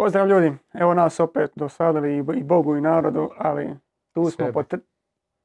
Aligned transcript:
Pozdrav 0.00 0.28
ljudi, 0.28 0.52
evo 0.74 0.94
nas 0.94 1.20
opet 1.20 1.50
dosadili 1.56 2.16
i 2.16 2.42
Bogu 2.42 2.76
i 2.76 2.80
narodu, 2.80 3.30
ali 3.38 3.76
tu 4.12 4.24
smo 4.24 4.46
Sebi. 4.46 4.52
po, 4.52 4.62
tre- 4.62 4.80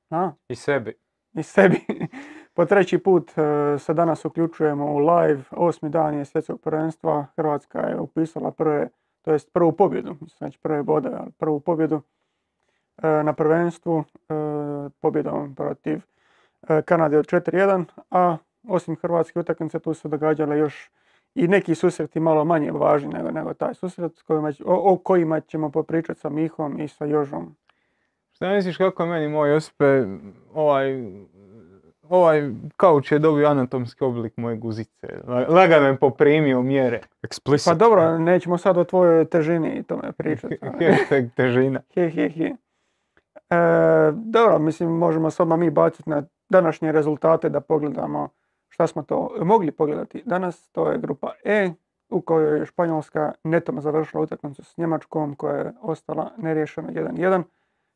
a, 0.09 0.31
I 0.47 0.55
sebi. 0.55 0.93
i 1.33 1.43
sebi. 1.43 1.81
po 2.55 2.65
treći 2.65 2.97
put 2.97 3.31
e, 3.37 3.79
se 3.79 3.93
danas 3.93 4.25
uključujemo 4.25 4.85
u 4.85 4.97
live, 4.97 5.43
osmi 5.51 5.89
dan 5.89 6.17
je 6.17 6.25
svjetskog 6.25 6.61
prvenstva, 6.61 7.25
Hrvatska 7.35 7.79
je 7.79 7.99
upisala 7.99 8.51
prve, 8.51 8.89
to 9.21 9.31
jest 9.31 9.53
prvu 9.53 9.71
pobjedu, 9.71 10.15
znači 10.37 10.59
prve 10.59 10.83
bode, 10.83 11.09
ali 11.13 11.31
prvu 11.31 11.59
pobjedu 11.59 12.01
e, 13.03 13.07
na 13.23 13.33
prvenstvu, 13.33 13.99
e, 13.99 14.33
pobjedom 14.99 15.55
protiv 15.55 16.01
Kanade 16.85 17.17
od 17.17 17.25
4-1, 17.25 17.85
a 18.11 18.37
osim 18.67 18.95
hrvatske 18.95 19.39
utakmice 19.39 19.79
tu 19.79 19.93
su 19.93 20.07
događale 20.07 20.57
još 20.57 20.91
i 21.35 21.47
neki 21.47 21.75
susreti 21.75 22.19
malo 22.19 22.45
manje 22.45 22.71
važni 22.71 23.09
nego, 23.09 23.31
nego 23.31 23.53
taj 23.53 23.73
susret 23.73 24.15
s 24.15 24.21
kojima, 24.21 24.51
će- 24.51 24.63
o, 24.65 24.93
o 24.93 24.97
kojima 24.97 25.39
ćemo 25.39 25.69
popričati 25.69 26.19
sa 26.19 26.29
Mihom 26.29 26.79
i 26.79 26.87
sa 26.87 27.05
Jožom. 27.05 27.55
Šta 28.31 28.49
misliš 28.49 28.77
kako 28.77 29.03
je 29.03 29.09
meni 29.09 29.27
moj 29.27 29.51
Josipe, 29.51 30.03
ovaj, 30.53 31.03
ovaj 32.03 32.49
kauč 32.77 33.11
je 33.11 33.19
dobio 33.19 33.47
anatomski 33.47 34.03
oblik 34.03 34.37
moje 34.37 34.55
guzice. 34.57 35.07
La- 35.27 35.45
Lagano 35.49 35.87
je 35.87 35.97
poprimio 35.97 36.61
mjere. 36.61 37.01
Explicit. 37.23 37.65
Pa 37.65 37.75
dobro, 37.75 38.17
nećemo 38.19 38.57
sad 38.57 38.77
o 38.77 38.83
tvojoj 38.83 39.25
težini 39.25 39.69
i 39.69 39.83
tome 39.83 40.11
pričati. 40.11 40.57
Hashtag 40.61 41.25
težina. 41.35 41.81
He, 41.95 42.09
he, 42.09 42.29
he. 42.29 42.45
E, 43.49 43.55
dobro, 44.13 44.59
mislim, 44.59 44.89
možemo 44.89 45.29
s 45.31 45.39
mi 45.39 45.69
baciti 45.69 46.09
na 46.09 46.23
današnje 46.49 46.91
rezultate 46.91 47.49
da 47.49 47.59
pogledamo 47.59 48.29
šta 48.75 48.87
smo 48.87 49.03
to 49.03 49.31
mogli 49.41 49.71
pogledati 49.71 50.23
danas. 50.25 50.69
To 50.69 50.91
je 50.91 50.97
grupa 50.97 51.31
E 51.43 51.71
u 52.09 52.21
kojoj 52.21 52.59
je 52.59 52.65
Španjolska 52.65 53.33
netom 53.43 53.81
završila 53.81 54.23
utakmicu 54.23 54.63
s 54.63 54.77
Njemačkom 54.77 55.35
koja 55.35 55.55
je 55.55 55.73
ostala 55.81 56.31
neriješena 56.37 56.89
1-1, 56.91 57.43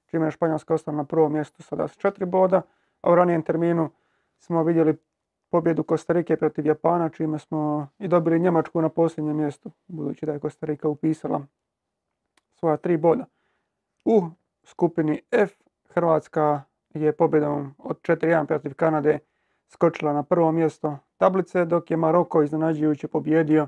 čime 0.06 0.28
je 0.28 0.32
Španjolska 0.32 0.74
ostala 0.74 0.98
na 0.98 1.04
prvom 1.04 1.34
mjestu 1.34 1.64
sada 1.64 1.88
s 1.88 1.98
četiri 1.98 2.26
boda, 2.26 2.62
a 3.02 3.12
u 3.12 3.16
ranijem 3.16 3.42
terminu 3.42 3.90
smo 4.38 4.64
vidjeli 4.64 4.98
pobjedu 5.50 5.84
Kostarike 5.84 6.38
protiv 6.38 6.66
Japana, 6.66 7.10
čime 7.10 7.40
smo 7.40 7.88
i 8.00 8.08
dobili 8.08 8.40
Njemačku 8.40 8.82
na 8.82 8.90
posljednjem 8.90 9.38
mjestu, 9.38 9.72
budući 9.88 10.26
da 10.26 10.34
je 10.34 10.40
Kostarika 10.40 10.88
upisala 10.88 11.42
svoja 12.54 12.78
tri 12.78 12.98
boda. 12.98 13.26
U 14.06 14.22
skupini 14.64 15.22
F 15.32 15.52
Hrvatska 15.90 16.62
je 16.94 17.12
pobjedom 17.12 17.76
od 17.78 18.02
4-1 18.02 18.46
protiv 18.46 18.74
Kanade 18.74 19.20
skočila 19.70 20.14
na 20.14 20.24
prvo 20.24 20.52
mjesto 20.52 20.98
tablice, 21.18 21.66
dok 21.66 21.92
je 21.92 21.98
Maroko 21.98 22.44
iznenađujuće 22.44 23.08
pobjedio 23.08 23.68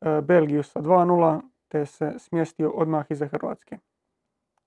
e, 0.00 0.20
Belgiju 0.20 0.62
sa 0.62 0.80
2-0 0.80 1.40
te 1.68 1.86
se 1.86 2.14
smjestio 2.18 2.70
odmah 2.70 3.06
iza 3.08 3.26
Hrvatske. 3.26 3.78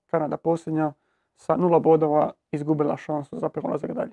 Kanada 0.06 0.36
posljednja 0.36 0.92
sa 1.36 1.56
nula 1.56 1.78
bodova 1.78 2.32
izgubila 2.52 2.96
šansu 2.96 3.38
za 3.38 3.48
prolazak 3.48 3.92
dalje. 3.92 4.12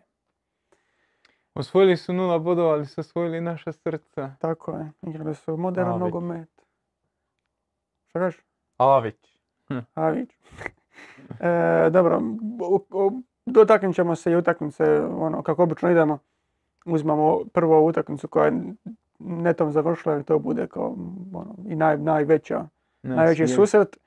Osvojili 1.54 1.98
su 1.98 2.14
nula 2.14 2.40
bodova, 2.40 2.74
ali 2.74 2.86
su 2.86 3.02
osvojili 3.02 3.42
naša 3.42 3.72
srca. 3.72 4.36
Tako 4.40 4.72
je, 4.72 4.92
igrali 5.02 5.36
su 5.36 5.58
modern 5.58 5.90
Avić. 5.90 6.00
nogomet. 6.00 6.50
Šta 8.08 8.20
kažeš? 8.20 8.42
Avić. 8.78 9.36
A 9.94 10.10
vidiš. 10.10 10.36
e, 11.40 11.90
dobro, 11.90 12.22
dotaknut 13.46 13.96
ćemo 13.96 14.16
se 14.16 14.32
i 14.32 14.36
utakmice, 14.36 15.02
ono, 15.02 15.44
kako 15.44 15.64
obično 15.64 15.92
idemo. 15.92 16.20
Uzmemo 16.86 17.40
prvo 17.46 17.82
utakmicu 17.82 18.28
koja 18.28 18.46
je 18.46 18.54
netom 19.20 19.72
završila, 19.72 20.14
jer 20.16 20.24
to 20.24 20.40
bude 20.40 20.68
kao 20.68 20.96
ono, 21.34 21.56
i 21.68 21.76
naj, 21.76 21.98
najveća, 21.98 22.68
Na 23.04 23.16
najveći 23.16 23.38
svijetu. 23.38 23.54
susret. 23.56 23.98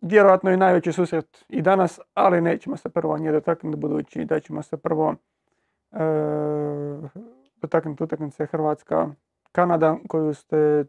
Vjerojatno 0.00 0.50
i 0.50 0.56
najveći 0.56 0.92
susret 0.92 1.44
i 1.48 1.62
danas, 1.62 2.00
ali 2.14 2.40
nećemo 2.40 2.76
se 2.76 2.88
prvo 2.88 3.18
nje 3.18 3.32
dotaknuti, 3.32 3.76
budući 3.78 4.24
da 4.24 4.40
ćemo 4.40 4.62
se 4.62 4.76
prvo 4.76 5.14
e, 5.92 5.98
dotaknuti 7.56 8.02
utakmice 8.02 8.46
Hrvatska 8.46 9.08
Kanada, 9.52 9.96
koju 10.08 10.34
ste 10.34 10.84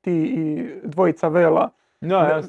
ti 0.00 0.12
i 0.26 0.66
dvojica 0.84 1.28
Vela 1.28 1.70
Da, 2.00 2.16
ja. 2.18 2.42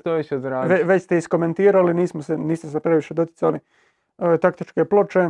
Ve- 0.67 0.83
već 0.83 1.03
ste 1.03 1.17
iskomentirali, 1.17 1.93
nismo 1.93 2.21
se, 2.21 2.37
niste 2.37 2.67
se 2.67 2.79
previše 2.79 3.13
doticali 3.13 3.59
e, 4.17 4.37
taktičke 4.37 4.85
ploče, 4.85 5.29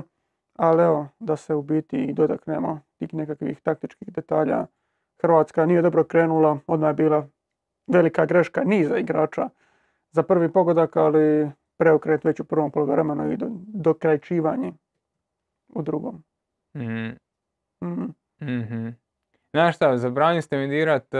ali 0.60 0.84
evo, 0.84 1.08
da 1.20 1.36
se 1.36 1.56
u 1.56 1.62
biti 1.62 1.98
i 1.98 2.14
dotaknemo 2.14 2.82
tih 2.98 3.14
nekakvih 3.14 3.62
taktičkih 3.62 4.14
detalja. 4.14 4.66
Hrvatska 5.22 5.66
nije 5.66 5.82
dobro 5.82 6.04
krenula, 6.04 6.60
odmah 6.68 6.90
je 6.90 6.94
bila 6.94 7.28
velika 7.88 8.26
greška 8.26 8.64
niza 8.64 8.98
igrača 8.98 9.50
za 10.12 10.24
prvi 10.24 10.52
pogodak, 10.52 10.96
ali 10.96 11.52
preokret 11.78 12.24
već 12.24 12.40
u 12.40 12.44
prvom 12.44 12.72
poluvremenu 12.72 13.32
i 13.32 13.38
do, 13.38 13.48
dokrajčivanje 13.68 14.74
u 15.68 15.82
drugom. 15.82 16.24
Mhm. 16.76 17.10
Mhm. 17.84 18.06
Mhm. 18.42 18.90
Znaš 19.52 19.76
šta, 19.76 19.98
zabranili 19.98 20.42
ste 20.42 20.58
mi 20.58 20.68
dirat 20.68 21.14
e, 21.14 21.18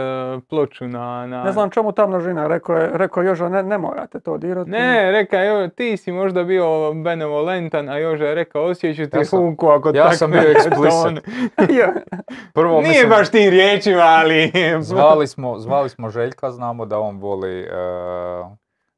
ploču 0.48 0.88
na... 0.88 1.26
na... 1.26 1.44
Ne 1.44 1.52
znam 1.52 1.70
čemu 1.70 1.92
ta 1.92 2.06
množina, 2.06 2.46
rekao 2.46 2.76
je, 2.76 2.90
rekao 2.92 3.22
je 3.22 3.26
Joža, 3.28 3.48
ne, 3.48 3.62
ne 3.62 3.78
morate 3.78 4.20
to 4.20 4.38
dirati. 4.38 4.70
Ne, 4.70 5.10
reka 5.10 5.38
je, 5.38 5.70
ti 5.70 5.96
si 5.96 6.12
možda 6.12 6.44
bio 6.44 6.92
benevolentan, 6.94 7.88
a 7.88 7.98
Joža 7.98 8.24
je 8.24 8.34
rekao 8.34 8.64
osjeću 8.64 9.06
ti 9.06 9.16
Ja 9.16 9.24
sam- 9.24 9.38
funku 9.38 9.68
ako 9.68 9.90
ja 9.94 10.08
tak 10.08 10.16
sam 10.16 10.30
bio. 10.30 10.40
Ja, 11.80 11.92
Prvo, 12.54 12.80
Nije 12.80 12.88
mislim, 12.88 13.08
baš 13.10 13.30
tim 13.30 13.50
riječima, 13.50 14.02
ali... 14.02 14.52
zvali 14.80 15.26
smo, 15.26 15.58
zvali 15.58 15.88
smo 15.88 16.10
Željka, 16.10 16.50
znamo 16.50 16.86
da 16.86 16.98
on 16.98 17.18
voli 17.18 17.60
e, 17.60 17.68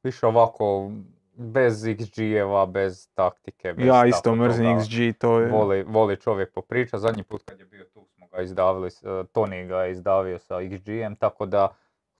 više 0.03 0.27
ovako 0.27 0.91
bez 1.35 1.85
XG-eva, 1.85 2.67
bez 2.67 3.09
taktike. 3.15 3.73
Bez 3.73 3.87
Ja 3.87 4.07
isto 4.07 4.23
tako 4.23 4.37
mrzim. 4.37 4.79
XG, 4.79 5.13
to 5.19 5.41
je... 5.41 5.51
Voli, 5.51 5.83
voli 5.83 6.17
čovjek 6.17 6.53
popriča. 6.55 6.99
Zadnji 6.99 7.23
put 7.23 7.43
kad 7.45 7.59
je 7.59 7.65
bio 7.65 7.85
tu 7.85 8.07
ga 8.33 8.43
izdavili, 8.43 8.91
s- 8.91 9.03
e, 9.03 9.07
Tony 9.07 9.67
ga 9.67 9.77
je 9.77 9.93
izdavio 9.93 10.39
sa 10.39 10.55
XG-em, 10.57 11.17
tako 11.17 11.47
da 11.47 11.69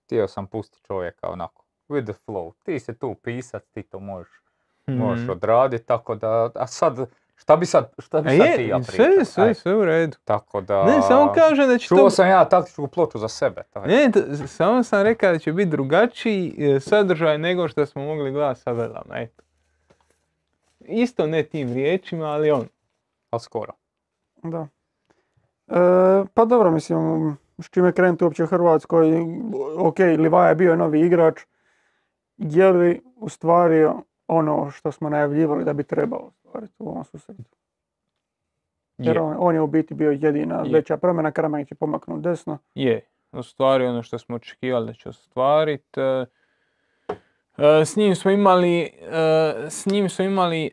htio 0.05 0.27
sam 0.27 0.47
pustiti 0.47 0.83
čovjeka 0.83 1.29
onako, 1.29 1.63
with 1.89 2.03
the 2.05 2.13
flow. 2.21 2.53
Ti 2.55 2.79
se 2.79 2.93
tu 2.93 3.15
pisat, 3.15 3.63
ti 3.65 3.83
to 3.83 3.99
možeš, 3.99 4.31
možeš 4.87 5.21
Mhm. 5.21 5.31
odraditi, 5.31 5.85
tako 5.85 6.15
da, 6.15 6.49
a 6.55 6.67
sad, 6.67 6.97
šta 7.35 7.55
bi 7.55 7.65
sad, 7.65 7.91
šta 7.97 8.21
bi 8.21 8.27
A 8.27 8.31
sad 8.31 8.39
je, 8.41 8.55
ti 8.55 8.63
ja 8.63 8.83
sve, 8.83 9.05
pričao? 9.07 9.25
sve, 9.25 9.43
Aj, 9.43 9.53
sve 9.53 9.75
u 9.75 9.85
redu. 9.85 10.17
tako 10.23 10.61
da, 10.61 10.85
Ne, 10.85 11.01
samo 11.01 11.33
kažem 11.33 11.67
da 11.67 11.77
će 11.77 11.87
čuo 11.87 11.97
to... 11.97 12.09
sam 12.09 12.27
ja 12.27 12.45
taktičku 12.45 12.87
ploču 12.87 13.17
za 13.17 13.27
sebe. 13.27 13.63
to 13.63 13.79
je. 13.79 13.87
Ne, 13.87 14.11
t- 14.11 14.47
samo 14.47 14.83
sam 14.83 15.01
rekao 15.01 15.31
da 15.31 15.39
će 15.39 15.53
biti 15.53 15.69
drugačiji 15.69 16.55
e, 16.59 16.79
sadržaj 16.79 17.37
nego 17.37 17.67
što 17.67 17.85
smo 17.85 18.03
mogli 18.03 18.31
gledati 18.31 18.59
sa 18.59 18.71
velama, 18.71 19.15
eto. 19.15 19.43
Isto 20.79 21.27
ne 21.27 21.43
tim 21.43 21.73
riječima, 21.73 22.25
ali 22.25 22.51
on. 22.51 22.67
Ali 23.29 23.39
skoro. 23.39 23.73
Da. 24.37 24.67
E, 25.67 25.73
pa 26.33 26.45
dobro, 26.45 26.71
mislim, 26.71 27.37
s 27.59 27.69
čime 27.69 27.91
krenuti 27.91 28.23
uopće 28.23 28.43
u 28.43 28.47
Hrvatskoj, 28.47 29.11
ok, 29.77 29.99
Livaja 29.99 30.49
je 30.49 30.55
bio 30.55 30.75
novi 30.75 31.01
igrač, 31.01 31.41
je 32.37 32.71
li 32.71 33.01
ustvario 33.15 33.95
ono 34.27 34.71
što 34.71 34.91
smo 34.91 35.09
najavljivali 35.09 35.65
da 35.65 35.73
bi 35.73 35.83
trebao 35.83 36.27
ostvariti 36.27 36.73
u 36.79 36.89
ovom 36.89 37.03
susretu? 37.03 37.43
Jer 38.97 39.15
Je, 39.15 39.21
on, 39.21 39.35
on 39.39 39.55
je 39.55 39.61
u 39.61 39.67
biti 39.67 39.93
bio 39.93 40.11
jedina 40.11 40.63
Je. 40.65 40.73
veća 40.73 40.97
promjena, 40.97 41.31
Kramanić 41.31 41.71
je 41.71 41.75
pomaknut 41.75 42.21
desno. 42.21 42.57
je. 42.75 43.07
Ostvario 43.31 43.89
ono 43.89 44.03
što 44.03 44.19
smo 44.19 44.35
očekivali 44.35 44.87
da 44.87 44.93
će 44.93 45.09
ostvariti. 45.09 45.99
E, 45.99 46.25
e, 47.57 47.85
s 47.85 47.95
njim 47.95 48.15
smo 48.15 48.31
imali, 48.31 48.81
e, 48.81 49.65
s 49.69 49.85
njim 49.85 50.09
smo 50.09 50.25
imali 50.25 50.71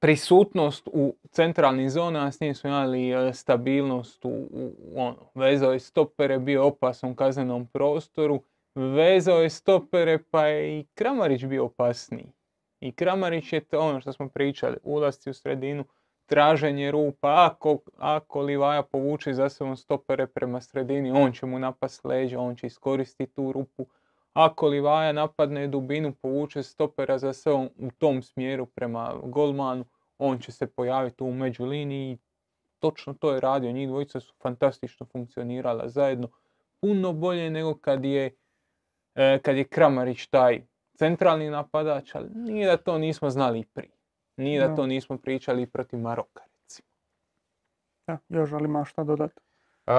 prisutnost 0.00 0.88
u 0.92 1.14
centralnim 1.30 1.90
zonama, 1.90 2.32
s 2.32 2.40
njim 2.40 2.54
smo 2.54 2.70
imali 2.70 3.10
e, 3.10 3.32
stabilnost 3.32 4.24
u, 4.24 4.28
u- 4.28 4.72
ono, 4.96 5.16
vezao 5.34 5.72
je 5.72 5.78
stopere, 5.80 6.38
bio 6.38 6.66
opasan 6.66 7.10
u 7.10 7.14
kaznenom 7.14 7.66
prostoru, 7.66 8.42
vezao 8.74 9.42
je 9.42 9.50
stopere 9.50 10.18
pa 10.30 10.46
je 10.46 10.78
i 10.80 10.86
Kramarić 10.94 11.44
bio 11.44 11.64
opasniji. 11.64 12.32
I 12.80 12.92
Kramarić 12.92 13.52
je 13.52 13.60
to 13.60 13.80
ono 13.80 14.00
što 14.00 14.12
smo 14.12 14.28
pričali, 14.28 14.76
ulasci 14.82 15.30
u 15.30 15.34
sredinu, 15.34 15.84
traženje 16.26 16.90
rupa, 16.90 17.46
ako, 17.50 17.78
ako 17.98 18.40
Livaja 18.40 18.82
povuče 18.82 19.34
za 19.34 19.48
sobom 19.48 19.76
stopere 19.76 20.26
prema 20.26 20.60
sredini, 20.60 21.10
on 21.10 21.32
će 21.32 21.46
mu 21.46 21.58
napast 21.58 22.04
leđa, 22.04 22.40
on 22.40 22.56
će 22.56 22.66
iskoristiti 22.66 23.32
tu 23.32 23.52
rupu. 23.52 23.86
Ako 24.32 24.66
Livaja 24.66 25.12
napadne 25.12 25.66
dubinu, 25.66 26.12
povuče 26.12 26.62
stopera 26.62 27.18
za 27.18 27.32
sobom 27.32 27.68
u 27.78 27.90
tom 27.90 28.22
smjeru 28.22 28.66
prema 28.66 29.14
golmanu, 29.24 29.84
on 30.18 30.38
će 30.38 30.52
se 30.52 30.66
pojaviti 30.66 31.24
u 31.24 31.32
međuliniji 31.32 32.12
i 32.12 32.18
točno 32.78 33.14
to 33.14 33.32
je 33.32 33.40
radio. 33.40 33.72
Njih 33.72 33.88
dvojica 33.88 34.20
su 34.20 34.34
fantastično 34.42 35.06
funkcionirala 35.06 35.88
zajedno. 35.88 36.28
Puno 36.80 37.12
bolje 37.12 37.50
nego 37.50 37.74
kad 37.74 38.04
je, 38.04 38.36
e, 39.14 39.38
kad 39.42 39.56
je 39.56 39.64
Kramarić 39.64 40.26
taj 40.26 40.66
centralni 40.94 41.50
napadač, 41.50 42.14
ali 42.14 42.28
nije 42.34 42.66
da 42.66 42.76
to 42.76 42.98
nismo 42.98 43.30
znali 43.30 43.60
i 43.60 43.66
prije. 43.66 43.92
Nije 44.36 44.68
da 44.68 44.74
to 44.74 44.86
nismo 44.86 45.18
pričali 45.18 45.62
i 45.62 45.70
protiv 45.70 45.98
Maroka, 45.98 46.42
recimo. 46.62 46.88
Ja, 48.06 48.18
još 48.28 48.52
ali 48.52 48.64
ima 48.64 48.84
šta 48.84 49.04
dodati. 49.04 49.40
E, 49.86 49.92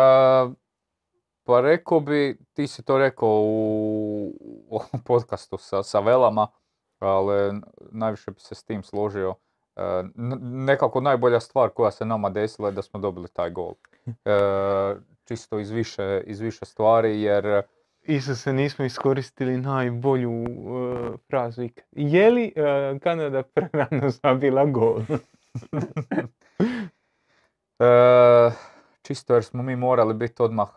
Pa 1.50 1.62
rekao 1.62 2.00
bi, 2.00 2.38
ti 2.54 2.68
si 2.68 2.84
to 2.84 2.98
rekao 2.98 3.30
u, 3.30 4.34
u 4.42 4.76
ovom 4.76 5.04
podcastu 5.06 5.58
sa, 5.58 5.84
sa 5.84 6.00
Velama, 6.00 6.48
ali 7.00 7.62
najviše 7.92 8.32
bi 8.32 8.40
se 8.40 8.56
s 8.56 8.64
tim 8.64 8.84
složio. 8.84 9.36
E, 9.76 10.04
nekako 10.42 11.02
najbolja 11.02 11.40
stvar 11.40 11.70
koja 11.70 11.92
se 11.92 12.06
nama 12.06 12.30
desila 12.30 12.68
je 12.68 12.72
da 12.72 12.82
smo 12.82 13.00
dobili 13.00 13.28
taj 13.28 13.50
gol. 13.50 13.74
E, 14.06 14.16
čisto 15.24 15.60
iz 15.60 15.70
više, 15.70 16.24
iz 16.26 16.40
više 16.40 16.66
stvari 16.66 17.22
jer 17.22 17.64
Isuse, 18.02 18.54
nismo 18.54 18.86
iskoristili 18.86 19.58
najbolju 19.58 20.32
uh, 20.32 21.16
frazu 21.28 21.64
ikad. 21.64 21.86
Je 21.92 22.32
li 22.32 22.54
uh, 22.56 23.00
Kanada 23.02 23.44
prerano 23.44 24.10
zabila 24.24 24.66
gol? 24.66 25.02
E, 27.82 28.52
čisto 29.02 29.34
jer 29.34 29.44
smo 29.44 29.64
mi 29.64 29.76
morali 29.76 30.14
biti 30.14 30.44
odmah 30.44 30.70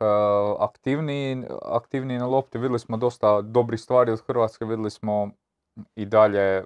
aktivniji, 0.59 1.43
aktivniji 1.62 2.19
na 2.19 2.27
lopti. 2.27 2.59
Vidjeli 2.59 2.79
smo 2.79 2.97
dosta 2.97 3.41
dobrih 3.41 3.81
stvari 3.81 4.12
od 4.12 4.21
Hrvatske, 4.27 4.65
vidjeli 4.65 4.91
smo 4.91 5.31
i 5.97 6.06
dalje 6.06 6.65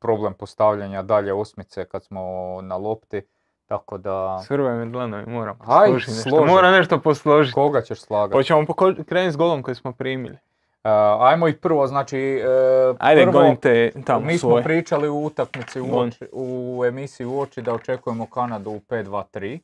problem 0.00 0.34
postavljanja 0.34 1.02
dalje 1.02 1.32
osmice 1.32 1.84
kad 1.84 2.04
smo 2.04 2.20
na 2.62 2.76
lopti. 2.76 3.22
Tako 3.66 3.98
da, 3.98 4.42
Svrvaj 4.46 4.74
me 4.74 4.86
dlanovi, 4.86 5.26
moram 5.26 5.58
Aj, 5.66 5.90
nešto. 5.92 6.44
Moram 6.44 6.72
nešto 6.72 7.00
posložiti. 7.00 7.54
koga 7.54 7.82
ćeš 7.82 8.00
slagati? 8.00 8.36
Hoćemo 8.36 8.62
poko- 8.62 9.04
krenuti 9.04 9.32
s 9.32 9.36
golom 9.36 9.62
koji 9.62 9.74
smo 9.74 9.92
primili. 9.92 10.34
E, 10.84 10.88
ajmo 11.20 11.48
ih 11.48 11.56
prvo, 11.56 11.86
znači... 11.86 12.18
e, 12.18 12.94
Ajde, 12.98 13.22
prvo, 13.22 13.32
gonite 13.32 13.92
tamo 14.06 14.20
Mi 14.20 14.38
smo 14.38 14.48
svoje. 14.48 14.64
pričali 14.64 15.08
u 15.08 15.24
utakmici 15.24 15.80
u, 15.80 15.84
oči- 15.86 16.28
u 16.32 16.84
emisiji 16.86 17.26
u 17.26 17.40
oči 17.40 17.62
da 17.62 17.74
očekujemo 17.74 18.26
Kanadu 18.26 18.70
u 18.70 18.80
5-2-3. 18.80 19.58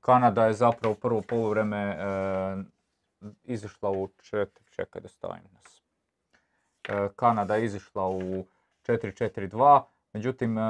Kanada 0.00 0.46
je 0.46 0.52
zapravo 0.52 0.94
prvo 0.94 1.20
poluvreme 1.20 1.78
e, 1.78 1.96
izišla 3.44 3.90
u 3.90 4.08
četiri, 4.20 4.64
čekaj 4.66 5.02
da 5.02 5.08
stavim 5.08 5.42
nas. 5.54 5.82
Kanada 7.16 7.56
je 7.56 7.64
izišla 7.64 8.08
u 8.08 8.44
4-4-2, 8.86 9.82
međutim 10.12 10.58
e, 10.58 10.62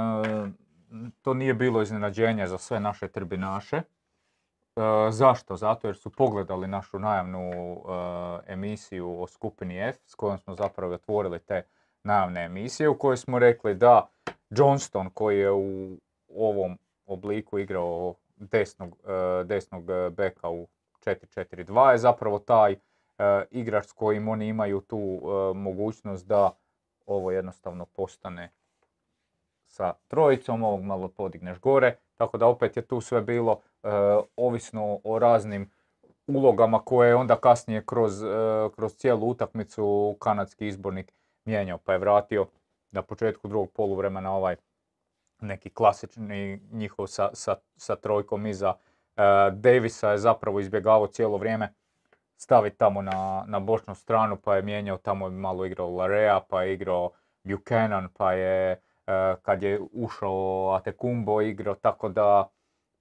to 1.23 1.35
nije 1.35 1.55
bilo 1.55 1.82
iznenađenje 1.82 2.47
za 2.47 2.59
sve 2.59 2.81
naše 2.81 3.09
tribinaše. 3.09 3.76
E, 3.76 3.82
zašto? 5.11 5.56
Zato 5.56 5.87
jer 5.87 5.97
su 5.97 6.11
pogledali 6.11 6.69
našu 6.69 6.99
najavnu 6.99 7.50
e, 7.50 8.53
emisiju 8.53 9.23
o 9.23 9.26
skupini 9.26 9.88
F 9.88 9.97
s 10.06 10.14
kojom 10.14 10.38
smo 10.38 10.55
zapravo 10.55 10.94
otvorili 10.94 11.38
te 11.38 11.62
najavne 12.03 12.44
emisije 12.44 12.88
u 12.88 12.99
kojoj 12.99 13.17
smo 13.17 13.38
rekli 13.38 13.75
da 13.75 14.09
Johnston 14.50 15.11
koji 15.11 15.38
je 15.38 15.50
u 15.53 15.99
ovom 16.37 16.79
obliku 17.06 17.59
igrao 17.59 18.14
desnog, 18.37 18.97
desnog 19.44 19.85
beka 20.11 20.49
u 20.49 20.67
4-4-2 21.06 21.91
je 21.91 21.99
zapravo 21.99 22.38
taj 22.38 22.76
igrač 23.50 23.87
s 23.87 23.93
kojim 23.93 24.29
oni 24.29 24.49
imaju 24.49 24.81
tu 24.81 25.20
mogućnost 25.55 26.26
da 26.26 26.50
ovo 27.06 27.31
jednostavno 27.31 27.87
postane 27.87 28.52
sa 29.66 29.93
trojicom, 30.08 30.62
ovog 30.62 30.82
malo 30.82 31.08
podigneš 31.08 31.58
gore, 31.58 31.96
tako 32.16 32.38
da 32.38 32.46
opet 32.46 32.76
je 32.76 32.82
tu 32.82 33.00
sve 33.00 33.20
bilo 33.20 33.60
e, 33.82 33.88
ovisno 34.37 35.00
o 35.04 35.19
raznim 35.19 35.70
ulogama 36.26 36.84
koje 36.84 37.08
je 37.08 37.14
onda 37.14 37.37
kasnije 37.37 37.87
kroz, 37.87 38.22
e, 38.22 38.28
kroz 38.76 38.94
cijelu 38.94 39.28
utakmicu 39.28 40.16
kanadski 40.20 40.66
izbornik 40.66 41.12
mijenjao, 41.44 41.78
pa 41.78 41.93
je 41.93 41.99
vratio 41.99 42.46
na 42.90 43.02
početku 43.02 43.49
drugog 43.49 43.70
poluvremena 43.70 44.32
ovaj 44.32 44.56
neki 45.40 45.70
klasični 45.70 46.60
njihov 46.72 47.06
sa, 47.06 47.31
sa, 47.32 47.56
sa 47.76 47.96
trojkom 47.96 48.46
iza 48.46 48.75
e, 49.16 49.22
Davisa 49.52 50.10
je 50.10 50.19
zapravo 50.19 50.60
izbjegavao 50.60 51.06
cijelo 51.06 51.37
vrijeme 51.37 51.75
staviti 52.43 52.77
tamo 52.77 53.03
na, 53.03 53.44
na 53.47 53.61
bočnu 53.61 53.94
stranu, 53.94 54.37
pa 54.37 54.56
je 54.56 54.62
mijenjao, 54.62 54.99
tamo 54.99 55.31
malo 55.31 55.67
igrao 55.67 55.91
Larea, 55.91 56.41
pa 56.49 56.62
je 56.62 56.75
igrao 56.75 57.11
Buchanan, 57.44 58.09
pa 58.17 58.33
je 58.33 58.73
e, 58.73 59.35
kad 59.43 59.62
je 59.62 59.81
ušao 59.93 60.75
Atekumbo 60.75 61.41
igrao, 61.41 61.75
tako 61.75 62.09
da 62.09 62.50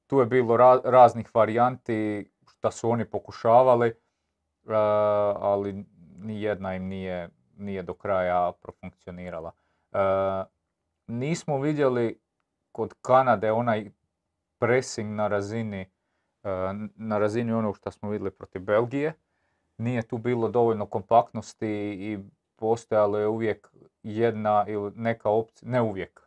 tu 0.08 0.20
je 0.20 0.26
bilo 0.26 0.58
ra- 0.58 0.82
raznih 0.84 1.36
varijanti 1.36 2.32
što 2.48 2.72
su 2.72 2.90
oni 2.90 3.06
pokušavali, 3.06 3.88
e, 3.88 3.96
ali 5.40 5.86
ni 6.18 6.42
jedna 6.42 6.76
im 6.76 6.88
nije, 6.88 7.30
nije 7.58 7.84
do 7.84 7.94
kraja 7.94 8.52
profunkcionirala. 8.62 9.52
E, 9.92 9.98
nismo 11.08 11.60
vidjeli 11.60 12.20
kod 12.72 12.94
Kanade 13.02 13.52
onaj 13.52 13.92
pressing 14.60 15.16
na 15.16 15.28
razini, 15.28 15.92
na 16.96 17.18
razini 17.18 17.52
onog 17.52 17.78
što 17.78 17.92
smo 17.92 18.10
vidjeli 18.10 18.32
protiv 18.32 18.62
Belgije. 18.62 19.14
Nije 19.82 20.02
tu 20.02 20.18
bilo 20.18 20.50
dovoljno 20.50 20.86
kompaktnosti 20.86 21.68
i 22.00 22.20
postojalo 22.56 23.18
je 23.18 23.28
uvijek 23.28 23.70
jedna 24.04 24.66
ili 24.68 24.92
neka 24.96 25.30
opcija, 25.30 25.70
ne 25.72 25.82
uvijek, 25.82 26.22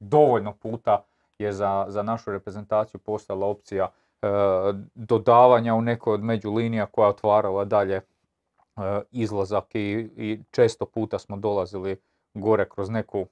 dovoljno 0.00 0.52
puta 0.52 1.04
je 1.38 1.52
za, 1.52 1.86
za 1.88 2.02
našu 2.02 2.32
reprezentaciju 2.32 3.00
postala 3.00 3.46
opcija 3.46 3.88
e, 4.22 4.26
dodavanja 4.94 5.74
u 5.74 5.82
nekoj 5.82 6.14
od 6.14 6.22
međulinija 6.22 6.86
koja 6.86 7.08
otvarala 7.08 7.64
dalje 7.64 7.96
e, 7.96 8.02
izlazak 9.10 9.74
i, 9.74 10.10
i 10.16 10.40
često 10.50 10.86
puta 10.86 11.18
smo 11.18 11.36
dolazili 11.36 11.96
gore 12.34 12.68
kroz 12.68 12.90
neku 12.90 13.26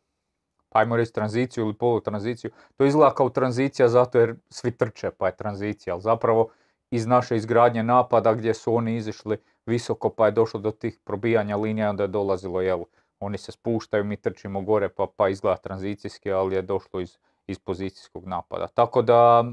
ajmo 0.70 0.96
reći 0.96 1.12
tranziciju 1.12 1.64
ili 1.64 1.74
polutranziciju. 1.74 2.50
To 2.76 2.84
izgleda 2.84 3.14
kao 3.14 3.28
tranzicija 3.28 3.88
zato 3.88 4.18
jer 4.18 4.34
svi 4.48 4.70
trče 4.70 5.10
pa 5.10 5.26
je 5.26 5.36
tranzicija, 5.36 5.94
ali 5.94 6.02
zapravo 6.02 6.48
iz 6.90 7.06
naše 7.06 7.36
izgradnje 7.36 7.82
napada 7.82 8.34
gdje 8.34 8.54
su 8.54 8.74
oni 8.74 8.96
izišli 8.96 9.36
visoko 9.66 10.10
pa 10.10 10.26
je 10.26 10.32
došlo 10.32 10.60
do 10.60 10.70
tih 10.70 11.00
probijanja 11.04 11.56
linija 11.56 11.90
onda 11.90 12.02
je 12.02 12.08
dolazilo 12.08 12.60
jel, 12.60 12.80
oni 13.20 13.38
se 13.38 13.52
spuštaju, 13.52 14.04
mi 14.04 14.16
trčimo 14.16 14.60
gore 14.60 14.88
pa, 14.88 15.06
pa 15.16 15.28
izgleda 15.28 15.56
tranzicijski, 15.56 16.32
ali 16.32 16.54
je 16.54 16.62
došlo 16.62 17.00
iz, 17.00 17.18
iz 17.46 17.58
pozicijskog 17.58 18.26
napada. 18.26 18.66
Tako 18.66 19.02
da 19.02 19.44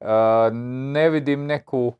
e, 0.00 0.06
ne 0.92 1.10
vidim 1.10 1.46
neku, 1.46 1.92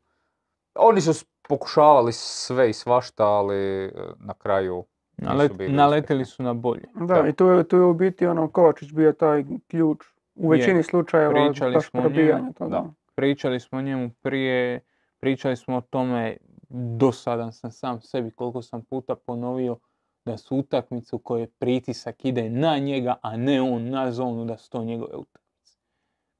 oni 0.75 1.01
su 1.01 1.13
pokušavali 1.43 2.13
sve 2.13 2.69
i 2.69 2.73
svašta, 2.73 3.25
ali 3.25 3.55
e, 3.85 3.91
na 4.17 4.33
kraju 4.33 4.85
nisu 5.17 5.33
Nalet- 5.33 5.51
uspješni. 5.51 6.25
su 6.25 6.43
na 6.43 6.53
bolje. 6.53 6.83
Da, 6.95 7.21
Da. 7.21 7.27
i 7.27 7.33
tu 7.33 7.45
je, 7.47 7.63
tu 7.63 7.77
je 7.77 7.83
u 7.83 7.93
biti 7.93 8.27
ono 8.27 8.47
Kovačić 8.47 8.91
bio 8.91 9.11
taj 9.13 9.43
ključ. 9.67 10.05
U 10.35 10.43
Je. 10.45 10.57
većini 10.57 10.83
slučajeva 10.83 11.33
Pričali 11.33 11.73
baš 11.73 11.89
smo 11.89 11.99
o 11.99 12.03
njemu, 12.03 12.13
probijanje 12.15 12.53
toga. 12.53 12.69
da. 12.69 12.89
Pričali 13.15 13.59
smo 13.59 13.77
o 13.77 13.81
njemu 13.81 14.09
prije, 14.21 14.79
pričali 15.19 15.57
smo 15.57 15.77
o 15.77 15.81
tome, 15.81 16.37
dosadan 16.69 17.53
sam 17.53 17.71
sam 17.71 18.01
sebi 18.01 18.31
koliko 18.31 18.61
sam 18.61 18.85
puta 18.85 19.15
ponovio 19.15 19.79
da 20.25 20.37
su 20.37 20.57
utakmice 20.57 21.15
u 21.15 21.19
kojoj 21.19 21.47
pritisak 21.47 22.25
ide 22.25 22.49
na 22.49 22.77
njega, 22.77 23.15
a 23.21 23.37
ne 23.37 23.61
on 23.61 23.89
na 23.89 24.11
zonu, 24.11 24.45
da 24.45 24.57
su 24.57 24.69
to 24.69 24.83
njegove 24.83 25.15
utakmice. 25.15 25.77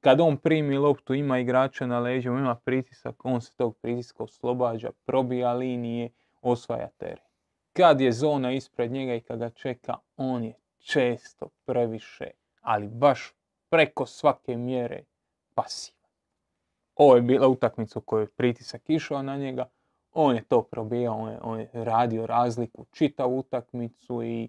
Kad 0.00 0.20
on 0.20 0.36
primi 0.36 0.78
loptu, 0.78 1.14
ima 1.14 1.38
igrača 1.38 1.86
na 1.86 1.98
leđima, 1.98 2.38
ima 2.38 2.54
pritisak, 2.54 3.24
on 3.24 3.40
se 3.40 3.56
tog 3.56 3.76
pritiska 3.78 4.22
oslobađa, 4.22 4.90
probija 5.04 5.52
linije, 5.52 6.10
osvaja 6.42 6.88
teren. 6.88 7.24
Kad 7.72 8.00
je 8.00 8.12
zona 8.12 8.52
ispred 8.52 8.92
njega 8.92 9.14
i 9.14 9.20
kad 9.20 9.38
ga 9.38 9.50
čeka, 9.50 9.94
on 10.16 10.44
je 10.44 10.54
često 10.78 11.48
previše, 11.64 12.30
ali 12.60 12.88
baš 12.88 13.34
preko 13.68 14.06
svake 14.06 14.56
mjere 14.56 15.04
pasivan. 15.54 15.93
Ovo 16.96 17.16
je 17.16 17.22
bila 17.22 17.48
utakmica 17.48 17.98
u 17.98 18.02
kojoj 18.02 18.22
je 18.22 18.26
pritisak 18.28 18.90
išao 18.90 19.22
na 19.22 19.36
njega, 19.36 19.64
on 20.12 20.36
je 20.36 20.44
to 20.44 20.62
probijao, 20.62 21.16
on 21.16 21.30
je, 21.30 21.38
on 21.42 21.60
je 21.60 21.68
radio 21.72 22.26
razliku 22.26 22.84
čitavu 22.90 23.38
utakmicu 23.38 24.22
i 24.22 24.48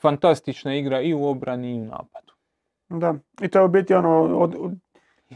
fantastična 0.00 0.74
igra 0.74 1.00
i 1.00 1.14
u 1.14 1.24
obrani 1.24 1.74
i 1.74 1.80
u 1.80 1.84
napadu. 1.84 2.32
Da, 2.88 3.14
i 3.42 3.48
to 3.48 3.58
je 3.58 3.64
u 3.64 3.68
biti 3.68 3.94
ono, 3.94 4.38
od, 4.38 4.54
od- 4.58 4.78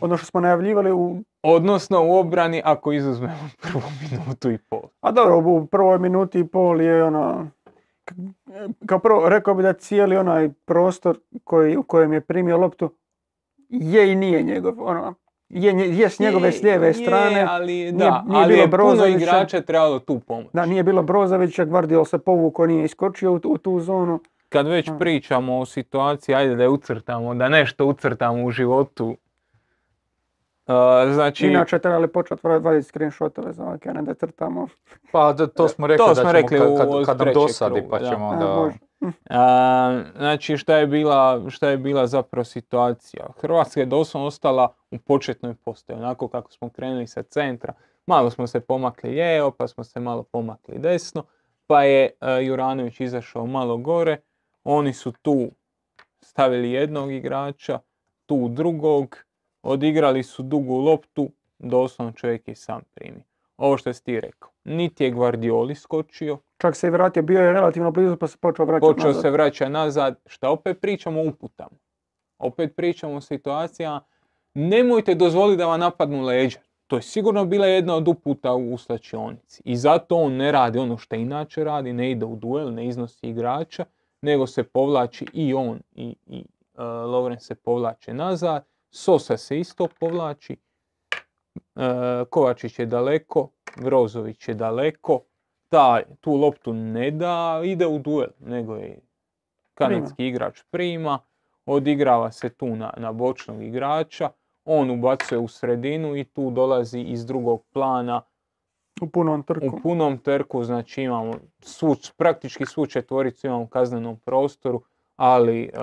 ono 0.01 0.17
što 0.17 0.27
smo 0.27 0.41
najavljivali 0.41 0.93
u 0.93 1.23
Odnosno 1.43 2.07
u 2.07 2.17
obrani 2.17 2.63
ako 2.65 2.93
izuzmemo 2.93 3.49
prvu 3.63 3.83
minutu 4.11 4.51
i 4.51 4.59
pol. 4.59 4.83
A 5.01 5.11
dobro, 5.13 5.39
u 5.39 5.67
prvoj 5.67 5.99
minuti 5.99 6.41
i 6.41 6.47
pol 6.47 6.81
je 6.81 7.05
ono, 7.05 7.51
kao 8.87 8.99
prvo 8.99 9.29
rekao 9.29 9.55
bi 9.55 9.63
da 9.63 9.73
cijeli 9.73 10.17
onaj 10.17 10.51
prostor 10.65 11.19
koji, 11.45 11.77
u 11.77 11.83
kojem 11.83 12.13
je 12.13 12.21
primio 12.21 12.57
loptu 12.57 12.91
je 13.69 14.13
i 14.13 14.15
nije 14.15 14.43
njegov, 14.43 14.75
ono, 14.89 15.15
je, 15.49 15.99
je 15.99 16.11
s 16.11 16.19
njegove 16.19 16.53
s 16.53 16.63
lijeve 16.63 16.87
Je, 16.87 16.95
strane, 16.95 17.47
ali, 17.49 17.93
da, 17.93 18.25
nije 18.27 18.39
ali 18.39 18.49
bilo 18.49 18.63
je 18.63 18.71
puno 18.71 19.07
igrača 19.07 19.61
trebalo 19.61 19.99
tu 19.99 20.21
pomoć. 20.21 20.47
da 20.53 20.67
nije 20.67 20.83
bilo 20.83 21.03
Brozovića, 21.03 21.65
Gvardiol 21.65 22.05
se 22.05 22.19
povukao, 22.19 22.67
nije 22.67 22.85
iskočio 22.85 23.33
u, 23.33 23.39
tu- 23.39 23.49
u 23.49 23.59
tu 23.59 23.81
zonu. 23.81 24.21
Kad 24.49 24.67
već 24.67 24.89
Mm. 24.89 24.99
pričamo 24.99 25.59
o 25.59 25.67
situaciji, 25.67 26.35
ajde 26.35 26.55
da 26.55 26.63
je 26.63 26.69
ucrtamo, 26.69 27.35
da 27.35 27.49
nešto 27.49 27.87
ucrtamo 27.87 28.45
u 28.45 28.51
životu. 28.51 29.17
Uh, 30.67 30.75
znači, 31.13 31.47
Inače 31.47 31.79
trebali 31.79 32.09
početi 32.09 32.41
vaditi 32.45 32.89
screenshotove 32.89 33.53
za 33.53 33.63
ovake, 33.65 33.89
a 33.89 33.93
ne 33.93 34.03
da 34.03 34.15
crtamo. 34.15 34.69
Pa 35.13 35.33
da, 35.33 35.47
to 35.47 35.69
smo 35.69 35.87
rekli 35.87 35.99
To 35.99 36.09
da 36.09 36.15
smo 36.15 36.23
ćemo 36.23 36.33
rekli 36.33 36.59
kad, 36.59 36.77
kad, 36.79 36.89
od 36.89 37.07
kad 37.07 37.19
nam 37.19 37.35
dosadi 37.35 37.83
pa 37.91 37.99
da. 37.99 38.09
ćemo 38.09 38.27
A, 38.27 38.29
onda... 38.29 38.71
znači 40.17 40.57
šta 40.57 40.77
je 40.77 40.87
bila, 40.87 41.51
šta 41.51 41.69
je 41.69 41.77
bila 41.77 42.07
zapravo 42.07 42.45
situacija? 42.45 43.27
Hrvatska 43.41 43.81
je 43.81 43.87
doslovno 43.87 44.27
ostala 44.27 44.75
u 44.91 44.99
početnoj 44.99 45.55
postaji, 45.55 45.99
onako 45.99 46.29
kako 46.29 46.53
smo 46.53 46.69
krenuli 46.71 47.07
sa 47.07 47.23
centra. 47.23 47.75
Malo 48.07 48.31
smo 48.31 48.47
se 48.47 48.61
pomakli 48.61 49.11
lijevo, 49.11 49.51
pa 49.51 49.69
smo 49.69 49.85
se 49.85 50.01
malo 50.01 50.23
pomakli 50.23 50.79
desno, 50.79 51.25
pa 51.67 51.83
je 51.83 52.11
e, 52.21 52.45
Juranović 52.45 53.01
izašao 53.01 53.47
malo 53.47 53.77
gore. 53.77 54.21
Oni 54.65 54.93
su 54.93 55.13
tu 55.13 55.51
stavili 56.21 56.71
jednog 56.71 57.13
igrača, 57.13 57.79
tu 58.27 58.49
drugog, 58.49 59.17
odigrali 59.63 60.23
su 60.23 60.43
dugu 60.43 60.75
loptu, 60.77 61.31
doslovno 61.59 62.13
čovjek 62.13 62.49
je 62.49 62.55
sam 62.55 62.83
primi. 62.95 63.23
Ovo 63.57 63.77
što 63.77 63.93
si 63.93 64.05
ti 64.05 64.21
rekao, 64.21 64.51
niti 64.65 65.05
je 65.05 65.11
Guardioli 65.11 65.75
skočio, 65.75 66.39
Čak 66.59 66.77
se 66.77 66.87
i 66.87 66.91
vratio, 66.91 67.23
bio 67.23 67.41
je 67.41 67.53
relativno 67.53 67.91
blizu 67.91 68.17
pa 68.17 68.27
se 68.27 68.39
počeo 68.41 68.65
vraćati 68.65 68.93
počeo 68.93 69.07
nazad. 69.07 69.23
se 69.23 69.31
vraća 69.31 69.69
nazad, 69.69 70.21
šta 70.27 70.51
opet 70.51 70.81
pričamo 70.81 71.23
uputama. 71.23 71.79
Opet 72.39 72.77
pričamo 72.77 73.15
o 73.15 73.21
situacijama, 73.21 74.05
nemojte 74.55 75.15
dozvoliti 75.15 75.59
da 75.59 75.67
vam 75.67 75.81
napadnu 75.81 76.23
leđa. 76.23 76.59
To 76.87 76.97
je 76.97 77.03
sigurno 77.03 77.45
bila 77.45 77.67
jedna 77.67 77.95
od 77.95 78.09
uputa 78.09 78.55
u 78.55 78.79
slačionici. 78.79 79.63
I 79.65 79.77
zato 79.77 80.17
on 80.17 80.33
ne 80.33 80.53
radi 80.53 80.79
ono 80.79 80.99
što 80.99 81.17
inače 81.17 81.65
radi, 81.65 81.93
ne 81.93 82.11
ide 82.11 82.25
u 82.25 82.37
duel, 82.37 82.75
ne 82.75 82.87
iznosi 82.87 83.27
igrača, 83.27 83.85
nego 84.23 84.47
se 84.47 84.63
povlači 84.63 85.27
i 85.33 85.55
on 85.55 85.81
i, 85.95 86.17
i 86.27 86.45
uh, 86.75 86.81
Lovren 86.85 87.41
se 87.41 87.55
povlače 87.55 88.15
nazad. 88.15 88.65
Sosa 88.91 89.37
se 89.37 89.59
isto 89.59 89.89
povlači. 90.01 90.57
Uh, 91.75 91.83
Kovačić 92.31 92.79
je 92.79 92.87
daleko, 92.87 93.49
Brozović 93.83 94.49
je 94.49 94.55
daleko. 94.55 95.21
Ta, 95.69 96.01
tu 96.21 96.35
loptu 96.35 96.73
ne 96.73 97.11
da 97.11 97.61
ide 97.65 97.87
u 97.87 97.99
duel, 97.99 98.29
nego 98.41 98.75
je 98.75 99.01
kanadski 99.75 100.27
igrač 100.27 100.63
prima, 100.71 101.19
odigrava 101.67 102.33
se 102.33 102.49
tu 102.49 102.77
na, 102.77 102.93
na 102.97 103.13
bočnog 103.13 103.63
igrača, 103.63 104.31
on 104.65 104.91
ubacuje 104.91 105.39
u 105.39 105.49
sredinu 105.49 106.17
i 106.17 106.25
tu 106.25 106.51
dolazi 106.51 107.01
iz 107.01 107.27
drugog 107.27 107.65
plana 107.73 108.23
U 109.01 109.07
punom 109.07 109.43
trku. 109.43 109.67
u 109.67 109.81
punom 109.83 110.19
trku, 110.19 110.65
znači 110.65 111.03
imamo 111.03 111.35
svu, 111.61 111.97
praktički 112.17 112.67
svu 112.67 112.87
četvoricu 112.87 113.47
imamo 113.47 113.63
u 113.63 113.67
kaznenom 113.67 114.17
prostoru, 114.17 114.83
ali 115.17 115.71
uh, 115.75 115.81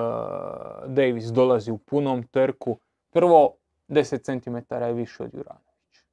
Davis 0.88 1.26
dolazi 1.26 1.72
u 1.72 1.78
punom 1.78 2.24
trku. 2.24 2.80
Prvo, 3.12 3.54
10 3.88 4.24
cm 4.24 4.74
je 4.76 4.94
više 4.94 5.24
od 5.24 5.34
Juranovića. 5.34 6.04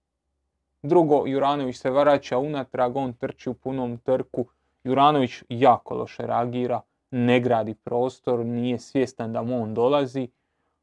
Drugo, 0.82 1.26
Juranović 1.26 1.76
se 1.78 1.90
vraća 1.90 2.38
unatrag, 2.38 2.96
on 2.96 3.12
trči 3.12 3.50
u 3.50 3.54
punom 3.54 3.98
trku. 3.98 4.46
Juranović 4.84 5.42
jako 5.48 5.94
loše 5.94 6.26
reagira, 6.26 6.80
ne 7.10 7.40
gradi 7.40 7.74
prostor, 7.74 8.46
nije 8.46 8.78
svjestan 8.78 9.32
da 9.32 9.42
mu 9.42 9.62
on 9.62 9.74
dolazi, 9.74 10.28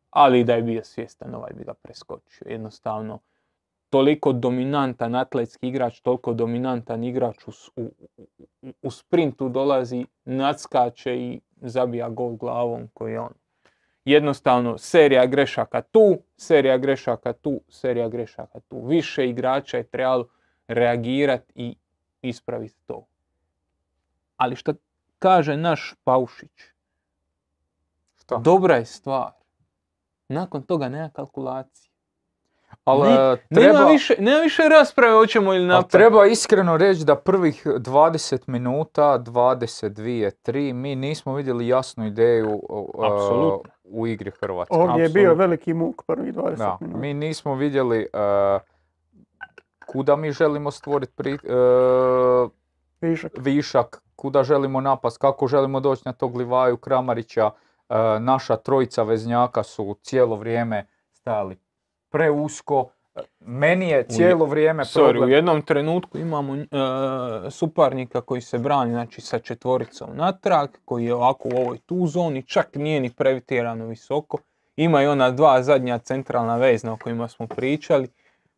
ali 0.10 0.44
da 0.44 0.54
je 0.54 0.62
bio 0.62 0.84
svjestan, 0.84 1.36
ovaj 1.36 1.52
bi 1.58 1.64
ga 1.64 1.74
preskočio. 1.74 2.48
Jednostavno, 2.50 3.20
toliko 3.90 4.34
dominantan 4.34 5.16
atletski 5.16 5.68
igrač, 5.68 6.00
toliko 6.02 6.34
dominantan 6.34 7.04
igrač 7.04 7.48
u, 7.48 7.52
u- 7.76 7.92
u 8.82 8.92
sprintu 8.92 9.50
dolazi, 9.50 10.06
nadskače 10.26 11.18
i 11.18 11.42
zabija 11.62 12.10
gol 12.10 12.36
glavom 12.36 12.88
koji 12.94 13.12
je 13.14 13.20
on. 13.20 13.34
Jednostavno, 14.08 14.78
serija 14.78 15.26
grešaka 15.26 15.82
tu, 15.82 16.18
serija 16.38 16.78
grešaka 16.78 17.34
tu, 17.34 17.62
serija 17.70 18.08
grešaka 18.10 18.60
tu. 18.60 18.86
Više 18.86 19.30
igrača 19.30 19.78
je 19.78 19.84
trebalo 19.84 20.28
reagirati 20.68 21.52
i 21.56 21.76
ispraviti 22.22 22.76
to. 22.86 23.06
Ali 24.38 24.56
što 24.56 24.74
kaže 25.20 25.58
naš 25.58 25.96
Paušić, 26.04 26.52
Šta? 28.16 28.38
dobra 28.38 28.76
je 28.76 28.86
stvar. 28.86 29.32
Nakon 30.28 30.62
toga 30.64 30.90
nema 30.90 31.10
kalkulacije. 31.10 31.92
Ali 32.84 33.10
Ne- 33.10 33.16
e, 33.16 33.38
treba, 33.50 33.74
Nema, 33.74 33.90
više, 33.92 34.16
nema 34.20 34.40
više 34.40 34.64
rasprave 34.70 35.14
hoćemo 35.14 35.54
ili 35.54 35.66
napraviti. 35.66 35.92
treba 35.92 36.26
iskreno 36.26 36.78
reći 36.78 37.06
da 37.06 37.16
prvih 37.16 37.66
20 37.66 38.48
minuta, 38.48 39.20
22, 39.20 40.32
3, 40.44 40.74
mi 40.74 40.96
nismo 40.96 41.36
vidjeli 41.36 41.68
jasnu 41.68 42.06
ideju 42.06 42.62
Apsolutno. 43.06 43.72
U 43.88 44.08
igri 44.08 44.32
Hrvatske. 44.32 44.76
Ovdje 44.76 45.04
je 45.04 45.10
bio 45.10 45.34
veliki 45.34 45.74
muk 45.74 46.04
prvih 46.04 46.34
20 46.34 46.56
Da, 46.56 46.78
minuta. 46.82 47.00
mi 47.00 47.14
nismo 47.14 47.56
vidjeli 47.56 48.00
e, 48.04 48.60
kuda 49.88 50.16
mi 50.16 50.32
želimo 50.32 50.72
stvoriti 50.72 51.14
pri, 51.16 51.32
e, 51.34 51.38
Višak. 53.02 53.32
višak, 53.38 54.04
kuda 54.16 54.44
želimo 54.44 54.82
napast, 54.82 55.18
kako 55.18 55.48
želimo 55.48 55.80
doći 55.80 56.02
na 56.06 56.14
tog 56.14 56.36
Livaju 56.36 56.78
Kramarića. 56.78 57.52
E, 57.90 57.96
naša 58.20 58.56
trojica 58.56 59.04
veznjaka 59.04 59.64
su 59.64 59.98
cijelo 60.02 60.36
vrijeme 60.36 60.86
stajali 61.12 61.58
preusko. 62.10 62.90
Meni 63.40 63.90
je 63.90 64.06
cijelo 64.10 64.46
vrijeme 64.46 64.84
Sorry, 64.84 65.10
u 65.10 65.12
problem... 65.12 65.32
jednom 65.32 65.62
trenutku 65.62 66.18
imamo 66.18 66.56
e, 66.56 66.68
suparnika 67.50 68.22
koji 68.22 68.42
se 68.42 68.60
brani 68.60 68.92
znači, 68.92 69.22
sa 69.22 69.40
četvoricom 69.40 70.10
natrag, 70.16 70.70
koji 70.86 71.06
je 71.06 71.14
ovako 71.14 71.50
u 71.50 71.58
ovoj 71.58 71.78
tu 71.78 72.08
zoni, 72.08 72.44
čak 72.44 72.76
nije 72.76 73.02
ni 73.02 73.10
pretjerano 73.10 73.86
visoko. 73.86 74.38
Ima 74.76 75.04
i 75.04 75.08
ona 75.08 75.32
dva 75.32 75.64
zadnja 75.64 75.98
centralna 75.98 76.58
vezna 76.58 76.94
o 76.94 76.98
kojima 76.98 77.28
smo 77.28 77.48
pričali. 77.48 78.08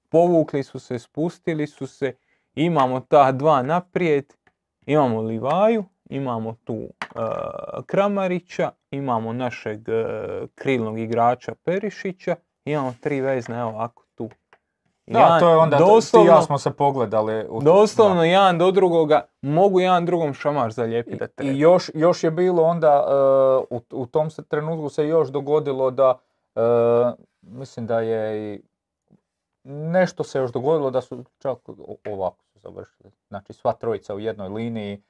Povukli 0.10 0.64
su 0.64 0.80
se, 0.80 1.00
spustili 1.00 1.68
su 1.68 1.88
se. 1.88 2.14
Imamo 2.56 3.00
ta 3.00 3.32
dva 3.32 3.62
naprijed. 3.62 4.26
Imamo 4.86 5.22
Livaju, 5.22 5.86
imamo 6.10 6.56
tu 6.64 6.76
e, 6.76 6.88
Kramarića, 7.86 8.72
imamo 8.92 9.34
našeg 9.34 9.90
e, 9.90 10.06
krilnog 10.56 11.00
igrača 11.00 11.56
Perišića, 11.64 12.36
imamo 12.66 12.94
tri 13.02 13.22
vezne, 13.22 13.60
evo 13.60 13.70
ovako. 13.70 14.09
Da, 15.14 15.40
to 15.40 15.50
je 15.50 15.58
onda, 15.58 15.78
ti 15.78 15.84
doslovno, 15.84 16.32
ja 16.32 16.42
smo 16.42 16.58
se 16.58 16.72
pogledali. 16.72 17.46
U, 17.50 17.62
doslovno 17.62 18.24
jedan 18.24 18.58
do 18.58 18.72
drugoga, 18.72 19.26
mogu 19.42 19.80
jedan 19.80 20.06
drugom 20.06 20.34
šamar 20.34 20.72
zalijepiti 20.72 21.18
da 21.18 21.26
I, 21.26 21.28
treba. 21.28 21.52
I 21.52 21.60
još, 21.60 21.92
još 21.94 22.24
je 22.24 22.32
bilo 22.32 22.64
onda, 22.64 23.06
e, 23.08 23.76
u, 23.76 23.82
u 23.92 24.06
tom 24.06 24.30
se 24.30 24.44
trenutku 24.44 24.90
se 24.90 25.08
još 25.08 25.30
dogodilo 25.30 25.92
da, 25.92 26.20
e, 26.56 26.62
mislim 27.42 27.88
da 27.88 28.00
je 28.00 28.54
i 28.54 28.62
nešto 29.64 30.24
se 30.24 30.40
još 30.40 30.52
dogodilo 30.52 30.92
da 30.92 31.02
su 31.02 31.24
čak 31.38 31.58
ovako 32.06 32.44
su 32.54 32.60
završili. 32.60 33.12
Znači 33.28 33.54
sva 33.54 33.74
trojica 33.74 34.16
u 34.16 34.20
jednoj 34.20 34.50
liniji. 34.50 35.02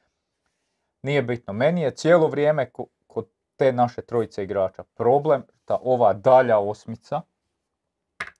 Nije 1.02 1.22
bitno. 1.22 1.54
Meni 1.54 1.82
je 1.82 1.92
cijelo 1.92 2.28
vrijeme 2.28 2.70
ko- 2.70 2.88
kod 3.08 3.28
te 3.56 3.72
naše 3.72 4.02
trojice 4.02 4.44
igrača 4.44 4.84
problem 4.84 5.44
da 5.68 5.78
ova 5.84 6.14
dalja 6.14 6.60
osmica, 6.60 7.22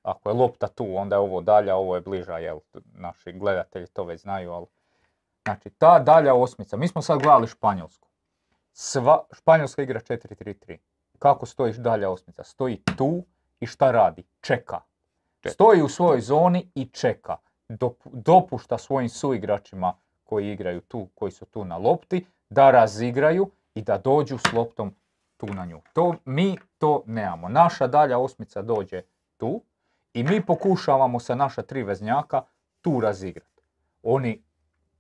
ako 0.04 0.30
je 0.30 0.34
lopta 0.34 0.68
tu, 0.68 0.96
onda 0.96 1.16
je 1.16 1.20
ovo 1.20 1.42
dalja, 1.42 1.76
ovo 1.76 1.96
je 1.96 2.02
bliža, 2.02 2.38
jel, 2.38 2.60
naši 2.94 3.32
gledatelji 3.32 3.88
to 3.88 4.04
već 4.04 4.22
znaju, 4.22 4.52
ali 4.52 4.66
Znači, 5.50 5.70
ta 5.70 6.00
dalja 6.00 6.34
osmica, 6.34 6.78
mi 6.78 6.88
smo 6.88 7.02
sad 7.02 7.20
gledali 7.20 7.48
Španjolsku. 7.48 8.08
Sva, 8.74 9.24
Španjolska 9.32 9.82
igra 9.82 10.00
4-3-3. 10.00 10.78
Kako 11.20 11.46
stojiš 11.46 11.76
dalja 11.76 12.10
osmica? 12.10 12.44
Stoji 12.44 12.82
tu 12.98 13.24
i 13.60 13.66
šta 13.66 13.92
radi? 13.92 14.24
Čeka. 14.42 14.82
Stoji 15.48 15.82
u 15.82 15.90
svojoj 15.90 16.22
zoni 16.22 16.72
i 16.76 16.86
čeka. 16.86 17.38
Dop- 17.70 18.10
dopušta 18.14 18.78
svojim 18.78 19.10
suigračima 19.10 19.94
koji 20.24 20.52
igraju 20.52 20.82
tu, 20.82 21.08
koji 21.16 21.32
su 21.32 21.46
tu 21.46 21.66
na 21.66 21.78
lopti, 21.78 22.26
da 22.50 22.72
razigraju 22.72 23.52
i 23.74 23.82
da 23.82 23.98
dođu 23.98 24.38
s 24.38 24.54
loptom 24.54 24.96
tu 25.38 25.46
na 25.46 25.66
nju. 25.66 25.82
To, 25.94 26.16
mi 26.26 26.58
to 26.78 27.04
nemamo. 27.06 27.50
Naša 27.50 27.88
dalja 27.88 28.20
osmica 28.20 28.62
dođe 28.62 29.02
tu 29.38 29.62
i 30.14 30.24
mi 30.24 30.46
pokušavamo 30.46 31.20
sa 31.20 31.36
naša 31.36 31.62
tri 31.62 31.84
veznjaka 31.84 32.42
tu 32.82 33.00
razigrati. 33.00 33.62
Oni 34.04 34.42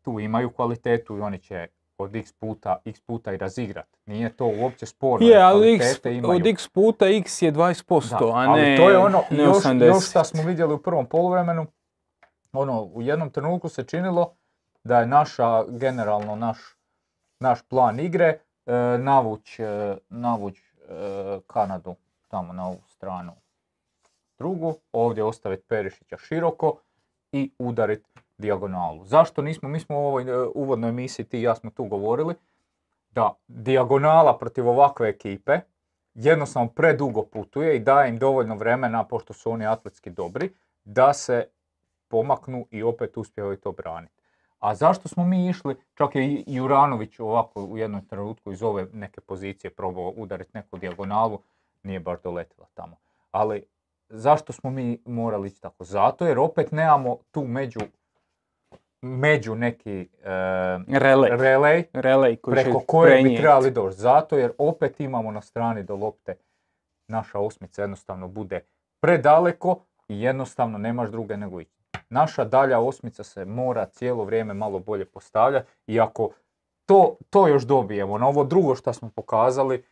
tu 0.01 0.19
imaju 0.19 0.51
kvalitetu 0.51 1.17
i 1.17 1.21
oni 1.21 1.39
će 1.39 1.67
od 1.97 2.15
x 2.15 2.31
puta, 2.33 2.81
x 2.85 3.01
puta 3.01 3.33
i 3.33 3.37
razigrat. 3.37 3.87
Nije 4.05 4.35
to 4.35 4.45
uopće 4.45 4.85
sporno. 4.85 5.27
Je, 5.27 5.41
ali 5.41 5.75
x, 5.75 5.85
imaju. 6.05 6.35
od 6.35 6.47
x 6.47 6.67
puta 6.67 7.07
x 7.07 7.41
je 7.41 7.53
20%, 7.53 8.09
Da, 8.09 8.25
a 8.25 8.49
ali 8.49 8.61
ne, 8.61 8.77
to 8.77 8.89
je 8.89 8.97
ono, 8.97 9.23
ne 9.29 9.43
još, 9.43 9.57
80. 9.57 9.85
još 9.85 10.09
šta 10.09 10.23
smo 10.23 10.43
vidjeli 10.43 10.73
u 10.73 10.81
prvom 10.81 11.05
poluvremenu, 11.05 11.65
ono, 12.53 12.83
u 12.83 13.01
jednom 13.01 13.29
trenutku 13.29 13.69
se 13.69 13.83
činilo 13.83 14.35
da 14.83 14.99
je 14.99 15.05
naša, 15.05 15.63
generalno 15.67 16.35
naš, 16.35 16.57
naš 17.39 17.61
plan 17.61 17.99
igre, 17.99 18.39
e, 18.65 18.73
navuć, 18.97 19.59
e, 19.59 19.97
navuć 20.09 20.57
e, 20.57 20.63
Kanadu 21.47 21.95
tamo 22.27 22.53
na 22.53 22.67
ovu 22.67 22.81
stranu 22.87 23.33
drugu, 24.39 24.75
ovdje 24.91 25.23
ostaviti 25.23 25.63
Perišića 25.67 26.17
široko 26.17 26.75
i 27.31 27.51
udariti 27.59 28.09
dijagonalu. 28.37 29.05
Zašto 29.05 29.41
nismo, 29.41 29.69
mi 29.69 29.79
smo 29.79 29.99
u 29.99 30.05
ovoj 30.05 30.23
e, 30.23 30.47
uvodnoj 30.55 30.89
emisiji, 30.89 31.25
ti 31.25 31.39
i 31.39 31.41
ja 31.41 31.55
smo 31.55 31.69
tu 31.71 31.83
govorili, 31.85 32.35
da 33.11 33.33
dijagonala 33.47 34.37
protiv 34.37 34.67
ovakve 34.67 35.09
ekipe 35.09 35.59
jednostavno 36.13 36.69
predugo 36.69 37.23
putuje 37.23 37.75
i 37.75 37.79
daje 37.79 38.09
im 38.09 38.17
dovoljno 38.17 38.55
vremena, 38.55 39.03
pošto 39.03 39.33
su 39.33 39.51
oni 39.51 39.65
atletski 39.65 40.09
dobri, 40.09 40.53
da 40.83 41.13
se 41.13 41.47
pomaknu 42.07 42.65
i 42.71 42.83
opet 42.83 43.17
uspijevaju 43.17 43.57
to 43.57 43.71
braniti. 43.71 44.13
A 44.59 44.75
zašto 44.75 45.07
smo 45.07 45.25
mi 45.25 45.49
išli, 45.49 45.75
čak 45.93 46.15
je 46.15 46.23
i 46.27 46.43
Juranović 46.47 47.19
ovako 47.19 47.63
u 47.63 47.77
jednom 47.77 48.05
trenutku 48.05 48.51
iz 48.51 48.63
ove 48.63 48.87
neke 48.93 49.21
pozicije 49.21 49.71
probao 49.71 50.13
udariti 50.17 50.51
neku 50.53 50.77
dijagonalu, 50.77 51.39
nije 51.83 51.99
baš 51.99 52.21
doletila 52.21 52.67
tamo. 52.73 52.97
Ali 53.31 53.63
zašto 54.09 54.53
smo 54.53 54.69
mi 54.69 55.01
morali 55.05 55.47
ići 55.47 55.61
tako? 55.61 55.83
Zato 55.83 56.27
jer 56.27 56.39
opet 56.39 56.71
nemamo 56.71 57.17
tu 57.31 57.43
među 57.43 57.79
među 59.01 59.55
neki 59.55 60.09
e, 60.23 60.29
Relej. 60.87 61.29
relej 61.31 61.83
Relej 61.93 62.35
koji 62.35 62.55
preko 62.55 62.79
koje 62.79 63.23
bi 63.23 63.35
trebali 63.35 63.71
doći. 63.71 63.97
Zato 63.97 64.37
jer 64.37 64.51
opet 64.57 64.99
imamo 64.99 65.31
na 65.31 65.41
strani 65.41 65.83
do 65.83 65.95
lopte 65.95 66.35
naša 67.07 67.39
osmica 67.39 67.81
jednostavno 67.81 68.27
bude 68.27 68.61
predaleko 69.01 69.79
i 70.07 70.21
jednostavno 70.21 70.77
nemaš 70.77 71.09
druge 71.09 71.37
nego 71.37 71.61
ići. 71.61 71.79
Naša 72.09 72.43
dalja 72.43 72.79
osmica 72.79 73.23
se 73.23 73.45
mora 73.45 73.85
cijelo 73.85 74.23
vrijeme 74.23 74.53
malo 74.53 74.79
bolje 74.79 75.05
postavljati 75.05 75.71
i 75.87 75.99
ako 75.99 76.29
to, 76.85 77.15
to 77.29 77.47
još 77.47 77.63
dobijemo 77.63 78.17
na 78.17 78.27
ovo 78.27 78.43
drugo 78.43 78.75
što 78.75 78.93
smo 78.93 79.09
pokazali, 79.15 79.83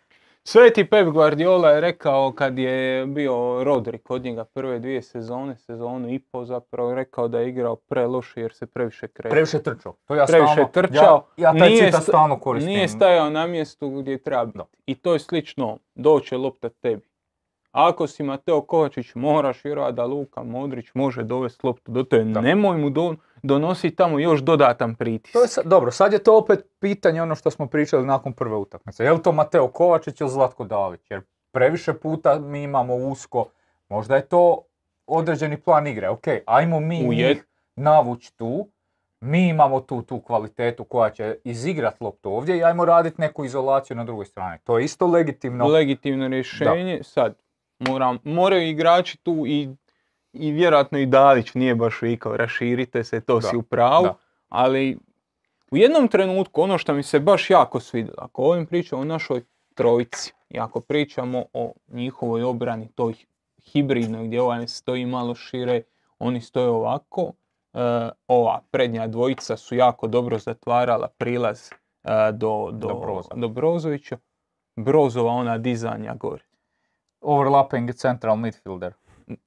Sveti 0.49 0.85
Pep 0.85 1.07
Guardiola 1.07 1.71
je 1.71 1.81
rekao 1.81 2.31
kad 2.31 2.59
je 2.59 3.05
bio 3.05 3.63
Rodri 3.63 3.97
kod 3.97 4.23
njega 4.23 4.45
prve 4.45 4.79
dvije 4.79 5.01
sezone, 5.01 5.55
sezonu 5.55 6.13
i 6.13 6.19
po 6.19 6.45
zapravo, 6.45 6.95
rekao 6.95 7.27
da 7.27 7.39
je 7.39 7.49
igrao 7.49 7.75
preloše 7.75 8.41
jer 8.41 8.53
se 8.53 8.65
previše 8.65 9.07
kreće. 9.07 9.29
previše 9.29 9.63
trčao. 9.63 9.95
To 10.05 10.15
ja 10.15 10.25
Previše 10.25 10.53
stalno, 10.53 10.69
trčao, 10.73 11.25
ja, 11.37 11.49
ja 11.49 11.59
taj 11.59 11.69
nije 11.69 11.91
stalno 11.91 12.39
koristim. 12.39 12.73
Nije 12.73 12.87
stajao 12.87 13.29
na 13.29 13.47
mjestu 13.47 13.89
gdje 13.89 14.23
treba 14.23 14.45
biti. 14.45 14.59
I 14.85 14.95
to 14.95 15.13
je 15.13 15.19
slično, 15.19 15.77
doće 15.95 16.37
lopta 16.37 16.69
tebi. 16.69 17.07
Ako 17.71 18.07
si 18.07 18.23
Mateo 18.23 18.61
Kovačić, 18.61 19.15
moraš 19.15 19.63
vjerovati 19.63 19.95
da 19.95 20.05
Luka 20.05 20.43
Modrić 20.43 20.85
može 20.93 21.23
dovesti 21.23 21.67
loptu 21.67 21.91
do 21.91 22.03
tebe. 22.03 22.41
Nemoj 22.41 22.77
mu 22.77 22.89
do, 22.89 23.15
donositi 23.43 23.95
tamo 23.95 24.19
još 24.19 24.39
dodatan 24.39 24.95
pritisak. 24.95 25.33
To 25.33 25.41
je 25.41 25.47
sa- 25.47 25.61
dobro, 25.65 25.91
sad 25.91 26.13
je 26.13 26.19
to 26.19 26.37
opet 26.37 26.65
pitanje 26.79 27.21
ono 27.21 27.35
što 27.35 27.51
smo 27.51 27.67
pričali 27.67 28.05
nakon 28.05 28.33
prve 28.33 28.55
utakmice. 28.55 29.03
Je 29.03 29.11
li 29.11 29.21
to 29.21 29.31
Mateo 29.31 29.67
Kovačić 29.67 30.21
ili 30.21 30.29
Zlatko 30.29 30.63
Dalić? 30.65 31.01
Jer 31.09 31.21
previše 31.51 31.93
puta 31.93 32.39
mi 32.39 32.63
imamo 32.63 32.95
usko, 32.95 33.45
možda 33.89 34.15
je 34.15 34.21
to 34.21 34.61
određeni 35.07 35.57
plan 35.57 35.87
igre. 35.87 36.09
Ok, 36.09 36.23
ajmo 36.45 36.79
mi 36.79 36.99
njih 36.99 37.45
navući 37.75 38.37
tu, 38.37 38.67
mi 39.19 39.47
imamo 39.47 39.79
tu, 39.79 40.01
tu 40.01 40.19
kvalitetu 40.19 40.83
koja 40.83 41.09
će 41.09 41.37
izigrat 41.43 42.01
loptu 42.01 42.31
ovdje 42.31 42.57
i 42.57 42.63
ajmo 42.63 42.85
raditi 42.85 43.21
neku 43.21 43.45
izolaciju 43.45 43.97
na 43.97 44.03
drugoj 44.03 44.25
strani. 44.25 44.57
To 44.63 44.77
je 44.79 44.85
isto 44.85 45.07
legitimno. 45.07 45.67
legitimno 45.67 46.27
rješenje. 46.27 46.99
Sad, 47.03 47.35
moram, 47.79 48.17
moraju 48.23 48.67
igrači 48.69 49.17
tu 49.17 49.43
i, 49.47 49.69
i 50.39 50.51
vjerojatno 50.51 50.99
i 50.99 51.05
Dalić 51.05 51.53
nije 51.53 51.75
baš 51.75 52.01
vikao 52.01 52.37
raširite 52.37 53.03
se, 53.03 53.21
to 53.21 53.39
Da, 53.39 53.41
si 53.41 53.57
u 53.57 53.61
pravu. 53.61 54.03
da. 54.03 54.15
Ali 54.49 54.97
u 55.71 55.77
jednom 55.77 56.07
trenutku 56.07 56.61
ono 56.61 56.77
što 56.77 56.93
mi 56.93 57.03
se 57.03 57.19
baš 57.19 57.49
jako 57.49 57.79
svidjelo, 57.79 58.17
ako 58.17 58.43
ovim 58.43 58.65
pričamo 58.65 59.01
o 59.01 59.05
našoj 59.05 59.41
trojici 59.75 60.33
i 60.49 60.59
ako 60.59 60.79
pričamo 60.79 61.45
o 61.53 61.73
njihovoj 61.87 62.43
obrani, 62.43 62.87
toj 62.95 63.13
hibridnoj 63.71 64.27
gdje 64.27 64.41
ovaj 64.41 64.67
stoji 64.67 65.05
malo 65.05 65.35
šire, 65.35 65.81
oni 66.19 66.41
stoje 66.41 66.67
ovako, 66.69 67.31
e, 67.73 67.79
ova 68.27 68.61
prednja 68.71 69.07
dvojica 69.07 69.57
su 69.57 69.75
jako 69.75 70.07
dobro 70.07 70.37
zatvarala 70.39 71.07
prilaz 71.07 71.69
e, 72.03 72.31
do, 72.31 72.69
do, 72.71 72.87
Do 72.87 73.21
do 73.35 73.47
Brozovića. 73.47 74.17
Brozova 74.75 75.31
ona 75.31 75.57
dizanja 75.57 76.15
gore. 76.15 76.43
Overlapping 77.21 77.93
central 77.93 78.35
midfielder. 78.35 78.93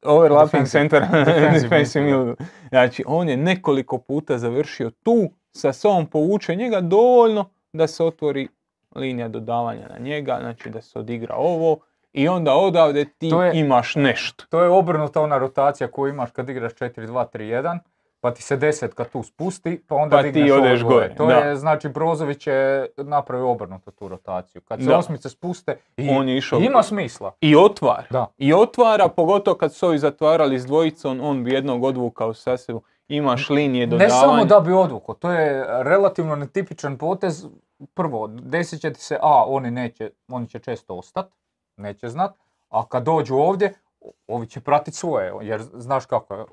Overlapping 0.03 0.67
center, 0.67 1.03
defensive 1.27 1.79
midfielder. 2.01 2.35
Znači, 2.69 3.05
on 3.07 3.29
je 3.29 3.37
nekoliko 3.37 3.99
puta 3.99 4.39
završio 4.39 4.91
tu, 4.93 5.15
sa 5.53 5.73
sobom 5.73 6.07
povuče 6.07 6.57
njega 6.57 6.81
dovoljno 6.81 7.45
da 7.73 7.87
se 7.87 8.05
otvori 8.05 8.49
linija 8.95 9.29
dodavanja 9.29 9.89
na 9.89 9.99
njega, 9.99 10.39
znači 10.41 10.71
da 10.71 10.81
se 10.81 10.99
odigra 10.99 11.35
ovo 11.35 11.79
i 12.13 12.29
onda 12.29 12.55
odavde 12.55 13.05
ti 13.05 13.29
je- 13.43 13.53
imaš 13.55 13.95
nešto. 13.95 14.45
To 14.49 14.63
je 14.63 14.69
obrnuta 14.69 15.21
ona 15.21 15.39
rotacija 15.39 15.89
koju 15.89 16.11
imaš 16.11 16.31
kad 16.31 16.49
igraš 16.49 16.73
4-2-3-1, 16.73 17.79
pa 18.21 18.31
ti 18.31 18.43
se 18.43 18.57
desetka 18.57 19.05
tu 19.05 19.23
spusti, 19.23 19.83
pa 19.89 19.95
onda 19.95 20.17
Pa 20.17 20.23
ti 20.23 20.33
digneš 20.33 20.53
odeš 20.53 20.83
gore, 20.83 21.15
To 21.15 21.27
da. 21.27 21.33
je, 21.35 21.57
znači, 21.57 21.89
Brozović 21.89 22.47
je 22.47 22.87
napravio 22.97 23.51
obrnuto 23.51 23.91
tu 23.91 24.09
rotaciju. 24.09 24.61
Kad 24.61 24.81
se 24.81 24.87
Da. 24.87 24.99
osmice 24.99 25.29
spuste, 25.29 25.77
i, 25.97 26.09
On 26.11 26.29
je 26.29 26.37
išao- 26.37 26.61
ima 26.61 26.83
smisla. 26.83 27.33
I 27.41 27.57
otvara. 27.57 28.05
Da. 28.11 28.27
I 28.39 28.53
otvara, 28.55 29.09
pogotovo 29.09 29.57
kad 29.57 29.75
su 29.75 29.87
ovi 29.87 29.99
zatvarali 29.99 30.59
s 30.59 30.67
dvojicom, 30.67 31.21
on 31.21 31.45
bi 31.45 31.53
jednog 31.53 31.85
odvukao 31.85 32.35
sa 32.35 32.57
sebom. 32.57 32.83
Imaš 33.09 33.51
linije 33.51 33.81
Ne 33.81 33.91
dodavanja. 33.91 34.15
samo 34.17 34.45
da 34.45 34.61
bi 34.61 34.73
odvuko, 34.73 35.15
to 35.15 35.33
je 35.33 35.51
relativno 35.83 36.37
netipičan 36.37 36.99
potez. 36.99 37.47
Prvo, 37.95 38.27
desit 38.29 38.81
će 38.81 38.93
ti 38.93 39.01
se, 39.01 39.19
a, 39.23 39.45
oni 39.47 39.71
neće, 39.71 40.11
oni 40.29 40.49
će 40.49 40.59
često 40.59 40.95
ostat, 40.95 41.27
neće 41.77 42.09
znat, 42.09 42.31
a 42.69 42.87
kad 42.87 43.03
dođu 43.03 43.37
ovdje, 43.37 43.75
ovi 44.27 44.47
će 44.47 44.61
pratit 44.61 44.95
svoje, 44.95 45.33
jer 45.41 45.61
znaš 45.65 46.07
kako 46.07 46.35
je, 46.35 46.45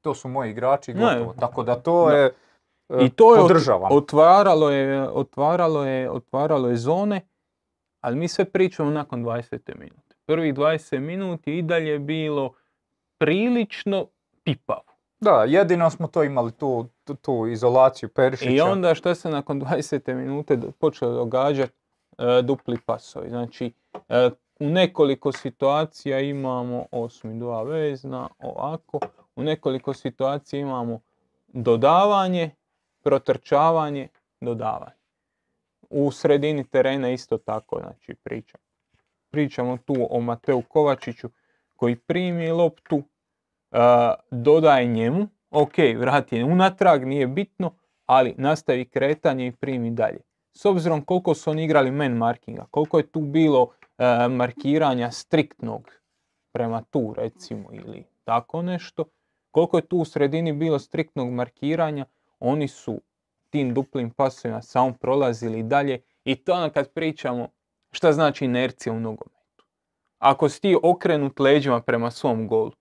to 0.00 0.14
su 0.14 0.28
moji 0.28 0.50
igrači, 0.50 0.94
Ne. 0.94 1.00
gotovo. 1.02 1.34
Tako 1.34 1.62
da 1.62 1.74
to 1.76 2.06
Da. 2.06 2.16
je, 2.16 2.34
I 3.00 3.10
to 3.10 3.34
je 3.34 3.40
ot- 3.40 3.42
podržavam. 3.42 3.88
otvaralo 3.92 4.70
je, 4.70 5.02
otvaralo 5.04 5.84
je, 5.84 6.10
otvaralo 6.10 6.68
je 6.68 6.76
zone, 6.76 7.20
ali 8.00 8.16
mi 8.16 8.28
sve 8.28 8.44
pričamo 8.44 8.90
nakon 8.90 9.22
20. 9.22 9.74
minute. 9.74 10.14
Prvih 10.26 10.54
20 10.54 11.00
minuti 11.00 11.54
i 11.54 11.62
dalje 11.62 11.88
je 11.88 11.98
bilo 11.98 12.52
prilično 13.18 14.06
pipavo. 14.44 14.82
Da, 15.20 15.44
jedino 15.44 15.90
smo 15.90 16.08
to 16.08 16.22
imali 16.22 16.52
tu, 16.52 16.88
tu, 17.04 17.14
tu 17.14 17.46
izolaciju 17.46 18.08
Perišića. 18.08 18.50
I 18.50 18.60
onda 18.62 18.94
što 18.94 19.14
se 19.14 19.30
nakon 19.30 19.60
20. 19.60 20.14
minute 20.16 20.58
počelo 20.72 21.12
događati 21.12 21.72
e, 22.18 22.42
dupli 22.42 22.78
pasovi. 22.78 23.28
Znači, 23.28 23.72
e, 24.08 24.30
u 24.58 24.68
nekoliko 24.68 25.32
situacija 25.32 26.20
imamo 26.20 26.86
osmi 26.92 27.38
dva 27.38 27.62
vezna, 27.62 28.28
ovako. 28.38 29.00
U 29.36 29.42
nekoliko 29.42 29.94
situacija 29.94 30.60
imamo 30.60 31.00
dodavanje, 31.48 32.50
protrčavanje, 33.02 34.08
dodavanje. 34.40 34.98
U 35.90 36.10
sredini 36.10 36.64
terena 36.64 37.10
isto 37.10 37.38
tako, 37.38 37.80
znači 37.80 38.14
pričam. 38.14 38.60
Pričamo 39.30 39.76
tu 39.76 39.94
o 40.10 40.20
Mateu 40.20 40.62
Kovačiću 40.62 41.28
koji 41.76 41.96
primi 41.96 42.50
loptu, 42.50 42.96
uh, 42.96 43.78
dodaje 44.30 44.86
njemu, 44.86 45.28
ok, 45.50 45.74
vrati 45.96 46.36
je 46.36 46.44
unatrag, 46.44 47.04
nije 47.04 47.26
bitno, 47.26 47.74
ali 48.06 48.34
nastavi 48.38 48.84
kretanje 48.84 49.46
i 49.46 49.52
primi 49.52 49.90
dalje. 49.90 50.20
S 50.52 50.64
obzirom 50.64 51.04
koliko 51.04 51.34
su 51.34 51.50
oni 51.50 51.64
igrali 51.64 51.90
man 51.90 52.12
markinga, 52.12 52.66
koliko 52.70 52.98
je 52.98 53.06
tu 53.06 53.20
bilo 53.20 53.68
uh, 53.98 54.32
markiranja 54.32 55.10
striktnog 55.10 55.90
prema 56.52 56.82
tu 56.82 57.14
recimo 57.16 57.68
ili 57.72 58.04
tako 58.24 58.62
nešto, 58.62 59.04
koliko 59.50 59.78
je 59.78 59.86
tu 59.86 59.98
u 59.98 60.04
sredini 60.04 60.52
bilo 60.52 60.78
striktnog 60.78 61.32
markiranja, 61.32 62.04
oni 62.40 62.68
su 62.68 63.00
tim 63.50 63.74
duplim 63.74 64.10
pasovima 64.10 64.62
samo 64.62 64.92
prolazili 65.00 65.62
dalje 65.62 66.00
i 66.24 66.36
to 66.36 66.52
ono 66.52 66.70
kad 66.70 66.92
pričamo 66.92 67.48
šta 67.90 68.12
znači 68.12 68.44
inercija 68.44 68.92
u 68.92 69.00
nogometu. 69.00 69.64
Ako 70.18 70.48
si 70.48 70.60
ti 70.60 70.76
okrenut 70.82 71.40
leđima 71.40 71.80
prema 71.80 72.10
svom 72.10 72.48
golu, 72.48 72.72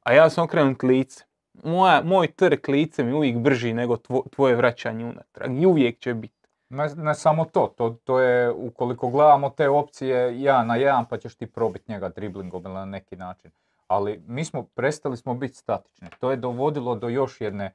a 0.00 0.12
ja 0.12 0.30
sam 0.30 0.44
okrenut 0.44 0.82
lice, 0.82 1.24
moja, 1.64 2.02
moj 2.04 2.32
trk 2.32 2.68
lice 2.68 3.04
mi 3.04 3.10
je 3.10 3.14
uvijek 3.14 3.38
brži 3.38 3.72
nego 3.72 3.96
tvo- 3.96 4.28
tvoje 4.30 4.56
vraćanje 4.56 5.04
unatrag 5.04 5.62
i 5.62 5.66
uvijek 5.66 5.98
će 5.98 6.14
biti. 6.14 6.35
Ne, 6.68 6.88
ne 6.96 7.14
samo 7.14 7.44
to, 7.44 7.72
to, 7.76 7.96
to 8.04 8.20
je 8.20 8.52
ukoliko 8.52 9.08
gledamo 9.08 9.50
te 9.50 9.68
opcije 9.68 10.42
jedan 10.42 10.66
na 10.66 10.76
jedan 10.76 11.04
pa 11.04 11.18
ćeš 11.18 11.34
ti 11.34 11.46
probiti 11.46 11.92
njega 11.92 12.08
driblingom 12.08 12.64
ili 12.64 12.74
na 12.74 12.84
neki 12.84 13.16
način. 13.16 13.50
Ali 13.86 14.22
mi 14.26 14.44
smo, 14.44 14.62
prestali 14.62 15.16
smo 15.16 15.34
biti 15.34 15.54
statični. 15.54 16.08
To 16.20 16.30
je 16.30 16.36
dovodilo 16.36 16.94
do 16.94 17.08
još 17.08 17.40
jedne 17.40 17.74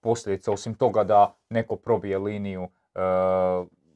posljedice, 0.00 0.50
osim 0.50 0.74
toga 0.74 1.04
da 1.04 1.34
neko 1.50 1.76
probije 1.76 2.18
liniju 2.18 2.62
e, 2.62 3.00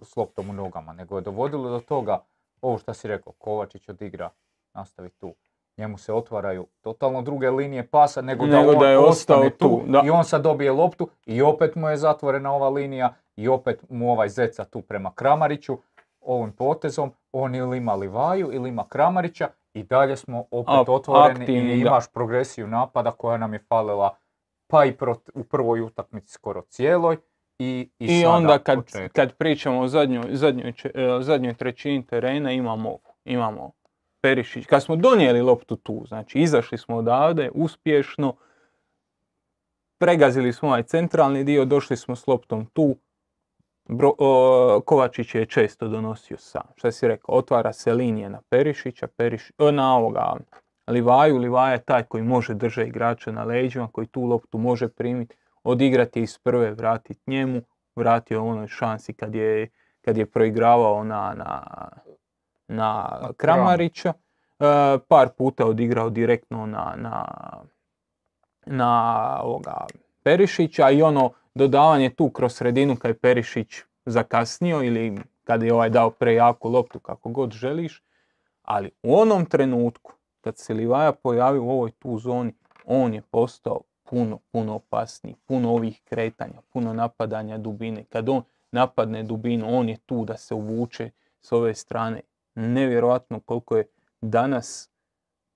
s 0.02 0.16
loptom 0.16 0.50
u 0.50 0.52
nogama, 0.52 0.92
nego 0.92 1.16
je 1.16 1.22
dovodilo 1.22 1.70
do 1.70 1.80
toga, 1.80 2.18
ovo 2.60 2.78
što 2.78 2.94
si 2.94 3.08
rekao, 3.08 3.32
Kovačić 3.32 3.88
odigra, 3.88 4.30
nastavi 4.74 5.10
tu. 5.10 5.34
Njemu 5.76 5.98
se 5.98 6.12
otvaraju 6.12 6.66
totalno 6.80 7.22
druge 7.22 7.50
linije 7.50 7.86
pasa 7.86 8.22
nego, 8.22 8.46
Nego 8.46 8.72
da, 8.72 8.78
da 8.78 8.86
on 8.86 8.90
je 8.90 8.98
ostane 8.98 9.46
ostao 9.46 9.68
tu, 9.68 9.82
da. 9.86 10.02
i 10.04 10.10
on 10.10 10.24
sad 10.24 10.42
dobije 10.42 10.72
loptu 10.72 11.08
i 11.26 11.42
opet 11.42 11.74
mu 11.74 11.88
je 11.88 11.96
zatvorena 11.96 12.52
ova 12.52 12.68
linija 12.68 13.14
i 13.36 13.48
opet 13.48 13.84
mu 13.90 14.12
ovaj 14.12 14.28
zeca 14.28 14.64
tu 14.64 14.82
prema 14.82 15.14
Kramariću 15.14 15.78
ovim 16.20 16.52
potezom, 16.52 17.12
on 17.32 17.54
ili 17.54 17.76
ima 17.76 17.94
Livaju 17.94 18.52
ili 18.52 18.68
ima 18.68 18.88
Kramarića 18.88 19.48
i 19.74 19.82
dalje 19.82 20.16
smo 20.16 20.44
opet 20.50 20.88
A, 20.88 20.92
otvoreni 20.92 21.40
aktivni, 21.40 21.72
i 21.72 21.82
da. 21.82 21.88
imaš 21.88 22.12
progresiju 22.12 22.66
napada 22.66 23.10
koja 23.10 23.36
nam 23.36 23.52
je 23.52 23.64
falila 23.68 24.16
pa 24.66 24.84
i 24.84 24.94
u 25.34 25.44
prvoj 25.44 25.80
utakmici 25.80 26.32
skoro 26.32 26.62
cijeloj 26.62 27.16
i, 27.58 27.90
i, 27.98 28.06
I, 28.06 28.22
sada 28.22 28.30
onda 28.30 28.58
kad, 28.58 28.78
kad 29.12 29.36
pričamo 29.36 29.80
o 29.80 29.88
zadnjoj, 29.88 30.24
zadnjoj, 30.32 30.72
e, 30.94 31.18
zadnjoj 31.20 31.54
trećini 31.54 32.06
terena 32.06 32.52
imamo 32.52 32.88
ovo, 32.88 33.14
imamo 33.24 33.72
Perišić. 34.20 34.66
Kad 34.66 34.82
smo 34.82 34.96
donijeli 34.96 35.42
loptu 35.42 35.76
tu, 35.76 36.04
znači 36.08 36.38
izašli 36.38 36.78
smo 36.78 36.96
odavde 36.96 37.50
uspješno, 37.54 38.36
pregazili 39.98 40.52
smo 40.52 40.68
ovaj 40.68 40.82
centralni 40.82 41.44
dio, 41.44 41.64
došli 41.64 41.96
smo 41.96 42.16
s 42.16 42.26
loptom 42.26 42.66
tu, 42.66 42.96
Bro, 43.88 44.12
o, 44.18 44.80
Kovačić 44.86 45.34
je 45.34 45.46
često 45.46 45.88
donosio 45.88 46.36
sam. 46.38 46.62
Šta 46.76 46.92
si 46.92 47.08
rekao, 47.08 47.34
otvara 47.34 47.72
se 47.72 47.92
linija 47.94 48.28
na 48.28 48.40
Perišića, 48.48 49.06
Periš, 49.06 49.52
o, 49.58 49.70
na 49.70 49.96
ovoga 49.96 50.36
Livaju, 50.88 51.38
Livaja 51.38 51.72
je 51.72 51.82
taj 51.82 52.02
koji 52.02 52.22
može 52.22 52.54
držati 52.54 52.88
igrača 52.88 53.32
na 53.32 53.44
leđima, 53.44 53.88
koji 53.92 54.06
tu 54.06 54.22
loptu 54.22 54.58
može 54.58 54.88
primiti. 54.88 55.36
odigrati 55.62 56.22
iz 56.22 56.38
prve, 56.38 56.70
vratiti 56.70 57.30
njemu, 57.30 57.62
vratio 57.96 58.44
onoj 58.44 58.66
šansi 58.68 59.12
kad 59.12 59.34
je, 59.34 59.68
kad 60.00 60.16
je 60.16 60.26
proigravao 60.26 61.04
na, 61.04 61.34
na, 61.36 61.62
na 62.68 63.18
Kramarića. 63.36 64.12
E, 64.58 64.98
par 65.08 65.28
puta 65.38 65.66
odigrao 65.66 66.10
direktno 66.10 66.66
na, 66.66 66.94
na, 66.96 67.24
na 68.66 69.40
ovoga 69.42 69.86
Perišića 70.22 70.90
i 70.90 71.02
ono 71.02 71.30
dodavanje 71.56 72.10
tu 72.10 72.30
kroz 72.30 72.54
sredinu 72.54 72.96
kad 72.96 73.08
je 73.08 73.18
Perišić 73.18 73.74
zakasnio 74.04 74.82
ili 74.82 75.18
kad 75.44 75.62
je 75.62 75.74
ovaj 75.74 75.90
dao 75.90 76.10
prejaku 76.10 76.68
loptu 76.68 77.00
kako 77.00 77.28
god 77.28 77.52
želiš. 77.52 78.02
Ali 78.62 78.90
u 79.02 79.16
onom 79.16 79.46
trenutku 79.46 80.12
kad 80.40 80.58
se 80.58 80.74
Livaja 80.74 81.12
pojavio 81.12 81.64
u 81.64 81.70
ovoj 81.70 81.90
tu 81.90 82.18
zoni, 82.18 82.52
on 82.84 83.14
je 83.14 83.22
postao 83.30 83.80
puno, 84.02 84.38
puno 84.52 84.74
opasniji, 84.74 85.34
puno 85.46 85.72
ovih 85.72 86.00
kretanja, 86.04 86.60
puno 86.72 86.92
napadanja 86.92 87.58
dubine. 87.58 88.04
Kad 88.04 88.28
on 88.28 88.42
napadne 88.72 89.22
dubinu, 89.22 89.78
on 89.78 89.88
je 89.88 89.96
tu 90.06 90.24
da 90.24 90.36
se 90.36 90.54
uvuče 90.54 91.10
s 91.40 91.52
ove 91.52 91.74
strane. 91.74 92.20
Nevjerojatno 92.54 93.40
koliko 93.40 93.76
je 93.76 93.86
danas 94.20 94.90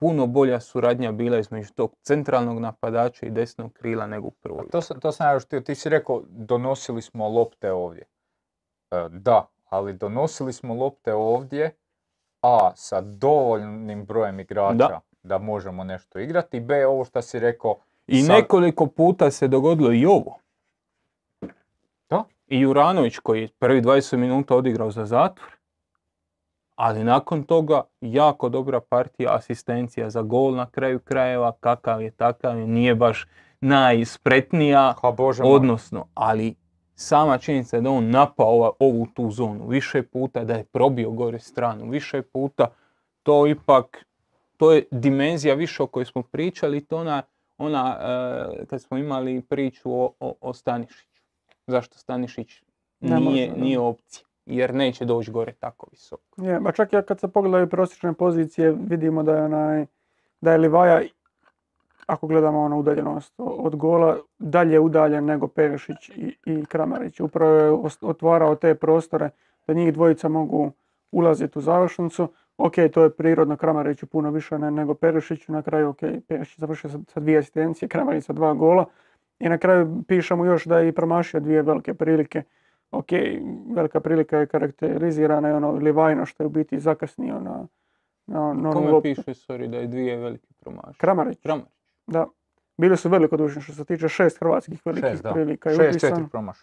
puno 0.01 0.27
bolja 0.27 0.59
suradnja 0.59 1.11
bila 1.11 1.37
između 1.37 1.73
tog 1.73 1.95
centralnog 2.01 2.59
napadača 2.59 3.25
i 3.25 3.29
desnog 3.29 3.73
krila 3.73 4.07
nego 4.07 4.27
u 4.27 4.31
prvoj. 4.31 4.69
To 4.71 4.81
to 4.81 5.11
sam 5.11 5.33
još 5.33 5.45
htio, 5.45 5.61
ti 5.61 5.75
si 5.75 5.89
rekao 5.89 6.23
donosili 6.27 7.01
smo 7.01 7.29
lopte 7.29 7.71
ovdje. 7.71 8.03
E, 8.91 9.07
da, 9.09 9.47
ali 9.69 9.93
donosili 9.93 10.53
smo 10.53 10.73
lopte 10.73 11.13
ovdje, 11.13 11.75
a 12.41 12.71
sa 12.75 13.01
dovoljnim 13.01 14.05
brojem 14.05 14.39
igrača 14.39 14.73
Da. 14.73 14.99
da, 15.23 15.37
možemo 15.37 15.83
nešto 15.83 16.19
igrati, 16.19 16.59
b 16.59 16.85
ovo 16.87 17.05
što 17.05 17.21
si 17.21 17.39
rekao, 17.39 17.75
I 18.07 18.21
Sad- 18.21 18.35
nekoliko 18.35 18.87
puta 18.87 19.31
se 19.31 19.47
dogodilo 19.47 19.93
i 19.93 20.05
ovo. 20.05 20.37
Da. 22.09 22.23
I 22.47 22.59
Juranović 22.59 23.17
koji 23.17 23.41
je 23.41 23.49
prvi 23.59 23.81
20 23.81 24.17
minuta 24.17 24.55
odigrao 24.55 24.91
za 24.91 25.05
zatvor, 25.05 25.49
ali 26.81 27.03
nakon 27.03 27.43
toga 27.43 27.81
jako 28.01 28.49
dobra 28.49 28.79
partija, 28.79 29.35
asistencija 29.35 30.09
za 30.09 30.21
gol 30.21 30.55
na 30.55 30.65
kraju 30.65 30.99
krajeva, 30.99 31.51
kakav 31.59 32.01
je 32.01 32.11
takav 32.11 32.59
je, 32.59 32.67
nije 32.67 32.95
baš 32.95 33.27
najspretnija, 33.61 34.93
ha 35.01 35.11
bože 35.11 35.43
moj. 35.43 35.55
odnosno, 35.55 36.05
ali 36.13 36.55
sama 36.95 37.37
činjenica 37.37 37.75
je 37.77 37.81
da 37.81 37.89
on 37.89 38.09
napao 38.09 38.47
ova- 38.47 38.71
ovu 38.79 39.07
tu 39.13 39.31
zonu 39.31 39.67
više 39.67 40.03
puta, 40.03 40.43
da 40.43 40.53
je 40.53 40.63
probio 40.63 41.11
gore 41.11 41.39
stranu 41.39 41.89
više 41.89 42.21
puta, 42.21 42.67
to 43.23 43.47
ipak, 43.47 44.05
to 44.57 44.71
je 44.71 44.83
dimenzija 44.91 45.55
više 45.55 45.83
o 45.83 45.87
kojoj 45.87 46.05
smo 46.05 46.23
pričali, 46.23 46.85
to 46.85 46.97
ona, 46.97 47.21
ona 47.57 47.97
e, 48.61 48.65
kad 48.65 48.81
smo 48.81 48.97
imali 48.97 49.41
priču 49.41 49.91
o, 49.93 50.13
o, 50.19 50.35
o 50.41 50.53
Stanišiću. 50.53 51.21
Zašto 51.67 51.97
Stanišić 51.97 52.63
nije, 52.99 53.51
nije 53.57 53.79
opcija, 53.79 54.25
jer 54.45 54.73
neće 54.73 55.05
doći 55.05 55.31
gore 55.31 55.53
tako 55.59 55.87
visoko. 55.91 56.23
Je, 56.37 56.59
ba 56.59 56.71
čak 56.71 56.93
i 56.93 56.97
kad 57.07 57.19
se 57.19 57.27
pogledaju 57.27 57.69
prosječne 57.69 58.13
pozicije, 58.13 58.71
vidimo 58.71 59.23
da 59.23 59.35
je, 59.35 59.43
onaj, 59.43 59.85
da 60.41 60.51
je 60.51 60.57
Livaja, 60.57 61.01
ako 62.05 62.27
gledamo 62.27 62.61
ono 62.61 62.77
udaljenost 62.77 63.33
od 63.37 63.75
gola, 63.75 64.17
dalje 64.39 64.79
udaljen 64.79 65.25
nego 65.25 65.47
Perišić 65.47 66.09
i, 66.09 66.37
i 66.45 66.65
Kramarić. 66.65 67.19
Upravo 67.19 67.53
je 67.53 67.71
otvarao 68.01 68.55
te 68.55 68.75
prostore 68.75 69.29
da 69.67 69.73
njih 69.73 69.93
dvojica 69.93 70.29
mogu 70.29 70.71
ulaziti 71.11 71.59
u 71.59 71.61
završnicu. 71.61 72.27
Ok, 72.57 72.73
to 72.93 73.03
je 73.03 73.09
prirodno 73.09 73.57
Kramariću 73.57 74.07
puno 74.07 74.31
više 74.31 74.59
ne, 74.59 74.71
nego 74.71 74.93
Perišiću. 74.93 75.51
Na 75.51 75.61
kraju, 75.61 75.89
ok, 75.89 75.99
Perišić 76.27 76.59
završio 76.59 76.89
sa, 76.89 76.99
sa 77.07 77.19
dvije 77.19 77.37
asistencije, 77.37 77.89
Kramarić 77.89 78.25
sa 78.25 78.33
dva 78.33 78.53
gola. 78.53 78.85
I 79.39 79.49
na 79.49 79.57
kraju 79.57 80.03
pišemo 80.07 80.45
još 80.45 80.65
da 80.65 80.79
je 80.79 80.89
i 80.89 80.91
promašio 80.91 81.39
dvije 81.39 81.61
velike 81.61 81.93
prilike. 81.93 82.43
Ok, 82.91 83.07
velika 83.75 83.99
prilika 83.99 84.37
je 84.37 84.47
karakterizirana 84.47 85.49
i 85.49 85.51
ono 85.51 85.71
Livajno 85.71 86.25
što 86.25 86.43
je 86.43 86.47
u 86.47 86.49
biti 86.49 86.79
zakasnio 86.79 87.39
na, 87.39 87.67
na, 88.27 88.53
na 88.53 88.71
Kome 88.71 89.01
piše, 89.01 89.21
sorry, 89.21 89.67
da 89.67 89.77
je 89.77 89.87
dvije 89.87 90.17
velike 90.17 90.47
promašaje? 90.59 90.93
Kramarić, 90.97 91.39
Kramarić. 91.41 91.71
da. 92.07 92.27
Bili 92.77 92.97
su 92.97 93.09
velikodušni 93.09 93.61
što 93.61 93.73
se 93.73 93.85
tiče 93.85 94.09
šest 94.09 94.39
hrvatskih 94.39 94.81
velikih 94.85 95.09
Šest, 95.09 95.23
da. 95.23 95.31
prilika. 95.33 95.69
je 95.69 95.75
Šest, 95.75 95.99
četiri 95.99 96.23
promaš. 96.31 96.57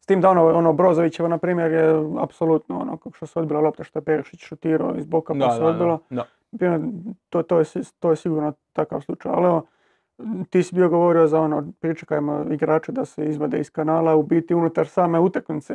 S 0.00 0.06
tim 0.06 0.20
da 0.20 0.30
ono, 0.30 0.46
ono 0.46 0.72
Brozovićevo, 0.72 1.28
na 1.28 1.38
primjer, 1.38 1.72
je 1.72 1.94
apsolutno 2.20 2.80
ono 2.80 2.96
kako 2.96 3.16
što 3.16 3.26
se 3.26 3.38
odbila 3.38 3.60
lopta 3.60 3.84
što 3.84 3.98
je 3.98 4.02
Perišić 4.04 4.40
šutirao 4.40 4.94
iz 4.96 5.06
boka 5.06 5.34
pa 5.40 5.50
se 5.50 5.60
da, 5.60 5.66
odbila. 5.66 5.98
da, 6.10 6.24
To, 7.28 7.42
to, 7.42 7.58
je, 7.58 7.64
to 8.00 8.10
je 8.10 8.16
sigurno 8.16 8.52
takav 8.72 9.00
slučaj. 9.00 9.32
Ali 9.34 9.44
evo, 9.44 9.66
ti 10.50 10.62
si 10.62 10.74
bio 10.74 10.88
govorio 10.88 11.26
za 11.26 11.40
ono, 11.40 11.72
pričekajmo 11.80 12.44
igrače 12.50 12.92
da 12.92 13.04
se 13.04 13.24
izvade 13.24 13.60
iz 13.60 13.70
kanala, 13.70 14.16
u 14.16 14.22
biti 14.22 14.54
unutar 14.54 14.88
same 14.88 15.18
utakmice 15.18 15.74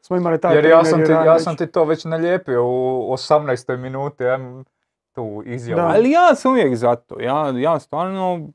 smo 0.00 0.16
imali 0.16 0.40
taj 0.40 0.54
Jer 0.54 0.64
ja 0.64 0.84
sam, 0.84 1.04
ti, 1.04 1.12
ja 1.12 1.38
sam 1.38 1.56
ti 1.56 1.66
to 1.66 1.84
već 1.84 2.04
nalijepio 2.04 2.66
u 2.66 3.12
18. 3.12 3.76
minuti, 3.76 4.24
ajmo 4.24 4.64
tu 5.12 5.42
izjavu. 5.46 5.80
Da. 5.80 5.88
Ali 5.88 6.10
ja 6.10 6.34
sam 6.34 6.52
uvijek 6.52 6.76
za 6.76 6.96
to. 6.96 7.20
Ja, 7.20 7.52
ja 7.58 7.78
stvarno, 7.78 8.48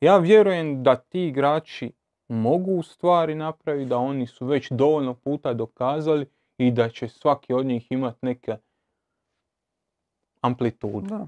ja 0.00 0.18
vjerujem 0.18 0.82
da 0.82 0.96
ti 0.96 1.26
igrači 1.26 1.92
mogu 2.28 2.82
stvari 2.82 3.34
napraviti, 3.34 3.88
da 3.88 3.98
oni 3.98 4.26
su 4.26 4.46
već 4.46 4.70
dovoljno 4.70 5.14
puta 5.14 5.54
dokazali 5.54 6.26
i 6.58 6.70
da 6.70 6.88
će 6.88 7.08
svaki 7.08 7.52
od 7.52 7.66
njih 7.66 7.92
imati 7.92 8.18
neke 8.22 8.56
amplitude. 10.40 11.08
Da. 11.08 11.26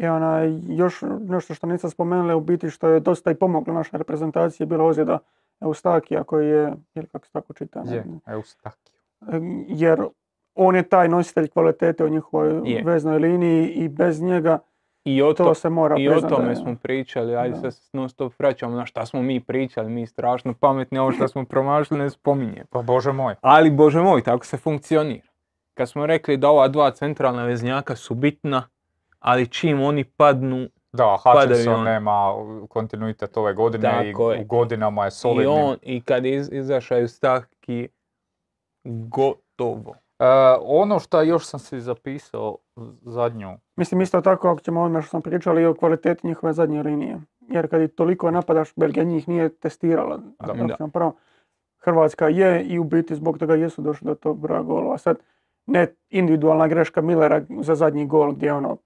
I 0.00 0.06
ona, 0.06 0.40
još 0.68 0.94
nešto 1.20 1.54
što 1.54 1.66
nisam 1.66 1.90
spomenula, 1.90 2.36
u 2.36 2.40
biti 2.40 2.70
što 2.70 2.88
je 2.88 3.00
dosta 3.00 3.30
i 3.30 3.34
pomoglo 3.34 3.74
našoj 3.74 3.98
reprezentaciji, 3.98 4.64
je 4.64 4.68
bila 4.68 4.84
ozljeda 4.84 5.18
Eustakija 5.60 6.24
koji 6.24 6.48
je, 6.48 6.72
ili 6.94 7.06
kako 7.06 7.26
se 7.26 7.32
tako 7.32 7.52
čita, 7.52 7.82
ne 7.82 7.96
Je, 7.96 8.02
znam. 8.02 8.20
Eustakio. 8.26 8.94
jer 9.68 10.00
on 10.54 10.76
je 10.76 10.82
taj 10.82 11.08
nositelj 11.08 11.48
kvalitete 11.48 12.04
u 12.04 12.08
njihovoj 12.08 12.60
Je. 12.64 12.82
veznoj 12.84 13.18
liniji 13.18 13.66
i 13.66 13.88
bez 13.88 14.22
njega 14.22 14.58
I 15.04 15.22
o, 15.22 15.32
to 15.32 15.44
to, 15.44 15.54
se 15.54 15.68
mora 15.70 15.96
i 15.98 16.08
o 16.08 16.20
tome 16.20 16.56
smo 16.56 16.76
pričali, 16.82 17.36
ajde 17.36 17.58
Da. 17.58 17.70
se 17.70 17.90
non 17.92 18.08
stop 18.08 18.32
vraćamo 18.38 18.76
na 18.76 18.86
šta 18.86 19.06
smo 19.06 19.22
mi 19.22 19.40
pričali, 19.40 19.90
mi 19.90 20.06
strašno 20.06 20.54
pametni, 20.54 20.98
ovo 20.98 21.12
što 21.12 21.28
smo 21.28 21.44
promašili 21.44 22.00
ne 22.00 22.10
spominje. 22.10 22.64
Pa 22.70 22.82
bože 22.82 23.12
moj. 23.12 23.34
Ali 23.40 23.70
bože 23.70 24.00
moj, 24.00 24.22
tako 24.22 24.46
se 24.46 24.56
funkcionira. 24.56 25.28
Kad 25.74 25.88
smo 25.88 26.06
rekli 26.06 26.36
da 26.36 26.48
ova 26.50 26.68
dva 26.68 26.90
centralna 26.90 27.44
veznjaka 27.44 27.96
su 27.96 28.14
bitna, 28.14 28.68
ali 29.20 29.46
čim 29.46 29.80
oni 29.80 30.04
padnu 30.04 30.68
Da, 30.92 31.16
Hutchinson 31.16 31.74
on. 31.74 31.84
nema 31.84 32.34
kontinuitet 32.68 33.36
ove 33.36 33.54
godine 33.54 33.88
i 34.04 34.12
Tako 34.12 34.32
je. 34.32 34.40
u 34.40 34.44
godinama 34.44 35.04
je 35.04 35.08
i 35.08 35.10
solidni. 35.10 35.46
on, 35.54 35.76
i 35.82 36.00
kad 36.00 36.26
iz, 36.26 36.48
izašao 36.52 36.98
iz 36.98 37.20
taki, 37.20 37.88
gotovo. 38.84 39.94
E, 40.18 40.24
ono 40.60 40.98
što 40.98 41.22
još 41.22 41.46
sam 41.46 41.60
si 41.60 41.80
zapisao 41.80 42.56
zadnju, 43.02 43.58
Mislim 43.76 44.00
isto 44.00 44.20
tako 44.20 44.48
ako 44.48 44.60
ćemo 44.60 44.80
ono 44.80 45.02
što 45.02 45.10
sam 45.10 45.22
pričali 45.22 45.62
i 45.62 45.66
o 45.66 45.74
kvaliteti 45.74 46.26
njihove 46.26 46.52
zadnje 46.52 46.82
linije. 46.82 47.20
Jer 47.40 47.70
kad 47.70 47.82
i 47.82 47.88
toliko 47.88 48.30
napadaš, 48.30 48.74
Belgija 48.76 49.04
njih 49.04 49.28
nije 49.28 49.48
testirala. 49.50 50.16
Da. 50.16 50.52
Ako 50.52 50.54
Da. 50.78 50.88
pravo. 50.88 51.14
Hrvatska 51.78 52.28
je 52.28 52.62
i 52.62 52.78
u 52.78 52.84
biti 52.84 53.14
zbog 53.14 53.38
toga 53.38 53.54
jesu 53.54 53.82
došli 53.82 54.06
do 54.06 54.14
tog 54.14 54.38
broja 54.38 54.62
golova. 54.62 54.98
Sad 54.98 55.18
ne 55.66 55.86
individualna 56.10 56.68
greška 56.68 57.00
Millera 57.00 57.42
za 57.60 57.74
zadnji 57.74 58.06
gol 58.06 58.32
gdje 58.32 58.46
je 58.46 58.52
ono 58.52 58.76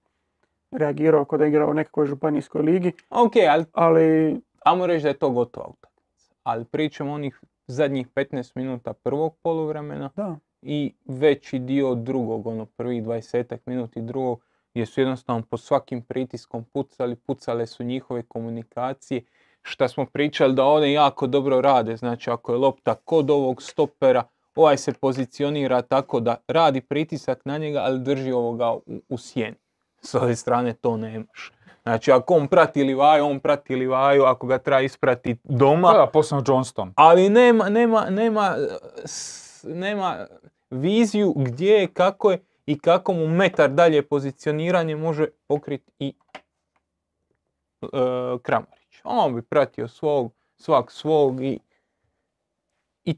reagirao 0.77 1.25
kod 1.25 1.39
da 1.39 1.45
je 1.45 1.49
igrao 1.49 1.69
u 1.69 1.73
nekakvoj 1.73 2.07
županijskoj 2.07 2.61
ligi, 2.61 2.91
Ok, 3.09 3.31
ali 3.49 3.65
ali 3.73 4.35
ajmo 4.65 4.87
reći 4.87 5.03
da 5.03 5.09
je 5.09 5.19
to 5.19 5.29
gotova 5.29 5.67
utakmica. 5.67 6.33
Ali 6.43 6.65
pričamo 6.65 7.13
onih 7.13 7.41
zadnjih 7.67 8.07
15 8.07 8.51
minuta 8.55 8.93
prvog 8.93 9.35
poluvremena 9.43 10.09
da, 10.15 10.37
i 10.61 10.93
veći 11.05 11.59
dio 11.59 11.95
drugog, 11.95 12.47
ono 12.47 12.65
prvih 12.65 13.03
20 13.03 13.57
minuti 13.65 14.01
drugog, 14.01 14.41
gdje 14.73 14.85
su 14.85 15.01
jednostavno 15.01 15.43
po 15.49 15.57
svakim 15.57 16.01
pritiskom 16.01 16.63
pucali, 16.63 17.15
pucale 17.15 17.67
su 17.67 17.83
njihove 17.83 18.23
komunikacije, 18.23 19.21
šta 19.61 19.87
smo 19.87 20.05
pričali 20.05 20.53
da 20.53 20.65
one 20.65 20.91
jako 20.91 21.27
dobro 21.27 21.61
rade, 21.61 21.97
znači 21.97 22.29
ako 22.29 22.51
je 22.51 22.57
lopta 22.57 22.95
kod 22.95 23.29
ovog 23.29 23.61
stopera, 23.61 24.23
ovaj 24.55 24.77
se 24.77 24.93
pozicionira 24.93 25.81
tako 25.81 26.19
da 26.19 26.35
radi 26.47 26.81
pritisak 26.81 27.45
na 27.45 27.57
njega, 27.57 27.79
ali 27.79 27.99
drži 27.99 28.31
ovoga 28.31 28.73
u, 28.73 28.81
u 29.09 29.17
sjeni. 29.17 29.64
S 30.09 30.15
ove 30.15 30.35
strane 30.35 30.73
to 30.73 30.97
nemaš. 30.97 31.51
Znači 31.83 32.11
ako 32.11 32.33
on 32.33 32.47
prati 32.47 32.83
Livaju, 32.83 33.25
on 33.25 33.39
prati 33.39 33.75
Livaju, 33.75 34.23
ako 34.23 34.47
ga 34.47 34.57
treba 34.57 34.81
isprati 34.81 35.37
doma, 35.43 35.91
da, 35.93 36.07
posebno 36.07 36.43
Johnston. 36.47 36.93
ali 36.95 37.29
nema, 37.29 37.69
nema, 37.69 38.09
nema, 38.09 38.55
s- 39.05 39.63
nema 39.63 40.27
viziju 40.69 41.33
gdje 41.35 41.71
je, 41.73 41.87
kako 41.87 42.31
je 42.31 42.37
i 42.65 42.79
kako 42.79 43.13
mu 43.13 43.27
metar 43.27 43.69
dalje 43.69 44.01
pozicioniranje 44.01 44.95
može 44.95 45.27
pokriti 45.47 45.91
i 45.99 46.13
e, 47.81 47.87
Kramarić. 48.41 49.01
On 49.03 49.35
bi 49.35 49.41
pratio 49.41 49.87
svog, 49.87 50.31
svak 50.57 50.91
svog 50.91 51.43
i, 51.43 51.59
i 53.03 53.15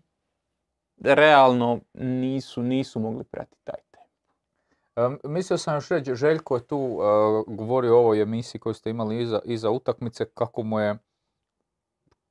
realno 1.00 1.80
nisu, 1.94 2.64
nisu 2.64 3.00
mogli 3.00 3.24
pratiti 3.24 3.62
taj 3.64 3.80
mislio 5.24 5.58
sam 5.58 5.76
još 5.76 5.90
reći, 5.90 6.16
Željko 6.16 6.56
je 6.56 6.68
tu 6.68 7.00
e, 7.02 7.04
govorio 7.48 7.96
o 7.96 8.00
ovoj 8.00 8.22
emisiji 8.22 8.62
koju 8.62 8.74
ste 8.74 8.90
imali 8.90 9.22
iza, 9.22 9.42
iza 9.46 9.70
utakmice, 9.70 10.26
kako 10.26 10.64
mu 10.64 10.80
je 10.80 10.98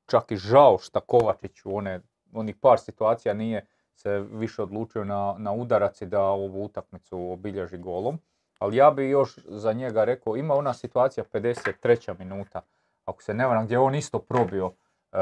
čak 0.06 0.30
i 0.30 0.36
žao 0.36 0.78
šta 0.78 1.00
Kovačić 1.00 1.64
u 1.64 1.76
one, 1.76 2.00
onih 2.32 2.56
par 2.60 2.78
situacija 2.78 3.34
nije 3.34 3.66
se 3.94 4.18
više 4.18 4.62
odlučio 4.62 5.04
na, 5.04 5.34
na 5.38 5.52
udarac 5.52 6.00
i 6.02 6.06
da 6.06 6.22
ovu 6.22 6.64
utakmicu 6.64 7.30
obilježi 7.30 7.78
golom. 7.78 8.18
Ali 8.58 8.76
ja 8.76 8.90
bi 8.90 9.08
još 9.08 9.38
za 9.44 9.72
njega 9.72 10.04
rekao, 10.04 10.36
ima 10.36 10.54
ona 10.54 10.74
situacija 10.74 11.24
53. 11.32 12.18
minuta, 12.18 12.62
ako 13.04 13.22
se 13.22 13.34
ne 13.34 13.46
varam, 13.46 13.64
gdje 13.64 13.74
je 13.74 13.78
on 13.78 13.94
isto 13.94 14.18
probio, 14.18 14.72
e, 15.12 15.18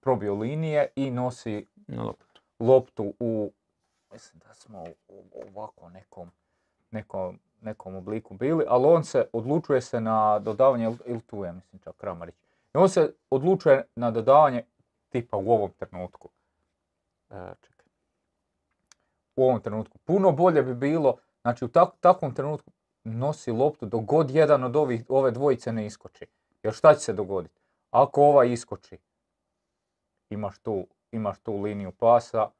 probio 0.00 0.34
linije 0.34 0.88
i 0.96 1.10
nosi 1.10 1.66
loptu 2.60 3.14
u, 3.20 3.52
mislim 4.16 4.40
da 4.46 4.54
smo 4.54 4.84
u 5.08 5.24
ovako 5.48 5.88
nekom, 5.88 6.30
nekom, 6.90 7.38
nekom 7.60 7.94
obliku 7.94 8.34
bili, 8.34 8.64
ali 8.68 8.86
on 8.86 9.04
se 9.04 9.28
odlučuje 9.32 9.80
se 9.80 10.00
na 10.00 10.38
dodavanje, 10.38 10.84
il- 10.86 10.98
ili 11.06 11.20
tu 11.20 11.44
je, 11.44 11.52
mislim 11.52 11.80
čak 11.80 11.96
Kramarić, 11.96 12.34
i 12.74 12.78
on 12.78 12.88
se 12.88 13.14
odlučuje 13.30 13.84
na 13.96 14.10
dodavanje 14.10 14.64
tipa 15.08 15.36
u 15.36 15.50
ovom 15.50 15.70
trenutku. 15.70 16.28
E, 17.30 17.52
čekaj. 17.60 17.86
U 19.36 19.44
ovom 19.44 19.60
trenutku. 19.60 19.98
Puno 19.98 20.32
bolje 20.32 20.62
bi 20.62 20.74
bilo, 20.74 21.16
znači 21.42 21.64
u 21.64 21.68
tak- 21.68 21.96
takvom 22.00 22.34
trenutku 22.34 22.70
nosi 23.04 23.50
loptu 23.52 23.86
dok 23.86 24.04
god 24.04 24.30
jedan 24.30 24.64
od 24.64 24.76
ovih, 24.76 25.04
ove 25.08 25.30
dvojice 25.30 25.72
ne 25.72 25.86
iskoči. 25.86 26.26
Jer 26.62 26.74
šta 26.74 26.94
će 26.94 27.00
se 27.00 27.12
dogoditi? 27.12 27.60
Ako 27.90 28.22
ovaj 28.22 28.52
iskoči, 28.52 28.98
imaš 30.30 30.58
tu, 30.58 30.86
imaš 31.12 31.38
tu 31.40 31.60
liniju 31.60 31.92
pasa, 31.92 32.50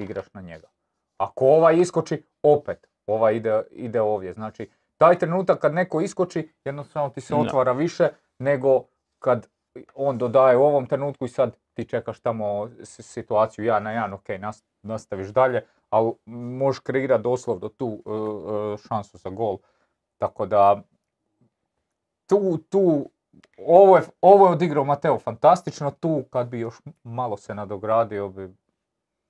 igraš 0.00 0.34
na 0.34 0.40
njega. 0.40 0.68
Ako 1.16 1.46
ovaj 1.46 1.76
iskoči, 1.76 2.22
opet, 2.42 2.86
ovaj 3.06 3.34
ide, 3.34 3.62
ide 3.70 4.00
ovdje. 4.00 4.32
Znači, 4.32 4.70
taj 4.98 5.18
trenutak 5.18 5.60
kad 5.60 5.74
neko 5.74 6.00
iskoči, 6.00 6.52
jednostavno 6.64 7.10
ti 7.10 7.20
se 7.20 7.34
otvara 7.34 7.72
više 7.72 8.08
nego 8.38 8.84
kad 9.18 9.48
on 9.94 10.18
dodaje 10.18 10.56
u 10.56 10.62
ovom 10.62 10.86
trenutku 10.86 11.24
i 11.24 11.28
sad 11.28 11.56
ti 11.74 11.84
čekaš 11.84 12.20
tamo 12.20 12.70
situaciju 12.84 13.64
ja 13.64 13.80
na 13.80 13.92
jedan, 13.92 14.12
ok, 14.12 14.28
nas- 14.28 14.64
nastaviš 14.82 15.28
dalje, 15.28 15.66
ali 15.90 16.12
možeš 16.26 16.78
kreirati 16.78 17.22
doslovno 17.22 17.68
tu 17.68 18.02
e, 18.06 18.10
e, 18.10 18.76
šansu 18.88 19.18
za 19.18 19.30
gol. 19.30 19.58
Tako 20.20 20.46
da, 20.46 20.82
tu, 22.28 22.58
tu, 22.68 23.10
ovo 23.58 23.96
je, 23.96 24.02
ovo 24.20 24.46
je 24.46 24.52
odigrao 24.52 24.84
Mateo 24.84 25.18
fantastično, 25.18 25.90
tu 25.90 26.24
kad 26.30 26.48
bi 26.48 26.60
još 26.60 26.74
malo 27.02 27.36
se 27.36 27.54
nadogradio 27.54 28.28
bi, 28.28 28.48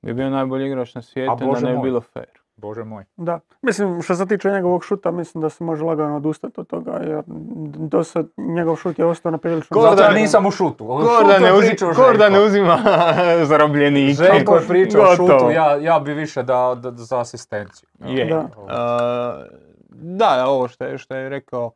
Bi 0.02 0.14
bio 0.14 0.30
najbolji 0.30 0.66
igrač 0.66 0.94
na 0.94 1.02
svijetu, 1.02 1.36
da 1.54 1.60
ne 1.60 1.76
bi 1.76 1.82
bilo 1.82 2.00
fair. 2.00 2.40
bože 2.56 2.84
moj. 2.84 3.04
Da, 3.16 3.40
mislim 3.62 4.02
što 4.02 4.14
se 4.14 4.26
tiče 4.26 4.50
njegovog 4.50 4.84
šuta, 4.84 5.10
mislim 5.10 5.42
da 5.42 5.48
se 5.50 5.64
može 5.64 5.84
lagano 5.84 6.16
odustati 6.16 6.60
od 6.60 6.66
toga, 6.66 6.92
jer 6.92 7.22
do 7.26 8.04
sad 8.04 8.26
njegov 8.36 8.76
šut 8.76 8.98
je 8.98 9.04
ostao 9.04 9.32
na 9.32 9.38
prilično... 9.38 9.76
Zatvorenom- 9.80 10.14
nisam 10.14 10.46
u 10.46 10.50
šutu. 10.50 11.00
Šutu 11.18 11.44
je 11.44 11.52
uzi, 11.58 11.66
Željko. 11.66 12.44
uzima 12.46 12.78
zarobljenike. 13.50 14.14
Željko 14.24 14.56
je 14.56 14.68
pričao 14.68 15.02
o 15.02 15.16
šutu, 15.16 15.50
ja, 15.54 15.76
ja 15.76 16.00
bi 16.00 16.14
više 16.14 16.42
dao 16.42 16.74
da, 16.74 16.90
za 16.90 17.20
asistenciju. 17.20 17.88
Je. 18.06 18.24
Da. 18.24 18.48
A, 18.68 19.44
da, 19.90 20.46
ovo 20.46 20.68
što 20.68 20.84
je, 20.84 20.98
što 20.98 21.14
je 21.14 21.28
rekao, 21.28 21.72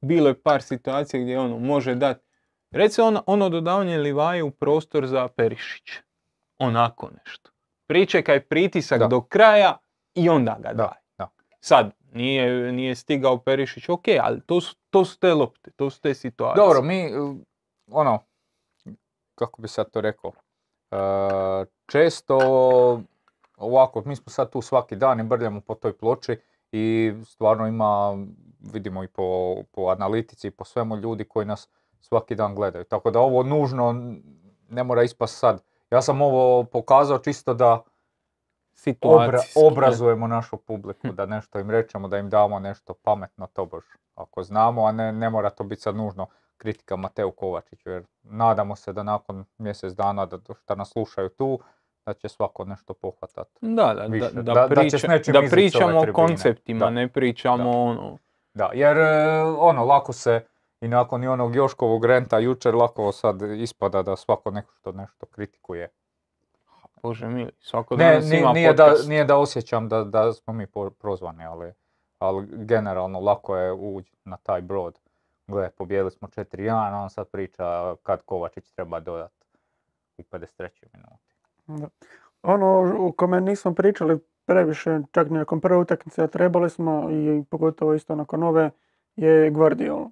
bilo 0.00 0.28
je 0.28 0.40
par 0.42 0.62
situacija 0.62 1.22
gdje 1.22 1.38
ono 1.38 1.58
može 1.58 1.94
dati. 1.94 2.24
Recimo 2.70 3.06
ono, 3.06 3.22
ono 3.26 3.48
dodavanje 3.48 3.98
Livaje 3.98 4.42
u 4.42 4.50
prostor 4.50 5.06
za 5.06 5.28
Perišić. 5.28 5.90
Onako 6.58 7.10
nešto. 7.24 7.50
Pričekaj 7.86 8.40
pritisak 8.40 8.98
Da. 8.98 9.06
do 9.06 9.20
kraja 9.20 9.78
i 10.14 10.28
onda 10.28 10.56
ga 10.62 10.68
Da, 10.68 10.74
daj. 10.74 10.88
da. 11.18 11.28
Sad, 11.60 11.90
nije, 12.12 12.72
nije 12.72 12.94
stigao 12.94 13.38
Perišić, 13.38 13.88
ok, 13.88 14.04
ali 14.20 14.40
to 14.40 14.60
su, 14.60 14.76
to 14.90 15.04
su 15.04 15.18
te 15.18 15.34
lopte, 15.34 15.70
to 15.70 15.90
su 15.90 16.00
te 16.00 16.14
situacije. 16.14 16.64
Dobro, 16.64 16.82
mi, 16.82 17.16
uh, 17.18 17.36
ono, 17.90 18.18
kako 19.34 19.62
bi 19.62 19.68
sad 19.68 19.90
to 19.90 20.00
rekao, 20.00 20.32
uh, 20.90 21.66
često 21.86 22.38
ovako, 23.56 24.02
mi 24.06 24.16
smo 24.16 24.30
sad 24.30 24.50
tu 24.50 24.62
svaki 24.62 24.96
dan 24.96 25.20
i 25.20 25.24
brljamo 25.24 25.60
po 25.60 25.74
toj 25.74 25.98
ploči 25.98 26.36
i 26.72 27.12
stvarno 27.24 27.66
ima, 27.66 28.18
vidimo 28.72 29.04
i 29.04 29.08
po, 29.08 29.56
po 29.72 29.82
analitici 29.88 30.46
i 30.46 30.50
po 30.50 30.64
svemu 30.64 30.96
ljudi 30.96 31.24
koji 31.24 31.46
nas 31.46 31.68
svaki 32.00 32.34
dan 32.34 32.54
gledaju. 32.54 32.84
Tako 32.84 33.10
da 33.10 33.20
ovo 33.20 33.42
nužno 33.42 33.92
ne 34.68 34.84
mora 34.84 35.02
ispast 35.02 35.38
sad. 35.38 35.62
Ja 35.90 36.02
sam 36.02 36.22
ovo 36.22 36.64
pokazao 36.64 37.18
čisto 37.18 37.54
da 37.54 37.82
obra- 39.04 39.26
obrazujemo 39.62 40.26
našu 40.26 40.56
publiku, 40.58 41.08
da 41.08 41.26
nešto 41.26 41.58
im 41.58 41.70
rečemo, 41.70 42.08
da 42.08 42.18
im 42.18 42.30
damo 42.30 42.58
nešto 42.58 42.94
pametno 42.94 43.46
tobož. 43.46 43.84
Ako 44.14 44.42
znamo, 44.42 44.84
a 44.84 44.92
ne, 44.92 45.12
ne 45.12 45.30
mora 45.30 45.50
to 45.50 45.64
biti 45.64 45.82
sad 45.82 45.96
nužno 45.96 46.26
kritika 46.56 46.96
Mateu 46.96 47.30
Kovačiću, 47.30 47.90
jer 47.90 48.04
nadamo 48.22 48.76
se 48.76 48.92
da 48.92 49.02
nakon 49.02 49.44
mjesec 49.58 49.92
dana 49.92 50.26
da 50.26 50.38
što 50.54 50.74
nas 50.74 50.90
slušaju 50.90 51.28
tu, 51.28 51.58
da 52.06 52.14
će 52.14 52.28
svako 52.28 52.64
nešto 52.64 52.94
pohvatati. 52.94 53.50
Da, 53.60 53.94
da, 53.94 54.02
više. 54.02 54.30
da, 54.32 54.42
Da- 54.42 54.52
da, 54.54 54.68
priča- 54.70 54.98
da 55.32 55.40
pričamo 55.50 55.98
o 56.00 56.12
konceptima, 56.14 56.78
Da. 56.80 56.90
ne 56.90 57.08
pričamo 57.08 57.64
Da. 57.64 57.70
ono... 57.70 58.18
Da, 58.54 58.70
jer 58.74 58.96
e, 58.96 59.04
ono, 59.58 59.84
lako 59.84 60.12
se 60.12 60.40
i 60.80 60.88
nakon 60.88 61.24
i 61.24 61.28
onog 61.28 61.56
Joškovog 61.56 62.04
renta 62.04 62.38
jučer 62.38 62.74
lako 62.74 63.12
sad 63.12 63.42
ispada 63.42 64.02
da 64.02 64.16
svako 64.16 64.50
nešto 64.50 64.92
nešto 64.92 65.26
kritikuje. 65.26 65.88
Bože 67.02 67.28
mili, 67.28 67.52
svako 67.60 67.96
Ne, 67.96 68.04
danas 68.04 68.30
ni- 68.30 68.38
ima 68.38 68.52
nije, 68.52 68.72
da, 68.72 68.94
nije 69.08 69.24
da 69.24 69.36
osjećam 69.36 69.88
da, 69.88 70.04
da 70.04 70.32
smo 70.32 70.52
mi 70.52 70.66
prozvani, 70.98 71.44
ali, 71.44 71.72
ali 72.18 72.46
generalno 72.50 73.20
lako 73.20 73.56
je 73.56 73.72
ući 73.72 74.16
na 74.24 74.36
taj 74.36 74.60
brod. 74.62 74.98
Gle, 75.46 75.70
pobijedili 75.70 76.10
smo 76.10 76.28
4-1, 76.28 76.92
a 76.92 77.02
on 77.02 77.10
sad 77.10 77.28
priča 77.28 77.94
kad 78.02 78.22
Kovačić 78.22 78.70
treba 78.70 79.00
dodat 79.00 79.32
u 80.18 80.22
53. 80.22 80.68
minuti. 80.92 81.34
Da. 81.66 81.88
Ono 82.42 82.96
u 82.98 83.12
kome 83.12 83.40
nismo 83.40 83.74
pričali 83.74 84.18
previše, 84.44 85.00
čak 85.12 85.30
ni 85.30 85.38
nakon 85.38 85.60
prve 85.60 85.76
utakmice, 85.76 86.22
a 86.22 86.26
trebali 86.26 86.70
smo 86.70 87.08
i 87.10 87.44
pogotovo 87.50 87.94
isto 87.94 88.14
nakon 88.14 88.42
ove, 88.42 88.70
je 89.16 89.50
Guardiol. 89.50 90.06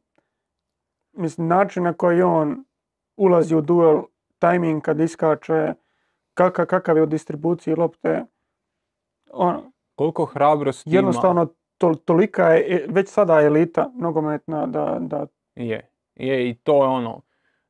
Mislim, 1.16 1.46
način 1.46 1.82
na 1.82 1.92
koji 1.92 2.22
on 2.22 2.64
ulazi 3.16 3.54
u 3.54 3.60
duel, 3.60 4.02
tajming 4.38 4.82
kad 4.82 5.00
iskače, 5.00 5.74
kaka, 6.34 6.66
kakav 6.66 6.96
je 6.96 7.02
u 7.02 7.06
distribuciji 7.06 7.74
lopte, 7.74 8.24
ono, 9.32 9.72
Koliko 9.94 10.24
hrabrosti 10.24 10.90
ima. 10.90 10.96
jednostavno 10.98 11.46
tol- 11.80 12.04
tolika 12.04 12.48
je 12.48 12.76
e, 12.76 12.86
već 12.88 13.08
sada 13.08 13.40
elita 13.42 13.90
nogometna 13.94 14.66
da, 14.66 14.96
da 15.00 15.26
Je, 15.54 15.90
je 16.14 16.48
i 16.50 16.54
to 16.54 16.82
je 16.84 16.88
ono. 16.88 17.20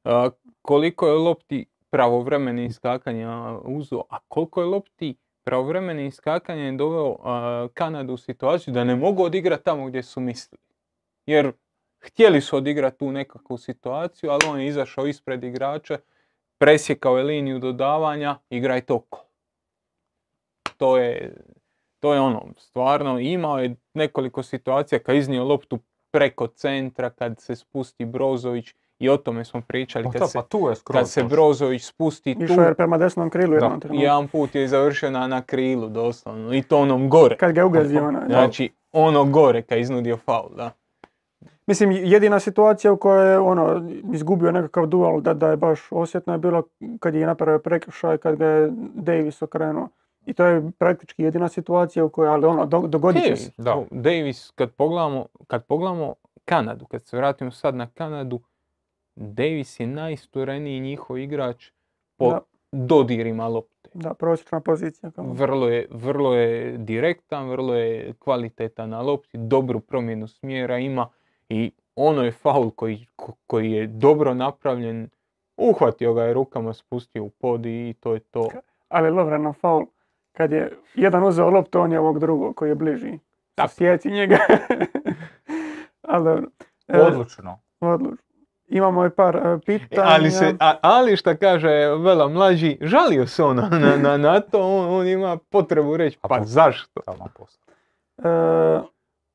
a, 0.05 0.31
koliko 0.63 1.07
je 1.07 1.15
lopti 1.15 1.67
pravovremeni 1.91 2.65
iskakanja 2.65 3.59
uzo, 3.65 4.03
a 4.11 4.19
koliko 4.29 4.61
je 4.61 4.67
lopti 4.67 5.17
pravovremeni 5.45 6.07
iskakanja 6.07 6.63
je 6.63 6.73
doveo 6.73 7.17
a, 7.25 7.69
Kanadu 7.75 8.13
u 8.13 8.17
situaciju 8.17 8.75
da 8.75 8.85
ne 8.85 8.97
mogu 8.97 9.23
odigrati 9.25 9.65
tamo 9.65 9.87
gdje 9.87 10.03
su 10.03 10.21
mislili. 10.21 10.63
Jer 11.27 11.53
htjeli 12.07 12.41
su 12.41 12.57
odigrati 12.57 12.99
tu 12.99 13.13
nekakvu 13.13 13.59
situaciju, 13.59 14.31
ali 14.31 14.41
on 14.49 14.61
je 14.61 14.67
izašao 14.67 15.07
ispred 15.07 15.45
igrača, 15.45 15.99
presjekao 16.59 17.19
je 17.19 17.25
liniju 17.25 17.59
dodavanja, 17.59 18.39
igraj 18.51 18.81
toko. 18.81 19.25
To 20.77 20.99
je, 20.99 21.37
to 22.01 22.15
je 22.15 22.21
ono, 22.21 22.43
stvarno 22.59 23.19
imao 23.19 23.59
je 23.59 23.77
nekoliko 23.95 24.43
situacija 24.43 24.99
kad 24.99 25.17
iznio 25.17 25.45
loptu 25.45 25.79
preko 26.11 26.47
centra, 26.47 27.11
kad 27.11 27.41
se 27.41 27.57
spusti 27.57 28.05
Brozović 28.05 28.75
i 28.99 29.09
o 29.09 29.17
tome 29.17 29.45
smo 29.45 29.61
pričali, 29.61 30.05
Pa, 30.05 30.11
kad, 30.11 30.21
da, 30.21 30.27
se, 30.27 30.39
pa 30.39 30.43
tu 30.43 30.59
je 30.59 30.75
kad 30.85 31.11
se. 31.11 31.25
Brozović 31.25 31.85
spusti 31.85 32.35
tu, 32.35 32.45
išao 32.45 32.65
je 32.65 32.75
prema 32.75 32.99
desnom 32.99 33.31
krilu 33.31 33.51
Da. 33.51 33.55
jednom 33.55 33.81
trenutku. 33.81 34.03
jedan 34.03 34.29
put 34.29 34.55
je 34.55 34.69
završio 34.69 35.11
na, 35.11 35.27
na 35.27 35.43
krilu 35.43 35.89
doslovno 35.89 36.55
i 36.55 36.63
to 36.63 36.79
onom 36.79 37.09
gore. 37.09 37.37
Kad 37.37 37.53
ga 37.53 37.61
je 37.61 37.65
ugazio 37.65 38.09
onaj. 38.09 38.27
Znači, 38.27 38.71
ono 38.93 39.25
gore 39.25 39.63
kad 39.63 39.79
iznudio 39.79 40.17
faul, 40.17 40.49
da. 40.57 40.71
Mislim, 41.67 41.91
jedina 41.93 42.41
situacija 42.41 42.93
u 42.93 42.97
kojoj 42.97 43.31
je 43.31 43.39
ono, 43.39 43.83
izgubio 44.13 44.53
nekakav 44.53 44.87
duel 44.87 45.21
da, 45.21 45.35
da 45.35 45.51
je 45.51 45.57
baš 45.57 45.81
osjetno 45.91 46.33
je 46.33 46.39
bilo 46.39 46.63
kad 47.01 47.15
je 47.15 47.27
napravio 47.27 47.59
prekršaj, 47.59 48.19
kad 48.19 48.37
ga 48.37 48.47
je 48.47 48.71
Davis 48.95 49.43
okrenuo. 49.43 49.89
I 50.27 50.35
to 50.35 50.45
je 50.45 50.71
praktički 50.79 51.23
jedina 51.23 51.49
situacija 51.49 52.05
u 52.05 52.09
kojoj, 52.09 52.29
ali 52.29 52.47
ono, 52.47 52.67
do- 52.67 52.81
dogodit 52.81 53.23
će 53.25 53.37
se. 53.37 53.51
Da. 53.59 53.85
Davis, 53.91 54.51
kad 54.51 54.71
pogledamo, 54.71 55.27
kad 55.47 55.67
pogledamo 55.67 56.15
Kanadu, 56.45 56.87
kad 56.87 57.07
se 57.07 57.17
vratimo 57.17 57.51
sad 57.51 57.75
na 57.75 57.87
Kanadu, 57.89 58.41
Davis 59.17 59.81
je 59.81 59.87
najistureniji 59.87 60.81
njihov 60.81 61.19
igrač 61.19 61.71
po 62.17 62.31
Da. 62.31 62.41
dodirima 62.73 63.49
lopte. 63.49 63.91
Da, 63.95 64.15
prosječna 64.15 64.61
pozicija. 64.61 65.11
kao. 65.11 65.25
Vrlo 65.25 65.69
je, 65.69 65.87
vrlo 65.91 66.35
je 66.35 66.79
direktan, 66.79 67.49
vrlo 67.49 67.75
je 67.75 68.13
kvalitetan 68.15 68.91
na 68.91 69.01
lopti, 69.01 69.39
dobru 69.39 69.81
promjenu 69.81 70.29
smjera 70.29 70.79
ima 70.79 71.09
i 71.49 71.71
ono 71.97 72.23
je 72.23 72.33
faul 72.33 72.71
koji, 72.71 73.07
ko- 73.17 73.35
koji 73.47 73.73
je 73.73 73.87
dobro 73.87 74.35
napravljen. 74.35 75.09
Uhvatio 75.57 76.15
ga 76.15 76.23
je 76.23 76.35
rukama, 76.35 76.73
spustio 76.73 77.25
u 77.25 77.31
pod 77.31 77.67
i 77.67 77.95
to 78.01 78.15
je 78.15 78.21
to. 78.21 78.49
Ali 78.89 79.11
Lovrenov 79.11 79.53
faul, 79.53 79.87
kad 80.33 80.53
je 80.53 80.73
jedan 80.95 81.25
uzeo 81.25 81.51
loptu, 81.51 81.81
on 81.81 81.93
je 81.93 82.01
ovog 82.01 82.19
drugog 82.19 82.57
koji 82.57 82.69
je 82.69 82.75
bliži. 82.75 83.19
Da. 83.57 83.69
Sjeci 83.69 84.11
njega. 84.11 84.39
ali 86.03 86.25
dobro. 86.25 86.47
E, 86.89 87.01
Odlučno. 87.01 87.59
odlučno. 87.81 88.27
Imamo 88.69 89.07
i 89.07 89.11
par 89.11 89.37
e, 89.37 89.59
pitanja. 89.67 90.03
Ali, 90.05 90.31
se, 90.31 90.55
a- 90.61 90.77
ali 90.83 91.17
šta 91.17 91.37
kaže 91.37 91.69
Vela 91.99 92.29
mlađi, 92.29 92.79
žalio 92.81 93.27
se 93.27 93.43
on 93.43 93.57
na, 93.57 93.69
na, 93.97 94.17
na 94.17 94.41
to, 94.41 94.61
on, 94.61 95.01
on 95.01 95.07
ima 95.07 95.37
potrebu 95.51 95.97
reći, 95.97 96.19
A 96.23 96.29
pa 96.29 96.45
zašto? 96.45 97.01
E, 98.19 98.29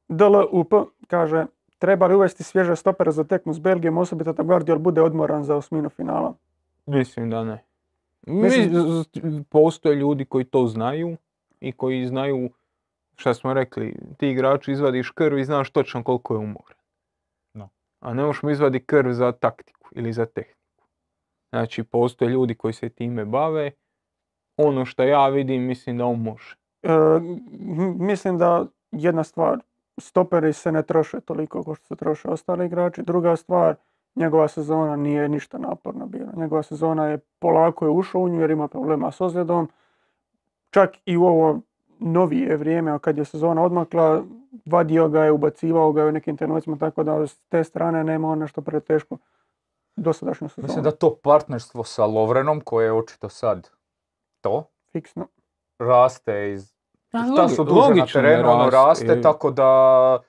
DLUP 0.07 0.73
kaže, 1.07 1.45
treba 1.81 2.07
li 2.07 2.15
uvesti 2.15 2.43
svježe 2.43 2.75
stopere 2.75 3.11
za 3.11 3.23
tekmu 3.23 3.53
s 3.53 3.59
Belgijom, 3.59 3.97
osobito 3.97 4.33
da 4.33 4.43
Guardiol 4.43 4.79
bude 4.79 5.01
odmoran 5.01 5.43
za 5.43 5.55
osminu 5.55 5.89
finala? 5.89 6.33
Mislim 6.85 7.29
da 7.29 7.43
ne. 7.43 7.63
Mislim- 8.27 8.71
Mi- 9.23 9.43
postoje 9.43 9.95
ljudi 9.95 10.25
koji 10.25 10.45
to 10.45 10.67
znaju 10.67 11.17
i 11.59 11.71
koji 11.71 12.07
znaju, 12.07 12.49
šta 13.15 13.33
smo 13.33 13.53
rekli, 13.53 13.95
ti 14.17 14.29
igrači 14.29 14.71
izvadiš 14.71 15.09
krv 15.09 15.37
i 15.37 15.45
znaš 15.45 15.71
točno 15.71 16.03
koliko 16.03 16.33
je 16.33 16.37
umoran. 16.37 16.77
No. 17.53 17.69
A 17.99 18.13
ne 18.13 18.23
možeš 18.23 18.43
mu 18.43 18.49
izvadi 18.49 18.79
krv 18.79 19.11
za 19.11 19.31
taktiku 19.31 19.89
ili 19.91 20.13
za 20.13 20.25
tehniku. 20.25 20.85
Znači, 21.49 21.83
postoje 21.83 22.29
ljudi 22.29 22.55
koji 22.55 22.73
se 22.73 22.89
time 22.89 23.25
bave. 23.25 23.71
Ono 24.57 24.85
što 24.85 25.03
ja 25.03 25.27
vidim, 25.27 25.63
mislim 25.63 25.97
da 25.97 26.05
on 26.05 26.19
može. 26.19 26.55
E, 26.83 26.89
mislim 27.99 28.37
da 28.37 28.65
jedna 28.91 29.23
stvar, 29.23 29.59
stoperi 29.97 30.53
se 30.53 30.71
ne 30.71 30.83
troše 30.83 31.19
toliko 31.19 31.63
kao 31.63 31.75
što 31.75 31.85
se 31.85 31.95
troše 31.95 32.29
ostali 32.29 32.65
igrači. 32.65 33.01
Druga 33.01 33.35
stvar, 33.35 33.75
njegova 34.15 34.47
sezona 34.47 34.95
nije 34.95 35.29
ništa 35.29 35.57
naporna 35.57 36.05
bila. 36.05 36.31
Njegova 36.35 36.63
sezona 36.63 37.07
je 37.07 37.17
polako 37.17 37.85
je 37.85 37.91
ušao 37.91 38.21
u 38.21 38.29
nju 38.29 38.41
jer 38.41 38.51
ima 38.51 38.67
problema 38.67 39.11
s 39.11 39.21
ozljedom. 39.21 39.69
Čak 40.69 40.97
i 41.05 41.17
u 41.17 41.25
ovo 41.25 41.59
novije 41.99 42.57
vrijeme, 42.57 42.99
kad 42.99 43.17
je 43.17 43.25
sezona 43.25 43.63
odmakla, 43.63 44.23
vadio 44.65 45.09
ga 45.09 45.23
je, 45.23 45.31
ubacivao 45.31 45.91
ga 45.91 46.01
je 46.01 46.07
u 46.07 46.11
nekim 46.11 46.37
trenucima, 46.37 46.77
tako 46.77 47.03
da 47.03 47.27
s 47.27 47.39
te 47.49 47.63
strane 47.63 48.03
nema 48.03 48.29
on 48.29 48.39
nešto 48.39 48.61
preteško 48.61 49.17
dosadašnju 49.95 50.49
sezonu. 50.49 50.67
Mislim 50.67 50.83
da 50.83 50.91
to 50.91 51.15
partnerstvo 51.23 51.83
sa 51.83 52.05
Lovrenom, 52.05 52.61
koje 52.61 52.85
je 52.85 52.93
očito 52.93 53.29
sad 53.29 53.69
to, 54.41 54.63
Fiksno. 54.91 55.27
raste 55.79 56.51
iz... 56.51 56.80
A, 57.11 57.25
Šta 57.33 57.49
su 57.49 57.63
duže 57.63 57.89
na 57.89 57.95
da 57.95 58.05
terenu, 58.05 58.49
ono 58.49 58.69
raste, 58.69 59.05
raste, 59.07 59.21
tako 59.21 59.51
da 59.51 60.19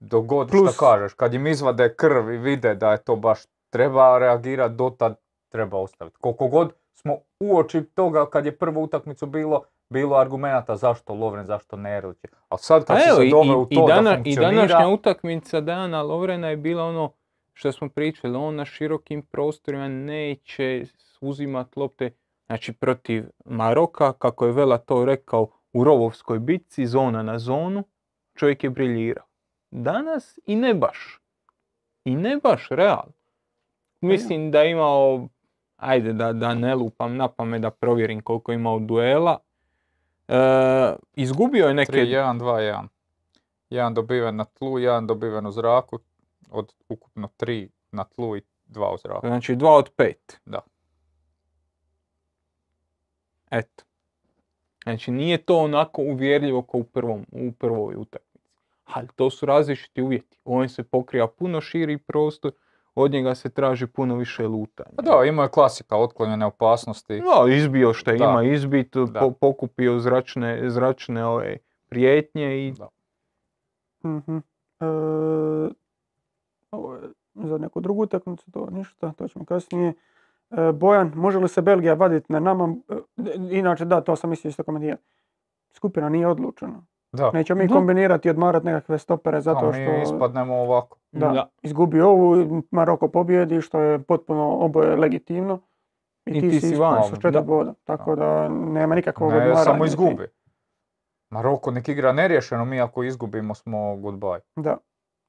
dok 0.00 0.24
god 0.26 0.50
Plus- 0.50 0.74
šta 0.74 0.86
kažeš, 0.86 1.14
kad 1.14 1.34
im 1.34 1.46
izvade 1.46 1.94
krv 1.94 2.32
i 2.32 2.38
vide 2.38 2.74
da 2.74 2.92
je 2.92 2.98
to 2.98 3.16
baš 3.16 3.38
treba 3.70 4.18
reagirati, 4.18 4.74
dotad 4.74 5.16
treba 5.48 5.78
ostaviti. 5.78 6.16
Koliko 6.20 6.48
god 6.48 6.72
smo 6.94 7.16
uoči 7.40 7.84
toga 7.84 8.26
kad 8.26 8.46
je 8.46 8.56
prvu 8.58 8.82
utakmicu 8.82 9.26
bilo, 9.26 9.62
bilo 9.88 10.16
argumenata 10.16 10.76
zašto 10.76 11.14
Lovren, 11.14 11.46
zašto 11.46 11.76
Nerlić. 11.76 12.18
Ali 12.48 12.58
sad 12.58 12.84
kad 12.84 12.96
A 12.96 13.00
evo, 13.08 13.16
se 13.16 13.26
i, 13.26 13.30
doveo 13.30 13.58
u 13.58 13.66
i, 13.70 13.74
to 13.74 13.86
da 13.86 13.94
dana- 13.94 14.12
i 14.12 14.16
funkcionira, 14.16 14.50
današnja 14.66 14.88
utakmica 14.88 15.60
Dana 15.60 16.02
Lovrena 16.02 16.48
je 16.48 16.56
bila 16.56 16.84
ono 16.84 17.12
što 17.52 17.72
smo 17.72 17.88
pričali, 17.88 18.36
on 18.36 18.54
na 18.54 18.64
širokim 18.64 19.22
prostorima 19.22 19.88
neće 19.88 20.84
uzimat 21.20 21.76
lopte, 21.76 22.10
znači 22.46 22.72
protiv 22.72 23.24
Maroka, 23.44 24.12
kako 24.12 24.46
je 24.46 24.52
Vela 24.52 24.78
to 24.78 25.04
rekao, 25.04 25.46
u 25.74 25.84
rovovskoj 25.84 26.38
bitci, 26.38 26.86
zona 26.86 27.22
na 27.22 27.38
zonu, 27.38 27.84
čovjek 28.34 28.64
je 28.64 28.70
briljirao. 28.70 29.26
Danas 29.70 30.38
i 30.46 30.56
ne 30.56 30.74
baš. 30.74 31.20
I 32.04 32.16
ne 32.16 32.36
baš, 32.42 32.68
real. 32.70 33.06
Mislim 34.00 34.50
da 34.50 34.62
je 34.62 34.70
imao, 34.70 35.28
ajde 35.76 36.12
da, 36.12 36.32
da 36.32 36.54
ne 36.54 36.74
lupam 36.74 37.16
na 37.16 37.28
pamet 37.28 37.62
da 37.62 37.70
provjerim 37.70 38.22
koliko 38.22 38.52
je 38.52 38.56
imao 38.56 38.78
duela. 38.78 39.38
E, 40.28 40.36
izgubio 41.14 41.66
je 41.66 41.74
neke 41.74 41.92
3-1, 41.92 42.38
2-1. 42.38 42.86
Jedan 43.70 43.94
dobiven 43.94 44.36
na 44.36 44.44
tlu, 44.44 44.78
jedan 44.78 45.06
dobiven 45.06 45.46
u 45.46 45.52
zraku, 45.52 45.98
od 46.50 46.72
ukupno 46.88 47.28
tri 47.36 47.70
na 47.92 48.04
tlu 48.04 48.36
i 48.36 48.42
dva 48.66 48.94
u 48.94 48.98
zraku. 48.98 49.26
Znači 49.26 49.56
dva 49.56 49.76
od 49.76 49.90
pet. 49.96 50.40
Da. 50.44 50.60
Eto. 53.50 53.84
Znači 54.84 55.10
nije 55.10 55.38
to 55.38 55.58
onako 55.58 56.02
uvjerljivo 56.02 56.62
kao 56.62 56.80
u, 56.80 56.84
prvom, 56.84 57.26
u 57.32 57.52
prvoj 57.52 57.94
utakmici. 57.94 58.48
Ali 58.84 59.08
to 59.16 59.30
su 59.30 59.46
različiti 59.46 60.02
uvjeti. 60.02 60.38
Ovim 60.44 60.68
se 60.68 60.82
pokriva 60.82 61.26
puno 61.28 61.60
širi 61.60 61.98
prostor, 61.98 62.52
od 62.94 63.10
njega 63.10 63.34
se 63.34 63.48
traži 63.50 63.86
puno 63.86 64.16
više 64.16 64.46
lutanja. 64.46 64.90
Pa 64.96 65.02
da, 65.02 65.24
imao 65.24 65.42
je 65.42 65.48
klasika 65.48 65.96
otklonjene 65.96 66.46
opasnosti. 66.46 67.20
Da, 67.20 67.52
izbio 67.52 67.92
što 67.92 68.10
je 68.10 68.18
Da. 68.18 68.24
ima 68.24 68.42
izbit, 68.44 68.96
Da. 68.96 69.20
po- 69.20 69.30
pokupio 69.30 69.98
zračne, 69.98 70.70
zračne 70.70 71.24
ove 71.26 71.56
prijetnje 71.88 72.66
i 72.68 72.72
Da. 72.72 72.88
Mhm. 74.04 74.36
E, 74.80 74.84
ovo 76.70 76.94
je 76.94 77.00
za 77.34 77.58
neku 77.58 77.80
drugu 77.80 78.02
utakmicu, 78.02 78.50
to 78.50 78.68
ništa, 78.70 79.12
to 79.12 79.28
ćemo 79.28 79.44
kasnije. 79.44 79.92
E, 80.58 80.72
Bojan, 80.72 81.12
može 81.14 81.38
li 81.38 81.48
se 81.48 81.62
Belgija 81.62 81.94
vaditi 81.94 82.32
na 82.32 82.40
nama? 82.40 82.74
E, 82.88 82.94
inače 83.50 83.84
da, 83.84 84.00
to 84.00 84.16
sam 84.16 84.30
mislio 84.30 84.48
isto 84.48 84.62
komentirati. 84.62 85.02
Skupina 85.72 86.08
nije 86.08 86.26
odlučena. 86.28 86.82
Da, 87.12 87.30
Nećemo 87.30 87.58
mi 87.58 87.68
Da. 87.68 87.74
kombinirati 87.74 88.28
i 88.28 88.30
odmarati 88.30 88.66
nekakve 88.66 88.98
stopere 88.98 89.40
zato 89.40 89.58
a 89.58 89.68
mi 89.68 89.74
što 89.74 90.02
ispadnemo 90.04 90.54
ovako. 90.56 90.98
da, 91.12 91.28
Da. 91.28 91.48
izgubi 91.62 92.00
ovu, 92.00 92.36
Maroko 92.70 93.08
pobjedi, 93.08 93.60
što 93.60 93.80
je 93.80 93.98
potpuno 93.98 94.56
oboje 94.56 94.96
legitimno. 94.96 95.60
I, 96.26 96.40
ti, 96.40 96.60
si 96.60 96.74
van 96.74 97.02
sa 97.02 97.10
četiri 97.10 97.30
Da. 97.30 97.40
boda. 97.40 97.74
Tako 97.84 98.16
da 98.16 98.48
nema 98.48 98.94
nikakvog 98.94 99.30
Ne, 99.30 99.36
odmaranja. 99.36 99.56
samo 99.56 99.84
izgubi. 99.84 100.26
Maroko 101.30 101.70
nek 101.70 101.88
igra 101.88 102.12
neriješeno, 102.12 102.64
mi 102.64 102.80
ako 102.80 103.02
izgubimo 103.02 103.54
smo 103.54 103.78
goodbye. 103.78 104.40
Da. 104.56 104.76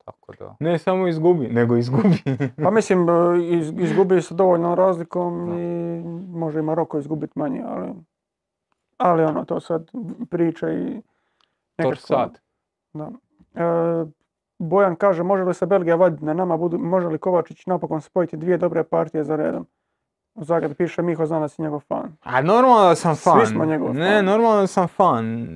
Tako 0.05 0.33
da. 0.39 0.55
ne 0.59 0.77
samo 0.77 1.07
izgubi, 1.07 1.47
nego 1.47 1.77
izgubi. 1.77 2.23
Pa 2.63 2.71
mislim, 2.71 3.09
e, 3.09 3.13
iz, 3.47 3.73
izgubi 3.77 4.21
sa 4.21 4.35
dovoljnom 4.35 4.73
razlikom 4.73 5.45
Da. 5.45 5.55
i 5.55 6.03
može 6.29 6.59
i 6.59 6.63
Maroko 6.63 6.97
izgubiti 6.97 7.39
manje, 7.39 7.63
ali, 7.67 7.93
ali 8.97 9.23
ono, 9.23 9.45
to 9.45 9.59
sad 9.59 9.91
priča 10.29 10.71
i 10.71 11.01
To 11.75 11.95
sad. 11.95 12.39
Da. 12.93 13.11
E, 13.55 14.05
Bojan 14.59 14.95
kaže, 14.95 15.23
može 15.23 15.43
li 15.43 15.53
se 15.53 15.65
Belgija 15.65 15.95
vaditi 15.95 16.25
na 16.25 16.33
nama, 16.33 16.57
budu, 16.57 16.77
može 16.77 17.07
li 17.07 17.17
Kovačić 17.17 17.65
napokon 17.65 18.01
spojiti 18.01 18.37
dvije 18.37 18.57
dobre 18.57 18.83
partije 18.83 19.23
za 19.23 19.35
redom? 19.35 19.67
U 20.35 20.43
piše 20.77 21.01
Miho 21.01 21.25
Zanac 21.25 21.59
i 21.59 21.61
njegov 21.61 21.79
fan. 21.79 22.17
A 22.23 22.41
normalno 22.41 22.83
da 22.83 22.95
sam 22.95 23.15
Svi 23.15 23.23
fan. 23.23 23.45
smo 23.45 23.65
njegov 23.65 23.93
Ne, 23.93 24.15
fan. 24.15 24.25
normalno 24.25 24.61
da 24.61 24.67
sam 24.67 24.87
fan. 24.87 25.47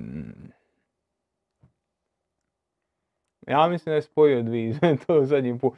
Ja 3.49 3.67
mislim 3.67 3.91
da 3.91 3.95
je 3.95 4.01
spojio 4.01 4.41
dvije, 4.43 4.79
to 5.07 5.25
zadnji 5.25 5.59
put. 5.59 5.73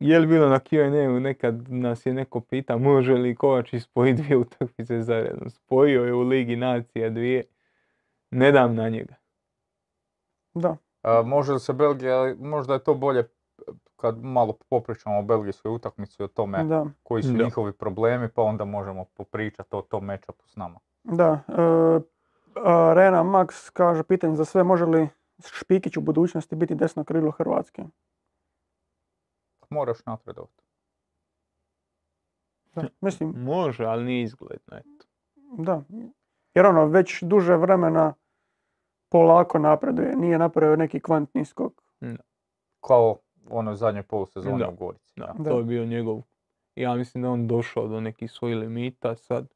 Je 0.00 0.18
li 0.18 0.26
bilo 0.26 0.48
na 0.48 0.58
Q&A-u 0.58 1.20
nekad 1.20 1.72
nas 1.72 2.06
je 2.06 2.14
neko 2.14 2.40
pita 2.40 2.76
može 2.76 3.12
li 3.12 3.34
Kovačić 3.34 3.82
spojiti 3.82 4.22
dvije 4.22 4.36
utakmice 4.36 5.02
zaredom. 5.02 5.50
Spojio 5.50 6.04
je 6.04 6.14
u 6.14 6.20
Ligi 6.20 6.56
Nacija 6.56 7.10
dvije. 7.10 7.44
Ne 8.30 8.52
dam 8.52 8.74
na 8.74 8.88
njega. 8.88 9.14
Da. 10.54 10.76
A, 11.02 11.22
može 11.22 11.52
li 11.52 11.60
se 11.60 11.72
Belgija, 11.72 12.34
možda 12.38 12.74
je 12.74 12.82
to 12.84 12.94
bolje 12.94 13.28
kad 13.96 14.24
malo 14.24 14.56
popričamo 14.70 15.18
o 15.18 15.22
belgijskoj 15.22 15.74
utakmici, 15.74 16.22
o 16.22 16.26
tome 16.28 16.64
Da. 16.64 16.86
koji 17.02 17.22
su 17.22 17.32
Da. 17.32 17.44
njihovi 17.44 17.72
problemi, 17.72 18.28
pa 18.28 18.42
onda 18.42 18.64
možemo 18.64 19.04
popričati 19.04 19.76
o 19.76 19.82
tom 19.82 20.04
matchupu 20.04 20.46
s 20.48 20.56
nama. 20.56 20.78
Da. 21.04 21.40
E, 21.48 21.52
a, 22.64 22.92
Rena 22.94 23.22
Max 23.22 23.70
kaže, 23.72 24.02
pitanje 24.02 24.36
za 24.36 24.44
sve, 24.44 24.62
može 24.62 24.84
li 24.84 25.08
Špikić 25.48 25.96
u 25.96 26.00
budućnosti 26.00 26.56
biti 26.56 26.74
desno 26.74 27.04
krilo 27.04 27.30
Hrvatske? 27.30 27.82
Moraš 29.70 30.06
napredovati. 30.06 30.62
Da. 32.74 32.82
Mislim, 33.00 33.34
Može, 33.36 33.84
ali 33.84 34.04
nije 34.04 34.22
izgledno. 34.22 34.76
Eto. 34.76 35.06
Da, 35.58 35.82
jer 36.54 36.66
ono 36.66 36.86
već 36.86 37.22
duže 37.22 37.56
vremena 37.56 38.14
polako 39.08 39.58
napreduje, 39.58 40.16
nije 40.16 40.38
napravio 40.38 40.76
neki 40.76 41.00
kvantni 41.00 41.44
skok. 41.44 41.72
Kao 42.80 43.18
ono 43.50 43.74
zadnje 43.74 44.02
polusezone 44.02 44.58
Da. 44.58 44.68
u 44.68 44.74
Gorici. 44.74 45.12
Da, 45.16 45.34
Da. 45.38 45.50
to 45.50 45.58
je 45.58 45.64
bio 45.64 45.84
njegov. 45.84 46.22
Ja 46.74 46.94
mislim 46.94 47.22
da 47.22 47.30
on 47.30 47.46
došao 47.46 47.88
do 47.88 48.00
nekih 48.00 48.30
svojih 48.30 48.56
limita 48.56 49.16
sad. 49.16 49.46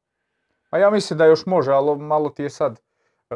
Pa 0.69 0.77
ja 0.77 0.89
mislim 0.89 1.19
da 1.19 1.25
još 1.25 1.45
može, 1.45 1.71
ali 1.71 1.97
malo 1.99 2.29
ti 2.29 2.43
je 2.43 2.49
sad 2.49 2.79
e, 3.29 3.35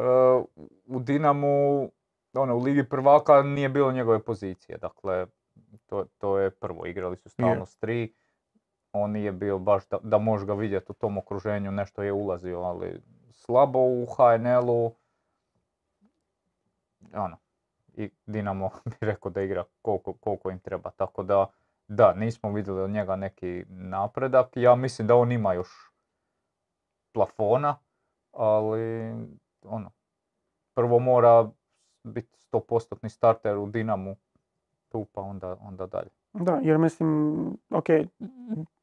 u 0.86 1.00
Dinamu, 1.00 1.90
ono, 2.34 2.56
u 2.56 2.62
Ligi 2.62 2.88
prvaka 2.88 3.42
nije 3.42 3.68
bilo 3.68 3.92
njegove 3.92 4.22
pozicije. 4.22 4.78
Dakle, 4.78 5.26
to, 5.86 6.04
to 6.18 6.38
je 6.38 6.50
prvo. 6.50 6.86
Igrali 6.86 7.16
su 7.16 7.28
stalno 7.28 7.66
s 7.66 7.76
tri. 7.76 8.14
On 8.92 9.10
nije 9.10 9.32
bio 9.32 9.58
baš 9.58 9.88
da, 9.88 9.98
da 10.02 10.18
možeš 10.18 10.46
ga 10.46 10.54
vidjeti 10.54 10.92
u 10.92 10.94
tom 10.94 11.18
okruženju, 11.18 11.72
nešto 11.72 12.02
je 12.02 12.12
ulazio, 12.12 12.60
ali 12.60 13.00
slabo 13.30 13.78
u 13.78 14.06
HNL-u. 14.06 14.94
Ono, 17.14 17.36
i 17.94 18.10
Dinamo 18.26 18.70
bi 18.90 19.06
rekao 19.06 19.30
da 19.30 19.42
igra 19.42 19.64
koliko, 19.82 20.12
koliko 20.12 20.50
im 20.50 20.58
treba. 20.58 20.90
Tako 20.90 21.22
da, 21.22 21.46
da, 21.88 22.14
nismo 22.14 22.52
vidjeli 22.52 22.80
od 22.80 22.90
njega 22.90 23.16
neki 23.16 23.64
napredak. 23.68 24.56
Ja 24.56 24.74
mislim 24.74 25.08
da 25.08 25.16
on 25.16 25.32
ima 25.32 25.52
još 25.52 25.68
plafona, 27.12 27.76
ali 28.32 29.12
ono, 29.64 29.90
prvo 30.74 30.98
mora 30.98 31.50
biti 32.04 32.38
100% 32.52 33.08
starter 33.08 33.58
u 33.58 33.66
Dinamu 33.66 34.16
tu 34.88 35.06
pa 35.12 35.20
onda, 35.20 35.56
onda 35.60 35.86
dalje. 35.86 36.08
Da, 36.32 36.60
jer 36.62 36.78
mislim, 36.78 37.44
ok, 37.70 37.86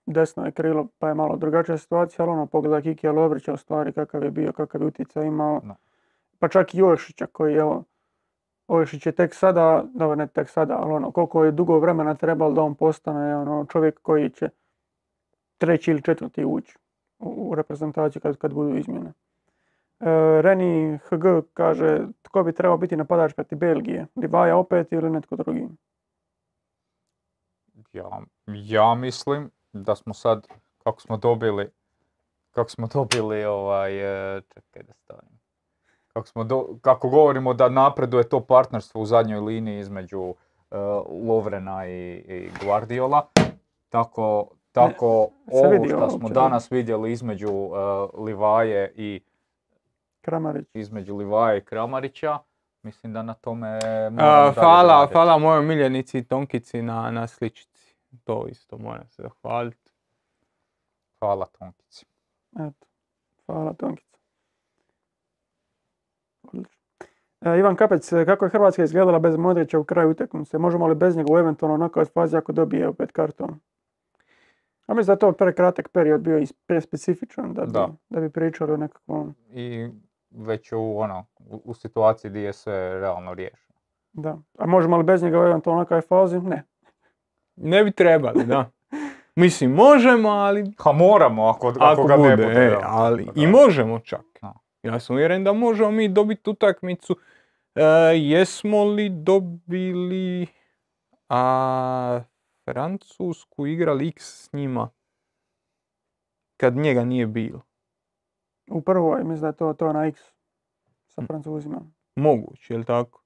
desno 0.06 0.46
je 0.46 0.52
krilo 0.52 0.88
pa 1.00 1.08
je 1.08 1.14
malo 1.14 1.38
drugačija 1.38 1.78
situacija, 1.78 2.26
ali 2.26 2.34
ono, 2.34 2.46
pogledaj 2.46 2.82
Kikija 2.82 3.12
Lovrića 3.12 3.54
u 3.54 3.58
stvari 3.58 3.94
kakav 3.94 4.24
je 4.24 4.32
bio, 4.32 4.52
kakav 4.52 4.82
je 4.82 4.88
utjecaj 4.88 5.28
imao. 5.28 5.62
Da. 5.64 5.76
Pa 6.40 6.48
čak 6.48 6.74
i 6.74 6.78
Jošića 6.78 7.26
koji 7.26 7.56
evo, 7.56 7.84
Oješić 8.68 9.06
je 9.06 9.12
tek 9.12 9.34
sada, 9.34 9.84
dobro 9.94 10.16
ne 10.16 10.28
tek 10.28 10.50
sada, 10.50 10.78
ali 10.78 10.94
ono, 10.94 11.12
koliko 11.12 11.44
je 11.44 11.52
dugo 11.52 11.80
vremena 11.80 12.16
trebalo 12.16 12.52
da 12.54 12.62
on 12.62 12.76
postane 12.76 13.38
ono, 13.38 13.66
čovjek 13.66 14.00
koji 14.02 14.30
će 14.30 14.50
treći 15.58 15.92
ili 15.92 16.02
četvrti 16.02 16.46
ući 16.46 16.78
u, 17.20 17.50
u 17.50 17.56
reprezentaciju 17.56 18.22
kad, 18.22 18.38
kad 18.38 18.54
budu 18.54 18.78
izmjene. 18.78 19.14
E, 20.00 20.06
Reni 20.42 20.98
HG 20.98 21.24
kaže 21.54 22.00
tko 22.22 22.44
bi 22.44 22.54
trebao 22.54 22.78
biti 22.78 22.98
napadač 22.98 23.34
protiv 23.34 23.58
Belgije, 23.58 24.06
Livaja 24.16 24.58
opet 24.58 24.92
ili 24.92 25.10
netko 25.10 25.36
drugi. 25.36 25.68
Ja, 27.94 28.22
ja 28.46 28.96
mislim 28.96 29.52
da 29.74 29.96
smo 29.96 30.14
sad, 30.14 30.48
kako 30.84 31.02
smo 31.02 31.18
dobili, 31.18 31.70
kako 32.52 32.70
smo 32.70 32.88
dobili 32.88 33.46
ovaj, 33.46 33.98
e, 34.38 34.42
čekaj 34.42 34.84
da 34.84 34.94
stavim. 34.94 35.40
Kako, 36.14 36.28
smo 36.28 36.44
do- 36.44 36.78
kako 36.82 37.10
govorimo 37.10 37.54
da 37.54 37.70
napreduje 37.70 38.30
to 38.30 38.40
partnerstvo 38.40 39.02
u 39.02 39.06
zadnjoj 39.06 39.40
liniji 39.40 39.80
između 39.80 40.34
e, 40.72 40.78
Lovrena 41.28 41.88
i, 41.88 42.24
i 42.28 42.50
Guardiola, 42.66 43.28
tako, 43.90 44.48
tako 44.72 45.30
se 45.52 45.68
ovo 45.68 45.86
što 45.86 46.10
smo 46.10 46.20
uopće, 46.22 46.34
danas 46.34 46.72
vidjeli 46.72 47.12
između 47.12 47.48
e, 47.50 47.78
Livaje 48.22 48.94
i 48.96 49.22
Kramarić. 50.22 50.68
između 50.74 51.16
Livaje 51.16 51.58
i 51.58 51.62
Kramarića, 51.66 52.38
mislim 52.84 53.14
da 53.14 53.24
na 53.24 53.34
tome 53.34 53.80
A, 54.18 54.52
hvala, 54.56 55.08
hvala 55.12 55.38
mojoj 55.38 55.64
miljenici 55.66 56.24
Tonkici 56.24 56.82
na, 56.82 57.12
na 57.12 57.28
sličici. 57.28 57.96
To 58.24 58.48
isto 58.48 58.78
moram 58.78 59.08
se 59.10 59.22
zahvaliti. 59.22 59.92
Hvala 61.20 61.46
Tonkici. 61.60 62.06
Eto, 62.60 62.88
hvala 63.46 63.74
Tonkica. 63.74 64.18
Odlično. 66.44 66.80
E, 67.42 67.60
Ivan 67.60 67.76
Kapec, 67.76 68.10
kako 68.26 68.46
je 68.46 68.50
Hrvatska 68.50 68.84
izgledala 68.84 69.20
bez 69.20 69.38
Modrića 69.38 69.80
u 69.80 69.84
kraju 69.84 70.10
utakmice? 70.10 70.58
Možemo 70.58 70.88
li 70.88 70.96
bez 70.96 71.16
njega 71.18 71.34
u 71.34 71.38
eventualno 71.38 71.78
knockout 71.78 72.14
fazi 72.14 72.38
ako 72.38 72.52
dobije 72.52 72.88
opet 72.88 73.12
karton? 73.12 73.60
A 74.88 74.94
mislim 74.94 75.06
da 75.08 75.14
je 75.14 75.20
to 75.20 75.32
prekratak 75.32 75.90
period 75.90 76.22
bio 76.22 76.40
i 76.40 76.48
prespecifičan 76.66 77.54
da 77.54 77.66
bi, 77.66 77.72
Da. 77.72 77.90
da 78.10 78.20
bi 78.20 78.30
pričali 78.30 78.72
o 78.72 78.78
nekakvom... 78.78 79.36
I 79.52 79.90
već 80.32 80.72
u, 80.72 81.00
ono, 81.00 81.26
u, 81.40 81.62
u 81.66 81.74
situaciji 81.74 82.30
gdje 82.32 82.42
je 82.42 82.54
sve 82.54 83.00
realno 83.00 83.34
riješeno. 83.34 83.80
Da. 84.14 84.38
A 84.58 84.66
možemo 84.68 84.98
li 84.98 85.04
bez 85.04 85.24
njega 85.24 85.40
u 85.40 85.44
eventualno 85.44 85.86
knockout 85.86 86.08
fazi? 86.08 86.40
Ne. 86.40 86.64
Ne 87.56 87.84
bi 87.84 87.92
trebali, 87.92 88.46
da. 88.46 88.72
Mislim, 89.36 89.72
možemo, 89.72 90.30
ali 90.30 90.74
Ha 90.78 90.92
moramo 90.92 91.46
ako, 91.48 91.68
ako, 91.68 91.78
ako 91.82 92.04
ga 92.04 92.18
bude, 92.18 92.30
ne 92.30 92.36
bude. 92.38 92.60
e, 92.60 92.78
ali 92.84 93.26
Da. 93.26 93.32
i 93.36 93.48
možemo 93.48 94.00
čak. 94.00 94.22
Da. 94.42 94.54
Ja 94.84 95.00
sam 95.00 95.16
uvjeren 95.16 95.44
da 95.44 95.54
možemo 95.54 95.92
mi 95.92 96.08
dobiti 96.08 96.50
utakmicu. 96.50 97.18
E, 97.76 97.84
jesmo 98.16 98.84
li 98.84 99.10
dobili 99.10 100.48
a, 101.30 102.22
Francusku 102.66 103.68
igrali 103.68 104.08
X 104.08 104.24
s 104.44 104.54
njima 104.54 104.90
kad 106.58 106.76
njega 106.76 107.04
nije 107.06 107.28
bilo? 107.28 107.62
U 108.70 108.82
prvoj, 108.82 109.24
mislim 109.24 109.42
da 109.42 109.48
je 109.48 109.54
to, 109.54 109.74
to 109.74 109.94
na 109.94 110.06
X 110.06 110.20
sa. 111.08 111.22
Francuzima. 111.28 111.82
Moguće, 112.16 112.74
jel 112.74 112.84
tako? 112.84 113.22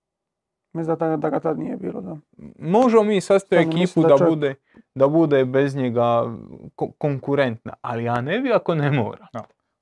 Mislim 0.73 0.95
da, 0.97 1.17
da 1.17 1.29
ga 1.29 1.39
tad 1.39 1.59
nije 1.59 1.77
bilo, 1.77 2.01
da. 2.01 2.17
Možemo 2.59 3.03
mi 3.03 3.21
sastaviti 3.21 3.69
ekipu 3.69 4.01
da 4.01 4.07
da, 4.07 4.17
čak- 4.17 4.29
bude, 4.29 4.55
da 4.95 5.07
bude 5.07 5.45
bez 5.45 5.75
njega 5.75 6.23
ko- 6.75 6.91
konkurentna, 6.97 7.73
ali 7.81 8.03
ja 8.03 8.21
ne 8.21 8.39
bi 8.39 8.51
ako 8.53 8.75
ne 8.75 8.91
mora. 8.91 9.27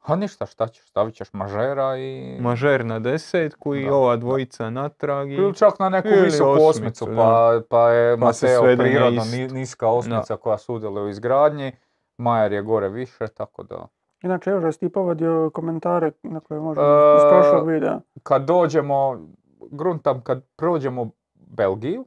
A 0.01 0.15
ništa, 0.15 0.45
šta 0.45 0.67
ćeš, 0.67 0.85
stavit 0.85 1.15
ćeš 1.15 1.33
mažera 1.33 1.97
i... 1.97 2.37
Mažer 2.39 2.85
na 2.85 2.99
desetku 2.99 3.75
i 3.75 3.85
Da, 3.85 3.93
ova 3.93 4.15
da. 4.15 4.19
dvojica 4.19 4.69
natrag 4.69 5.31
i... 5.31 5.33
Ili 5.33 5.55
čak 5.55 5.79
na 5.79 5.89
neku 5.89 6.07
Ili 6.07 6.21
visoku 6.21 6.49
osmicu, 6.51 6.65
osmicu, 6.65 7.05
pa, 7.15 7.61
pa 7.69 7.89
je 7.89 8.17
Pa 8.17 8.25
Mateo 8.25 8.61
prirodno 8.77 9.23
niska 9.51 9.87
osmica 9.87 10.35
koja 10.37 10.57
sudjeluje 10.57 11.03
u 11.05 11.09
izgradnji, 11.09 11.71
Majer 12.17 12.51
je 12.51 12.61
gore 12.61 12.89
više, 12.89 13.27
tako 13.27 13.63
da... 13.63 13.87
Inače, 14.23 14.49
još 14.49 14.63
jesi 14.63 14.79
ti 14.79 14.89
povodio 14.89 15.49
komentare 15.53 16.11
na 16.23 16.39
koje 16.39 16.59
možemo 16.59 16.87
E, 16.87 17.15
iz 17.15 17.21
prošlog 17.29 17.67
videa. 17.69 17.99
Kad 18.23 18.45
dođemo, 18.45 19.27
gruntam, 19.71 20.21
kad 20.23 20.43
prođemo 20.55 21.09
Belgiju, 21.33 22.05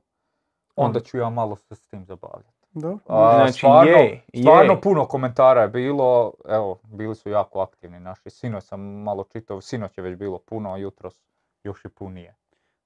onda 0.77 1.01
ću 1.01 1.19
ja 1.19 1.31
malo 1.31 1.57
se 1.57 1.75
s 1.75 1.87
tim 1.89 2.05
zabavljati. 2.05 2.55
Dobro. 2.73 2.99
A, 3.09 3.35
Znači, 3.37 3.59
stvarno, 3.59 3.91
je, 3.91 4.25
stvarno 4.41 4.73
je. 4.73 4.81
puno 4.81 5.07
komentara 5.07 5.62
je 5.62 5.69
bilo, 5.69 6.33
evo, 6.49 6.79
bili 6.83 7.15
su 7.15 7.31
jako 7.31 7.61
aktivni 7.61 8.01
naši. 8.01 8.31
Sinoć 8.31 8.65
sam 8.65 8.81
malo 8.81 9.25
čitao, 9.25 9.61
sinoć 9.61 9.99
je 9.99 10.05
već 10.05 10.17
bilo 10.19 10.39
puno, 10.39 10.73
a 10.73 10.77
jutros 10.77 11.21
još 11.65 11.85
i 11.85 11.89
punije. 11.89 12.37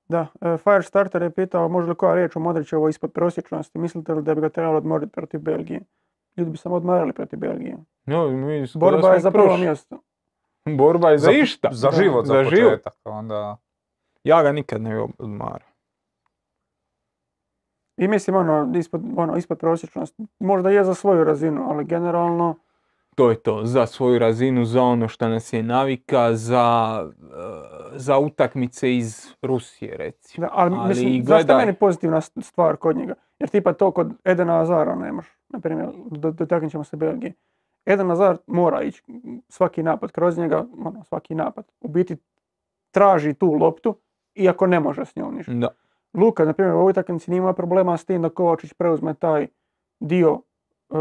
Da, 0.08 0.26
e, 0.40 0.56
Firestarter 0.56 1.22
je 1.22 1.30
pitao 1.30 1.68
može 1.68 1.88
li 1.88 1.94
koja 1.94 2.14
riječ 2.14 2.36
o 2.36 2.40
Modrićevoj 2.40 2.90
ispod 2.90 3.12
prosječnosti, 3.12 3.78
mislite 3.78 4.14
li 4.14 4.22
da 4.22 4.34
bi 4.34 4.40
ga 4.40 4.48
trebalo 4.48 4.78
odmoriti 4.78 5.12
protiv 5.12 5.40
Belgije? 5.40 5.80
Ljudi 6.38 6.50
bi 6.50 6.56
samo 6.56 6.74
odmarali 6.74 7.12
protiv 7.12 7.38
Belgije. 7.38 7.76
No, 8.06 8.28
mi 8.30 8.66
Borba 8.74 9.14
je 9.14 9.20
za 9.20 9.30
prvo 9.30 9.56
mjesto. 9.56 9.98
Borba 10.76 11.10
je 11.10 11.18
za, 11.18 11.30
išta. 11.30 11.68
Za 11.72 11.90
život, 11.90 12.26
za, 12.26 12.34
za 12.34 12.44
život. 12.44 12.70
početak. 12.70 12.94
Onda, 13.04 13.56
Ja 14.24 14.42
ga 14.42 14.52
nikad 14.52 14.82
ne 14.82 14.94
bi 14.94 15.00
odmarao. 15.18 15.68
I 17.96 18.08
mislim 18.08 18.36
ono 18.36 18.72
ispod, 18.78 19.02
ono, 19.16 19.36
ispod 19.36 19.58
prosječnosti. 19.58 20.26
Možda 20.38 20.70
je 20.70 20.84
za 20.84 20.94
svoju 20.94 21.24
razinu, 21.24 21.66
ali 21.70 21.84
generalno 21.84 22.54
To 23.14 23.30
je 23.30 23.42
to, 23.42 23.60
za 23.64 23.86
svoju 23.86 24.18
razinu, 24.18 24.64
za 24.64 24.82
ono 24.82 25.08
što 25.08 25.28
nas 25.28 25.52
je 25.52 25.62
navika, 25.62 26.34
za, 26.34 27.00
eh, 27.22 27.98
za 27.98 28.18
utakmice 28.18 28.96
iz 28.96 29.34
Rusije, 29.42 29.96
recimo. 29.96 30.46
Da, 30.46 30.52
ali, 30.54 30.74
Ali 30.78 30.88
mislim, 30.88 31.24
zašto 31.24 31.38
je 31.38 31.44
gledaj. 31.44 31.66
meni 31.66 31.78
pozitivna 31.78 32.20
stvar 32.20 32.76
kod 32.76 32.96
njega? 32.96 33.14
Jer 33.38 33.48
tipa 33.48 33.72
to 33.72 33.90
kod 33.90 34.12
Edena 34.24 34.60
Azara 34.60 34.94
nemaš. 34.94 35.37
Na 35.48 35.60
primjer, 35.60 35.88
do- 36.10 36.30
dotaknut 36.30 36.70
ćemo 36.70 36.84
se 36.84 36.96
Belgije. 36.96 37.32
Eden 37.86 38.10
Azar 38.10 38.36
mora 38.46 38.82
ići 38.82 39.02
svaki 39.48 39.82
napad 39.82 40.12
kroz 40.12 40.38
njega, 40.38 40.66
ono, 40.78 41.04
svaki 41.04 41.34
napad. 41.34 41.64
U 41.80 41.88
biti 41.88 42.16
traži 42.90 43.34
tu 43.34 43.52
loptu, 43.52 43.96
iako 44.34 44.66
ne 44.66 44.80
može 44.80 45.04
s 45.04 45.16
njom 45.16 45.34
ništa. 45.34 45.52
Da. 45.52 45.68
Luka, 46.14 46.44
na 46.44 46.52
primjer, 46.52 46.74
u 46.74 46.78
ovoj 46.78 46.90
utakmici 46.90 47.30
nije 47.30 47.54
problema 47.54 47.96
s 47.96 48.04
tim 48.04 48.22
da 48.22 48.28
Kovačić 48.28 48.72
preuzme 48.72 49.14
taj 49.14 49.46
dio 50.00 50.40
e, 50.90 50.94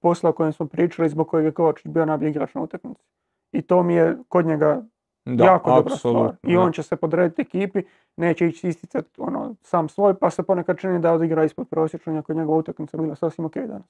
posla 0.00 0.30
o 0.30 0.32
kojem 0.32 0.52
smo 0.52 0.66
pričali, 0.66 1.08
zbog 1.08 1.28
kojeg 1.28 1.44
je 1.44 1.52
Kovačić 1.52 1.86
bio 1.86 2.04
najbolji 2.04 2.30
igrač 2.30 2.54
na 2.54 2.60
utakmici. 2.60 3.04
I 3.52 3.62
to 3.62 3.82
mi 3.82 3.94
je 3.94 4.16
kod 4.28 4.46
njega 4.46 4.82
Da, 5.24 5.44
jako 5.44 5.74
dobra 5.74 5.96
stvar. 5.96 6.36
I 6.42 6.56
on 6.56 6.72
će 6.72 6.82
se 6.82 6.96
podrediti 6.96 7.42
ekipi, 7.42 7.82
neće 8.16 8.46
ići 8.46 8.68
isticati 8.68 9.20
ono, 9.20 9.54
sam 9.62 9.88
svoj, 9.88 10.14
pa 10.18 10.30
se 10.30 10.42
ponekad 10.42 10.78
čini 10.78 11.00
da 11.00 11.12
odigra 11.12 11.44
ispod 11.44 11.68
prosječno, 11.68 12.14
iako 12.14 12.32
je 12.32 12.36
njegova 12.36 12.58
utakmica 12.58 12.96
bila 12.96 13.14
sasvim 13.14 13.44
ok 13.44 13.56
danas. 13.56 13.86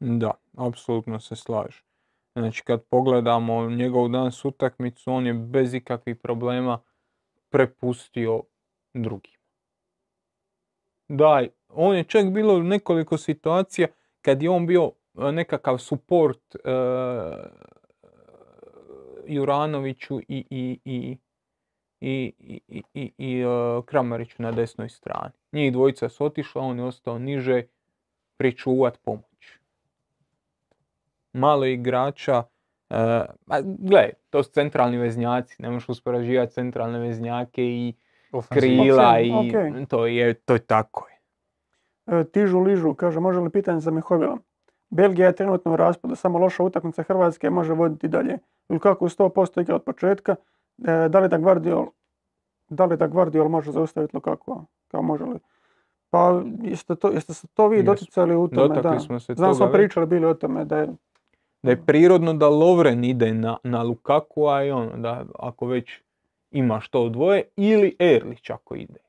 Da, 0.00 0.30
apsolutno 0.56 1.20
se 1.20 1.36
slažem. 1.36 1.82
Znači 2.34 2.62
kad 2.62 2.82
pogledamo 2.82 3.70
njegovu 3.70 4.08
danas 4.08 4.44
utakmicu, 4.44 5.12
on 5.12 5.26
je 5.26 5.34
bez 5.34 5.74
ikakvih 5.74 6.16
problema 6.16 6.78
prepustio 7.50 8.42
drugim. 8.94 9.34
Da, 11.08 11.42
on 11.68 11.96
je 11.96 12.04
čak 12.04 12.30
bilo 12.30 12.62
nekoliko 12.62 13.16
situacija 13.18 13.88
kad 14.22 14.42
je 14.42 14.50
on 14.50 14.66
bio 14.66 14.90
e, 15.18 15.32
nekakav 15.32 15.78
support 15.78 16.54
e, 16.54 16.58
Juranoviću 19.26 20.20
i, 20.20 20.44
i, 20.50 20.78
i, 20.84 21.16
i, 22.00 22.32
i, 22.68 22.82
i, 22.94 23.12
i 23.18 23.40
e, 23.40 23.46
Kramariću 23.86 24.42
na 24.42 24.52
desnoj 24.52 24.88
strani. 24.88 25.34
Njih 25.52 25.72
dvojica 25.72 26.08
su 26.08 26.24
otišla, 26.24 26.62
on 26.62 26.78
je 26.78 26.84
ostao 26.84 27.18
niže 27.18 27.62
pričuvat 28.36 28.98
pomoć. 29.02 29.58
Malo 31.32 31.66
igrača, 31.66 32.42
uh, 32.90 32.96
gle, 33.78 34.10
to 34.30 34.42
su 34.42 34.50
centralni 34.50 34.98
veznjaci, 34.98 35.62
ne 35.62 35.70
možeš 35.70 35.88
usporaživati 35.88 36.52
centralne 36.52 36.98
veznjake 36.98 37.64
i 37.64 37.94
krila 38.48 39.20
i 39.20 39.30
okay. 39.30 39.86
to 39.86 40.06
je, 40.06 40.34
to 40.34 40.52
je 40.54 40.58
tako. 40.58 41.06
E, 42.06 42.24
tižu 42.24 42.60
ližu, 42.60 42.94
kaže, 42.94 43.20
može 43.20 43.40
li 43.40 43.50
pitanje 43.50 43.80
za 43.80 43.90
mihovila. 43.90 44.38
Belgija 44.90 45.26
je 45.26 45.36
trenutno 45.36 45.72
u 45.72 45.76
raspadu, 45.76 46.16
samo 46.16 46.38
loša 46.38 46.62
utakmica 46.62 47.02
Hrvatske 47.02 47.50
može 47.50 47.72
voditi 47.72 48.08
dalje. 48.08 48.38
Lukaku 48.68 49.08
100% 49.08 49.60
igra 49.60 49.74
od 49.74 49.82
početka. 49.82 50.36
E, 50.84 51.08
da 51.08 51.18
li 51.18 51.28
da 51.28 51.38
Guardiol, 51.38 51.86
da 52.68 52.84
li 52.84 52.96
da 52.96 53.06
Guardiol 53.06 53.48
može 53.48 53.72
zaustaviti 53.72 54.16
Lukaku? 54.16 54.60
Kao 54.88 55.02
može 55.02 55.24
li? 55.24 55.38
Pa 56.10 56.42
jeste, 56.62 56.96
to, 56.96 57.08
jeste 57.08 57.34
se 57.34 57.46
to 57.46 57.68
vi 57.68 57.82
doticali 57.82 58.36
u 58.36 58.48
tome? 58.48 58.68
Dotakli 58.68 58.90
da. 58.90 59.00
smo 59.00 59.20
se 59.20 59.34
Znam 59.34 59.54
smo 59.54 59.68
pričali 59.72 60.06
bili 60.06 60.26
o 60.26 60.34
tome 60.34 60.64
da 60.64 60.78
je 60.78 60.88
Da 61.62 61.70
je 61.70 61.86
prirodno 61.86 62.34
da 62.34 62.48
Lovren 62.48 63.04
ide 63.04 63.34
na, 63.34 63.56
na 63.62 63.82
Lukaku, 63.82 64.46
a 64.46 64.64
i 64.64 64.70
ono, 64.70 64.96
da 64.96 65.24
ako 65.38 65.66
već 65.66 66.00
imaš 66.50 66.88
to 66.88 67.08
dvoje, 67.08 67.42
ili 67.56 67.96
Erlić 67.98 68.50
ako 68.50 68.74
ide. 68.74 69.00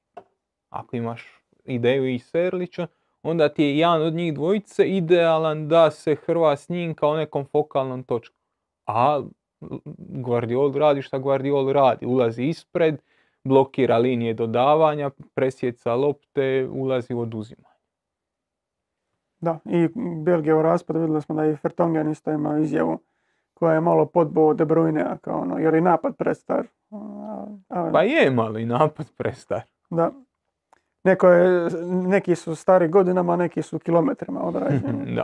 Ako 0.70 0.96
imaš 0.96 1.44
ideju 1.66 2.08
i 2.08 2.20
s 2.20 2.36
Erlićem, 2.36 2.88
onda 3.24 3.50
ti 3.50 3.64
je 3.64 3.78
jedan 3.78 4.02
od 4.02 4.14
njih 4.14 4.34
dvojice 4.34 4.88
idealan 4.90 5.68
da 5.68 5.92
se 5.92 6.16
hrva 6.16 6.56
s 6.56 6.70
njim 6.70 6.96
kao 6.96 7.18
nekom 7.18 7.46
fokalnom 7.46 8.04
točkom. 8.04 8.38
A 8.86 9.22
Guardiol 9.98 10.74
radi 10.74 11.02
šta 11.02 11.18
Guardiol 11.18 11.72
radi. 11.72 12.06
Ulazi 12.06 12.44
ispred, 12.44 13.02
blokira 13.44 13.98
linije 13.98 14.34
dodavanja, 14.34 15.10
presjeca 15.34 15.96
lopte, 15.96 16.68
ulazi 16.72 17.14
u 17.14 17.20
oduzimanje. 17.20 17.74
Da, 19.42 19.60
i 19.66 19.90
Belgija 20.24 20.58
u 20.58 20.62
raspadu 20.62 21.00
vidjeli 21.00 21.22
smo 21.22 21.36
da 21.36 21.46
i 21.46 21.56
Fertongen 21.56 22.12
isto 22.12 22.32
ima 22.32 22.60
izjavu 22.60 23.00
koja 23.54 23.74
je 23.74 23.82
malo 23.82 24.06
podbo 24.06 24.54
De 24.54 24.66
Bruyne, 24.66 25.18
kao 25.22 25.42
ono, 25.42 25.58
jer 25.58 25.74
je 25.74 25.82
napad 25.82 26.16
prestar. 26.16 26.68
Pa 27.68 28.02
je 28.02 28.32
malo 28.32 28.60
i 28.60 28.66
napad 28.66 29.06
prestar. 29.18 29.62
Da. 29.90 30.12
Neko 31.04 31.28
je, 31.28 31.70
neki 31.86 32.36
su 32.36 32.56
stari 32.56 32.88
godinama, 32.88 33.36
neki 33.36 33.62
su 33.62 33.80
kilometrima 33.80 34.44
odrađeni. 34.44 35.16
da. 35.18 35.24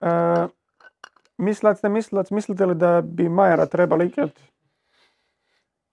E, 0.00 0.46
mislac, 1.38 1.82
ne 1.82 1.88
mislac, 1.88 2.30
mislite 2.30 2.66
li 2.66 2.74
da 2.74 3.00
bi 3.00 3.28
Majera 3.28 3.66
trebali 3.66 4.06
ikad 4.06 4.30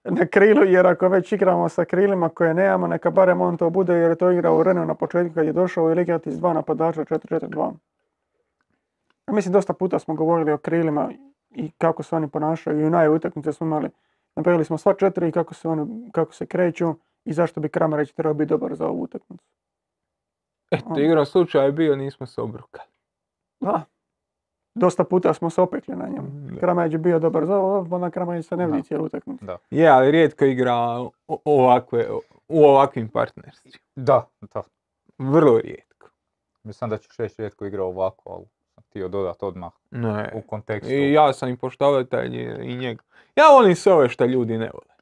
na 0.04 0.26
krilu, 0.26 0.64
jer 0.66 0.88
ako 0.88 1.10
već 1.10 1.32
igramo 1.32 1.70
sa 1.70 1.86
krilima 1.86 2.30
koje 2.30 2.54
nemamo, 2.54 2.88
neka 2.88 3.12
barem 3.12 3.42
on 3.42 3.58
to 3.58 3.70
bude, 3.70 3.94
jer 3.94 4.10
je 4.10 4.16
to 4.16 4.32
igrao 4.32 4.58
u 4.58 4.64
Reneu 4.64 4.86
na 4.86 4.96
početku 4.96 5.34
kad 5.34 5.46
je 5.46 5.54
došao 5.54 5.92
ili 5.92 6.02
igrati 6.02 6.32
s 6.32 6.40
dva 6.40 6.54
napadača 6.54 7.06
4-4-2. 7.06 7.72
A 9.26 9.32
Mislim, 9.32 9.54
dosta 9.54 9.74
puta 9.74 10.00
smo 10.00 10.16
govorili 10.16 10.52
o 10.52 10.58
krilima 10.58 11.12
i 11.50 11.72
kako 11.78 12.04
se 12.04 12.16
oni 12.16 12.28
ponašaju 12.28 12.80
i 12.80 12.86
u 12.86 12.90
naj 12.90 13.08
utakmice 13.08 13.54
smo 13.54 13.68
imali. 13.68 13.90
Napravili 14.36 14.66
smo 14.66 14.78
sva 14.78 14.94
četiri 14.94 15.28
i 15.28 15.32
kako 15.32 15.54
se, 15.54 15.68
oni, 15.68 16.12
kako 16.12 16.34
se 16.34 16.46
kreću 16.46 16.96
i 17.26 17.34
zašto 17.34 17.60
bi 17.60 17.70
Kramarić 17.70 18.12
trebao 18.12 18.34
biti 18.34 18.50
dobar 18.50 18.76
za 18.76 18.88
ovu 18.88 19.02
utakmicu. 19.02 19.46
Eto, 20.72 21.00
igra 21.00 21.26
slučaj 21.26 21.66
je 21.66 21.72
bio, 21.72 21.96
nismo 21.96 22.26
se 22.26 22.42
obrukali. 22.42 22.88
Da. 23.60 23.82
Dosta 24.76 25.04
puta 25.04 25.34
smo 25.34 25.50
se 25.50 25.62
opekli 25.62 25.96
na 25.96 26.08
njemu. 26.08 26.28
Da. 26.32 26.60
Kramarić 26.60 26.94
je 26.94 26.98
bio 26.98 27.20
dobar 27.20 27.46
za 27.46 27.58
ovo, 27.58 27.96
onda 27.96 28.10
Kramarić 28.10 28.46
se 28.46 28.58
ne 28.58 28.68
vidi 28.68 28.84
cijelu 28.84 29.06
utakmicu. 29.06 29.46
Da. 29.46 29.58
Je, 29.70 29.88
ali 29.88 30.12
rijetko 30.12 30.46
igra 30.46 30.76
ovakve, 31.46 32.08
u 32.48 32.64
ovakvim 32.64 33.10
partnerstvima. 33.10 33.78
Da, 33.96 34.28
da. 34.54 34.64
Vrlo 35.18 35.60
rijetko. 35.60 36.10
Mislim 36.64 36.90
da 36.90 36.98
će 36.98 37.10
šeć 37.12 37.38
rijetko 37.38 37.66
igrao 37.66 37.88
ovako, 37.88 38.30
ali 38.34 38.46
sam 38.76 38.84
htio 38.90 39.08
dodat 39.08 39.44
odmah 39.44 39.72
Ne. 39.92 40.32
u 40.36 40.42
kontekstu. 40.42 40.94
I 40.94 41.14
ja 41.14 41.34
sam 41.34 41.50
i 41.50 41.58
poštovatelj 41.58 42.36
i 42.64 42.76
njega. 42.76 43.04
Ja 43.36 43.48
volim 43.48 43.76
sve 43.76 43.94
ove 43.94 44.10
što 44.10 44.26
ljudi 44.26 44.58
ne 44.58 44.70
vole. 44.74 44.96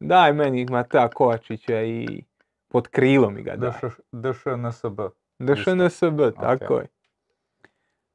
Daj 0.00 0.32
meni 0.32 0.66
Mata 0.70 1.08
Kovačića 1.08 1.82
i 1.82 2.22
pod 2.68 2.88
krilom 2.88 3.34
mi 3.34 3.42
ga 3.42 3.56
daj. 3.56 3.70
DŠ 3.70 3.84
DŠNSB. 4.12 5.00
DŠNSB, 5.38 6.20
tako 6.40 6.74
je. 6.74 6.86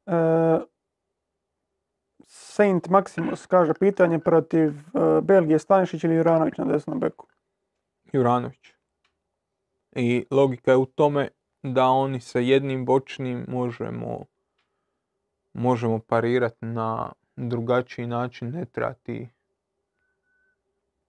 E, 0.06 0.60
Saint 2.36 2.90
Maximus 2.90 3.48
kaže 3.48 3.74
pitanje 3.74 4.20
protiv 4.20 4.70
e, 4.70 5.22
Belgije 5.22 5.60
Stanišić 5.60 6.04
ili 6.04 6.16
Juranović 6.16 6.58
na 6.58 6.66
desnom 6.66 7.00
beku. 7.00 7.28
Juranović. 8.14 8.74
I 9.96 10.26
logika 10.32 10.72
je 10.72 10.78
u 10.78 10.86
tome 10.86 11.28
da 11.64 11.86
oni 11.86 12.20
sa 12.20 12.40
jednim 12.40 12.86
bočnim 12.86 13.46
možemo 13.48 14.26
možemo 15.54 16.00
parirati 16.00 16.66
na 16.66 17.12
drugačiji 17.36 18.08
način, 18.08 18.50
ne 18.50 18.66
trebati 18.66 19.30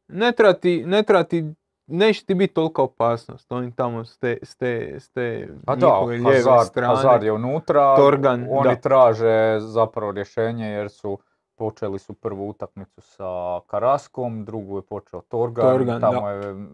ne 0.08 0.32
trebati, 0.32 0.84
ne 0.86 1.02
trebati, 1.02 1.44
neće 1.86 2.24
ti 2.24 2.34
biti 2.34 2.54
tolika 2.54 2.82
opasnost, 2.82 3.52
oni 3.52 3.72
tamo 3.76 4.04
s 4.04 4.18
te, 4.18 4.38
s 4.42 4.56
te, 4.56 4.96
s 5.00 5.10
te 5.10 5.48
A 5.66 5.76
da, 5.76 5.86
njihove 5.86 6.18
Hazard, 6.22 6.66
strane. 6.66 6.94
Hazard 6.94 7.22
je 7.22 7.32
unutra, 7.32 7.96
Torgan, 7.96 8.46
oni 8.50 8.68
da. 8.68 8.80
traže 8.80 9.56
zapravo 9.60 10.12
rješenje 10.12 10.66
jer 10.66 10.90
su 10.90 11.18
počeli 11.54 11.98
su 11.98 12.14
prvu 12.14 12.48
utakmicu 12.48 13.00
sa 13.00 13.60
Karaskom, 13.66 14.44
drugu 14.44 14.78
je 14.78 14.82
počeo 14.82 15.20
Torgan, 15.20 15.66
Torgan, 15.66 16.00
tamo 16.00 16.20
da. 16.20 16.30
je 16.30 16.66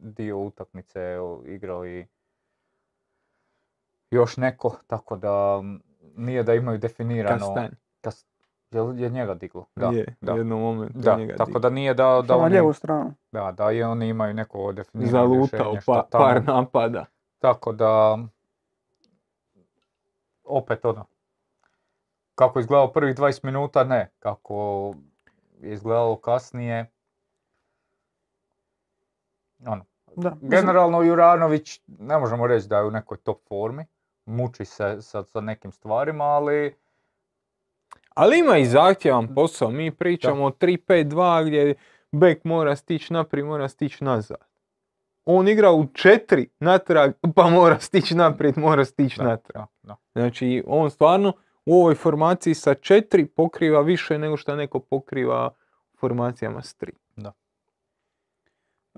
dio 0.00 0.38
utakmice 0.38 1.16
igrao 1.46 1.86
i 1.86 2.06
još 4.10 4.36
neko, 4.36 4.76
tako 4.86 5.16
da 5.16 5.62
nije 6.16 6.42
da 6.42 6.54
imaju 6.54 6.78
definirano... 6.78 7.46
Kastanj. 7.46 7.70
Kas- 8.00 8.29
Jel 8.70 9.00
je 9.00 9.08
njega 9.10 9.34
diglo? 9.34 9.66
Da, 9.76 9.86
je, 9.86 10.16
da. 10.20 10.34
u 10.34 10.38
jednom 10.38 10.60
momentu 10.60 10.98
Da, 10.98 11.16
njega 11.16 11.34
tako 11.34 11.46
digao. 11.46 11.60
da 11.60 11.70
nije 11.70 11.94
da, 11.94 12.22
da 12.22 12.34
na 12.34 12.42
oni, 12.42 12.50
lijevu 12.50 12.72
stranu. 12.72 13.14
da, 13.32 13.52
da 13.52 13.72
i 13.72 13.82
oni 13.82 14.08
imaju 14.08 14.34
neko 14.34 14.72
definirano 14.72 15.12
Zalutao 15.12 15.74
pa, 15.86 16.02
tamo. 16.02 16.24
par 16.24 16.44
napada. 16.44 17.04
Tako 17.38 17.72
da, 17.72 18.18
opet 20.44 20.84
ono, 20.84 21.06
kako 22.34 22.58
je 22.58 22.60
izgledalo 22.60 22.92
prvih 22.92 23.16
20 23.16 23.44
minuta, 23.44 23.84
ne. 23.84 24.10
Kako 24.18 24.94
je 25.54 25.72
izgledalo 25.72 26.16
kasnije, 26.16 26.90
ono, 29.60 29.84
Da. 30.16 30.36
generalno 30.40 31.02
Juranović, 31.02 31.80
ne 31.88 32.18
možemo 32.18 32.46
reći 32.46 32.68
da 32.68 32.78
je 32.78 32.84
u 32.84 32.90
nekoj 32.90 33.16
top 33.16 33.40
formi, 33.48 33.84
muči 34.26 34.64
se 34.64 34.96
sa, 35.00 35.22
sa 35.22 35.40
nekim 35.40 35.72
stvarima, 35.72 36.24
ali 36.24 36.76
Ali 38.14 38.38
ima 38.38 38.58
i 38.58 38.64
zahtjevan 38.64 39.34
posao. 39.34 39.70
Mi 39.70 39.90
pričamo 39.90 40.44
o 40.44 40.50
3-5-2 40.50 41.46
gdje 41.46 41.74
bek 42.12 42.44
mora 42.44 42.76
stići 42.76 43.12
naprijed, 43.12 43.46
mora 43.46 43.68
stići 43.68 44.04
nazad. 44.04 44.38
On 45.24 45.48
igra 45.48 45.72
u 45.72 45.84
4 45.84 46.46
natrag, 46.60 47.12
pa 47.36 47.50
mora 47.50 47.78
stići 47.78 48.14
naprijed, 48.14 48.58
mora 48.58 48.84
stići 48.84 49.18
da, 49.18 49.24
natrag. 49.24 49.62
da, 49.62 49.66
da. 49.82 49.96
Znači, 50.20 50.64
on 50.66 50.90
stvarno 50.90 51.32
u 51.66 51.80
ovoj 51.80 51.94
formaciji 51.94 52.54
sa 52.54 52.74
4 52.74 53.26
pokriva 53.26 53.80
više 53.80 54.18
nego 54.18 54.36
što 54.36 54.56
neko 54.56 54.80
pokriva 54.80 55.50
u 55.94 55.96
formacijama 55.96 56.62
s 56.62 56.76
3. 56.80 56.90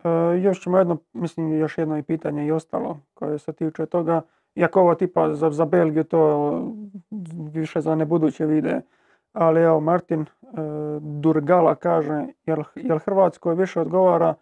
E, 0.05 0.41
još 0.41 0.61
ćemo 0.61 0.79
jedno, 0.79 0.99
mislim 1.13 1.59
još 1.59 1.79
jedno 1.79 1.99
i 1.99 2.03
pitanje 2.03 2.47
i 2.47 2.53
ostalo 2.53 3.01
koje 3.15 3.39
se 3.39 3.53
tiče 3.53 3.87
toga. 3.87 4.23
Iako 4.55 4.81
ovo 4.81 4.95
tipa 4.95 5.35
za, 5.35 5.51
za 5.51 5.65
Belgiju 5.65 6.05
to 6.05 6.63
više 7.53 7.81
za 7.81 7.95
nebuduće 7.95 8.47
vide. 8.47 8.81
Ali 9.33 9.61
evo 9.61 9.81
Martin 9.81 10.21
e, 10.21 10.27
Durgala 11.01 11.75
kaže 11.75 12.27
jel, 12.47 12.63
jel 12.75 12.99
Hrvatskoj 12.99 13.55
više 13.55 13.81
odgovara 13.81 14.35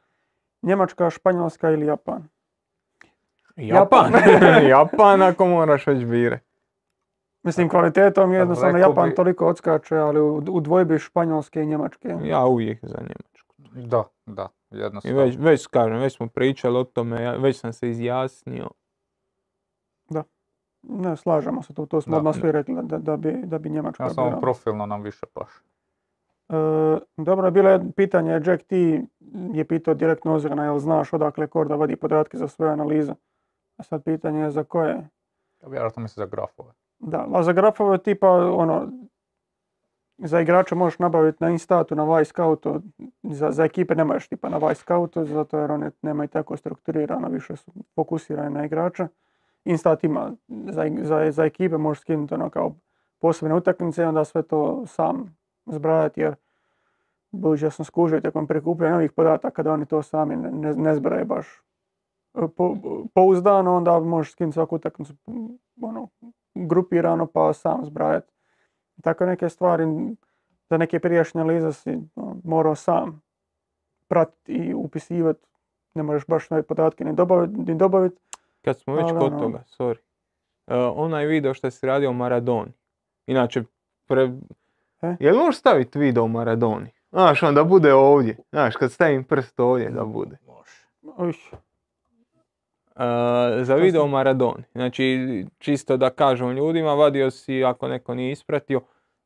Njemačka, 0.62 1.10
Španjolska 1.10 1.70
ili 1.70 1.86
Japan? 1.86 2.28
Japan! 3.56 4.12
Japan 4.68 5.22
ako 5.30 5.46
moraš 5.46 5.86
već 5.86 6.04
bire. 6.04 6.38
Mislim 7.42 7.68
kvalitetom 7.68 8.32
jednostavno 8.32 8.72
rekao 8.72 8.90
Japan 8.90 9.08
bi- 9.08 9.14
toliko 9.14 9.46
odskače, 9.46 9.96
ali 9.96 10.20
u, 10.20 10.36
u 10.36 10.60
dvojbi 10.60 10.98
Španjolske 10.98 11.62
i 11.62 11.66
Njemačke. 11.66 12.08
Ja 12.22 12.44
uvijek 12.44 12.78
za 12.82 12.98
Njemačku. 12.98 13.54
Da, 13.88 14.04
da, 14.26 14.48
I 14.70 14.78
jednostavno. 14.78 15.18
već, 15.18 15.36
već 15.38 15.66
kažem, 15.66 15.98
već 15.98 16.16
smo 16.16 16.26
pričali 16.28 16.78
o 16.78 16.84
tome, 16.84 17.22
ja- 17.22 17.36
već 17.36 17.60
sam 17.60 17.72
se 17.72 17.90
izjasnio. 17.90 18.68
Ne, 20.82 21.16
slažemo 21.16 21.62
se 21.62 21.74
tu, 21.74 21.86
to 21.86 22.00
smo 22.00 22.10
Da. 22.10 22.16
odmah 22.16 22.34
svi 22.34 22.52
rekli 22.52 22.76
da, 22.82 22.98
da, 22.98 23.16
bi, 23.16 23.32
da 23.44 23.58
bi 23.58 23.70
Njemačka 23.70 24.04
Ja 24.04 24.10
samo 24.10 24.40
profilno 24.40 24.86
nam 24.86 25.02
više 25.02 25.26
paše. 25.34 25.60
E, 26.48 26.98
dobro, 27.16 27.46
je 27.46 27.50
bilo 27.50 27.70
je 27.70 27.80
pitanje, 27.96 28.40
Jack 28.44 28.62
T 28.62 29.02
je 29.52 29.64
pitao 29.64 29.94
direktno 29.94 30.34
Ozirana, 30.34 30.64
jel 30.64 30.78
znaš 30.78 31.12
odakle 31.12 31.46
Korda 31.46 31.74
vadi 31.74 31.96
podatke 31.96 32.36
za 32.36 32.48
svoje 32.48 32.72
analize? 32.72 33.12
A 33.76 33.82
sad 33.82 34.04
pitanje 34.04 34.40
je 34.40 34.50
za 34.50 34.64
koje? 34.64 35.08
Vjerojatno 35.66 36.02
misli 36.02 36.20
za 36.20 36.26
grafove. 36.26 36.72
Da, 36.98 37.26
a 37.32 37.42
za 37.42 37.52
grafove 37.52 37.98
tipa 37.98 38.30
ono, 38.30 38.88
za 40.18 40.40
igrača 40.40 40.74
možeš 40.74 40.98
nabaviti 40.98 41.44
na 41.44 41.50
Instatu, 41.50 41.94
na 41.94 42.24
Scoutu, 42.24 42.82
za, 43.22 43.50
za 43.50 43.64
ekipe 43.64 43.94
ne 43.94 44.04
možeš 44.04 44.28
tipa 44.28 44.48
na 44.48 44.74
Scoutu, 44.74 45.24
zato 45.24 45.58
jer 45.58 45.70
one 45.70 45.90
nemaju 46.02 46.28
tako 46.28 46.56
strukturirano, 46.56 47.28
više 47.28 47.56
su 47.56 47.72
fokusirane 47.94 48.50
na 48.50 48.64
igrača. 48.64 49.08
Instat 49.64 50.04
ima 50.04 50.32
za, 50.48 50.90
za, 51.02 51.30
za 51.30 51.44
ekipe, 51.44 51.76
možeš 51.78 52.00
skinuti 52.00 52.34
ono 52.34 52.50
kao 52.50 52.74
posebne 53.18 53.54
utakmice 53.54 54.02
i 54.02 54.04
onda 54.04 54.24
sve 54.24 54.42
to 54.42 54.86
sam 54.86 55.36
zbrajati 55.66 56.20
jer 56.20 56.34
budući 57.30 57.64
da 57.64 57.70
sam 57.70 57.84
skužio 57.84 58.20
tijekom 58.20 58.46
prikupljanja 58.46 58.94
ovih 58.94 59.12
podataka 59.12 59.62
da 59.62 59.72
oni 59.72 59.86
to 59.86 60.02
sami 60.02 60.36
ne, 60.36 60.74
ne, 60.74 60.94
zbraju 60.94 61.26
baš 61.26 61.46
e, 62.34 62.48
po, 62.56 62.76
pouzdano, 63.14 63.76
onda 63.76 64.00
možeš 64.00 64.32
skinuti 64.32 64.54
svaku 64.54 64.76
utakmicu 64.76 65.14
ono, 65.82 66.08
grupirano 66.54 67.26
pa 67.26 67.52
sam 67.52 67.84
zbrajati. 67.84 68.32
Tako 69.02 69.26
neke 69.26 69.48
stvari, 69.48 69.84
za 70.70 70.76
neke 70.76 71.00
prijašnje 71.00 71.40
analize 71.40 71.72
si 71.72 71.98
ono, 72.16 72.36
morao 72.44 72.74
sam 72.74 73.22
pratiti 74.08 74.52
i 74.52 74.74
upisivati. 74.74 75.46
Ne 75.94 76.02
možeš 76.02 76.26
baš 76.26 76.50
nove 76.50 76.62
podatke 76.62 77.04
ni 77.04 77.12
dobaviti, 77.12 77.58
ni 77.58 77.74
dobaviti. 77.74 78.20
Kad 78.64 78.78
smo 78.78 78.94
već 78.94 79.06
kod 79.18 79.38
toga, 79.38 79.62
sorry. 79.78 79.98
E, 80.66 80.74
onaj 80.76 81.26
video 81.26 81.54
što 81.54 81.70
si 81.70 81.86
radio 81.86 82.10
o 82.10 82.12
Maradoni. 82.12 82.72
Inače, 83.26 83.62
pre... 84.06 84.30
E? 85.02 85.16
Jel 85.20 85.36
možeš 85.36 85.56
staviti 85.56 85.98
video 85.98 86.24
o 86.24 86.28
Maradoni? 86.28 86.90
Znaš, 87.12 87.42
onda 87.42 87.64
bude 87.64 87.94
ovdje. 87.94 88.36
Znaš, 88.50 88.76
kad 88.76 88.92
stavim 88.92 89.24
prst 89.24 89.60
ovdje 89.60 89.90
da 89.90 90.04
bude. 90.04 90.38
Može. 91.02 91.38
E, 92.96 93.64
za 93.64 93.74
video 93.74 94.06
Maradoni. 94.06 94.64
Znači, 94.72 95.46
čisto 95.58 95.96
da 95.96 96.10
kažem 96.10 96.50
ljudima, 96.50 96.94
vadio 96.94 97.30
si, 97.30 97.64
ako 97.64 97.88
neko 97.88 98.14
nije 98.14 98.32
ispratio, 98.32 98.80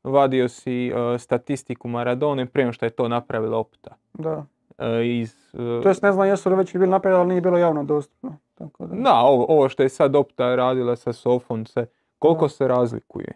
vadio 0.04 0.48
si 0.48 0.88
e, 0.88 1.18
statistiku 1.18 1.88
Maradone 1.88 2.46
prije 2.46 2.72
što 2.72 2.86
je 2.86 2.90
to 2.90 3.08
napravila 3.08 3.58
Opta. 3.58 3.96
Da. 4.12 4.46
E, 4.78 4.86
iz, 5.10 5.34
e, 5.54 5.82
To 5.82 5.88
jest 5.88 6.02
ne 6.02 6.12
znam 6.12 6.26
jesu 6.26 6.50
li 6.50 6.56
već 6.56 6.72
bili 6.72 6.86
napravili, 6.86 7.20
ali 7.20 7.28
nije 7.28 7.40
bilo 7.40 7.58
javno 7.58 7.84
dostupno. 7.84 8.36
Tako 8.54 8.86
da. 8.86 8.94
Da, 8.96 9.14
ovo, 9.14 9.46
ovo 9.48 9.68
što 9.68 9.82
je 9.82 9.88
sad 9.88 10.16
Opta 10.16 10.54
radila 10.54 10.96
sa 10.96 11.12
Sofom, 11.12 11.66
se, 11.66 11.86
koliko 12.18 12.44
Da. 12.44 12.48
se 12.48 12.68
razlikuje? 12.68 13.32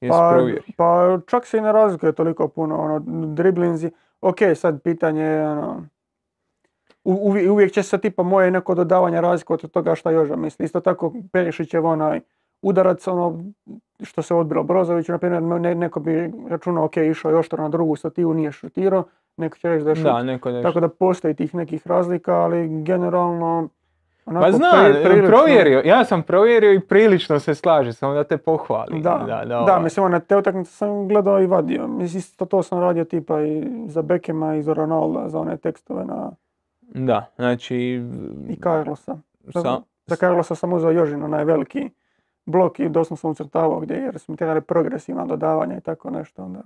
Jesi 0.00 0.18
Pa, 0.18 0.36
pa 0.76 1.18
čak 1.26 1.46
se 1.46 1.58
i 1.58 1.62
ne 1.62 1.72
razlikuje 1.72 2.12
toliko 2.12 2.48
puno, 2.48 2.76
ono, 2.76 2.98
driblinzi. 3.26 3.90
Ok, 4.20 4.36
sad 4.54 4.82
pitanje 4.82 5.22
je, 5.22 5.48
ono, 5.48 5.82
u- 7.04 7.20
uvi- 7.22 7.48
uvijek 7.48 7.72
će 7.72 7.82
se 7.82 7.98
tipa 7.98 8.22
moje 8.22 8.50
neko 8.50 8.74
dodavanje 8.74 9.20
razlikovati 9.20 9.66
od 9.66 9.72
toga 9.72 9.94
šta 9.94 10.10
Joža 10.10 10.36
misli. 10.36 10.64
Isto 10.64 10.80
tako 10.80 11.12
Perišićev 11.32 11.86
onaj 11.86 12.20
udarac, 12.62 13.06
ono, 13.06 13.44
što 14.02 14.22
se 14.22 14.34
odbilo 14.34 14.62
Brozoviću, 14.62 15.12
na 15.12 15.18
primjer, 15.18 15.42
ne- 15.42 15.74
neko 15.74 16.00
bi 16.00 16.32
računao, 16.48 16.84
ok, 16.84 16.96
išao 16.96 17.30
je 17.30 17.36
oštro 17.36 17.62
na 17.62 17.68
drugu 17.68 17.96
stativu, 17.96 18.34
nije 18.34 18.52
šutirao, 18.52 19.04
neko 19.38 19.58
će 19.58 19.68
reći 19.68 19.84
da 19.84 19.90
je 19.90 19.96
šut. 19.96 20.04
Da, 20.04 20.22
neko. 20.22 20.52
Tako 20.52 20.80
da 20.80 20.88
postoji 20.88 21.34
tih 21.34 21.54
nekih 21.54 21.86
razlika, 21.86 22.34
ali 22.34 22.82
generalno, 22.82 23.68
onako, 24.26 24.44
Pa 24.44 24.52
znam, 24.52 24.84
pri- 24.84 25.04
prilično- 25.04 25.26
provjerio, 25.28 25.82
ja 25.84 26.04
sam 26.04 26.22
provjerio 26.22 26.72
i 26.72 26.80
prilično 26.80 27.38
se 27.38 27.54
slaže, 27.54 27.92
samo 27.92 28.14
da 28.14 28.24
te 28.24 28.36
pohvalim. 28.38 29.02
Da, 29.02 29.24
da, 29.28 29.44
da, 29.44 29.60
ovaj. 29.60 29.82
mislim, 29.82 30.06
ono, 30.06 30.20
te 30.20 30.36
utakmice 30.36 30.70
sam 30.70 31.08
gledao 31.08 31.40
i 31.40 31.46
vadio. 31.46 31.86
Mislim, 31.88 32.18
isto 32.18 32.44
to 32.44 32.62
sam 32.62 32.80
radio 32.80 33.04
tipa 33.04 33.42
i 33.42 33.64
za 33.86 34.02
Bekema 34.02 34.54
i 34.54 34.62
za 34.62 34.72
Ronalda, 34.72 35.28
za 35.28 35.38
one 35.38 35.56
tekstove 35.56 36.04
na, 36.04 36.30
Da, 36.82 37.26
znači... 37.36 37.76
i 38.48 38.56
Carlosa. 38.56 39.16
Za, 39.44 39.60
Sa- 39.62 39.80
za 40.06 40.16
Carlosa 40.16 40.54
sam 40.54 40.72
uzeo 40.72 40.90
Jožin, 40.90 41.22
onaj 41.22 41.44
veliki 41.44 41.90
blok 42.46 42.80
i 42.80 42.88
doslovno 42.88 43.16
sam 43.16 43.30
ucrtavao 43.30 43.80
gdje 43.80 43.94
jer 43.94 44.18
smo 44.18 44.36
trebali 44.36 44.60
progresivna 44.60 45.24
dodavanja 45.26 45.76
i 45.76 45.80
tako 45.80 46.10
nešto. 46.10 46.42
Onda, 46.42 46.60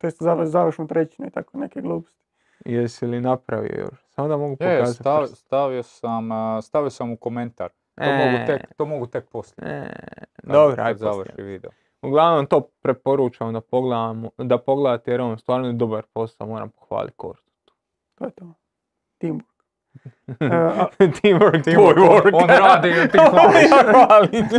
to 0.00 0.06
jest 0.06 0.20
zav- 0.20 0.44
završnu 0.44 0.86
trećinu 0.86 1.28
i 1.28 1.32
tako 1.32 1.58
neke 1.58 1.80
gluposti. 1.80 2.20
Jesi 2.64 3.06
li 3.06 3.20
napravio 3.20 3.78
još? 3.78 4.04
Samo 4.06 4.28
da 4.28 4.36
mogu 4.36 4.56
Je, 4.60 4.76
pokazati. 4.76 4.98
stav- 4.98 5.20
prst. 5.20 5.36
stavio, 5.36 5.82
sam, 5.82 6.28
stavio 6.62 6.90
sam 6.90 7.10
u 7.10 7.16
komentar. 7.16 7.68
To, 7.94 8.04
E. 8.04 8.16
mogu, 8.26 8.46
tek, 8.46 8.74
to 8.76 8.86
mogu 8.86 9.06
tek 9.06 9.28
poslije. 9.28 9.68
E, 9.70 9.92
dobro, 10.44 10.76
aj 10.78 10.92
poslije. 10.94 11.12
završi 11.12 11.42
video. 11.42 11.70
Uglavnom 12.02 12.46
to 12.46 12.60
preporučam 12.82 13.52
da 13.52 13.60
pogledamo, 13.60 14.30
da 14.38 14.58
pogledate 14.58 15.10
jer 15.10 15.20
on 15.20 15.38
stvarno 15.38 15.66
je 15.66 15.72
dobar 15.72 16.02
posao, 16.04 16.46
moram 16.46 16.70
pohvaliti 16.70 17.16
Kortu. 17.16 17.42
To 18.14 18.24
je 18.24 18.30
to. 18.30 18.54
Teamwork. 19.18 19.44
E, 20.40 20.46
a- 20.46 20.88
teamwork, 20.98 21.64
Teamwork, 21.64 21.98
work. 21.98 22.34
on 22.34 22.48
radi 22.48 22.88
ti 23.12 23.18
hvališ. 23.20 24.50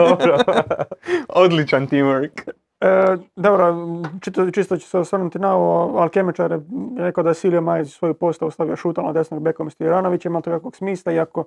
Odličan 1.36 1.88
teamwork. 1.88 2.52
E, 2.82 2.88
dobro, 3.36 3.76
čisto, 4.22 4.52
čisto 4.52 4.78
ću 4.78 4.88
se 4.88 4.98
osvrnuti 5.00 5.40
na 5.40 5.56
ovo, 5.56 6.00
Alkemičar 6.00 6.52
je 6.52 6.60
rekao 6.98 7.24
da 7.24 7.30
je 7.30 7.34
Silio 7.34 7.62
Majić 7.62 7.90
svoju 7.90 8.14
postavu 8.14 8.52
stavio 8.52 8.76
šutom 8.76 9.06
na 9.06 9.14
desnog 9.14 9.42
bekom 9.44 9.70
s 9.70 9.76
Tiranovićem, 9.76 10.32
ima 10.32 10.42
to 10.42 10.52
kakvog 10.52 10.76
smisla, 10.76 11.12
iako 11.12 11.44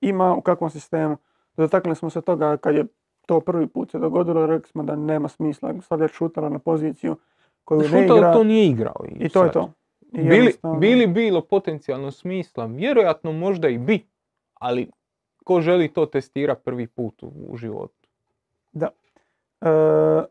ima 0.00 0.34
u 0.34 0.40
kakvom 0.40 0.70
sistemu. 0.70 1.16
Dotaknuli 1.56 1.96
smo 1.96 2.10
se 2.10 2.20
toga 2.20 2.56
kad 2.56 2.74
je 2.74 2.84
to 3.26 3.40
prvi 3.40 3.66
put 3.66 3.90
se 3.90 3.98
dogodilo, 3.98 4.46
rekli 4.46 4.68
smo 4.68 4.82
da 4.82 4.96
nema 4.96 5.28
smisla 5.28 5.74
stavljati 5.82 6.14
šutala 6.14 6.48
na 6.48 6.58
poziciju 6.58 7.16
koju 7.64 7.80
ne 7.80 7.86
Šutalo 7.86 8.18
igra 8.18 8.32
to 8.32 8.44
nije 8.44 8.66
igrao. 8.66 9.04
i 9.10 9.28
to 9.28 9.44
je 9.44 9.52
to. 9.52 9.72
I 10.12 10.16
Bili, 10.18 10.36
jednostavno- 10.36 10.78
bili 10.78 11.06
bilo 11.06 11.40
potencijalno 11.40 12.10
smisla, 12.10 12.66
vjerojatno 12.66 13.32
možda 13.32 13.68
i 13.68 13.78
bi, 13.78 14.06
ali 14.54 14.90
ko 15.44 15.60
želi 15.60 15.88
to 15.88 16.06
testira 16.06 16.54
prvi 16.54 16.86
put 16.86 17.22
u, 17.22 17.32
u 17.48 17.56
životu. 17.56 18.08
E, 19.60 20.24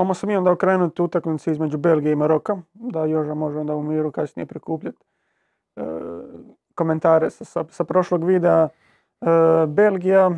Omo 0.00 0.14
sam 0.14 0.30
i 0.30 0.36
onda 0.36 0.50
okrenuti 0.50 1.02
utakmice 1.02 1.50
između 1.52 1.78
Belgije 1.78 2.12
i 2.12 2.16
Maroka, 2.16 2.56
da 2.72 3.04
Joža 3.04 3.34
može 3.34 3.58
onda 3.58 3.74
u 3.74 3.82
miru 3.82 4.10
kasnije 4.12 4.46
prikupljati 4.46 5.04
e, 5.76 5.82
komentare 6.74 7.30
sa, 7.30 7.44
sa, 7.44 7.64
sa 7.70 7.84
prošlog 7.84 8.24
videa. 8.24 8.68
E, 9.20 9.26
Belgija, 9.66 10.30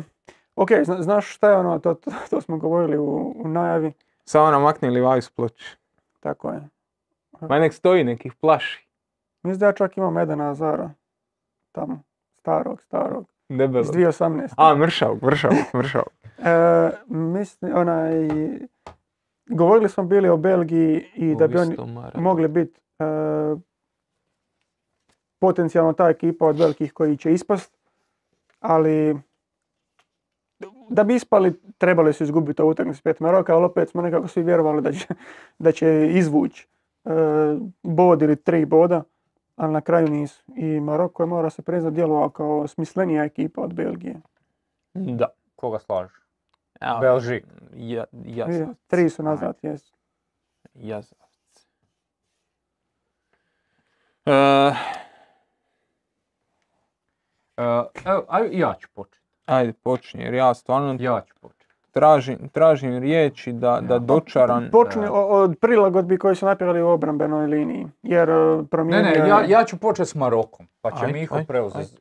ok, 0.55 0.69
zna- 0.73 1.01
znaš 1.01 1.35
šta 1.35 1.49
je 1.49 1.57
ono, 1.57 1.79
to, 1.79 1.93
to, 1.93 2.11
to 2.29 2.41
smo 2.41 2.57
govorili 2.57 2.97
u, 2.97 3.05
u 3.37 3.47
najavi, 3.47 3.93
Samo 4.25 4.51
namakni 4.51 4.89
Livaju 4.89 5.21
s 5.21 5.29
ploče. 5.29 5.77
tako 6.19 6.49
je. 6.49 6.69
Ma 7.41 7.59
nek 7.59 7.73
stoji, 7.73 8.03
nekih 8.03 8.33
plaši. 8.33 8.87
Mislim 9.43 9.59
da 9.59 9.65
ja 9.65 9.73
čak 9.73 9.97
imam 9.97 10.17
Edena 10.17 10.49
Azara, 10.51 10.89
tamo, 11.71 11.99
starog, 12.33 12.81
starog, 12.81 13.25
Debelo. 13.49 13.81
iz 13.81 13.89
2018. 13.89 14.53
A, 14.57 14.75
mršavog, 14.75 15.23
mršavog, 15.23 15.57
mršavog. 15.75 16.09
E, 16.39 16.51
mislim, 17.07 17.71
onaj, 17.75 18.27
govorili 19.45 19.89
smo 19.89 20.03
bili 20.03 20.29
o 20.29 20.37
Belgiji 20.37 21.05
i 21.15 21.35
da 21.35 21.47
bi 21.47 21.57
oni 21.57 21.77
mogli 22.15 22.47
biti 22.47 22.79
e, 22.99 23.03
potencijalno 25.39 25.93
ta 25.93 26.09
ekipa 26.09 26.45
od 26.45 26.59
velikih 26.59 26.93
koji 26.93 27.17
će 27.17 27.33
ispast, 27.33 27.77
ali 28.59 29.19
da 30.89 31.03
bi 31.03 31.15
ispali 31.15 31.61
trebali 31.77 32.13
su 32.13 32.23
izgubiti 32.23 32.61
ovu 32.61 32.71
utakmicu 32.71 32.99
s 32.99 33.01
pet 33.01 33.19
Maroka, 33.19 33.55
ali 33.55 33.65
opet 33.65 33.89
smo 33.89 34.01
nekako 34.01 34.27
svi 34.27 34.43
vjerovali 34.43 34.81
da 34.81 34.91
će, 34.91 35.07
da 35.59 35.71
će 35.71 36.09
izvući 36.13 36.67
e, 37.05 37.09
bod 37.83 38.21
ili 38.21 38.35
tri 38.35 38.65
boda, 38.65 39.03
ali 39.55 39.73
na 39.73 39.81
kraju 39.81 40.07
nisu. 40.07 40.43
I 40.55 40.79
Maroko 40.79 41.23
je 41.23 41.27
mora 41.27 41.49
se 41.49 41.61
priznat 41.61 41.93
djelovao 41.93 42.29
kao 42.29 42.67
smislenija 42.67 43.23
ekipa 43.23 43.61
od 43.61 43.73
Belgije. 43.73 44.15
Da. 44.93 45.27
Koga 45.55 45.79
slažeš? 45.79 46.22
Evo, 46.83 46.99
Belžik. 46.99 47.45
Ja, 47.73 48.05
jazavac. 48.15 48.77
Tri 48.87 49.09
su 49.09 49.23
nazad, 49.23 49.57
jesu. 49.61 49.93
Jazavac. 50.73 51.29
E, 54.25 54.71
E, 57.57 57.63
evo, 58.05 58.25
aj, 58.27 58.49
ja 58.51 58.73
ću 58.73 58.87
početi. 58.89 59.25
ajde, 59.45 59.73
počni, 59.73 60.23
jer 60.23 60.33
ja 60.33 60.53
stvarno 60.53 60.97
Ja 60.99 61.21
ću 61.21 61.33
početi. 61.35 61.63
tražim, 61.91 62.49
tražim 62.49 62.97
riječi 62.97 63.51
da, 63.51 63.79
da 63.81 63.99
dočaran... 63.99 64.69
Počni 64.71 65.01
od 65.11 65.55
prilagodbi 65.61 66.17
koji 66.17 66.35
su 66.35 66.45
napravili 66.45 66.81
u 66.81 66.87
obrambenoj 66.87 67.47
liniji, 67.47 67.87
jer 68.03 68.29
e, 68.29 68.33
Ne, 68.33 68.65
promijenio 68.65 69.11
ne, 69.11 69.17
je- 69.17 69.27
ja, 69.27 69.41
ja 69.49 69.63
ću 69.63 69.77
početi 69.77 70.09
s 70.09 70.15
Marokom, 70.15 70.67
pa 70.81 70.91
će 70.91 71.07
Miho 71.07 71.35
ajde, 71.35 71.47
preuzeti. 71.47 71.97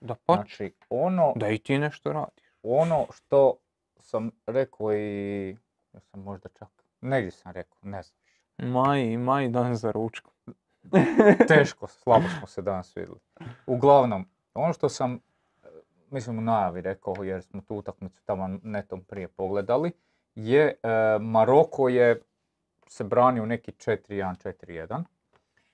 Da 0.00 0.14
počni. 0.16 0.44
Znači, 0.46 0.72
ono, 0.90 1.32
Da 1.36 1.48
i 1.48 1.58
ti 1.58 1.78
nešto 1.78 2.12
radiš. 2.12 2.44
ono 2.62 3.06
što 3.12 3.54
sam 4.02 4.30
rekao 4.46 4.92
i, 4.92 5.56
ja 5.92 6.00
sam 6.00 6.20
možda 6.20 6.48
čak, 6.48 6.68
negdje 7.00 7.30
sam 7.30 7.52
rekao, 7.52 7.78
ne 7.82 8.02
znam. 8.02 8.18
Maj, 8.72 9.16
maj 9.16 9.48
dan 9.48 9.76
za 9.76 9.90
ručku. 9.90 10.32
Teško, 11.48 11.86
slabo 11.86 12.24
smo 12.38 12.46
se 12.46 12.62
danas 12.62 12.96
vidjeli. 12.96 13.20
Uglavnom, 13.66 14.26
ono 14.54 14.72
što 14.72 14.88
sam, 14.88 15.14
e, 15.14 15.68
mislim 16.10 16.38
u 16.38 16.40
najavi 16.40 16.80
rekao, 16.80 17.14
jer 17.24 17.42
smo 17.42 17.60
tu 17.60 17.76
utakmicu 17.76 18.22
tamo 18.24 18.58
netom 18.62 19.04
prije 19.04 19.28
pogledali, 19.28 19.92
je 20.34 20.66
e, 20.66 20.88
Maroko 21.20 21.88
je 21.88 22.22
se 22.88 23.04
branio 23.04 23.46
neki 23.46 23.72
4-1, 23.72 24.54
4-1, 24.66 25.04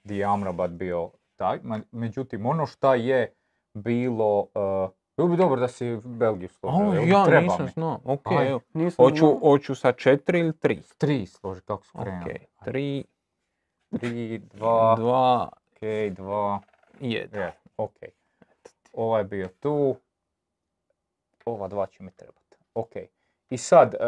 gdje 0.04 0.18
je 0.18 0.24
Amrabat 0.24 0.70
bio 0.70 1.10
taj. 1.36 1.58
Međutim, 1.90 2.46
ono 2.46 2.66
šta 2.66 2.94
je 2.94 3.32
bilo, 3.74 4.46
e, 4.54 4.88
bilo 5.18 5.28
bi 5.28 5.36
dobro 5.36 5.60
da 5.60 5.68
si 5.68 5.96
Belgiju 5.96 6.48
složio. 6.48 6.88
O, 6.88 6.94
jel? 6.94 7.08
ja 7.08 7.24
Treba 7.24 7.40
nisam 7.42 7.64
mi. 7.64 7.70
znao. 7.70 8.00
Ok, 8.04 8.26
Ajde. 8.26 8.50
evo. 8.50 8.60
Nisam 8.72 9.04
Hoću, 9.04 9.16
znao. 9.16 9.38
hoću 9.40 9.74
sa 9.74 9.92
četiri 9.92 10.38
ili 10.40 10.58
tri? 10.58 10.82
Tri 10.98 11.26
složi, 11.26 11.60
kako 11.60 11.84
su 11.84 11.98
Ok, 11.98 12.04
krenuli. 12.04 12.38
tri, 12.64 13.04
Tri, 13.90 14.38
dva, 14.38 14.94
dva, 14.96 15.48
ok, 15.66 15.80
dva, 16.12 16.60
jedan. 17.00 17.42
je, 17.42 17.52
ok. 17.76 17.96
Ovaj 18.92 19.20
je 19.20 19.24
bio 19.24 19.48
tu, 19.50 19.96
ova 21.44 21.68
dva 21.68 21.86
će 21.86 22.02
mi 22.02 22.10
trebati. 22.10 22.56
Ok. 22.74 22.92
I 23.50 23.58
sad, 23.58 23.94
e, 23.94 23.98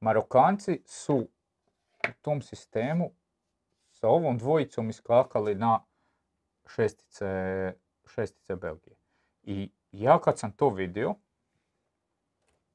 Marokanci 0.00 0.82
su 0.86 1.16
u 2.08 2.12
tom 2.22 2.42
sistemu 2.42 3.10
sa 3.90 4.08
ovom 4.08 4.38
dvojicom 4.38 4.90
iskakali 4.90 5.54
na 5.54 5.80
šestice, 6.66 7.72
šestice 8.06 8.56
Belgije. 8.56 8.96
I 9.46 9.70
ja 9.92 10.18
kad 10.18 10.38
sam 10.38 10.52
to 10.52 10.68
vidio, 10.68 11.14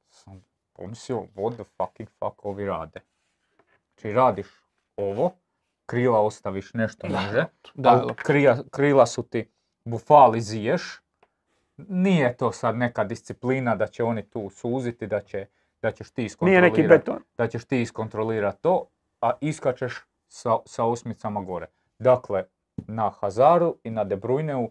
sam 0.09 0.43
pomislio, 0.73 1.27
what 1.35 1.53
the 1.53 1.63
fucking 1.63 2.09
fuck 2.09 2.45
ovi 2.45 2.65
rade. 2.65 2.99
Znači 3.93 4.13
radiš 4.13 4.47
ovo, 4.97 5.31
krila 5.85 6.19
ostaviš 6.21 6.73
nešto 6.73 7.07
niže, 7.07 7.45
Da, 7.73 8.05
krila 8.71 9.05
su 9.05 9.23
ti 9.23 9.49
bufali 9.85 10.41
ziješ. 10.41 11.01
Nije 11.77 12.37
to 12.37 12.51
sad 12.51 12.75
neka 12.75 13.03
disciplina 13.03 13.75
da 13.75 13.87
će 13.87 14.03
oni 14.03 14.29
tu 14.29 14.49
suziti, 14.49 15.07
da, 15.07 15.21
će, 15.21 15.45
da 15.81 15.91
ćeš 15.91 16.11
ti 16.11 16.25
iskontrolirati 16.25 17.11
da 17.37 17.47
ćeš 17.47 17.65
ti 17.65 17.81
iskontrolirati 17.81 18.61
to, 18.61 18.87
a 19.21 19.31
iskačeš 19.41 20.05
sa, 20.27 20.57
sa 20.65 20.85
osmicama 20.85 21.41
gore. 21.41 21.67
Dakle, 21.99 22.43
na 22.77 23.09
Hazaru 23.09 23.75
i 23.83 23.89
na 23.89 24.03
De 24.03 24.17
Bruyneu 24.17 24.69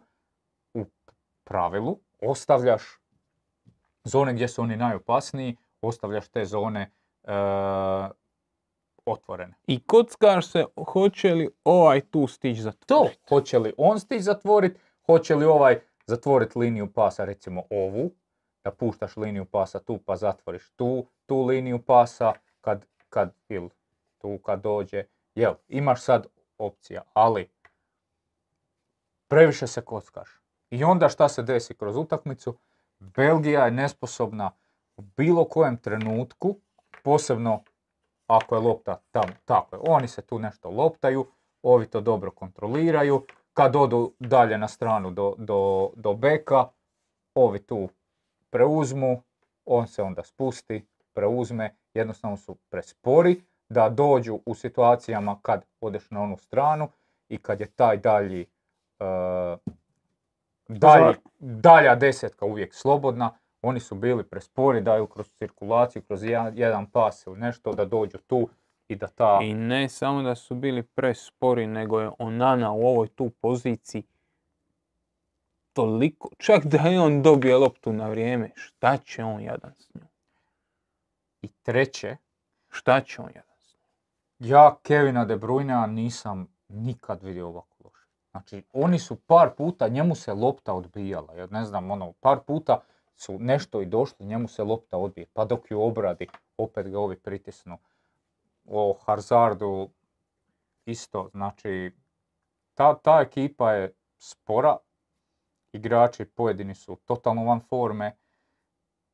pravilu 1.48 1.98
ostavljaš 2.20 2.82
zone 4.04 4.34
gdje 4.34 4.48
su 4.48 4.62
oni 4.62 4.76
najopasniji, 4.76 5.56
ostavljaš 5.82 6.28
te 6.28 6.44
zone 6.44 6.80
e, 7.24 7.32
otvorene. 9.04 9.54
I 9.66 9.80
kockaš 9.80 10.50
se 10.50 10.64
hoće 10.92 11.34
li 11.34 11.50
ovaj 11.64 12.00
tu 12.00 12.26
stić 12.26 12.56
To, 12.56 12.62
zatvoriti. 12.62 13.20
hoće 13.28 13.58
li 13.58 13.72
on 13.76 14.00
stić 14.00 14.22
zatvorit, 14.22 14.78
hoće 15.06 15.34
li 15.34 15.44
ovaj 15.44 15.80
zatvorit 16.06 16.56
liniju 16.56 16.92
pasa, 16.92 17.24
recimo 17.24 17.62
ovu, 17.70 18.10
da 18.64 18.70
puštaš 18.70 19.16
liniju 19.16 19.44
pasa 19.44 19.78
tu 19.78 19.98
pa 19.98 20.16
zatvoriš 20.16 20.70
tu, 20.70 21.06
tu 21.26 21.42
liniju 21.42 21.82
pasa, 21.82 22.32
kad, 22.60 22.84
kad, 23.08 23.34
ili 23.48 23.68
tu 24.18 24.38
kad 24.38 24.62
dođe, 24.62 25.04
jel, 25.34 25.54
imaš 25.68 26.02
sad 26.02 26.26
opcija, 26.58 27.02
ali 27.12 27.50
previše 29.28 29.66
se 29.66 29.80
kockaš. 29.80 30.37
I 30.70 30.84
onda 30.84 31.08
šta 31.08 31.28
se 31.28 31.42
desi 31.42 31.74
kroz 31.74 31.96
utakmicu? 31.96 32.54
Belgija 32.98 33.64
je 33.64 33.70
nesposobna 33.70 34.50
u 34.96 35.02
bilo 35.02 35.44
kojem 35.44 35.76
trenutku, 35.76 36.56
posebno 37.02 37.62
ako 38.26 38.54
je 38.54 38.60
lopta 38.60 39.00
tamo, 39.10 39.32
tako 39.44 39.76
je, 39.76 39.82
oni 39.88 40.08
se 40.08 40.22
tu 40.22 40.38
nešto 40.38 40.70
loptaju, 40.70 41.26
ovi 41.62 41.86
to 41.86 42.00
dobro 42.00 42.30
kontroliraju, 42.30 43.26
kad 43.52 43.76
odu 43.76 44.12
dalje 44.18 44.58
na 44.58 44.68
stranu 44.68 45.10
do, 45.10 45.34
do, 45.38 45.90
do 45.96 46.14
beka, 46.14 46.68
ovi 47.34 47.58
tu 47.58 47.88
preuzmu, 48.50 49.22
on 49.64 49.86
se 49.86 50.02
onda 50.02 50.22
spusti, 50.24 50.86
preuzme, 51.12 51.74
jednostavno 51.94 52.36
su 52.36 52.54
prespori 52.54 53.42
da 53.68 53.88
dođu 53.88 54.40
u 54.46 54.54
situacijama 54.54 55.38
kad 55.42 55.64
odeš 55.80 56.10
na 56.10 56.22
onu 56.22 56.36
stranu 56.36 56.88
i 57.28 57.38
kad 57.38 57.60
je 57.60 57.66
taj 57.66 57.96
dalji, 57.96 58.40
e, 58.40 59.04
dalji 60.68 61.14
dalja 61.38 61.94
desetka 61.94 62.44
uvijek 62.44 62.74
slobodna, 62.74 63.30
oni 63.62 63.80
su 63.80 63.94
bili 63.94 64.24
prespori, 64.24 64.80
daju 64.80 65.06
kroz 65.06 65.30
cirkulaciju, 65.30 66.02
kroz 66.02 66.24
jedan, 66.24 66.58
jedan 66.58 66.86
pas 66.86 67.26
ili 67.26 67.38
nešto 67.38 67.72
da 67.72 67.84
dođu 67.84 68.18
tu 68.26 68.48
i 68.88 68.96
da 68.96 69.06
ta... 69.06 69.38
I 69.42 69.54
ne 69.54 69.88
samo 69.88 70.22
da 70.22 70.34
su 70.34 70.54
bili 70.54 70.82
prespori, 70.82 71.66
nego 71.66 72.00
je 72.00 72.10
Onana 72.18 72.72
u 72.72 72.86
ovoj 72.86 73.08
tu 73.08 73.30
poziciji 73.30 74.02
toliko, 75.72 76.28
čak 76.38 76.66
da 76.66 76.78
je 76.78 77.00
on 77.00 77.22
dobije 77.22 77.56
loptu 77.56 77.92
na 77.92 78.08
vrijeme, 78.08 78.50
šta 78.54 78.96
će 78.96 79.24
on 79.24 79.42
jadan 79.42 79.74
s 79.78 79.94
njom? 79.94 80.08
I 81.42 81.48
treće, 81.48 82.16
Šta 82.70 83.00
će 83.00 83.22
on 83.22 83.28
jadan 83.28 83.58
s 83.60 83.74
njom? 83.74 83.82
ja 84.38 84.76
Kevina 84.82 85.24
De 85.24 85.36
Bruynea 85.36 85.86
nisam 85.86 86.48
nikad 86.68 87.22
vidio 87.22 87.48
ovako. 87.48 87.77
Znači, 88.30 88.62
oni 88.72 88.98
su 88.98 89.16
par 89.16 89.50
puta, 89.56 89.88
njemu 89.88 90.14
se 90.14 90.32
lopta 90.32 90.74
odbijala. 90.74 91.34
Ja 91.34 91.46
ne 91.46 91.64
znam, 91.64 91.90
ono, 91.90 92.12
par 92.12 92.38
puta 92.46 92.80
su 93.16 93.38
nešto 93.38 93.80
i 93.80 93.86
došli, 93.86 94.26
njemu 94.26 94.48
se 94.48 94.64
lopta 94.64 94.96
odbije. 94.98 95.26
Pa 95.32 95.44
dok 95.44 95.70
ju 95.70 95.82
obradi, 95.82 96.26
opet 96.56 96.90
ga 96.90 96.98
ovi 96.98 97.16
pritisnu. 97.16 97.78
O 98.64 98.96
Hazardu 99.06 99.88
isto, 100.86 101.28
znači, 101.32 101.92
ta, 102.74 102.94
ta 102.94 103.20
ekipa 103.20 103.72
je 103.72 103.92
spora. 104.18 104.76
Igrači 105.72 106.24
pojedini 106.24 106.74
su 106.74 106.96
totalno 107.04 107.44
van 107.44 107.60
forme 107.60 108.16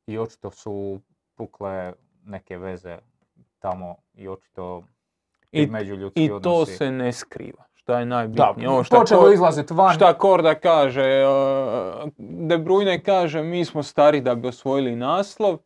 i 0.07 0.17
očito 0.17 0.51
su 0.51 0.99
pukle 1.35 1.93
neke 2.23 2.57
veze 2.57 2.97
tamo 3.59 3.95
i 4.13 4.27
očito 4.27 4.83
I, 5.51 5.67
međuljudski 5.67 6.25
I 6.25 6.27
to 6.27 6.35
odnosi. 6.35 6.77
se 6.77 6.91
ne 6.91 7.13
skriva, 7.13 7.63
šta 7.85 7.99
je 7.99 8.05
Da, 8.05 8.15
najbitnije. 8.15 8.69
Ovo 8.69 8.83
šta 8.83 8.97
počelo 8.97 9.31
izlaziti 9.31 9.73
van. 9.73 9.93
Šta 9.93 10.13
Korda 10.13 10.55
kaže, 10.55 11.25
uh, 11.25 12.09
De 12.17 12.57
Bruyne 12.57 13.03
kaže 13.03 13.43
mi 13.43 13.65
smo 13.65 13.83
stari 13.83 14.21
da 14.21 14.35
bi 14.35 14.47
osvojili 14.47 14.95
naslov, 14.95 15.57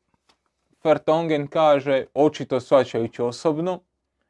Vertonghen 0.84 1.48
kaže 1.48 2.06
očito 2.14 2.60
svačajući 2.60 3.22
osobno, 3.22 3.80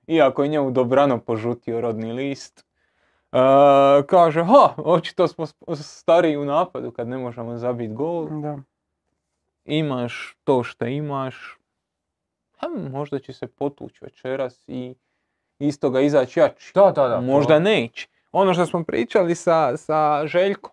iako 0.08 0.44
je 0.44 0.50
njemu 0.50 0.72
dobrano 0.72 1.20
požutio 1.20 1.82
rodni 1.82 2.14
list. 2.14 2.66
Uh, 3.32 3.40
kaže, 4.08 4.44
ha, 4.44 4.74
očito 4.78 5.28
smo 5.28 5.46
stariji 5.76 6.38
u 6.38 6.46
napadu 6.46 6.92
kad 6.92 7.08
ne 7.08 7.18
možemo 7.18 7.58
zabiti 7.58 7.94
gol. 7.94 8.28
Da. 8.42 8.58
Imaš 9.66 10.38
to 10.44 10.64
što 10.64 10.86
imaš, 10.86 11.58
hm, 12.60 12.92
možda 12.92 13.20
će 13.20 13.34
se 13.34 13.48
potući 13.48 14.06
večeras 14.06 14.64
i 14.68 14.96
iz 15.60 15.80
toga 15.80 16.02
izaći 16.02 16.40
jači. 16.40 16.72
Da, 16.76 16.92
da, 16.92 17.08
da. 17.08 17.22
Možda 17.22 17.54
to- 17.54 17.60
neće. 17.60 18.08
Ono 18.32 18.54
što 18.54 18.66
smo 18.66 18.84
pričali 18.84 19.36
sa, 19.36 19.78
sa 19.78 20.28
Željkom. 20.28 20.72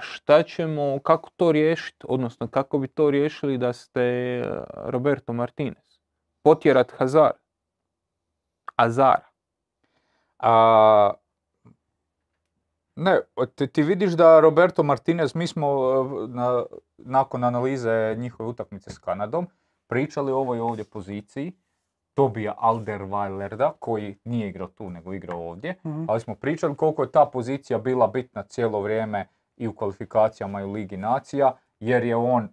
Šta 0.00 0.42
ćemo, 0.42 0.98
kako 1.02 1.30
to 1.36 1.52
riješiti, 1.52 2.06
odnosno 2.08 2.48
kako 2.48 2.78
bi 2.78 2.88
to 2.88 3.10
riješili 3.10 3.58
da 3.58 3.72
ste 3.72 4.42
Roberto 4.74 5.32
Martinez. 5.32 5.98
Potjerat 6.42 6.92
Hazar. 6.92 7.30
Azara. 8.76 9.26
A, 10.38 11.12
ne, 12.96 13.20
ti, 13.54 13.66
ti 13.66 13.82
vidiš 13.82 14.12
da 14.12 14.40
Roberto 14.40 14.82
Martinez, 14.82 15.34
mi 15.34 15.46
smo 15.46 15.68
na- 16.28 16.64
nakon 16.96 17.44
analize 17.44 18.14
njihove 18.18 18.48
utakmice 18.48 18.90
s 18.90 18.98
Kanadom 18.98 19.46
pričali 19.86 20.32
o 20.32 20.38
ovoj 20.38 20.60
ovdje 20.60 20.84
poziciji 20.84 21.52
Tobija 22.16 22.54
Alderweilerda 22.56 23.72
koji 23.72 24.16
nije 24.24 24.48
igrao 24.48 24.68
tu 24.68 24.90
nego 24.90 25.12
igrao 25.12 25.40
ovdje, 25.40 25.74
Mhm. 25.82 26.04
ali 26.08 26.20
smo 26.20 26.34
pričali 26.34 26.74
koliko 26.76 27.02
je 27.02 27.10
ta 27.10 27.26
pozicija 27.26 27.78
bila 27.78 28.06
bitna 28.06 28.42
cijelo 28.42 28.80
vrijeme 28.80 29.26
i 29.56 29.68
u 29.68 29.74
kvalifikacijama 29.74 30.60
i 30.60 30.64
u 30.64 30.72
Ligi 30.72 30.96
nacija, 30.96 31.52
jer 31.80 32.04
je 32.04 32.16
on 32.16 32.48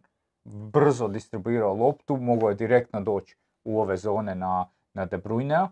brzo 0.45 1.07
distribuirao 1.07 1.73
loptu, 1.75 2.17
mogao 2.17 2.49
je 2.49 2.55
direktno 2.55 3.01
doći 3.01 3.35
u 3.63 3.81
ove 3.81 3.97
zone 3.97 4.35
na, 4.35 4.65
na 4.93 5.05
De 5.05 5.17
Bruynea 5.17 5.67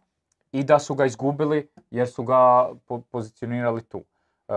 i 0.51 0.63
da 0.63 0.79
su 0.79 0.95
ga 0.95 1.05
izgubili 1.05 1.67
jer 1.91 2.07
su 2.07 2.23
ga 2.23 2.39
po- 2.87 3.01
pozicionirali 3.01 3.81
tu. 3.81 4.01
E, 4.47 4.53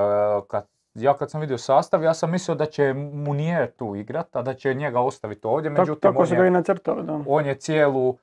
kad, 0.48 0.64
ja 0.94 1.14
kad 1.14 1.30
sam 1.30 1.40
vidio 1.40 1.58
sastav, 1.58 2.02
ja 2.02 2.14
sam 2.14 2.30
mislio 2.30 2.54
da 2.54 2.66
će 2.66 2.92
Munier 2.94 3.70
tu 3.70 3.96
igrat, 3.96 4.36
a 4.36 4.42
da 4.42 4.54
će 4.54 4.74
njega 4.74 5.00
ostaviti 5.00 5.46
ovdje, 5.46 5.70
Tako, 5.70 5.80
međutim 5.82 6.00
tako 6.02 6.20
on 6.20 6.26
su 6.26 6.34
je- 6.34 6.40
ga 6.40 6.46
i 6.46 6.50
nacrtali, 6.50 7.02
da. 7.02 7.20
on 7.26 7.46
je 7.46 7.54
cijelu 7.56 8.16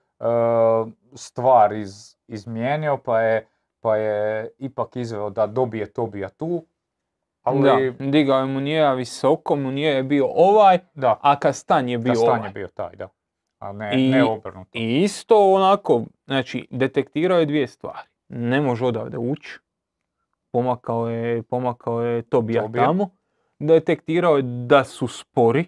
stvar 1.13 1.73
iz, 1.73 1.91
izmijenio, 2.27 2.97
pa 2.97 3.21
je, 3.21 3.47
pa 3.79 3.95
je 3.95 4.49
ipak 4.57 4.95
izveo 4.95 5.29
da 5.29 5.47
dobije 5.47 5.85
Tobija 5.85 6.29
tu. 6.29 6.65
Ali, 7.41 7.61
Da, 7.61 8.05
digao 8.05 8.39
je 8.39 8.45
Munija 8.45 8.93
visoko, 8.93 9.55
Munije 9.55 9.93
je 9.93 10.03
bio 10.03 10.27
ovaj, 10.27 10.79
da, 10.93 11.19
a 11.21 11.35
Kastan 11.35 11.89
je 11.89 11.97
bio 11.97 12.13
Kastan 12.13 12.29
ovaj. 12.29 12.49
je 12.49 12.53
bio 12.53 12.67
taj, 12.67 12.95
da. 12.95 13.09
A 13.59 13.71
ne, 13.71 13.91
I- 13.97 14.09
ne 14.09 14.23
obrnuto. 14.23 14.69
I 14.73 15.01
isto 15.01 15.53
onako, 15.53 16.03
znači, 16.25 16.67
detektirao 16.71 17.39
je 17.39 17.45
dvije 17.45 17.67
stvari. 17.67 18.07
Ne 18.29 18.61
može 18.61 18.85
odavde 18.85 19.17
ući. 19.17 19.59
Pomakao 20.51 21.09
je, 21.09 21.43
pomakao 21.43 22.01
je 22.01 22.21
Tobija 22.21 22.61
Tobija. 22.61 22.85
tamo. 22.85 23.09
Detektirao 23.59 24.35
je 24.35 24.41
da 24.67 24.83
su 24.83 25.07
spori. 25.07 25.65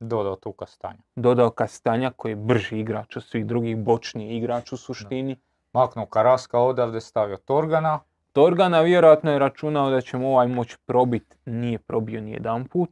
Dodao 0.00 0.36
tu 0.36 0.52
Kastanja. 0.52 0.98
Dodao 1.16 1.50
Kastanja 1.50 2.10
koji 2.16 2.32
je 2.32 2.36
brži 2.36 2.78
igrač 2.78 3.16
od 3.16 3.24
svih 3.24 3.46
drugih, 3.46 3.76
bočniji 3.76 4.36
igrač 4.36 4.72
u 4.72 4.76
suštini. 4.76 5.36
Maknuo 5.72 6.06
Karaska 6.06 6.58
odavde, 6.58 7.00
stavio 7.00 7.36
Torgana. 7.36 8.00
Torgana 8.32 8.80
vjerojatno 8.80 9.32
je 9.32 9.38
računao 9.38 9.90
da 9.90 10.00
će 10.00 10.16
mu 10.16 10.32
ovaj 10.32 10.48
moći 10.48 10.76
probit, 10.86 11.36
nije 11.46 11.78
probio 11.78 12.20
ni 12.20 12.32
jedan 12.32 12.68
put. 12.68 12.90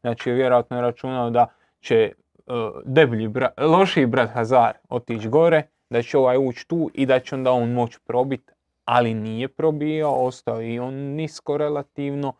Znači 0.00 0.30
vjerojatno 0.30 0.76
je 0.76 0.82
računao 0.82 1.30
da 1.30 1.46
će 1.80 2.12
uh, 2.36 2.54
deblji 2.84 3.28
bra- 3.28 3.52
lošiji 3.58 4.06
brat 4.06 4.30
Hazar 4.30 4.72
otići 4.88 5.28
gore, 5.28 5.62
da 5.90 6.02
će 6.02 6.18
ovaj 6.18 6.36
ući 6.48 6.68
tu 6.68 6.90
i 6.94 7.06
da 7.06 7.20
će 7.20 7.34
onda 7.34 7.52
on 7.52 7.72
moći 7.72 7.98
probit, 8.06 8.52
ali 8.84 9.14
nije 9.14 9.48
probio, 9.48 10.10
ostao 10.10 10.62
i 10.62 10.78
on 10.78 10.94
nisko 10.94 11.56
relativno. 11.56 12.32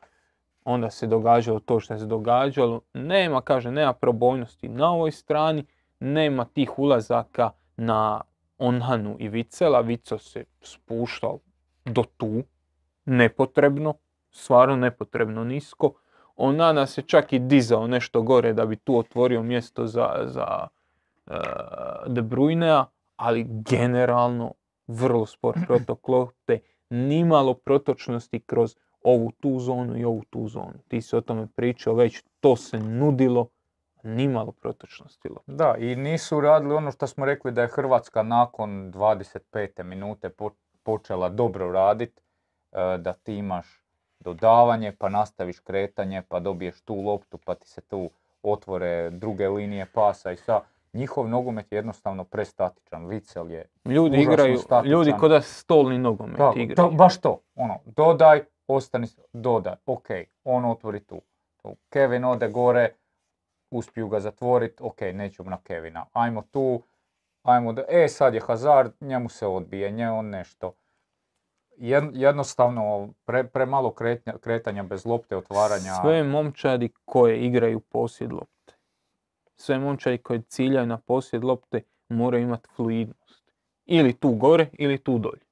Onda 0.71 0.91
se 0.91 1.07
događalo 1.07 1.61
to 1.61 1.81
što 1.81 1.99
se 1.99 2.07
događalo. 2.07 2.81
Nema, 2.95 3.41
kaže, 3.41 3.71
nema 3.71 3.93
probojnosti 3.93 4.69
na 4.69 4.91
ovoj 4.91 5.13
strani, 5.13 5.65
nema 6.01 6.45
tih 6.45 6.79
ulazaka 6.79 7.51
na 7.77 8.21
Onhanu 8.59 9.17
i 9.19 9.29
Vicela. 9.29 9.81
Vico 9.81 10.19
se 10.19 10.45
spuštao 10.61 11.39
do 11.85 12.05
tu, 12.17 12.43
nepotrebno, 13.05 13.95
stvarno 14.31 14.77
nepotrebno 14.77 15.45
nisko. 15.45 15.93
Onana 16.37 16.87
se 16.87 17.03
čak 17.03 17.33
i 17.33 17.39
dizao 17.39 17.87
nešto 17.87 18.23
gore 18.23 18.53
da 18.53 18.67
bi 18.67 18.77
tu 18.77 18.99
otvorio 18.99 19.43
mjesto 19.43 19.87
za, 19.87 20.11
za 20.25 20.69
e, 21.27 21.37
De 22.07 22.23
Bruynea, 22.23 22.85
ali 23.17 23.47
generalno 23.49 24.53
vrlo 24.87 25.27
spor 25.27 25.55
protok 25.67 26.09
lopte, 26.09 26.61
nimalo 26.91 27.55
protočnosti 27.55 28.41
kroz 28.41 28.77
ovu 29.09 29.31
tu 29.33 29.59
zonu 29.59 29.97
i 29.97 30.05
ovu 30.05 30.23
tu 30.25 30.49
zonu. 30.49 30.75
Ti 30.89 31.03
si 31.03 31.17
o 31.17 31.21
tome 31.21 31.47
pričao 31.49 31.95
već, 31.95 32.23
to 32.41 32.57
se 32.57 32.79
nudilo, 32.79 33.47
nimalo 34.03 34.53
protočnosti 34.53 35.29
lopte. 35.29 35.53
Da, 35.53 35.75
i 35.79 35.97
nisu 35.97 36.41
radili 36.41 36.75
ono 36.75 36.91
što 36.91 37.07
smo 37.07 37.27
rekli 37.27 37.53
da 37.53 37.63
je 37.63 37.69
Hrvatska 37.69 38.23
nakon 38.23 38.93
25. 38.93 39.83
minute 39.83 40.29
po- 40.29 40.51
počela 40.83 41.29
dobro 41.29 41.73
radit, 41.73 42.21
e, 42.73 42.99
da 42.99 43.13
ti 43.13 43.35
imaš 43.35 43.67
dodavanje, 44.21 44.93
pa 44.93 45.09
nastaviš 45.09 45.61
kretanje, 45.61 46.23
pa 46.23 46.41
dobiješ 46.41 46.81
tu 46.81 46.95
loptu, 46.97 47.39
pa 47.39 47.55
ti 47.55 47.69
se 47.69 47.81
tu 47.81 48.11
otvore 48.43 49.11
druge 49.11 49.49
linije 49.49 49.87
pasa 49.87 50.33
i 50.33 50.37
sa. 50.37 50.61
Njihov 50.93 51.29
nogomet 51.29 51.73
je 51.73 51.77
jednostavno 51.77 52.25
prestatičan. 52.25 53.07
Vicel 53.07 53.51
je 53.51 53.67
Ljudi 53.85 54.17
igraju, 54.19 54.59
statičan. 54.59 54.87
ljudi 54.87 55.13
ko 55.13 55.29
da 55.29 55.41
stolni 55.41 55.99
nogomet 55.99 56.37
tako, 56.37 56.59
igraju. 56.59 56.77
to, 56.77 56.91
baš 56.91 57.21
to. 57.21 57.41
Ono, 57.57 57.79
dodaj, 57.87 58.43
ostani, 58.69 59.07
dodaj, 59.33 59.75
ok, 59.87 60.09
on 60.45 60.65
otvori 60.65 61.01
tu. 61.01 61.21
Kevin 61.91 62.25
ode 62.25 62.49
gore, 62.49 62.95
uspiju 63.71 64.09
ga 64.09 64.21
zatvoriti, 64.21 64.83
ok, 64.83 65.01
nećemo 65.01 65.51
na 65.51 65.59
Kevina. 65.63 66.07
Ajmo 66.13 66.43
tu, 66.43 66.83
ajmo 67.43 67.73
da, 67.73 67.85
e 67.89 68.09
sad 68.09 68.35
je 68.35 68.41
Hazard, 68.41 68.93
njemu 69.01 69.29
se 69.29 69.47
odbije, 69.47 69.91
nje 69.91 70.11
on 70.11 70.27
nešto. 70.27 70.75
Jed- 71.77 72.11
jednostavno, 72.15 73.09
pre, 73.25 73.45
premalo 73.45 73.95
kretanja 74.41 74.83
bez 74.83 75.07
lopte, 75.07 75.37
otvaranja. 75.37 75.95
Sve 76.03 76.23
momčadi 76.23 76.93
koje 77.05 77.41
igraju 77.41 77.81
posjed 77.81 78.33
lopte. 78.33 78.75
Sve 79.57 79.79
momčadi 79.79 80.19
koje 80.19 80.43
ciljaju 80.43 80.87
na 80.87 80.99
posjed 80.99 81.45
lopte 81.45 81.83
moraju 82.09 82.43
imati 82.43 82.69
fluidnost. 82.77 83.53
Ili 83.87 84.13
tu 84.13 84.33
gore, 84.33 84.71
ili 84.73 84.99
tu 84.99 85.19
dolje. 85.19 85.48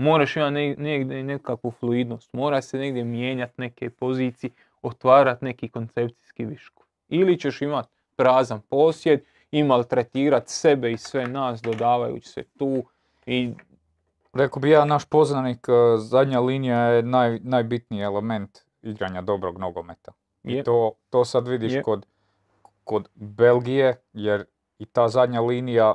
Moraš 0.00 0.36
imati 0.36 0.52
ne- 0.52 0.74
negdje 0.78 1.22
nekakvu 1.22 1.70
fluidnost. 1.70 2.32
Mora 2.32 2.62
se 2.62 2.78
negdje 2.78 3.04
mijenjati 3.04 3.52
neke 3.56 3.90
pozicije, 3.90 4.50
otvarati 4.82 5.44
neki 5.44 5.68
koncepcijski 5.68 6.44
viško. 6.44 6.84
Ili 7.08 7.40
ćeš 7.40 7.62
imati 7.62 7.88
prazan 8.16 8.60
posjed 8.60 9.20
i 9.50 9.62
maltretirati 9.62 10.52
sebe 10.52 10.92
i 10.92 10.98
sve 10.98 11.26
nas 11.26 11.62
dodavajući 11.62 12.28
se 12.28 12.44
tu 12.58 12.84
i 13.26 13.54
Rekao 14.32 14.60
bi 14.60 14.70
ja, 14.70 14.84
naš 14.84 15.04
poznanik, 15.04 15.66
eh, 15.68 15.98
zadnja 15.98 16.40
linija 16.40 16.78
je 16.78 17.02
naj, 17.02 17.38
najbitniji 17.42 18.02
element 18.02 18.58
igranja 18.82 19.22
dobrog 19.22 19.58
nogometa. 19.58 20.12
I 20.44 20.62
to, 20.62 20.92
to 21.10 21.24
sad 21.24 21.48
vidiš 21.48 21.72
kod, 21.84 22.06
kod 22.84 23.08
Belgije, 23.14 24.02
jer 24.12 24.44
i 24.78 24.86
ta 24.86 25.08
zadnja 25.08 25.40
linija, 25.40 25.94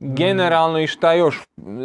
Generalno 0.00 0.80
i 0.80 0.86
šta 0.86 1.12
još 1.12 1.40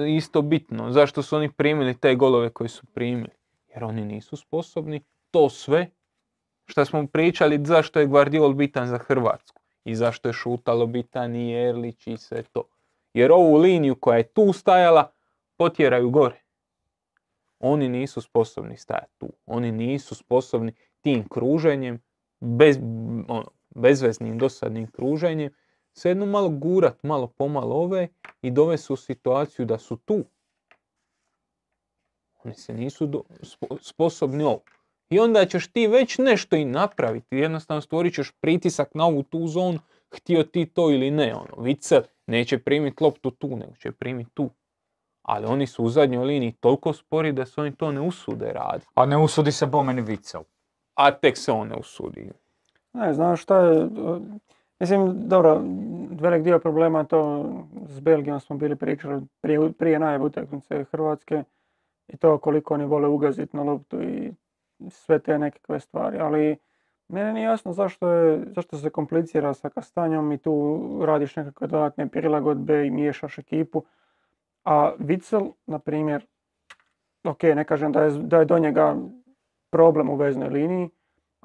isto 0.07 0.41
bitno, 0.41 0.91
zašto 0.91 1.21
su 1.21 1.35
oni 1.35 1.51
primili 1.51 1.97
te 1.97 2.15
golove 2.15 2.49
koje 2.49 2.69
su 2.69 2.85
primili? 2.85 3.29
Jer 3.69 3.83
oni 3.83 4.05
nisu 4.05 4.37
sposobni 4.37 5.01
to 5.31 5.49
sve 5.49 5.89
što 6.65 6.85
smo 6.85 7.07
pričali 7.07 7.65
zašto 7.65 7.99
je 7.99 8.05
Guardiol 8.05 8.53
bitan 8.53 8.87
za 8.87 8.97
Hrvatsku 8.97 9.61
i 9.83 9.95
zašto 9.95 10.29
je 10.29 10.33
Šutalo 10.33 10.85
bitan 10.85 11.35
i 11.35 11.53
Erlić 11.53 12.07
i 12.07 12.17
sve 12.17 12.43
to. 12.43 12.63
Jer 13.13 13.31
ovu 13.31 13.57
liniju 13.57 13.95
koja 13.95 14.17
je 14.17 14.27
tu 14.27 14.53
stajala 14.53 15.11
potjeraju 15.57 16.09
gore. 16.09 16.41
Oni 17.59 17.89
nisu 17.89 18.21
sposobni 18.21 18.77
stajati 18.77 19.13
tu. 19.17 19.29
Oni 19.45 19.71
nisu 19.71 20.15
sposobni 20.15 20.73
tim 21.01 21.27
kruženjem, 21.29 22.01
bez, 22.39 22.77
ono, 23.27 23.45
bezveznim 23.75 24.37
dosadnim 24.37 24.87
kruženjem, 24.87 25.51
svejedno 25.97 26.25
malo 26.25 26.49
gurat, 26.49 27.03
malo 27.03 27.27
pomalo 27.27 27.75
ove 27.75 28.07
i 28.41 28.51
dovesti 28.51 28.85
se 28.87 28.93
u 28.93 28.95
situaciju 28.95 29.65
da 29.65 29.77
su 29.77 29.95
tu. 29.97 30.23
Oni 32.43 32.53
se 32.53 32.73
nisu 32.73 33.05
do- 33.05 33.23
spo- 33.41 33.77
sposobni 33.81 34.43
ovo. 34.43 34.59
I 35.09 35.19
onda 35.19 35.45
ćeš 35.45 35.67
ti 35.67 35.87
već 35.87 36.17
nešto 36.17 36.55
i 36.55 36.65
napraviti. 36.65 37.37
Jednostavno 37.37 37.81
stvorit 37.81 38.13
ćeš 38.13 38.31
pritisak 38.41 38.95
na 38.95 39.05
ovu 39.05 39.23
tu 39.23 39.47
zonu, 39.47 39.79
htio 40.15 40.43
ti 40.43 40.65
to 40.65 40.91
ili 40.91 41.11
ne. 41.11 41.35
Ono, 41.35 41.63
Vicel 41.63 42.01
neće 42.27 42.57
primiti 42.57 43.03
loptu 43.03 43.31
tu, 43.31 43.47
nego 43.47 43.75
će 43.75 43.91
primiti 43.91 44.29
tu. 44.33 44.49
Ali 45.21 45.45
oni 45.45 45.67
su 45.67 45.83
u 45.83 45.89
zadnjoj 45.89 46.25
liniji 46.25 46.51
toliko 46.51 46.93
spori 46.93 47.31
da 47.31 47.45
se 47.45 47.61
oni 47.61 47.75
to 47.75 47.91
ne 47.91 48.01
usude 48.01 48.51
raditi. 48.53 48.87
a 48.95 49.05
ne 49.05 49.17
usudi 49.17 49.51
se 49.51 49.65
Bomeni 49.65 50.01
Vicel. 50.01 50.41
A 50.95 51.11
tek 51.11 51.37
se 51.37 51.51
on 51.51 51.67
ne 51.67 51.75
usudi. 51.75 52.31
Ne, 52.93 53.13
znaš 53.13 53.41
šta 53.43 53.59
je, 53.59 53.87
mislim, 54.79 55.27
dobro, 55.27 55.61
velik 56.21 56.43
dio 56.43 56.59
problema 56.59 57.03
to 57.03 57.45
s 57.87 57.99
Belgijom 57.99 58.39
smo 58.39 58.57
bili 58.57 58.75
pričali 58.75 59.21
prije, 59.41 59.71
prije 59.71 59.99
najave 59.99 60.23
utakmice 60.23 60.83
Hrvatske 60.91 61.43
i 62.07 62.17
to 62.17 62.37
koliko 62.37 62.73
oni 62.73 62.85
vole 62.85 63.07
ugaziti 63.07 63.57
na 63.57 63.63
loptu 63.63 64.01
i 64.01 64.33
sve 64.89 65.19
te 65.19 65.39
nekakve 65.39 65.79
stvari, 65.79 66.19
ali 66.19 66.57
meni 67.07 67.33
nije 67.33 67.45
jasno 67.45 67.73
zašto, 67.73 68.11
je, 68.11 68.45
zašto 68.55 68.77
se 68.77 68.89
komplicira 68.89 69.53
sa 69.53 69.69
Kastanjom 69.69 70.31
i 70.31 70.37
tu 70.37 70.87
radiš 71.05 71.35
nekakve 71.35 71.67
dodatne 71.67 72.07
prilagodbe 72.07 72.85
i 72.87 72.91
miješaš 72.91 73.37
ekipu, 73.37 73.83
a 74.63 74.93
Witzel, 74.99 75.51
na 75.65 75.79
primjer, 75.79 76.25
ok, 77.23 77.43
ne 77.43 77.63
kažem 77.63 77.91
da 77.91 78.03
je, 78.03 78.11
da 78.11 78.39
je 78.39 78.45
do 78.45 78.59
njega 78.59 78.95
problem 79.69 80.09
u 80.09 80.15
veznoj 80.15 80.49
liniji, 80.49 80.89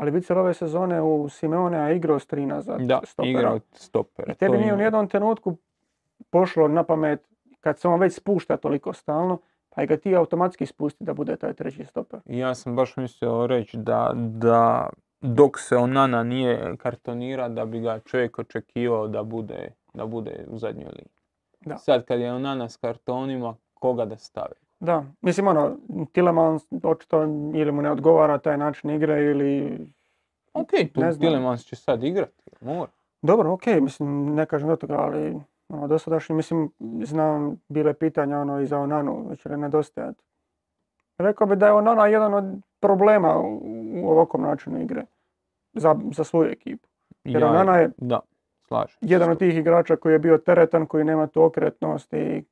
ali 0.02 0.10
Witzel 0.10 0.38
ove 0.38 0.54
sezone 0.54 1.02
u 1.02 1.28
Simeonea 1.28 1.90
igrao 1.90 2.18
s 2.18 2.26
tri 2.26 2.46
nazad 2.46 2.80
Da, 2.80 3.00
stopera. 3.04 3.30
igra 3.30 3.52
od 3.52 3.62
stopera. 3.72 4.32
I 4.32 4.36
tebi 4.36 4.58
nije 4.58 4.74
u 4.74 4.80
jednom 4.80 5.08
trenutku 5.08 5.56
pošlo 6.30 6.68
na 6.68 6.84
pamet, 6.84 7.28
kad 7.60 7.78
se 7.78 7.88
on 7.88 8.00
već 8.00 8.14
spušta 8.14 8.56
toliko 8.56 8.92
stalno, 8.92 9.38
pa 9.70 9.84
ga 9.84 9.96
ti 9.96 10.16
automatski 10.16 10.66
spusti 10.66 11.04
da 11.04 11.14
bude 11.14 11.36
taj 11.36 11.54
treći 11.54 11.84
stoper. 11.84 12.20
Ja 12.24 12.54
sam 12.54 12.76
baš 12.76 12.96
mislio 12.96 13.46
reći 13.46 13.76
da, 13.76 14.12
da 14.16 14.88
dok 15.20 15.58
se 15.58 15.76
Onana 15.76 16.22
nije 16.22 16.76
kartonira 16.76 17.48
da 17.48 17.64
bi 17.64 17.80
ga 17.80 17.98
čovjek 17.98 18.38
očekivao 18.38 19.08
da 19.08 19.22
bude, 19.22 19.72
da 19.94 20.06
bude 20.06 20.44
u 20.48 20.58
zadnjoj 20.58 20.84
liniji. 20.88 21.12
Da. 21.60 21.78
Sad 21.78 22.04
kad 22.04 22.20
je 22.20 22.32
Onana 22.32 22.68
s 22.68 22.76
kartonima, 22.76 23.54
koga 23.74 24.04
da 24.04 24.16
stavi? 24.16 24.54
Da, 24.82 25.04
mislim 25.20 25.46
ono, 25.46 25.76
Tillemans 26.12 26.62
očito 26.82 27.22
ili 27.54 27.72
mu 27.72 27.82
ne 27.82 27.90
odgovara 27.90 28.38
taj 28.38 28.58
način 28.58 28.90
igre 28.90 29.22
ili... 29.24 29.78
Ok, 30.54 30.68
tu. 30.94 31.00
Tillemans 31.20 31.64
će 31.64 31.76
sad 31.76 32.04
igrati, 32.04 32.42
mora. 32.60 32.90
Dobro, 33.22 33.52
ok, 33.52 33.66
mislim, 33.66 34.34
ne 34.34 34.46
kažem 34.46 34.68
do 34.68 34.76
toga, 34.76 34.94
ali 34.98 35.40
ono, 35.68 35.88
dosadašnji, 35.88 36.34
mislim, 36.34 36.70
znam, 37.02 37.60
bile 37.68 37.94
pitanja 37.94 38.38
ono 38.38 38.60
i 38.60 38.66
za 38.66 38.78
Onanu, 38.78 39.26
već 39.30 39.44
li 39.44 39.56
nedostajat. 39.56 40.16
Rekao 41.18 41.46
bi 41.46 41.56
da 41.56 41.66
je 41.66 41.72
Onana 41.72 42.06
jedan 42.06 42.34
od 42.34 42.44
problema 42.80 43.38
u, 43.38 43.60
u 44.02 44.10
ovakvom 44.10 44.42
načinu 44.42 44.82
igre 44.82 45.04
za, 45.72 45.96
za 46.12 46.24
svoju 46.24 46.50
ekipu. 46.50 46.88
Jer 47.24 47.44
Onana 47.44 47.76
je 47.76 47.90
Da, 47.96 48.20
slažem. 48.68 48.98
jedan 49.00 49.30
od 49.30 49.38
tih 49.38 49.56
igrača 49.56 49.96
koji 49.96 50.12
je 50.12 50.18
bio 50.18 50.38
teretan, 50.38 50.86
koji 50.86 51.04
nema 51.04 51.26
tu 51.26 51.42
okretnost 51.42 52.12
i 52.12 52.44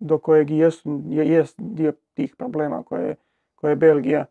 do 0.00 0.18
kojeg 0.18 0.50
i 0.50 0.56
jesu, 0.56 1.02
je, 1.08 1.28
jest 1.28 1.54
dio 1.58 1.92
tih 2.14 2.36
problema 2.36 2.82
koje, 2.82 3.16
koje 3.54 3.72
je 3.72 3.76
Belgija, 3.76 4.24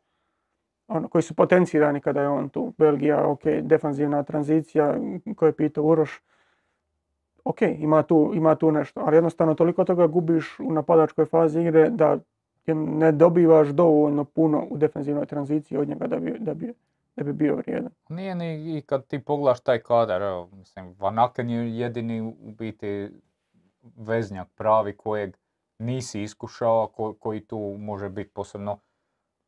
ono, 0.88 1.08
koji 1.08 1.22
su 1.22 1.34
potencirani 1.34 2.02
kada 2.02 2.22
je 2.22 2.28
on 2.28 2.50
tu. 2.50 2.74
Belgija, 2.78 3.28
ok, 3.28 3.44
defanzivna 3.62 4.24
tranzicija 4.24 4.96
koje 5.36 5.50
je 5.50 5.56
pitao 5.56 5.84
Uroš, 5.84 6.22
ok, 7.44 7.62
ima 7.62 8.04
tu, 8.04 8.32
ima 8.36 8.56
tu 8.56 8.72
nešto, 8.72 9.02
ali 9.06 9.18
jednostavno 9.18 9.54
toliko 9.54 9.86
toga 9.86 10.08
gubiš 10.08 10.60
u 10.60 10.74
napadačkoj 10.74 11.26
fazi 11.26 11.62
igre 11.62 11.90
da 11.90 12.18
ne 12.74 13.12
dobivaš 13.12 13.68
dovoljno 13.68 14.24
puno 14.24 14.68
u 14.70 14.78
defensivnoj 14.78 15.26
tranziciji 15.26 15.78
od 15.78 15.88
njega 15.88 16.08
da 16.08 16.20
bi, 16.20 16.36
da 16.40 16.54
bi, 16.54 16.74
da 17.16 17.24
bi 17.24 17.34
bio 17.34 17.56
vrijedan. 17.56 17.92
Nije 18.10 18.36
ni 18.36 18.78
i 18.78 18.82
kad 18.82 19.08
ti 19.08 19.20
pogledaš 19.20 19.60
taj 19.60 19.80
kadar, 19.80 20.22
mislim, 20.54 20.96
Van 21.00 21.20
Aken 21.20 21.50
je 21.50 21.78
jedini 21.78 22.22
u 22.22 22.52
biti 22.52 23.10
veznjak 23.98 24.48
pravi 24.56 24.98
kojeg 24.98 25.38
nisi 25.80 26.22
iskušao, 26.22 26.88
ko- 26.88 27.14
koji 27.14 27.46
tu 27.46 27.76
može 27.80 28.10
biti 28.10 28.30
posebno 28.30 28.80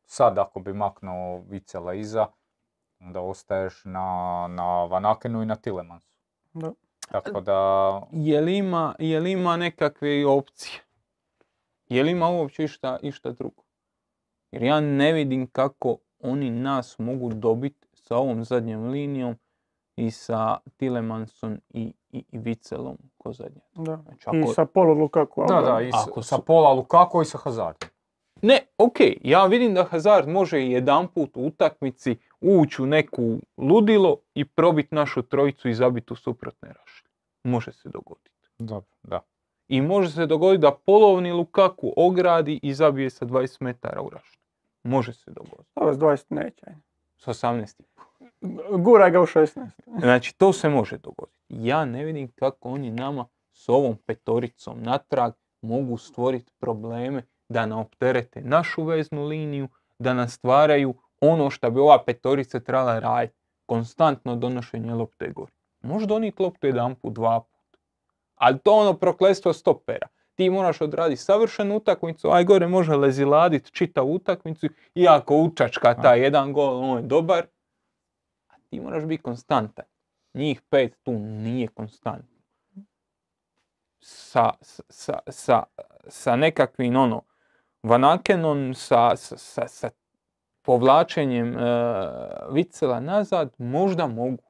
sad 0.04 0.38
ako 0.38 0.60
bi 0.60 0.72
maknuo 0.72 1.38
Vicela 1.48 1.94
iza, 1.94 2.26
onda 3.00 3.20
ostaješ 3.20 3.84
na, 3.84 4.46
na 4.50 4.84
Van 4.84 5.06
Akenu 5.06 5.42
i 5.42 5.46
na 5.46 5.56
Tillemansu. 5.56 6.18
Da. 6.52 6.72
Tako 7.10 7.40
da, 7.40 8.00
Je 8.12 8.40
li 8.40 8.56
ima, 8.56 8.94
je 8.98 9.20
li 9.20 9.32
ima 9.32 9.56
nekakve 9.56 10.26
opcije? 10.26 10.80
Je 11.88 12.02
li 12.02 12.10
ima 12.10 12.28
uopće 12.28 12.64
išta, 12.64 12.98
išta 13.02 13.30
drugo? 13.30 13.62
Jer 14.50 14.62
ja 14.62 14.80
ne 14.80 15.12
vidim 15.12 15.46
kako 15.46 15.96
oni 16.20 16.50
nas 16.50 16.98
mogu 16.98 17.34
dobiti 17.34 17.88
sa 17.94 18.16
ovom 18.16 18.44
zadnjom 18.44 18.88
linijom 18.88 19.36
i 19.96 20.10
sa 20.10 20.58
Tillemansom 20.76 21.60
i, 21.68 21.92
i, 22.12 22.24
i 22.32 22.38
Vicelom 22.38 22.98
ko 23.22 23.32
zadnje. 23.32 23.60
Da. 23.74 23.96
Znači, 23.96 24.24
I 24.32 24.40
ako- 24.42 24.52
sa 24.52 24.64
polu 24.64 24.94
Lukaku. 24.94 25.44
da, 25.48 25.60
da, 25.62 25.80
i 25.80 25.90
Ako 25.94 26.22
sa 26.22 26.36
su- 26.36 26.42
pola 26.42 26.72
Lukaku 26.72 27.22
i 27.22 27.24
sa 27.24 27.38
Hazardom. 27.38 27.88
Ne, 28.42 28.58
ok, 28.78 28.94
ja 29.20 29.46
vidim 29.46 29.74
da 29.74 29.84
Hazard 29.84 30.28
može 30.28 30.60
jedanput 30.60 31.36
u 31.36 31.40
utakmici 31.40 32.16
ući 32.40 32.82
u 32.82 32.86
neku 32.86 33.22
ludilo 33.58 34.16
i 34.34 34.44
probiti 34.44 34.94
našu 34.94 35.22
trojicu 35.22 35.68
i 35.68 35.74
zabiti 35.74 36.12
u 36.12 36.16
suprotne 36.16 36.68
rašlje. 36.70 37.08
Može 37.44 37.72
se 37.72 37.88
dogoditi. 37.88 38.30
Dobro, 38.58 38.90
da. 39.02 39.20
I 39.68 39.80
može 39.80 40.10
se 40.10 40.26
dogoditi 40.26 40.60
da 40.60 40.72
polovni 40.76 41.32
Lukaku 41.32 41.92
ogradi 41.96 42.60
i 42.62 42.74
zabije 42.74 43.10
sa 43.10 43.24
20 43.24 43.60
metara 43.60 44.02
u 44.02 44.10
rašlje. 44.10 44.38
Može 44.84 45.12
se 45.12 45.30
dogoditi. 45.30 45.70
Ovo 45.74 45.92
s 45.92 45.96
20 45.96 46.26
neće. 46.30 46.66
S 47.22 47.26
18. 47.26 47.82
Guraj 48.78 49.10
ga 49.10 49.20
u 49.20 49.26
16. 49.26 49.68
Znači, 50.00 50.38
to 50.38 50.52
se 50.52 50.68
može 50.68 50.98
dogoditi. 50.98 51.38
Ja 51.48 51.84
ne 51.84 52.04
vidim 52.04 52.32
kako 52.32 52.68
oni 52.68 52.90
nama 52.90 53.26
s 53.52 53.68
ovom 53.68 53.96
petoricom 54.06 54.82
natrag 54.82 55.32
mogu 55.60 55.98
stvoriti 55.98 56.52
probleme 56.60 57.22
da 57.48 57.66
nam 57.66 57.78
opterete 57.78 58.40
našu 58.40 58.84
veznu 58.84 59.24
liniju, 59.24 59.68
da 59.98 60.14
nas 60.14 60.32
stvaraju 60.32 60.94
ono 61.20 61.50
što 61.50 61.70
bi 61.70 61.80
ova 61.80 62.04
petorica 62.04 62.60
trebala 62.60 62.98
raditi. 62.98 63.38
Konstantno 63.66 64.36
donošenje 64.36 64.94
lopte 64.94 65.30
gore. 65.30 65.52
Može 65.80 66.06
donijeti 66.06 66.42
loptu 66.42 66.66
jedan 66.66 66.94
put, 66.94 67.12
dva 67.12 67.40
put. 67.40 67.78
Ali 68.34 68.58
to 68.58 68.72
ono 68.72 68.94
proklestvo 68.94 69.52
stopera. 69.52 70.06
Ti 70.34 70.50
moraš 70.50 70.80
odraditi 70.80 71.20
savršenu 71.20 71.76
utakmicu, 71.76 72.30
aj 72.30 72.44
gore 72.44 72.66
može 72.66 72.96
leziladit 72.96 73.72
čitavu 73.72 74.14
utakmicu, 74.14 74.66
iako 74.94 75.36
učačka 75.36 75.94
taj 75.94 76.20
jedan 76.20 76.52
gol, 76.52 76.80
on 76.84 76.98
je 76.98 77.06
dobar. 77.06 77.46
A 78.48 78.54
ti 78.70 78.80
moraš 78.80 79.04
biti 79.04 79.22
konstantan. 79.22 79.84
Njih 80.34 80.62
pet 80.70 80.96
tu 81.02 81.12
nije 81.18 81.68
konstantno. 81.68 82.38
Sa, 84.00 84.50
sa, 84.60 85.18
sa, 85.28 85.62
sa 86.08 86.36
nekakvim 86.36 86.96
ono, 86.96 87.22
Vanakenom, 87.82 88.74
sa, 88.74 89.16
sa, 89.16 89.68
sa 89.68 89.90
povlačenjem 90.62 91.56
e, 91.56 91.62
Vicela 92.50 93.00
nazad, 93.00 93.54
možda 93.58 94.06
mogu. 94.06 94.42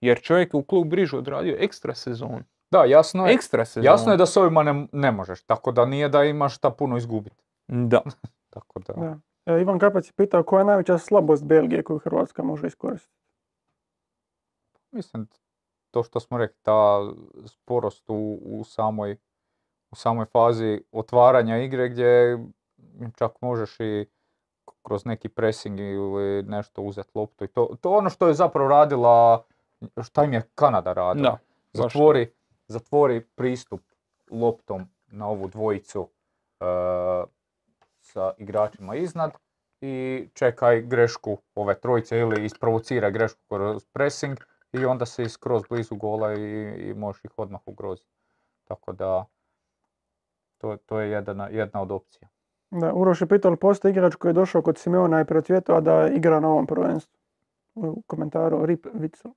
Jer 0.00 0.20
čovjek 0.20 0.54
je 0.54 0.58
u 0.58 0.64
klub 0.64 0.88
Brižu 0.88 1.18
odradio 1.18 1.56
ekstra 1.58 1.94
sezonu. 1.94 2.44
Da, 2.72 2.84
jasno 2.84 3.26
je, 3.26 3.34
Ekstra 3.34 3.64
sezonu. 3.64 3.84
jasno 3.84 4.12
je 4.12 4.16
da 4.16 4.26
s 4.26 4.36
ovima 4.36 4.62
ne, 4.62 4.86
ne 4.92 5.12
možeš, 5.12 5.42
tako 5.42 5.72
da 5.72 5.84
nije 5.84 6.08
da 6.08 6.24
imaš 6.24 6.56
šta 6.56 6.70
puno 6.70 6.96
izgubiti. 6.96 7.44
Da. 7.68 8.02
Tako 8.54 8.80
da, 8.80 8.92
Da. 8.92 9.18
E, 9.54 9.60
Ivan 9.60 9.78
Kapac 9.78 10.08
je 10.08 10.12
pitao 10.16 10.42
koja 10.42 10.60
je 10.60 10.64
najveća 10.64 10.98
slabost 10.98 11.44
Belgije 11.44 11.82
koju 11.82 11.98
Hrvatska 11.98 12.42
može 12.42 12.66
iskoristiti. 12.66 13.14
mislim, 14.90 15.28
to 15.90 16.02
što 16.02 16.20
smo 16.20 16.38
rekli, 16.38 16.56
ta 16.62 16.98
sporost 17.46 18.04
u, 18.08 18.38
u 18.44 18.64
samoj, 18.64 19.16
u 19.90 19.96
samoj 19.96 20.26
fazi 20.26 20.82
otvaranja 20.92 21.58
igre 21.58 21.88
gdje 21.88 22.38
čak 23.16 23.32
možeš 23.40 23.80
i 23.80 24.06
kroz 24.82 25.04
neki 25.04 25.28
pressing 25.28 25.80
ili 25.80 26.42
nešto 26.42 26.82
uzeti 26.82 27.10
loptu 27.14 27.44
i 27.44 27.48
to, 27.48 27.76
to 27.80 27.90
ono 27.90 28.10
što 28.10 28.28
je 28.28 28.34
zapravo 28.34 28.68
radila, 28.68 29.44
šta 30.02 30.24
im 30.24 30.32
je 30.32 30.42
Kanada 30.54 30.92
radila. 30.92 31.30
Da. 31.30 31.38
zatvori, 31.72 32.32
zatvori 32.72 33.20
pristup 33.34 33.80
loptom 34.30 34.86
na 35.06 35.28
ovu 35.28 35.48
dvojicu 35.48 36.08
e, 36.08 36.64
sa 38.00 38.32
igračima 38.38 38.96
iznad 38.96 39.32
i 39.80 40.28
čekaj 40.34 40.82
grešku 40.82 41.38
ove 41.54 41.80
trojice 41.80 42.18
ili 42.18 42.44
isprovocira 42.44 43.10
grešku 43.10 43.40
kroz 43.48 43.84
pressing 43.92 44.38
i 44.72 44.84
onda 44.84 45.06
si 45.06 45.28
skroz 45.28 45.62
blizu 45.68 45.96
gola 45.96 46.34
i, 46.34 46.74
i 46.78 46.94
možeš 46.94 47.24
ih 47.24 47.30
odmah 47.36 47.60
ugroziti. 47.66 48.10
Tako 48.64 48.92
da 48.92 49.24
to, 50.58 50.76
to 50.86 51.00
je 51.00 51.10
jedna, 51.10 51.48
jedna 51.48 51.82
od 51.82 51.90
opcija. 51.90 52.28
Da, 52.70 52.92
Uroš 52.92 53.20
je 53.20 53.26
pitao, 53.26 53.56
postoji 53.56 53.92
igrač 53.92 54.14
koji 54.14 54.30
je 54.30 54.34
došao 54.34 54.62
kod 54.62 54.78
Simeona 54.78 55.20
i 55.20 55.24
procvjetao 55.24 55.80
da 55.80 56.08
igra 56.08 56.40
na 56.40 56.48
ovom 56.48 56.66
prvenstvu. 56.66 57.18
U 57.74 58.02
komentaru 58.06 58.66
Rip 58.66 58.86
Witzel. 58.86 59.32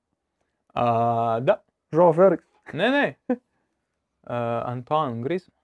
A, 0.74 1.40
da. 1.40 1.62
Joao 1.90 2.12
Felix. 2.12 2.38
Ne, 2.72 2.90
ne. 2.90 3.14
Uh, 4.28 4.32
Antoine 4.64 5.22
Griezmann. 5.22 5.56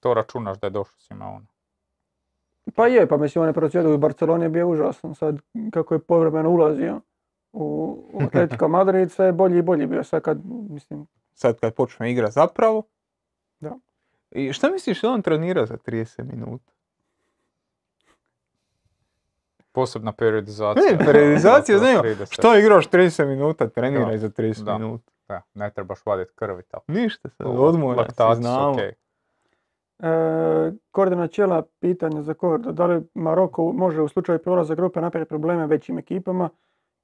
To 0.00 0.14
računaš 0.14 0.58
da 0.58 0.66
je 0.66 0.70
došao 0.70 0.98
Simeone. 0.98 1.46
Pa 2.74 2.86
je, 2.86 3.08
pa 3.08 3.16
mislim 3.16 3.42
on 3.42 3.48
je 3.48 3.52
procvjetao 3.52 3.94
u 3.94 3.98
Barceloni 3.98 4.44
je 4.44 4.48
bio 4.48 4.68
užasan. 4.68 5.14
Sad 5.14 5.38
kako 5.72 5.94
je 5.94 6.00
povremeno 6.00 6.50
ulazio 6.50 7.00
u, 7.52 7.64
u 8.12 8.22
Atletico 8.24 8.68
Madrid, 8.68 9.12
sve 9.12 9.26
je 9.26 9.32
bolji 9.32 9.58
i 9.58 9.62
bolji 9.62 9.86
bio. 9.86 10.04
Sad 10.04 10.22
kad, 10.22 10.38
mislim, 10.70 11.06
Sad 11.34 11.60
kad 11.60 11.74
počne 11.74 12.12
igra 12.12 12.30
zapravo. 12.30 12.82
Da. 13.60 13.76
I 14.30 14.52
šta 14.52 14.70
misliš 14.70 15.02
da 15.02 15.10
on 15.10 15.22
trenira 15.22 15.66
za 15.66 15.76
30 15.76 16.32
minuta? 16.32 16.72
Posebna 19.72 20.12
periodizacija. 20.12 20.92
Ne, 20.92 21.04
periodizacija, 21.04 21.78
znam. 21.84 22.04
30. 22.04 22.32
Što 22.32 22.58
igraš 22.58 22.88
30 22.88 23.26
minuta, 23.26 23.68
treniraj 23.68 24.12
Da, 24.12 24.18
za 24.18 24.28
30 24.28 24.64
da. 24.64 24.78
minuta. 24.78 25.12
Da, 25.30 25.42
ne 25.54 25.70
trebaš 25.70 26.06
vaditi 26.06 26.32
krv 26.34 26.58
i 26.58 26.62
tako. 26.62 26.92
Ništa 26.92 27.28
Lak- 27.38 27.58
odmora 27.58 28.04
si, 28.08 28.42
znamo. 28.42 28.72
okej. 28.72 28.92
E, 29.98 30.72
Kordina 30.90 31.26
Čela, 31.26 31.62
pitanje 31.80 32.22
za 32.22 32.34
Kordo. 32.34 32.72
Da 32.72 32.86
li 32.86 33.02
Maroko 33.14 33.72
može 33.72 34.02
u 34.02 34.08
slučaju 34.08 34.38
prolaza 34.38 34.74
grupe 34.74 35.00
napraviti 35.00 35.28
probleme 35.28 35.66
većim 35.66 35.98
ekipama? 35.98 36.48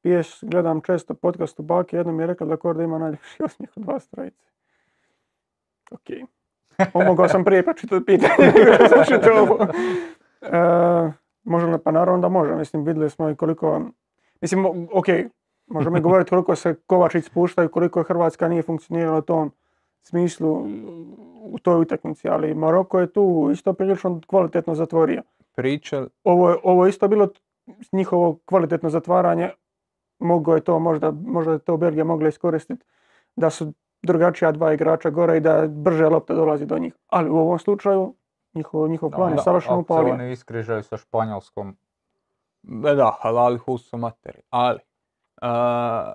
PS, 0.02 0.38
gledam 0.42 0.80
često 0.80 1.14
podcast 1.14 1.60
u 1.60 1.62
Baki, 1.62 1.96
jednom 1.96 2.16
mi 2.16 2.22
je 2.22 2.26
rekao 2.26 2.46
da 2.46 2.56
Kordo 2.56 2.82
ima 2.82 2.98
najljepši 2.98 3.42
osmijeh 3.42 3.70
od 3.76 3.84
vas 3.84 4.08
trojice. 4.08 4.44
Ok. 5.90 6.06
Pomogao 6.92 7.28
sam 7.28 7.44
prije 7.44 7.62
pročitati 7.62 8.04
pitanje. 8.04 8.52
nego 8.64 8.88
slušajte 8.94 9.32
ovo. 9.32 9.66
E, 10.42 11.12
može 11.44 11.66
li? 11.66 11.78
Pa 11.84 11.90
naravno 11.90 12.20
da 12.20 12.28
može. 12.28 12.54
Mislim, 12.54 12.84
vidjeli 12.84 13.10
smo 13.10 13.30
i 13.30 13.36
koliko... 13.36 13.80
Mislim, 14.40 14.66
ok, 14.92 15.06
možemo 15.66 16.00
govoriti 16.00 16.30
koliko 16.30 16.56
se 16.56 16.74
Kovačić 16.86 17.24
spušta 17.24 17.64
i 17.64 17.68
koliko 17.68 18.02
Hrvatska 18.02 18.48
nije 18.48 18.62
funkcionirala 18.62 19.18
u 19.18 19.22
tom 19.22 19.52
smislu 20.02 20.66
u 21.42 21.58
toj 21.58 21.80
utakmici, 21.80 22.28
ali 22.28 22.54
Maroko 22.54 23.00
je 23.00 23.12
tu 23.12 23.48
isto 23.52 23.72
prilično 23.72 24.20
kvalitetno 24.26 24.74
zatvorio. 24.74 25.22
Priča, 25.54 26.06
Ovo 26.24 26.50
je, 26.50 26.56
ovo 26.62 26.86
je 26.86 26.90
isto 26.90 27.08
bilo 27.08 27.28
njihovo 27.92 28.38
kvalitetno 28.44 28.90
zatvaranje, 28.90 29.50
mogao 30.18 30.54
je 30.54 30.60
to 30.64 30.78
možda, 30.78 31.10
možda 31.10 31.52
je 31.52 31.58
to 31.58 31.76
Belgija 31.76 32.04
mogla 32.04 32.28
iskoristiti 32.28 32.84
da 33.36 33.50
su 33.50 33.72
drugačija 34.02 34.52
dva 34.52 34.72
igrača 34.72 35.10
gore 35.10 35.36
i 35.36 35.40
da 35.40 35.66
brže 35.68 36.08
lopta 36.08 36.34
dolazi 36.34 36.66
do 36.66 36.78
njih. 36.78 36.94
Ali 37.06 37.30
u 37.30 37.36
ovom 37.36 37.58
slučaju 37.58 38.14
njihov, 38.54 38.88
njihov 38.88 39.10
plan 39.10 39.30
je 39.30 39.36
Da, 39.36 39.42
savršeno 39.42 39.78
upalio. 39.78 40.12
oni 40.14 40.32
iskrižaju 40.32 40.82
sa 40.82 40.96
Španjolskom, 40.96 41.76
e, 42.86 42.94
da, 42.94 43.16
halal 43.20 43.58
husu 43.58 43.96
materi, 43.96 44.38
ali 44.50 44.78
a, 45.42 46.14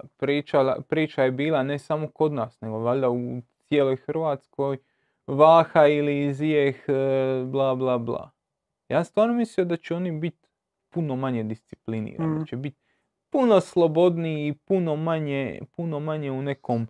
priča, 0.87 1.23
je 1.23 1.31
bila 1.31 1.63
ne 1.63 1.79
samo 1.79 2.07
kod 2.07 2.33
nas, 2.33 2.61
nego 2.61 2.79
valjda 2.79 3.09
u 3.09 3.41
cijeloj 3.67 3.95
Hrvatskoj, 3.95 4.77
Vaha 5.27 5.87
ili 5.87 6.33
Zijeh, 6.33 6.75
e, 6.87 6.93
bla 7.45 7.75
bla 7.75 7.97
bla. 7.97 8.31
Ja 8.89 9.03
stvarno 9.03 9.33
mislio 9.33 9.65
da 9.65 9.77
će 9.77 9.95
oni 9.95 10.11
biti 10.11 10.47
puno 10.89 11.15
manje 11.15 11.43
disciplinirani, 11.43 12.35
Mm. 12.35 12.39
da 12.39 12.45
će 12.45 12.57
biti 12.57 12.77
puno 13.29 13.61
slobodniji 13.61 14.47
i 14.47 14.53
puno 14.53 14.95
manje, 14.95 15.61
puno 15.75 15.99
manje 15.99 16.31
u 16.31 16.41
nekom... 16.41 16.87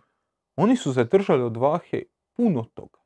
Oni 0.56 0.76
su 0.76 0.92
zadržali 0.92 1.42
od 1.42 1.56
Vahe 1.56 2.02
puno 2.32 2.64
toga, 2.74 2.98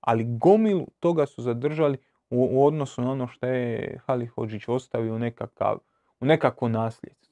ali 0.00 0.24
gomilu 0.38 0.86
toga 1.00 1.26
su 1.26 1.42
zadržali 1.42 1.98
u, 2.30 2.48
u 2.52 2.66
odnosu 2.66 3.02
na 3.02 3.10
ono 3.12 3.26
što 3.28 3.46
je 3.46 3.98
Halihodžić 4.06 4.68
ostavio 4.68 5.14
u, 5.14 5.18
nekakav, 5.18 5.78
u 6.20 6.26
nekakvo 6.26 6.68
nasljedstvo. 6.68 7.25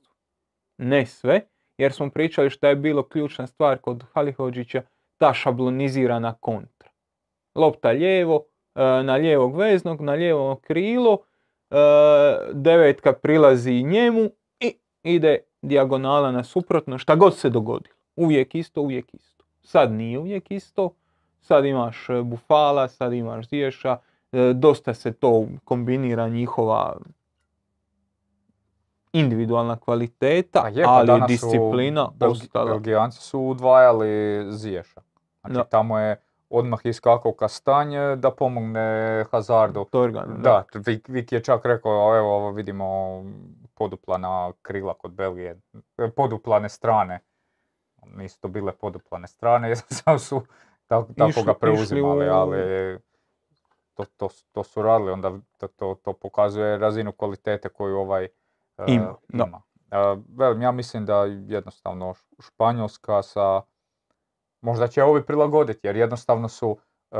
Ne 0.79 1.07
sve, 1.07 1.41
jer 1.79 1.93
smo 1.93 2.11
pričali 2.11 2.51
što 2.51 2.67
je 2.67 2.77
bilo 2.77 3.03
ključna 3.03 3.47
stvar 3.47 3.79
kod 3.79 4.05
Halihodžića, 4.13 4.83
ta 5.17 5.35
šablonizirana 5.35 6.35
kontra. 6.41 6.91
Lopta 7.55 7.91
lijevo, 7.91 8.45
e, 8.75 8.81
na 8.83 9.15
lijevog 9.15 9.57
veznog, 9.57 10.01
na 10.01 10.13
lijevo 10.13 10.57
krilo, 10.57 11.19
e, 11.71 11.77
devetka 12.53 13.13
prilazi 13.13 13.83
njemu 13.83 14.31
i 14.61 14.77
ide 15.03 15.39
dijagonala 15.63 16.33
na 16.33 16.45
suprotno, 16.45 16.99
šta 16.99 17.15
god 17.15 17.37
se 17.37 17.51
dogodilo. 17.51 17.95
Uvijek 18.17 18.55
isto, 18.55 18.81
uvijek 18.81 19.15
isto. 19.15 19.45
Sad 19.63 19.93
nije 19.93 20.19
uvijek 20.19 20.51
isto, 20.51 20.95
sad 21.41 21.65
imaš 21.65 22.09
e, 22.09 22.23
Bufala, 22.23 22.89
sad 22.89 23.13
imaš 23.13 23.49
Ziješa, 23.49 23.99
dosta 24.55 24.95
se 24.95 25.13
to 25.13 25.47
kombinira 25.65 26.29
njihova 26.29 26.97
individualna 29.15 29.77
kvaliteta, 29.77 30.69
je, 30.69 30.85
pa 30.85 30.91
ali 30.91 31.07
su 31.09 31.27
disciplina 31.27 32.11
ostala. 32.23 32.65
Belgijanci 32.67 33.19
su 33.21 33.41
udvajali 33.41 34.07
Ziješa. 34.51 35.01
Znači 35.41 35.55
Da. 35.55 35.65
tamo 35.65 35.99
je 35.99 36.17
odmah 36.51 36.79
iskakao 36.85 37.33
Kastanje 37.33 38.17
da 38.17 38.31
pomogne 38.31 38.85
Hazardu. 39.31 39.85
Torgan, 39.85 40.25
Da, 40.39 40.65
Vik, 40.77 41.09
Vik 41.09 41.33
je 41.33 41.41
čak 41.41 41.65
rekao, 41.65 42.17
evo 42.17 42.37
ovo 42.37 42.51
vidimo 42.51 43.23
poduplana 43.75 44.53
krila 44.63 44.95
kod 44.95 45.13
Belgije, 45.13 45.61
e, 45.99 46.11
poduplane 46.11 46.69
strane. 46.69 47.21
Nisu 48.07 48.41
to 48.41 48.49
bile 48.49 48.73
poduplane 48.73 49.27
strane, 49.27 49.69
jer 49.71 49.79
samo 49.79 50.19
su 50.19 50.43
tako, 50.87 51.09
tako 51.09 51.31
Išli- 51.31 51.45
ga 51.45 51.55
preuzimali, 51.55 52.27
u- 52.27 52.33
ali 52.33 52.59
to, 53.95 54.05
to, 54.07 54.29
to 54.53 54.65
su 54.65 54.83
radili, 54.83 55.11
onda 55.11 55.33
to, 55.59 55.69
to, 55.69 55.95
to 55.95 56.13
pokazuje 56.13 56.79
razinu 56.79 57.13
kvalitete 57.13 57.69
koju 57.69 57.97
ovaj 57.97 58.29
Ima, 58.87 59.15
ima. 59.33 59.63
Velim, 60.37 60.63
ja 60.63 60.73
mislim 60.73 61.07
da 61.07 61.25
jednostavno 61.25 62.15
Španjolska 62.39 63.23
sa, 63.23 63.63
možda 64.61 64.89
će 64.89 65.03
ovi 65.03 65.27
prilagoditi, 65.27 65.87
jer 65.87 65.97
jednostavno 65.97 66.49
su, 66.49 66.79
e, 67.11 67.17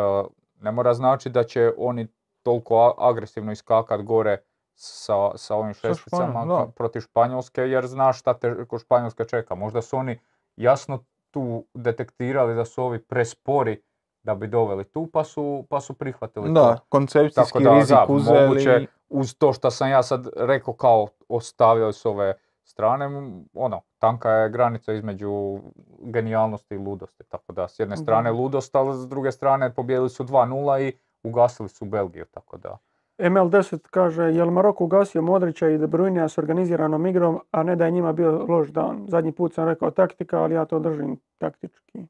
ne 0.61 0.71
mora 0.71 0.95
znači 0.95 1.31
da 1.31 1.45
će 1.45 1.73
oni 1.79 2.07
toliko 2.43 2.95
agresivno 2.99 3.53
iskakat 3.53 4.03
gore 4.03 4.39
sa, 4.75 5.31
sa 5.37 5.55
ovim 5.55 5.75
šesticama 5.75 6.67
protiv 6.77 7.01
Španjolske, 7.01 7.61
jer 7.61 7.87
znaš 7.87 8.21
šta 8.21 8.35
te 8.35 8.65
kod 8.65 8.81
Španjolske 8.81 9.25
čeka. 9.25 9.55
Možda 9.55 9.83
su 9.83 9.97
oni 9.97 10.21
jasno 10.57 11.05
tu 11.31 11.67
detektirali 11.75 12.55
da 12.55 12.65
su 12.65 12.83
ovi 12.83 13.03
prespori 13.03 13.83
da 14.23 14.35
bi 14.35 14.47
doveli 14.47 14.85
tu, 14.85 15.07
pa 15.13 15.25
su, 15.25 15.67
pa 15.69 15.81
su 15.81 15.95
prihvatili 15.95 16.47
to. 16.47 16.53
Da, 16.53 16.79
koncepcijski 16.89 17.53
Tako 17.53 17.61
da, 17.61 17.75
rizik 17.75 17.97
da, 17.97 18.07
uzeli. 18.09 18.49
moguće, 18.49 18.87
uz 19.15 19.35
to 19.35 19.53
što 19.53 19.71
sam 19.71 19.91
ja 19.91 20.03
sad 20.03 20.29
rekao 20.37 20.75
kao 20.75 21.07
ostavljaju 21.29 21.93
s 21.93 22.07
ove 22.07 22.35
strane, 22.65 23.07
ono, 23.55 23.81
tanka 23.99 24.31
je 24.31 24.51
granica 24.51 24.93
između 24.93 25.59
genijalnosti 26.01 26.75
i 26.75 26.79
ludosti. 26.79 27.25
Tako 27.25 27.53
da, 27.53 27.69
s 27.69 27.79
jedne 27.79 27.97
strane 27.97 28.31
Da. 28.31 28.37
ludost, 28.37 28.75
ali 28.75 28.99
s 28.99 29.09
druge 29.09 29.33
strane 29.33 29.75
pobijedili 29.75 30.11
su 30.11 30.25
2-0 30.25 30.81
i 30.81 30.93
ugasili 31.23 31.69
su 31.69 31.85
Belgiju, 31.85 32.25
tako 32.25 32.57
da. 32.57 32.79
ML10 33.19 33.79
kaže, 33.91 34.23
je 34.25 34.45
li 34.45 34.51
Maroko 34.51 34.85
ugasio 34.85 35.23
Modrića 35.23 35.69
i 35.69 35.79
De 35.79 35.87
Bruyne 35.87 36.29
s 36.29 36.39
organiziranom 36.39 37.07
igrom, 37.07 37.41
a 37.51 37.63
ne 37.63 37.77
da 37.77 37.85
je 37.85 37.91
njima 37.91 38.13
bio 38.13 38.47
loš 38.49 38.69
dan. 38.69 39.05
Zadnji 39.09 39.33
put 39.33 39.55
sam 39.55 39.69
rekao 39.69 39.91
taktika, 39.91 40.43
ali 40.43 40.55
ja 40.55 40.65
to 40.65 40.79
držim 40.79 41.17
taktički. 41.39 42.07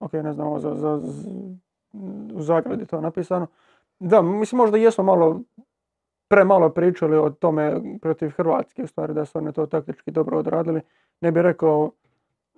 Ok, 0.00 0.12
ne 0.12 0.32
znam, 0.32 0.46
ovo 0.46 0.58
za, 0.58 0.74
za, 0.74 0.98
z- 0.98 1.28
u 2.34 2.42
zagradi 2.42 2.86
to 2.86 3.00
napisano. 3.00 3.46
Da, 3.98 4.22
mislim 4.22 4.56
možda 4.56 4.76
jesmo 4.76 5.04
malo 5.04 5.40
premalo 6.34 6.70
pričali 6.70 7.16
o 7.16 7.30
tome 7.30 7.80
protiv 8.02 8.30
Hrvatske, 8.30 8.82
u 8.82 8.86
stvari 8.86 9.14
da 9.14 9.24
su 9.24 9.38
oni 9.38 9.52
to 9.52 9.66
taktički 9.66 10.10
dobro 10.10 10.38
odradili. 10.38 10.80
Ne 11.20 11.32
bih 11.32 11.42
rekao 11.42 11.90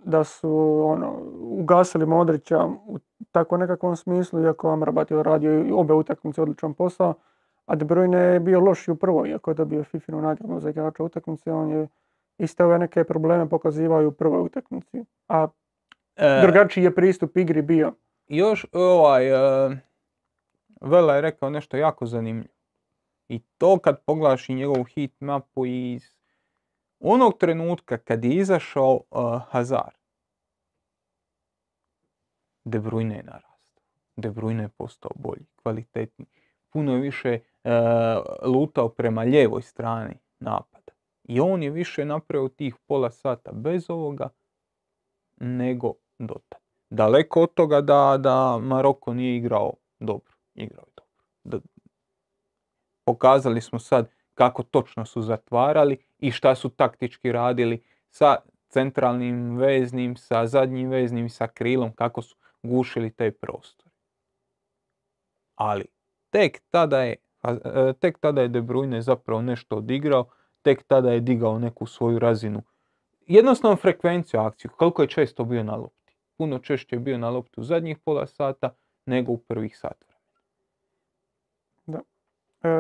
da 0.04 0.24
su 0.24 0.82
ono, 0.86 1.22
ugasili 1.40 2.06
Modrića 2.06 2.64
u 2.86 2.98
tako 3.32 3.56
nekakvom 3.56 3.96
smislu, 3.96 4.42
iako 4.42 4.70
Amrabat 4.70 5.10
je 5.10 5.22
radio 5.22 5.64
i 5.64 5.72
obe 5.72 5.94
utakmice 5.94 6.42
odličan 6.42 6.74
posao, 6.74 7.14
a 7.66 7.74
De 7.74 7.84
Bruyne 7.84 8.16
je 8.16 8.40
bio 8.40 8.60
loš 8.60 8.88
i 8.88 8.90
u 8.90 8.96
prvoj, 8.96 9.28
iako 9.28 9.50
je 9.50 9.54
dobio 9.54 9.84
Fifinu 9.84 10.20
nagradu 10.20 10.60
za 10.60 10.70
igrača 10.70 11.02
utakmice, 11.02 11.52
on 11.52 11.70
je 11.70 11.88
iste 12.38 12.64
ove 12.64 12.78
neke 12.78 13.04
probleme 13.04 13.48
pokazivao 13.48 14.02
i 14.02 14.06
u 14.06 14.12
prvoj 14.12 14.40
utakmici. 14.40 15.04
A 15.28 15.46
E, 16.16 16.40
drugačiji 16.42 16.84
je 16.84 16.94
pristup 16.94 17.36
igri 17.36 17.62
bio. 17.62 17.92
još 18.28 18.66
ovaj, 18.72 19.28
e, 19.28 19.76
Vela 20.80 21.14
je 21.14 21.20
rekao 21.20 21.50
nešto 21.50 21.76
jako 21.76 22.06
zanimljivo. 22.06 22.55
I 23.28 23.38
to 23.58 23.78
kad 23.78 24.04
pogledaš 24.04 24.48
i 24.48 24.54
njegovu 24.54 24.84
hit 24.84 25.20
mapu 25.20 25.66
iz 25.66 26.02
onog 27.00 27.38
trenutka 27.38 27.98
kad 27.98 28.24
je 28.24 28.30
izašao 28.30 29.00
e, 29.00 29.16
Hazard, 29.50 29.96
De 32.66 32.80
Bruyne 32.80 33.16
je 33.16 33.22
narastao. 33.22 33.82
De 34.16 34.30
Bruyne 34.30 34.62
je 34.62 34.68
postao 34.68 35.10
bolji, 35.14 35.46
kvalitetniji. 35.62 36.28
Puno 36.72 36.94
je 36.94 37.00
više 37.00 37.28
e, 37.30 37.40
lutao 38.42 38.88
prema 38.88 39.22
lijevoj 39.22 39.62
strani 39.62 40.14
napada. 40.38 40.92
I 41.24 41.40
on 41.40 41.62
je 41.62 41.70
više 41.70 42.04
napravio 42.04 42.48
tih 42.48 42.74
pola 42.86 43.10
sata 43.10 43.52
bez 43.52 43.90
ovoga 43.90 44.28
nego 45.36 45.92
dotad. 46.18 46.60
Daleko 46.90 47.42
od 47.42 47.54
toga 47.54 47.80
da, 47.80 48.16
da 48.20 48.58
Maroko 48.58 49.14
nije 49.14 49.36
igrao 49.36 49.74
dobro. 50.00 50.32
Igrao 50.54 50.84
je 50.84 50.92
dobro. 50.96 51.24
Da, 51.44 51.58
pokazali 53.06 53.60
smo 53.60 53.78
sad 53.78 54.08
kako 54.34 54.62
točno 54.62 55.06
su 55.06 55.22
zatvarali 55.22 55.98
i 56.18 56.30
šta 56.30 56.54
su 56.54 56.68
taktički 56.68 57.32
radili 57.32 57.82
sa 58.10 58.36
centralnim 58.68 59.56
veznim, 59.56 60.16
sa 60.16 60.46
zadnjim 60.46 60.90
veznim 60.90 61.30
sa 61.30 61.46
krilom, 61.46 61.92
kako 61.92 62.22
su 62.22 62.36
gušili 62.62 63.10
taj 63.10 63.30
prostor. 63.30 63.86
Ali 65.54 65.84
tek 66.30 66.62
tada 66.70 67.02
je, 67.02 67.16
e, 67.44 67.92
tek 68.00 68.18
tada 68.18 68.42
je 68.42 68.48
De 68.48 68.62
Bruyne 68.62 69.00
zapravo 69.00 69.42
nešto 69.42 69.76
odigrao, 69.76 70.24
tek 70.62 70.82
tada 70.82 71.12
je 71.12 71.20
digao 71.20 71.58
neku 71.58 71.86
svoju 71.86 72.18
razinu. 72.18 72.62
Jednostavno 73.26 73.76
frekvenciju 73.76 74.40
akciju, 74.40 74.70
koliko 74.76 75.02
je 75.02 75.08
često 75.08 75.44
bio 75.44 75.62
na 75.62 75.76
lopti. 75.76 76.16
Puno 76.38 76.58
češće 76.58 76.96
je 76.96 77.00
bio 77.00 77.18
na 77.18 77.30
lopti 77.30 77.60
u 77.60 77.64
zadnjih 77.64 77.98
pola 77.98 78.26
sata 78.26 78.74
nego 79.06 79.32
u 79.32 79.38
prvih 79.38 79.78
sat 79.78 80.05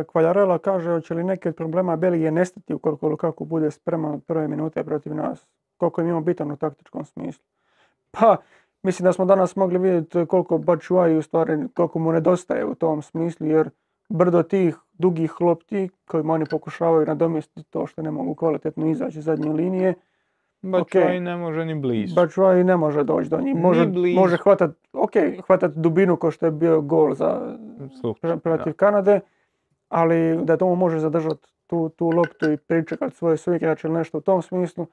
Kvaljarela 0.06 0.58
kaže, 0.58 0.90
hoće 0.90 1.14
li 1.14 1.24
neki 1.24 1.48
od 1.48 1.56
problema 1.56 1.96
Belgije 1.96 2.30
nestati 2.30 2.74
ukoliko 2.74 3.08
Lukaku 3.08 3.44
bude 3.44 3.70
spreman 3.70 4.14
od 4.14 4.24
prve 4.24 4.48
minute 4.48 4.84
protiv 4.84 5.14
nas? 5.14 5.46
Koliko 5.76 6.00
je 6.00 6.06
njima 6.06 6.20
bitan 6.20 6.50
u 6.50 6.56
taktičkom 6.56 7.04
smislu? 7.04 7.44
Pa, 8.10 8.36
mislim 8.82 9.04
da 9.04 9.12
smo 9.12 9.24
danas 9.24 9.56
mogli 9.56 9.78
vidjeti 9.78 10.26
koliko 10.26 10.58
Bačuaj 10.58 11.16
u 11.16 11.22
stvari, 11.22 11.68
koliko 11.74 11.98
mu 11.98 12.12
nedostaje 12.12 12.64
u 12.64 12.74
tom 12.74 13.02
smislu, 13.02 13.46
jer 13.46 13.70
brdo 14.08 14.42
tih 14.42 14.76
dugih 14.92 15.40
lopti 15.40 15.88
kojima 16.08 16.32
oni 16.32 16.44
pokušavaju 16.50 17.06
nadomjestiti 17.06 17.70
to 17.70 17.86
što 17.86 18.02
ne 18.02 18.10
mogu 18.10 18.34
kvalitetno 18.34 18.86
izaći 18.86 19.18
iz 19.18 19.24
zadnje 19.24 19.52
linije, 19.52 19.94
Bačuaj 20.62 21.20
ne 21.20 21.36
može 21.36 21.64
ni 21.64 21.74
blizu. 21.74 22.14
Bačuaj 22.14 22.64
ne 22.64 22.76
može 22.76 23.04
doći 23.04 23.30
do 23.30 23.40
njih. 23.40 23.56
Može, 23.56 23.86
može 24.16 24.36
hvatat, 24.36 24.70
ok, 24.92 25.12
hvatat 25.46 25.72
dubinu 25.74 26.16
ko 26.16 26.30
što 26.30 26.46
je 26.46 26.52
bio 26.52 26.80
gol 26.80 27.14
za, 27.14 27.56
Slučaj, 28.00 28.30
pr- 28.30 28.38
protiv 28.38 28.72
Kanade, 28.72 29.20
ali 29.88 30.44
da 30.44 30.56
to 30.56 30.74
može 30.74 30.98
zadržati 30.98 31.48
tu, 31.66 31.88
tu 31.88 32.10
loptu 32.10 32.52
i 32.52 32.56
pričekati 32.56 33.16
svoje 33.16 33.36
suigrače 33.36 33.88
ili 33.88 33.96
nešto 33.96 34.18
u 34.18 34.20
tom 34.20 34.42
smislu, 34.42 34.86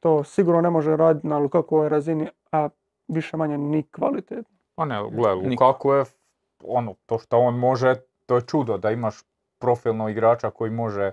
to 0.00 0.24
sigurno 0.24 0.60
ne 0.60 0.70
može 0.70 0.96
raditi 0.96 1.26
na 1.26 1.38
Lukakuovoj 1.38 1.88
razini, 1.88 2.28
a 2.52 2.68
više 3.08 3.36
manje 3.36 3.58
ni 3.58 3.82
kvalitetno. 3.82 4.56
Pa 4.74 4.84
ne, 4.84 4.98
gle, 5.10 5.36
Niko. 5.36 5.48
Lukaku 5.48 5.92
je, 5.92 6.04
ono, 6.64 6.94
to 7.06 7.18
što 7.18 7.38
on 7.38 7.58
može, 7.58 7.94
to 8.26 8.36
je 8.36 8.42
čudo 8.42 8.78
da 8.78 8.90
imaš 8.90 9.14
profilnog 9.58 10.10
igrača 10.10 10.50
koji 10.50 10.70
može 10.70 11.12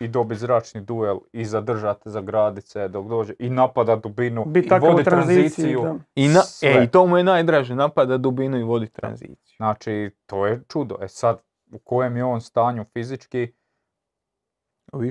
i 0.00 0.08
dobiti 0.08 0.40
zračni 0.40 0.80
duel 0.80 1.18
i 1.32 1.44
zadržati 1.44 2.10
za 2.10 2.20
gradice 2.20 2.88
dok 2.88 3.06
dođe 3.06 3.34
i 3.38 3.50
napada 3.50 3.96
dubinu 3.96 4.44
i 4.54 4.78
vodi 4.80 5.04
tranziciju. 5.04 5.80
da. 5.82 5.94
I, 6.14 6.28
na, 6.28 6.40
e, 6.62 6.84
I 6.84 6.88
to 6.88 7.06
mu 7.06 7.16
je 7.16 7.24
najdraže, 7.24 7.74
napada 7.74 8.16
dubinu 8.16 8.58
i 8.58 8.62
vodi 8.62 8.88
tranziciju. 8.88 9.56
Znači, 9.56 10.10
to 10.26 10.46
je 10.46 10.62
čudo. 10.68 10.96
E 11.00 11.08
sad, 11.08 11.42
u 11.72 11.78
kojem 11.78 12.16
je 12.16 12.24
on 12.24 12.40
stanju 12.40 12.84
fizički, 12.84 13.52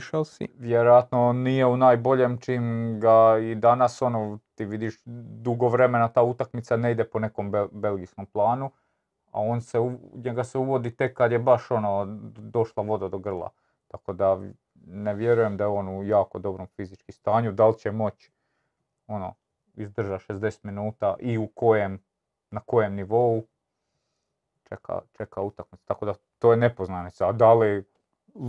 shall 0.02 0.26
see. 0.26 0.48
vjerojatno 0.58 1.34
nije 1.34 1.66
u 1.66 1.78
najboljem 1.78 2.38
čim 2.38 2.98
ga 3.00 3.38
i 3.38 3.56
danas 3.56 4.02
ono, 4.02 4.40
ti 4.56 4.66
vidiš 4.66 5.02
dugo 5.42 5.68
vremena 5.68 6.08
ta 6.08 6.24
utakmica 6.24 6.78
ne 6.78 6.92
ide 6.92 7.04
po 7.04 7.20
nekom 7.20 7.52
bel- 7.52 7.70
belgijskom 7.72 8.26
planu, 8.26 8.72
a 9.32 9.42
on 9.42 9.62
se, 9.62 9.78
njega 10.14 10.44
se 10.44 10.58
uvodi 10.58 10.96
tek 10.96 11.18
kad 11.18 11.32
je 11.32 11.40
baš 11.40 11.72
ono 11.72 12.06
došla 12.38 12.84
voda 12.84 13.08
do 13.10 13.18
grla. 13.18 13.50
Tako 13.88 14.14
da 14.14 14.40
ne 14.88 15.14
vjerujem 15.14 15.58
da 15.58 15.64
je 15.64 15.68
on 15.68 15.90
u 15.90 16.04
jako 16.04 16.40
dobrom 16.40 16.68
fizički 16.68 17.12
stanju, 17.12 17.52
da 17.52 17.68
li 17.68 17.78
će 17.78 17.92
moći 17.92 18.32
ono, 19.08 19.34
izdrža 19.74 20.20
60 20.20 20.60
minuta 20.64 21.16
i 21.20 21.38
u 21.38 21.48
kojem, 21.48 22.04
na 22.52 22.60
kojem 22.60 22.96
nivou 22.96 23.44
čeka, 24.70 25.02
čeka 25.18 25.42
utakmicu. 25.42 25.86
Tako 25.86 26.06
da 26.06 26.14
to 26.40 26.52
je 26.52 26.58
nepoznanica. 26.58 27.30
A 27.30 27.32
da 27.32 27.54
li 27.54 27.84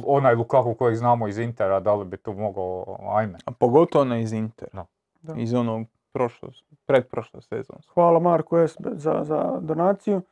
onaj 0.07 0.35
Lukaku 0.35 0.75
kojeg 0.75 0.97
znamo 0.97 1.29
iz 1.29 1.39
Intera, 1.39 1.81
da 1.81 1.95
li 1.95 2.05
bi 2.05 2.17
tu 2.17 2.33
mogao, 2.33 2.99
ajme. 3.09 3.39
A 3.45 3.51
pogotovo 3.51 4.03
ona 4.03 4.19
iz 4.19 4.33
Intera. 4.33 4.87
Da. 5.23 5.35
Iz 5.37 5.55
onog 5.55 5.87
prošlo, 6.13 6.49
predprošlo 6.87 7.41
sezonskog. 7.41 7.95
Hvala 7.95 8.19
Marku 8.19 8.57
S. 8.57 8.77
za, 8.93 9.21
za 9.23 9.59
donaciju. 9.61 10.23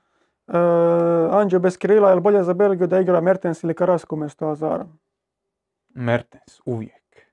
E, 0.48 0.58
Anđe 1.30 1.58
bez 1.58 1.78
krila, 1.78 2.08
je 2.08 2.14
li 2.14 2.20
bolje 2.20 2.42
za 2.42 2.54
Belgiju 2.54 2.86
da 2.86 3.00
igra 3.00 3.20
Mertens 3.20 3.62
ili 3.62 3.74
Carrasco 3.74 4.14
umjesto 4.14 4.48
Azara? 4.48 4.86
Mertens, 5.88 6.60
uvijek. 6.64 7.26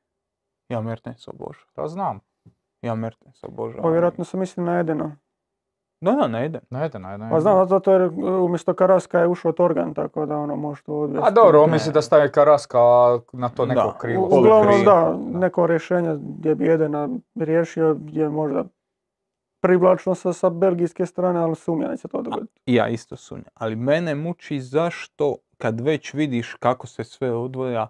Ja 0.69 0.81
Mertens 0.81 1.27
obožavam. 1.27 1.73
Da 1.75 1.87
znam. 1.87 2.19
Ja 2.81 2.95
Mertens 2.95 3.43
obožavam. 3.43 3.83
Pa 3.83 3.89
vjerojatno 3.89 4.23
se 4.23 4.37
misli 4.37 4.63
na 4.63 4.79
Edena. 4.79 5.15
Da, 6.01 6.11
da, 6.11 6.27
ne 6.27 6.45
idem. 6.45 6.61
Ne 6.69 6.85
ide, 6.85 6.99
ne 6.99 7.15
ide. 7.15 7.27
Pa 7.31 7.39
znam, 7.39 7.67
zato 7.67 7.91
jer 7.91 8.11
umjesto 8.43 8.73
Karaska 8.73 9.19
je 9.19 9.27
ušao 9.27 9.51
Torgan, 9.51 9.93
tako 9.93 10.25
da 10.25 10.37
ono 10.37 10.55
može 10.55 10.83
to 10.83 10.93
odvesti. 10.93 11.27
A 11.27 11.31
dobro, 11.31 11.61
on 11.61 11.71
misli 11.71 11.93
da 11.93 12.01
stavi 12.01 12.31
Karaska 12.31 12.79
na 13.33 13.49
to 13.49 13.65
neko 13.65 13.81
Da. 13.81 13.97
krilo. 13.97 14.27
Uglavnom 14.31 14.83
da, 14.85 15.17
neko 15.39 15.67
rješenje 15.67 16.15
gdje 16.37 16.55
bi 16.55 16.69
Edena 16.69 17.09
riješio 17.35 17.97
je 18.07 18.29
možda 18.29 18.63
privlačno 19.63 20.15
sa, 20.15 20.33
sa 20.33 20.49
belgijske 20.49 21.05
strane, 21.05 21.39
ali 21.39 21.55
sumnjam 21.55 21.89
da 21.89 21.95
će 21.95 22.01
se 22.01 22.07
to 22.07 22.21
dogoditi. 22.21 22.61
Ja 22.65 22.87
isto 22.87 23.15
sumnjam. 23.15 23.51
Ali 23.53 23.75
mene 23.75 24.15
muči 24.15 24.59
zašto, 24.59 25.35
kad 25.57 25.81
već 25.81 26.13
vidiš 26.13 26.53
kako 26.59 26.87
se 26.87 27.03
sve 27.03 27.31
odvoja, 27.31 27.87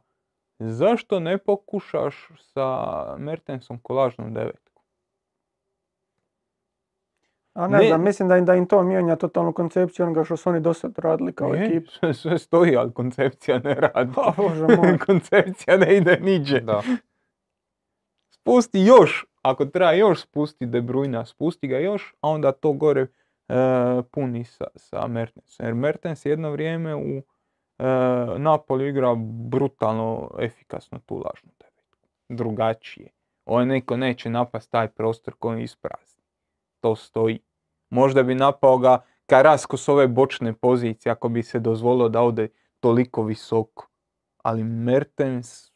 zašto 0.60 1.20
ne 1.20 1.38
pokušaš 1.38 2.28
sa 2.38 2.68
Mertensom 3.18 3.80
kolažnom 3.80 4.34
devetku? 4.34 4.71
A 7.54 7.68
ne, 7.68 7.78
Ne. 7.78 7.88
znam, 7.88 8.04
mislim 8.04 8.30
da 8.30 8.38
im, 8.38 8.46
da 8.46 8.56
im 8.56 8.66
to 8.66 8.84
mijenja 8.84 9.16
totalnu 9.16 9.54
koncepciju 9.54 10.06
onoga 10.06 10.24
što 10.24 10.38
su 10.38 10.50
oni 10.50 10.60
do 10.60 10.74
sad 10.74 10.98
radili 10.98 11.34
kao 11.34 11.54
Je, 11.54 11.66
ekipa. 11.66 11.92
sve, 12.00 12.14
sve 12.14 12.38
stoji, 12.40 12.76
ali 12.78 12.94
koncepcija 12.94 13.60
ne 13.60 13.74
radi. 13.76 14.12
Pa, 14.16 14.34
Bože 14.38 14.68
moj. 14.68 14.98
koncepcija 15.08 15.78
ne 15.78 15.98
ide 15.98 16.20
niđe. 16.22 16.60
Da. 16.60 16.82
Spusti 18.30 18.80
još, 18.80 19.26
ako 19.42 19.66
treba 19.66 19.92
još 19.92 20.22
spusti 20.22 20.66
De 20.66 20.82
Bruyne, 20.82 21.26
spusti 21.26 21.68
ga 21.68 21.78
još, 21.80 22.14
a 22.22 22.30
onda 22.30 22.52
to 22.52 22.74
gore 22.74 23.02
e, 23.02 23.08
puni 24.12 24.44
sa, 24.44 24.66
sa 24.76 25.08
Mertensom. 25.08 25.66
Jer 25.66 25.76
Mertens 25.76 26.26
jedno 26.26 26.52
vrijeme 26.52 26.96
u 26.96 27.18
e, 27.18 27.24
Napoli 28.38 28.90
igra 28.90 29.16
brutalno 29.50 30.32
efikasno 30.40 31.00
tu 31.06 31.16
lažnu 31.16 31.50
devetku. 31.60 32.08
Drugačije. 32.30 33.10
Ovaj 33.46 33.66
neko 33.66 33.98
neće 33.98 34.30
napast 34.30 34.72
taj 34.72 34.88
prostor 34.88 35.34
koji 35.40 35.64
isprazni. 35.64 36.11
To 36.82 36.96
stoji. 36.96 37.40
Možda 37.90 38.24
bi 38.24 38.36
napao 38.36 38.78
ga 38.78 39.02
Karasko 39.26 39.78
s 39.78 39.90
ove 39.90 40.08
bočne 40.08 40.54
pozicije 40.54 41.12
ako 41.12 41.30
bi 41.30 41.44
se 41.44 41.60
dozvolilo 41.60 42.10
da 42.10 42.22
ode 42.22 42.48
toliko 42.80 43.24
visoko. 43.24 43.88
ali 44.44 44.64
Mertens, 44.64 45.72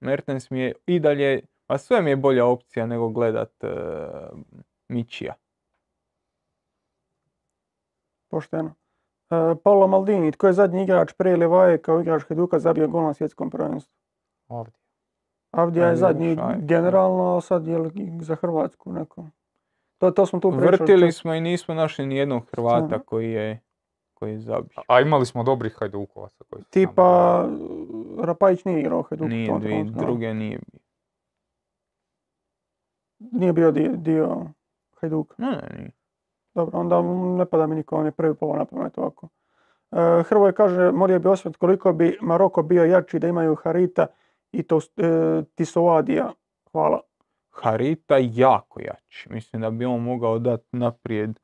Mertens 0.00 0.50
mi 0.50 0.60
je 0.60 0.72
i 0.86 1.00
dalje, 1.00 1.46
a 1.66 1.78
sve 1.78 2.02
mi 2.02 2.10
je 2.10 2.16
bolja 2.16 2.46
opcija 2.46 2.86
nego 2.86 3.08
gledat 3.08 3.52
uh, 3.62 4.38
Mičija. 4.88 5.34
Pošteno. 8.30 8.74
E, 9.30 9.54
Paolo 9.64 9.86
Maldini, 9.86 10.32
tko 10.32 10.46
je 10.46 10.52
zadnji 10.52 10.82
igrač 10.82 11.12
prije 11.12 11.36
Levaje 11.36 11.82
kao 11.82 12.00
igrač 12.00 12.22
Hajduka 12.22 12.58
zabio 12.58 12.88
gol 12.88 13.02
na 13.02 13.14
svjetskom 13.14 13.50
prvenstvu? 13.50 13.94
Ovdje. 14.48 14.74
Avdija 15.50 15.88
je 15.88 15.96
zadnji 15.96 16.36
generalno, 16.58 17.36
a 17.36 17.40
sad 17.40 17.66
je 17.66 17.78
li 17.78 18.18
za 18.20 18.36
Hrvatsku 18.36 18.92
neko. 18.92 19.26
To, 19.98 20.10
to 20.10 20.26
smo 20.26 20.40
tu 20.40 20.50
pričali. 20.50 20.70
Vrtili 20.70 21.12
smo 21.12 21.34
i 21.34 21.40
nismo 21.40 21.74
našli 21.74 22.06
ni 22.06 22.16
jednog 22.16 22.42
Hrvata 22.46 22.78
Stvarno. 22.78 23.04
koji 23.04 23.30
je, 23.30 23.60
koji 24.14 24.32
je 24.32 24.38
zabio. 24.38 24.82
A 24.88 25.00
imali 25.00 25.26
smo 25.26 25.42
dobrih 25.42 25.74
Hajdukovaca 25.74 26.44
koji 26.44 26.62
su 26.62 26.70
Tipa, 26.70 27.02
nama- 27.42 27.58
Rapajić 28.20 28.64
nije 28.64 28.80
igrao 28.80 29.04
u 29.12 29.26
Nije, 29.26 29.48
tom 29.48 29.60
dvi, 29.60 29.68
trenutku, 29.68 29.98
a? 29.98 30.02
druge 30.02 30.34
nije 30.34 30.58
bio. 30.62 30.80
Nije 33.32 33.52
bio 33.52 33.70
dio, 33.70 33.92
dio 33.92 34.36
Hajduka. 34.92 35.34
Ne, 35.38 35.50
ne, 35.50 35.78
nije. 35.78 35.90
Dobro, 36.54 36.78
onda 36.78 37.02
ne 37.36 37.46
pada 37.46 37.66
mi 37.66 37.74
niko, 37.74 37.96
on 37.96 38.06
je 38.06 38.12
prvi 38.12 38.34
polo 38.34 38.56
na 38.56 38.64
pamet 38.64 38.98
ovako. 38.98 39.28
E, 39.92 40.22
Hrvoje 40.22 40.52
kaže, 40.52 40.92
molio 40.92 41.18
bi 41.18 41.28
osvrt 41.28 41.56
koliko 41.56 41.92
bi 41.92 42.18
Maroko 42.20 42.62
bio 42.62 42.84
jači 42.84 43.18
da 43.18 43.28
imaju 43.28 43.54
Harita 43.54 44.06
i 44.52 44.62
to, 44.62 44.78
e, 44.96 45.02
Tisoadija. 45.54 46.32
Hvala. 46.72 47.00
Harita 47.62 48.16
jako 48.20 48.80
jači. 48.80 49.28
Mislim 49.32 49.62
da 49.62 49.70
bi 49.70 49.84
on 49.84 50.02
mogao 50.02 50.38
dati 50.38 50.76
naprijed 50.76 51.40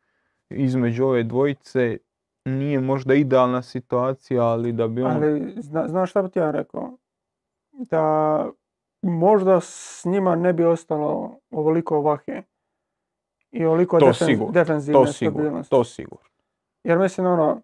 između 0.51 1.05
ove 1.05 1.23
dvojice. 1.23 1.99
Nije 2.45 2.81
možda 2.81 3.15
idealna 3.15 3.63
situacija, 3.63 4.43
ali 4.43 4.73
da 4.73 4.89
bi 4.89 5.03
on... 5.03 5.11
Ali 5.13 5.55
zna, 5.57 5.89
znaš 5.89 6.11
šta 6.11 6.23
bi 6.23 6.31
ti 6.31 6.39
ja 6.39 6.51
rekao? 6.51 6.99
Da 7.73 8.47
možda 9.03 9.61
s 9.61 10.03
njima 10.05 10.37
ne 10.37 10.53
bi 10.53 10.65
ostalo 10.65 11.39
ovoliko 11.51 12.01
vahe 12.01 12.43
i 13.53 13.65
ovoliko 13.65 13.99
To 13.99 14.07
defen- 14.07 14.53
defenzivne 14.53 15.05
to 15.05 15.13
stabilnosti. 15.13 15.71
to 15.71 15.85
sigurno. 15.85 16.29
Jer 16.85 16.99
mislim 16.99 17.27
ono, 17.27 17.61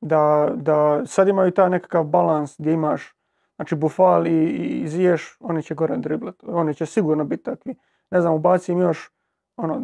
da, 0.00 0.52
da 0.54 1.06
sad 1.06 1.28
imaju 1.28 1.50
taj 1.50 1.70
nekakav 1.70 2.04
balans 2.04 2.54
gdje 2.58 2.72
imaš, 2.72 3.14
znači 3.56 3.74
Bufal 3.74 4.26
i, 4.26 4.48
i 4.48 4.88
Ziješ, 4.88 5.36
oni 5.40 5.62
će 5.62 5.74
gore 5.74 5.96
driblat, 5.96 6.34
oni 6.42 6.74
će 6.74 6.86
sigurno 6.86 7.24
biti 7.24 7.42
takvi. 7.42 7.74
Ne 8.10 8.20
znam, 8.20 8.34
ubaci 8.34 8.72
im 8.72 8.80
još, 8.80 9.10
ono, 9.56 9.82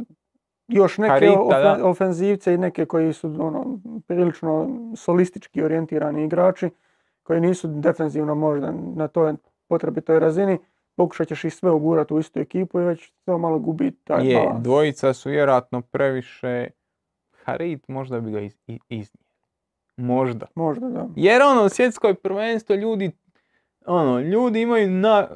još 0.68 0.98
neke 0.98 1.10
Harita, 1.10 1.32
ofen- 1.32 1.82
ofenzivce 1.82 2.54
i 2.54 2.58
neke 2.58 2.86
koji 2.86 3.12
su 3.12 3.36
ono, 3.38 3.78
prilično 4.06 4.68
solistički 4.96 5.62
orijentirani 5.62 6.24
igrači, 6.24 6.70
koji 7.22 7.40
nisu 7.40 7.68
defenzivno 7.68 8.34
možda 8.34 8.72
na 8.96 9.08
toj 9.08 9.34
potrebitoj 9.68 10.18
razini, 10.18 10.58
pokušat 10.96 11.28
ćeš 11.28 11.44
ih 11.44 11.54
sve 11.54 11.70
ugurati 11.70 12.14
u 12.14 12.18
istu 12.18 12.40
ekipu 12.40 12.80
i 12.80 12.84
već 12.84 13.12
to 13.24 13.38
malo 13.38 13.58
gubi 13.58 13.90
taj 13.90 14.26
Je, 14.26 14.36
balans. 14.36 14.62
dvojica 14.62 15.12
su 15.12 15.30
vjerojatno 15.30 15.80
previše... 15.80 16.66
Harit 17.44 17.88
možda 17.88 18.20
bi 18.20 18.30
ga 18.30 18.40
iz, 18.40 18.56
i- 18.66 18.78
iznijeli. 18.88 19.30
Možda. 19.96 20.46
Možda, 20.54 20.88
da. 20.88 21.08
Jer 21.16 21.42
ono, 21.42 21.68
svjetsko 21.68 22.14
prvenstvo 22.14 22.76
ljudi, 22.76 23.10
ono, 23.86 24.20
ljudi 24.20 24.60
imaju 24.60 24.90
na... 24.90 25.28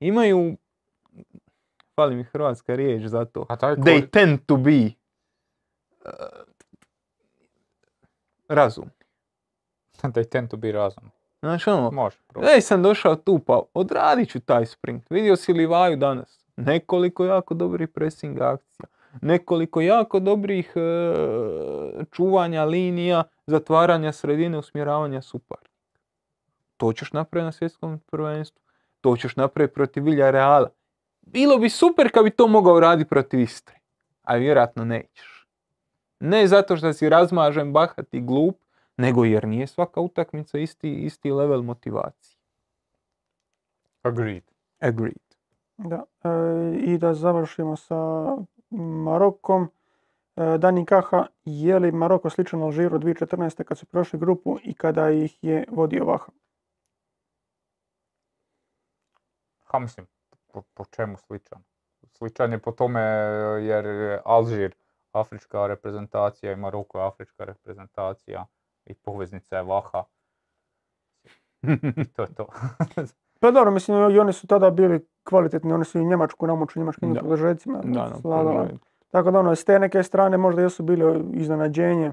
Imaju... 0.00 0.56
Fali 1.96 2.16
mi 2.16 2.24
hrvatska 2.24 2.74
riječ 2.74 3.02
za 3.02 3.24
to. 3.24 3.46
A 3.48 3.56
taj 3.56 3.74
They 3.74 4.10
tend 4.10 4.38
to 4.46 4.56
be 4.56 4.90
uh, 6.04 6.12
razum. 8.48 8.90
they 10.14 10.28
tend 10.28 10.50
to 10.50 10.56
be 10.56 10.72
razum. 10.72 11.10
Znaš 11.42 11.66
ono, 11.66 11.90
Može. 11.90 12.16
ej 12.54 12.60
sam 12.60 12.82
došao 12.82 13.16
tu 13.16 13.38
pa 13.38 13.62
odradit 13.74 14.30
ću 14.30 14.40
taj 14.40 14.66
sprint. 14.66 15.10
Vidio 15.10 15.36
si 15.36 15.52
Livaju 15.52 15.96
danas. 15.96 16.44
Nekoliko 16.56 17.24
jako 17.24 17.54
dobrih 17.54 17.88
pressing 17.88 18.40
akcija. 18.40 18.86
Nekoliko 19.20 19.80
jako 19.80 20.20
dobrih 20.20 20.72
e, 20.76 20.80
čuvanja 22.10 22.64
linija, 22.64 23.24
zatvaranja 23.46 24.12
sredine, 24.12 24.58
usmjeravanja 24.58 25.22
suparnika. 25.22 25.71
To 26.82 26.92
ćeš 26.92 27.12
napraviti 27.12 27.44
na 27.44 27.52
svjetskom 27.52 27.98
prvenstvu. 27.98 28.62
To 29.00 29.16
ćeš 29.16 29.36
napraviti 29.36 29.74
protiv 29.74 30.04
Reala. 30.06 30.68
Bilo 31.20 31.58
bi 31.58 31.68
super 31.68 32.10
kad 32.12 32.24
bi 32.24 32.30
to 32.30 32.46
mogao 32.46 32.80
raditi 32.80 33.08
protiv 33.08 33.40
Istre. 33.40 33.74
A 34.22 34.36
vjerojatno 34.36 34.84
nećeš. 34.84 35.46
Ne 36.20 36.46
zato 36.46 36.76
što 36.76 36.92
si 36.92 37.08
razmažen, 37.08 37.72
bahat 37.72 38.14
i 38.14 38.20
glup, 38.20 38.56
nego 38.96 39.24
jer 39.24 39.48
nije 39.48 39.66
svaka 39.66 40.00
utakmica 40.00 40.58
isti, 40.58 40.94
isti 40.94 41.30
level 41.30 41.62
motivacije. 41.62 42.38
Agreed. 44.02 44.44
Agreed. 44.80 45.36
Da, 45.76 46.04
e, 46.24 46.28
i 46.76 46.98
da 46.98 47.14
završimo 47.14 47.76
sa 47.76 47.96
Marokom. 49.04 49.68
E, 50.36 50.58
Dani 50.58 50.86
Kaha, 50.86 51.26
je 51.44 51.78
li 51.78 51.92
Maroko 51.92 52.30
sličan 52.30 52.62
Alžiru 52.62 52.98
2014. 52.98 53.64
kad 53.64 53.78
su 53.78 53.86
prošli 53.86 54.18
grupu 54.18 54.58
i 54.64 54.74
kada 54.74 55.10
ih 55.10 55.44
je 55.44 55.64
vodio 55.70 56.04
Vaha? 56.04 56.32
Ha 59.72 59.78
mislim, 59.78 60.06
po, 60.52 60.62
po 60.74 60.84
čemu 60.84 61.16
sličan? 61.16 61.62
Sličan 62.10 62.52
je 62.52 62.58
po 62.58 62.72
tome 62.72 63.00
e, 63.00 63.64
jer 63.64 63.86
je 63.86 64.20
Alžir 64.24 64.74
afrička 65.12 65.66
reprezentacija 65.66 66.52
i 66.52 66.56
Maroko 66.56 66.98
je 66.98 67.06
afrička 67.06 67.44
reprezentacija 67.44 68.46
i 68.84 68.94
poveznica 68.94 69.56
je 69.56 69.62
Vaha. 69.62 70.04
I 71.96 72.04
to 72.04 72.22
je 72.22 72.34
to. 72.34 72.46
Pa 73.40 73.50
dobro, 73.50 73.70
mislim 73.70 74.10
i 74.10 74.18
oni 74.18 74.32
su 74.32 74.46
tada 74.46 74.70
bili 74.70 75.06
kvalitetni, 75.24 75.72
oni 75.72 75.84
su 75.84 75.98
i 75.98 76.04
Njemačku 76.04 76.46
namučili 76.46 76.80
njemačkim 76.82 77.14
Da. 77.14 77.20
produžecima. 77.20 77.80
Da, 77.84 78.10
produžet. 78.22 78.80
Tako 79.10 79.30
da 79.30 79.38
ono, 79.38 79.54
s 79.54 79.64
te 79.64 79.78
neke 79.78 80.02
strane 80.02 80.36
možda 80.36 80.62
jesu 80.62 80.82
bili 80.82 81.24
iznenađenje. 81.32 82.12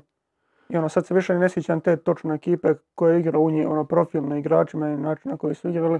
I 0.70 0.78
ono, 0.78 0.90
sad 0.90 1.06
se 1.06 1.14
više 1.14 1.34
ne 1.34 1.50
sjećam 1.50 1.82
te 1.82 1.98
točno 1.98 2.34
ekipe 2.34 2.74
koje 2.96 3.14
je 3.14 3.20
igrao 3.20 3.42
u 3.42 3.52
njih, 3.52 3.68
ono, 3.68 3.84
profilno 3.86 4.36
igračima 4.36 4.90
i 4.90 4.98
način 4.98 5.32
na 5.32 5.38
koji 5.38 5.56
su 5.56 5.70
igrali. 5.70 6.00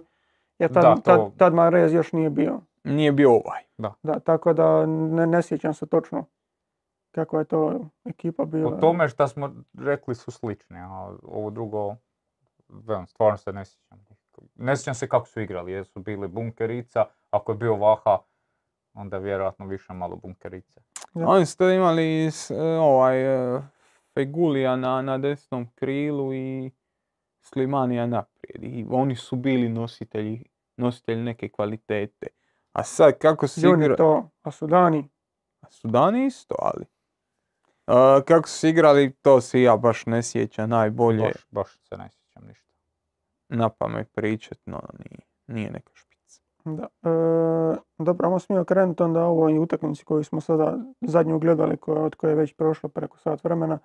Jer 0.60 0.74
tad, 0.74 0.84
Da, 0.84 0.96
to- 0.96 1.02
tad, 1.04 1.38
tad 1.38 1.54
Mahrez 1.54 1.94
još 1.94 2.12
nije 2.12 2.30
bio. 2.30 2.60
Nije 2.84 3.12
bio 3.12 3.32
ovaj. 3.32 3.64
Da, 4.04 4.20
tako 4.20 4.54
da 4.54 4.86
ne, 4.86 5.28
ne 5.28 5.42
sjećam 5.42 5.74
se 5.74 5.86
točno 5.86 6.26
kakva 7.12 7.40
je 7.40 7.46
to 7.46 7.80
ekipa 8.06 8.46
bila. 8.46 8.72
Po 8.72 8.78
tome 8.78 9.10
što 9.10 9.28
smo 9.28 9.54
rekli 9.76 10.16
su 10.16 10.32
slični, 10.32 10.78
a 10.78 10.90
ovo 11.24 11.50
drugo, 11.50 11.96
velim, 12.70 13.08
stvarno 13.08 13.38
se 13.38 13.54
ne 13.54 13.66
sjećam. 13.66 14.06
Ne 14.56 14.78
sjećam 14.78 14.96
se 14.96 15.08
kako 15.08 15.28
su 15.28 15.42
igrali, 15.42 15.72
jer 15.72 15.86
su 15.86 16.00
bili 16.00 16.28
bunkerica, 16.28 17.06
ako 17.32 17.52
je 17.52 17.58
bio 17.58 17.76
Vaha, 17.76 18.18
onda 18.94 19.18
vjerojatno 19.18 19.66
više 19.66 19.94
malo 19.94 20.16
bunkerice. 20.16 20.80
Da. 21.14 21.28
Oni 21.28 21.46
su 21.46 21.58
tada 21.58 21.74
imali 21.74 22.04
s- 22.26 22.52
e, 22.52 22.62
ovaj 22.80 23.22
e, 23.56 23.62
Fegulija 24.14 24.76
na, 24.76 25.02
na 25.02 25.18
desnom 25.18 25.68
krilu 25.76 26.34
i 26.34 26.72
Slimanija 27.42 28.06
naprijed. 28.08 28.64
I 28.64 28.86
oni 28.92 29.16
su 29.16 29.36
bili 29.36 29.70
nositelji, 29.70 30.44
nositelji 30.80 31.24
neke 31.24 31.50
kvalitete. 31.50 32.28
A 32.74 32.84
sad 32.84 33.18
kako 33.18 33.48
se 33.48 33.62
Juni 33.68 33.86
igra... 33.86 33.96
to, 33.96 34.30
a 34.42 34.52
Sudani, 34.52 35.10
Sudani 35.70 36.26
isto, 36.26 36.56
ali... 36.60 36.86
e, 37.88 38.24
kako 38.26 38.48
su 38.48 38.60
se 38.60 38.70
igrali, 38.70 39.14
to 39.22 39.42
se 39.42 39.62
ja 39.62 39.78
baš 39.78 40.06
ne 40.06 40.24
sjećam 40.24 40.70
najbolje 40.70 41.24
Baš, 41.24 41.48
baš 41.52 41.72
se 41.72 41.98
ne 41.98 42.10
sjećam 42.10 42.48
ništa. 42.48 42.74
na 43.50 43.70
pamet 43.70 44.10
pričat, 44.14 44.58
no 44.66 44.82
nije, 45.00 45.20
nije 45.48 45.72
neka 45.72 45.92
špica. 45.94 46.42
Da. 46.66 46.84
E, 46.84 47.78
dobro, 47.98 48.28
ajmo 48.28 48.40
smio 48.40 48.64
krenuti 48.64 49.04
onda 49.04 49.24
o 49.24 49.30
ovoj 49.30 49.58
utakmici 49.58 50.06
koju 50.06 50.24
smo 50.24 50.42
sada 50.42 50.78
zadnju 51.02 51.40
gledali, 51.40 51.78
koja, 51.78 52.04
od 52.04 52.16
koje 52.16 52.32
je 52.32 52.36
već 52.36 52.54
prošlo 52.54 52.90
preko 52.90 53.18
sat 53.18 53.44
vremena. 53.44 53.80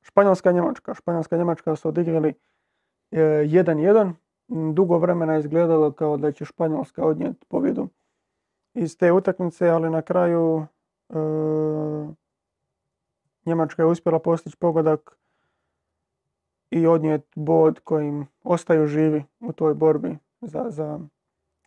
Španjolska 0.00 0.52
Njemačka. 0.52 0.94
Španjolska 0.94 1.36
Njemačka 1.36 1.76
su 1.76 1.88
odigrali 1.88 2.34
e, 3.10 3.20
1-1. 3.20 4.12
Dugo 4.48 4.98
vremena 4.98 5.38
izgledalo 5.38 5.92
kao 5.92 6.16
da 6.16 6.32
će 6.32 6.44
Španjolska 6.44 7.04
odnijeti 7.04 7.46
pobjedu 7.48 7.88
iz 8.74 8.98
te 8.98 9.12
utakmice, 9.12 9.68
ali 9.68 9.90
na 9.90 10.02
kraju 10.02 10.66
e, 11.10 11.14
Njemačka 13.46 13.82
je 13.82 13.86
uspjela 13.86 14.18
postići 14.18 14.56
pogodak 14.56 15.18
i 16.70 16.86
odnijeti 16.86 17.28
bod 17.36 17.80
kojim 17.80 18.26
ostaju 18.42 18.86
živi 18.86 19.24
u 19.40 19.52
toj 19.52 19.74
borbi 19.74 20.18
za, 20.40 20.64
za, 20.68 21.00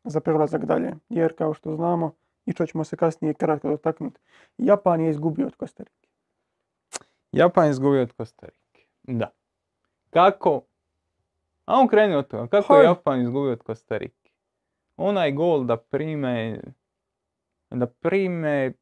za 0.04 0.20
prelazak 0.20 0.66
dalje. 0.66 0.94
Jer 1.10 1.36
kao 1.36 1.54
što 1.54 1.76
znamo, 1.76 2.12
i 2.46 2.52
što 2.52 2.66
ćemo 2.66 2.84
se 2.84 2.98
kasnije 2.98 3.34
kratko 3.34 3.70
dotaknuti, 3.70 4.20
Japan 4.58 5.02
je 5.02 5.10
izgubio 5.10 5.48
od 5.48 5.56
Kostarike. 5.56 6.08
Japan 7.32 7.66
je 7.66 7.72
izgubio 7.72 8.02
od 8.02 8.12
Kostarike. 8.12 8.86
Da. 9.04 9.32
Kako? 10.10 10.62
A 11.68 11.80
on 11.80 11.88
kreni 11.88 12.16
od 12.16 12.28
toga. 12.28 12.48
Kako 12.48 12.76
je. 12.76 12.84
Japan 12.84 13.22
izgubio 13.22 13.52
od 13.52 13.64
Kostarike? 13.64 14.32
Onaj 14.98 15.32
gol 15.32 15.64
da 15.64 15.78
prime, 15.78 16.60
da 17.70 17.88
prime 17.88 18.74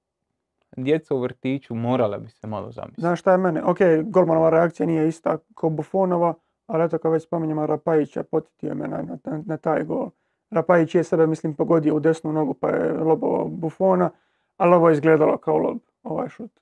djeca 0.78 1.16
u 1.16 1.20
vrtiću 1.20 1.76
morala 1.76 2.18
bi 2.18 2.30
se 2.30 2.48
malo 2.48 2.72
zamisliti. 2.72 3.02
Znaš 3.02 3.20
šta 3.20 3.32
je 3.32 3.38
mene? 3.38 3.64
Ok, 3.64 3.78
golmanova 4.03 4.49
reakcija 4.49 4.88
nije 4.88 5.07
ista 5.07 5.38
kao 5.56 5.70
Buffonova, 5.70 6.34
Ali 6.68 6.84
eto, 6.84 6.98
kao 6.98 7.12
već 7.12 7.24
spominjamo 7.24 7.66
Rapajića, 7.66 8.24
podsjetio 8.24 8.76
me 8.76 8.88
na, 8.88 9.02
na, 9.02 9.44
na 9.45 9.57
taj 9.57 9.84
gol. 9.84 10.10
Rapajić 10.49 10.95
je 10.95 11.03
sebe, 11.03 11.28
mislim, 11.28 11.53
pogodio 11.53 11.95
u 11.95 11.99
desnu 11.99 12.34
nogu 12.34 12.53
pa 12.53 12.70
je 12.70 12.94
lobovao 12.94 13.48
Buffona, 13.48 14.10
ali 14.57 14.76
ovo 14.76 14.90
je 14.90 14.94
izgledalo 14.94 15.38
kao 15.38 15.57
lob, 15.57 15.78
ovaj 16.03 16.30
šut. 16.30 16.60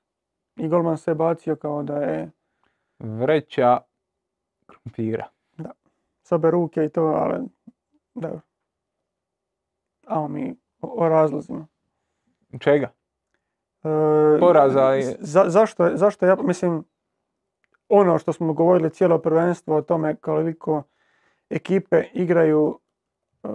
I 0.56 0.68
golman 0.68 0.98
se 0.98 1.16
bacio 1.16 1.56
kao 1.56 1.84
da 1.84 1.98
je 1.98 2.32
Vreća 3.00 3.78
krumpira. 4.66 5.28
S 6.24 6.32
obe 6.32 6.52
ruke 6.52 6.86
i 6.86 6.90
to, 6.90 7.04
ali 7.04 7.44
dobro. 8.16 8.40
Amo 10.08 10.28
mi 10.28 10.56
o, 10.82 11.06
o 11.06 11.10
razlozima. 11.10 11.68
Čega? 12.60 12.92
E, 13.84 14.40
Poraza 14.40 14.82
je- 14.82 15.16
za- 15.20 15.46
zašto, 15.48 15.90
zašto 15.94 16.26
ja, 16.26 16.36
mislim, 16.36 16.84
ono 17.90 18.18
što 18.18 18.34
smo 18.34 18.54
govorili 18.54 18.90
cijelo 18.90 19.20
prvenstvo 19.20 19.76
o 19.76 19.82
tome 19.82 20.16
koliko 20.16 20.84
ekipe 21.50 22.04
igraju 22.14 22.80
e, 23.44 23.48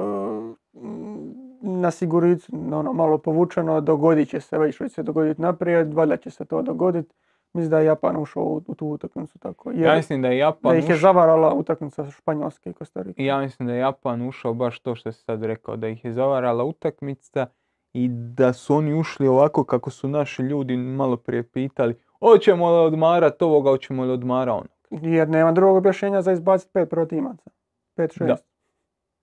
na 1.62 1.90
siguricu, 1.90 2.53
ono, 2.73 2.93
malo 2.93 3.19
povučeno, 3.19 3.81
dogodit 3.81 4.28
će 4.28 4.40
se, 4.40 4.59
već 4.59 4.81
već 4.81 4.93
se 4.93 5.03
dogoditi 5.03 5.43
naprijed, 5.43 5.95
valjda 5.95 6.16
će 6.16 6.31
se 6.31 6.45
to 6.45 6.62
dogoditi. 6.62 7.15
Mislim 7.53 7.70
da 7.70 7.79
je 7.79 7.87
Japan 7.87 8.16
ušao 8.16 8.43
u, 8.43 8.62
u 8.66 8.75
tu 8.75 8.87
utakmicu 8.87 9.39
tako. 9.39 9.70
Jer 9.70 9.81
Ja 9.81 9.97
mislim 9.97 10.23
da 10.23 10.29
je 10.29 10.39
Japan 10.39 10.73
da 10.73 10.79
ih 10.79 10.85
je 10.85 10.95
ušao- 10.95 11.01
zavarala 11.01 11.55
utakmica 11.55 12.11
Španjolske 12.11 12.70
i 12.70 12.73
Kostarike. 12.73 13.25
Ja 13.25 13.39
mislim 13.39 13.66
da 13.66 13.75
je 13.75 13.79
Japan 13.79 14.29
ušao 14.29 14.55
baš 14.55 14.79
to 14.81 14.95
što 14.95 15.12
si 15.12 15.23
sad 15.23 15.43
rekao, 15.43 15.77
da 15.77 15.89
ih 15.89 16.05
je 16.05 16.12
zavarala 16.12 16.65
utakmica 16.65 17.47
i 17.93 18.09
da 18.09 18.53
su 18.53 18.75
oni 18.75 18.95
ušli 18.95 19.27
ovako 19.29 19.65
kako 19.65 19.91
su 19.91 20.09
naši 20.09 20.43
ljudi 20.43 20.77
malo 20.77 21.16
prije 21.16 21.43
pitali 21.43 21.95
hoćemo 22.20 22.70
li 22.70 22.87
odmarat 22.87 23.43
ovoga, 23.43 23.70
hoćemo 23.70 24.05
li 24.05 24.11
odmara 24.11 24.53
onog. 24.53 24.69
Jer 24.91 25.29
nema 25.29 25.53
drugog 25.53 25.77
objašnjenja 25.77 26.23
za 26.23 26.33
izbaciti 26.33 26.73
pet 26.73 26.91
protimaca. 26.91 27.51
Pet, 27.95 28.12
šest. 28.12 28.27
Da. 28.27 28.37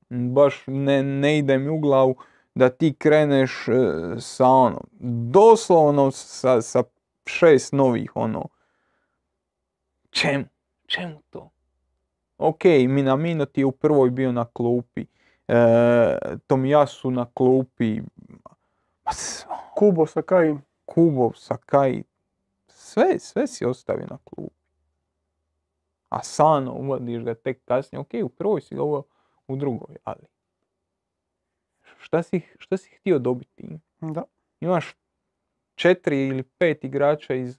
Baš 0.09 0.63
ne, 0.67 1.03
ne 1.03 1.37
ide 1.37 1.57
mi 1.57 1.69
u 1.69 1.79
glavu 1.79 2.15
da 2.55 2.69
ti 2.69 2.93
kreneš 2.93 3.67
e, 3.67 3.73
sa 4.19 4.45
ono, 4.47 4.81
doslovno 5.29 6.11
sa, 6.11 6.61
sa 6.61 6.83
šest 7.25 7.73
novih 7.73 8.11
ono. 8.15 8.47
Čemu? 10.09 10.45
Čemu 10.87 11.21
to? 11.29 11.49
Ok, 12.37 12.63
Minamino 12.65 13.45
ti 13.45 13.61
je 13.61 13.65
u 13.65 13.71
prvoj 13.71 14.09
bio 14.09 14.31
na 14.31 14.45
klupi. 14.45 15.05
E, 15.47 15.57
Tomiyasu 16.47 17.09
na 17.09 17.25
klupi. 17.33 18.01
Kubo 19.75 20.05
Sakai. 20.05 20.55
Kubo, 20.85 21.31
Sakai. 21.33 22.03
Sve, 22.67 23.19
sve 23.19 23.47
si 23.47 23.65
ostavi 23.65 24.03
na 24.09 24.17
klupi. 24.23 24.55
A 26.09 26.23
Sano 26.23 26.73
uvodiš 26.73 27.23
ga 27.23 27.35
tek 27.35 27.65
kasnije. 27.65 27.99
Ok, 27.99 28.09
u 28.23 28.29
prvoj 28.29 28.61
si 28.61 28.75
ga 28.75 28.83
uveo, 28.83 29.03
u 29.47 29.55
drugoj, 29.55 29.95
ali... 30.03 30.25
Šta 31.97 32.23
si, 32.23 32.41
šta 32.57 32.77
si 32.77 32.89
htio 32.89 33.19
dobiti? 33.19 33.79
Da. 34.01 34.23
Imaš 34.59 34.95
četiri 35.75 36.27
ili 36.27 36.43
pet 36.43 36.83
igrača 36.83 37.33
iz, 37.33 37.57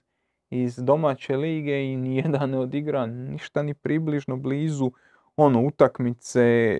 iz 0.49 0.75
domaće 0.75 1.37
lige 1.37 1.83
i 1.83 1.95
nijedan 1.95 2.49
ne 2.51 2.59
odigra 2.59 3.05
ništa 3.05 3.63
ni 3.63 3.73
približno 3.73 4.37
blizu 4.37 4.91
ono 5.35 5.61
utakmice 5.61 6.79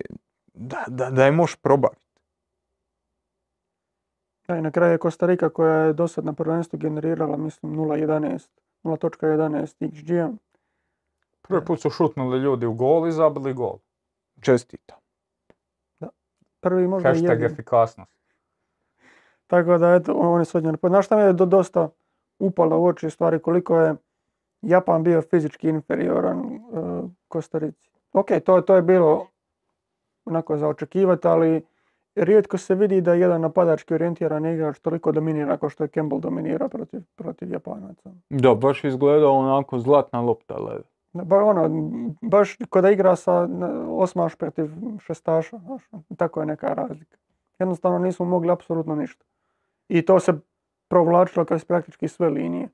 da, 0.54 0.84
da, 0.88 1.10
da 1.10 1.24
je 1.24 1.32
možeš 1.32 1.56
probati. 1.56 2.08
Da, 4.48 4.56
i 4.56 4.62
na 4.62 4.70
kraju 4.70 4.92
je 4.92 4.98
Kostarika 4.98 5.48
koja 5.48 5.74
je 5.74 5.92
do 5.92 6.08
sad 6.08 6.24
na 6.24 6.32
prvenstvu 6.32 6.78
generirala, 6.78 7.36
mislim, 7.36 7.76
0.11, 7.76 8.48
0.11 8.84 9.90
XG. 9.90 10.36
Prvi 11.42 11.64
put 11.64 11.80
su 11.80 11.90
šutnuli 11.90 12.38
ljudi 12.38 12.66
u 12.66 12.74
gol 12.74 13.08
i 13.08 13.12
zabili 13.12 13.54
gol. 13.54 13.78
Čestita. 14.40 14.98
Prvi 16.60 16.88
možda 16.88 17.08
i 17.08 17.12
Hashtag 17.12 17.30
jedini. 17.30 17.52
efikasnost. 17.52 18.17
Tako 19.48 19.78
da, 19.78 19.94
eto, 19.94 20.12
oni 20.12 20.44
su 20.44 20.58
odnijeli. 20.58 20.78
Znaš 20.82 21.06
šta 21.06 21.16
mi 21.16 21.22
je 21.22 21.32
do, 21.32 21.46
dosta 21.46 21.88
upalo 22.38 22.78
u 22.78 22.84
oči 22.84 23.10
stvari 23.10 23.38
koliko 23.38 23.78
je 23.78 23.94
Japan 24.62 25.02
bio 25.02 25.22
fizički 25.22 25.68
inferioran 25.68 26.38
uh, 26.38 27.10
Kostarici. 27.28 27.90
Ok, 28.12 28.26
to, 28.44 28.60
to 28.60 28.76
je 28.76 28.82
bilo 28.82 29.26
onako 30.24 30.56
za 30.56 30.68
očekivati, 30.68 31.28
ali 31.28 31.62
rijetko 32.14 32.58
se 32.58 32.74
vidi 32.74 33.00
da 33.00 33.14
jedan 33.14 33.40
napadački 33.40 33.94
orijentiran 33.94 34.46
igrač 34.46 34.78
toliko 34.78 35.12
dominira 35.12 35.56
kao 35.56 35.68
što 35.68 35.84
je 35.84 35.88
Campbell 35.88 36.20
dominira 36.20 36.68
protiv, 36.68 37.00
protiv 37.16 37.52
Japanaca. 37.52 38.10
Da, 38.30 38.54
baš 38.54 38.84
izgledao 38.84 39.32
onako 39.32 39.78
zlatna 39.78 40.20
lopta 40.20 40.54
leve. 40.54 40.82
Da, 41.12 41.24
Ba, 41.24 41.44
ono, 41.44 41.68
baš 42.22 42.56
kod 42.70 42.82
da 42.82 42.90
igra 42.90 43.16
sa 43.16 43.48
osmaš 43.88 44.34
protiv 44.34 44.70
šestaša, 45.00 45.58
znaš, 45.58 45.82
tako 46.16 46.40
je 46.40 46.46
neka 46.46 46.74
razlika. 46.74 47.16
Jednostavno 47.58 47.98
nismo 47.98 48.26
mogli 48.26 48.50
apsolutno 48.50 48.94
ništa. 48.94 49.24
I 49.88 50.02
to 50.02 50.20
se 50.20 50.32
provlačilo 50.88 51.44
kroz 51.44 51.64
praktički 51.64 52.08
sve 52.08 52.28
linije. 52.28 52.68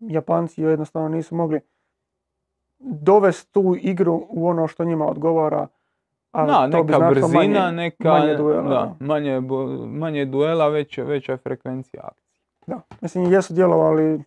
Japanci 0.00 0.62
jednostavno 0.62 1.08
nisu 1.08 1.34
mogli 1.34 1.60
dovesti 2.78 3.52
tu 3.52 3.76
igru 3.80 4.26
u 4.28 4.48
ono 4.48 4.66
što 4.68 4.84
njima 4.84 5.06
odgovara. 5.06 5.66
A 6.32 6.46
Da, 6.46 6.70
to 6.70 6.82
bi 6.84 6.92
neka 6.92 6.98
značilo 6.98 7.28
brzina, 7.28 7.60
manje- 7.60 7.72
neka... 7.72 8.08
manje 8.10 8.34
duela. 8.36 8.68
Da, 8.68 8.94
manje, 9.00 9.40
manje 9.88 10.24
duela, 10.24 10.68
veća, 10.68 11.02
veća 11.04 11.36
frekvencija 11.36 12.02
akcije. 12.04 12.32
Da, 12.66 12.80
mislim 13.00 13.32
jesu 13.32 13.54
djelovali, 13.54 14.22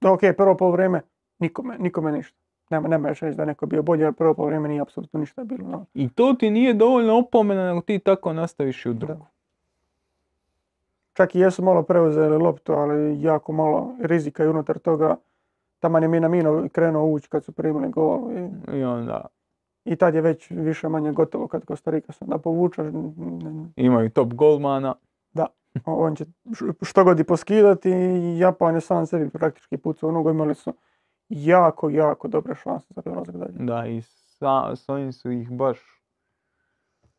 da 0.00 0.12
ok, 0.12 0.20
prvo 0.36 0.56
poluvreme 0.56 1.00
nikome, 1.38 1.78
nikome 1.78 2.12
ništa. 2.12 2.36
Nema, 2.70 2.88
nema 2.88 3.08
još 3.08 3.20
reći 3.20 3.36
da 3.36 3.44
neko 3.44 3.66
bio 3.66 3.82
bolji, 3.82 4.02
jer 4.02 4.12
prvo 4.12 4.34
poluvreme 4.34 4.68
nije 4.68 4.80
apsolutno 4.80 5.20
ništa 5.20 5.44
bilo. 5.44 5.68
no. 5.68 5.86
I 5.94 6.08
to 6.08 6.34
ti 6.34 6.50
nije 6.50 6.74
dovoljno 6.74 7.18
opomena, 7.18 7.66
nego 7.66 7.80
ti 7.80 7.98
tako 7.98 8.32
nastaviš 8.32 8.86
i 8.86 8.90
u 8.90 8.94
drugu. 8.94 9.26
Čak 11.14 11.34
i 11.34 11.38
jesu 11.38 11.62
malo 11.62 11.82
preuzeli 11.82 12.38
loptu, 12.38 12.72
ali 12.72 13.22
jako 13.22 13.52
malo 13.52 13.94
rizika 14.00 14.44
i 14.44 14.48
unutar 14.48 14.78
toga. 14.78 15.16
Taman 15.78 16.02
je 16.02 16.08
Minamino 16.08 16.68
krenuo 16.72 17.06
ući 17.06 17.28
kad 17.28 17.44
su 17.44 17.52
primili 17.52 17.88
gol. 17.88 18.20
I, 18.32 18.50
I 18.78 18.84
onda 18.84 19.26
i 19.84 19.96
tad 19.96 20.14
je 20.14 20.20
već 20.20 20.50
više 20.50 20.88
manje 20.88 21.12
gotovo 21.12 21.48
kad 21.48 21.64
Kostarika 21.64 22.12
se 22.12 22.24
da 22.24 22.38
povuče. 22.38 22.82
n- 22.82 23.14
n- 23.18 23.72
imaju 23.76 24.10
top 24.10 24.34
golmana. 24.34 24.94
On 25.84 26.16
će 26.16 26.24
što 26.82 27.04
god 27.04 27.20
i 27.20 27.24
poskidati 27.24 27.90
i 27.90 28.38
Japan 28.38 28.74
je 28.74 28.80
sam 28.80 29.06
sebi 29.06 29.30
praktički 29.30 29.76
pucao 29.76 30.12
nogu. 30.12 30.30
Imali 30.30 30.54
su 30.54 30.74
jako, 31.28 31.90
jako 31.90 32.28
dobre 32.28 32.54
šanse 32.54 32.86
za 32.94 33.02
prelazak 33.02 33.36
dalje. 33.36 33.52
Da, 33.52 33.86
i 33.86 34.02
sa, 34.02 34.76
s 34.76 34.88
ovim 34.88 35.12
su 35.12 35.30
ih 35.30 35.50
baš... 35.50 35.78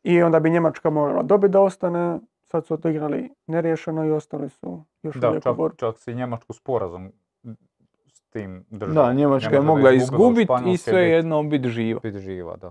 I 0.02 0.22
onda 0.22 0.40
bi 0.40 0.50
Njemačka 0.50 0.90
morala 0.90 1.22
dobiti 1.22 1.52
da 1.52 1.60
ostane. 1.60 2.20
Sad 2.46 2.66
su 2.66 2.74
odigrali 2.74 3.30
neriješeno 3.46 4.04
i 4.04 4.10
ostali 4.10 4.48
su 4.48 4.84
još 5.02 5.16
Da, 5.16 5.28
uvijek 5.28 5.40
u 5.40 5.44
čak, 5.44 5.56
borbi. 5.56 5.78
čak 5.78 5.98
si 5.98 6.14
Njemačku 6.14 6.52
sporazum 6.52 7.12
s 8.06 8.20
tim 8.22 8.64
držao. 8.70 8.94
Da, 8.96 9.12
Njemačka 9.12 9.54
je 9.54 9.60
mogla 9.60 9.92
izgubiti 9.92 10.52
i 10.66 10.76
sve 10.76 10.92
bit- 10.94 11.10
jedno 11.10 11.42
biti 11.42 11.68
živa. 11.68 12.00
bit 12.00 12.16
živa, 12.16 12.56
da. 12.56 12.70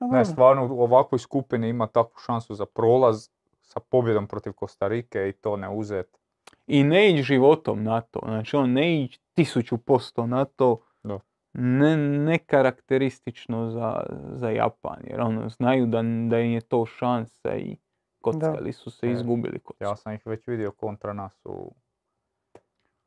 A 0.00 0.06
Ne, 0.06 0.24
stvarno 0.24 0.66
u 0.66 0.82
ovakvoj 0.82 1.18
skupini 1.18 1.68
ima 1.68 1.86
takvu 1.86 2.18
šansu 2.18 2.54
za 2.54 2.66
prolaz 2.66 3.28
sa 3.62 3.80
pobjedom 3.80 4.26
protiv 4.26 4.52
Kostarike 4.52 5.28
i 5.28 5.32
to 5.32 5.56
ne 5.56 5.68
uzet. 5.70 6.18
I 6.66 6.84
ne 6.84 7.10
ići 7.10 7.22
životom 7.22 7.82
na 7.82 8.00
to. 8.00 8.20
Znači 8.22 8.56
on 8.56 8.72
ne 8.72 9.02
ići 9.02 9.20
tisuću 9.32 9.78
posto 9.78 10.26
na 10.26 10.44
to. 10.46 10.80
Da. 11.02 11.18
Ne, 11.52 11.96
ne 11.96 12.38
karakteristično 12.38 13.70
za, 13.70 14.02
za 14.28 14.50
Japan. 14.50 14.96
Jer 15.04 15.20
ono, 15.20 15.48
znaju 15.48 15.86
da, 15.86 15.98
da 16.28 16.38
im 16.38 16.52
je 16.52 16.60
to 16.60 16.86
šansa 16.86 17.56
i 17.56 17.76
kockali 18.22 18.72
su 18.72 18.90
se, 18.90 19.06
E, 19.06 19.10
izgubili 19.10 19.58
kocku. 19.58 19.84
Ja 19.84 19.96
sam 19.96 20.12
ih 20.12 20.26
već 20.26 20.46
vidio 20.46 20.72
kontra 20.72 21.12
nas 21.12 21.40
u, 21.44 21.74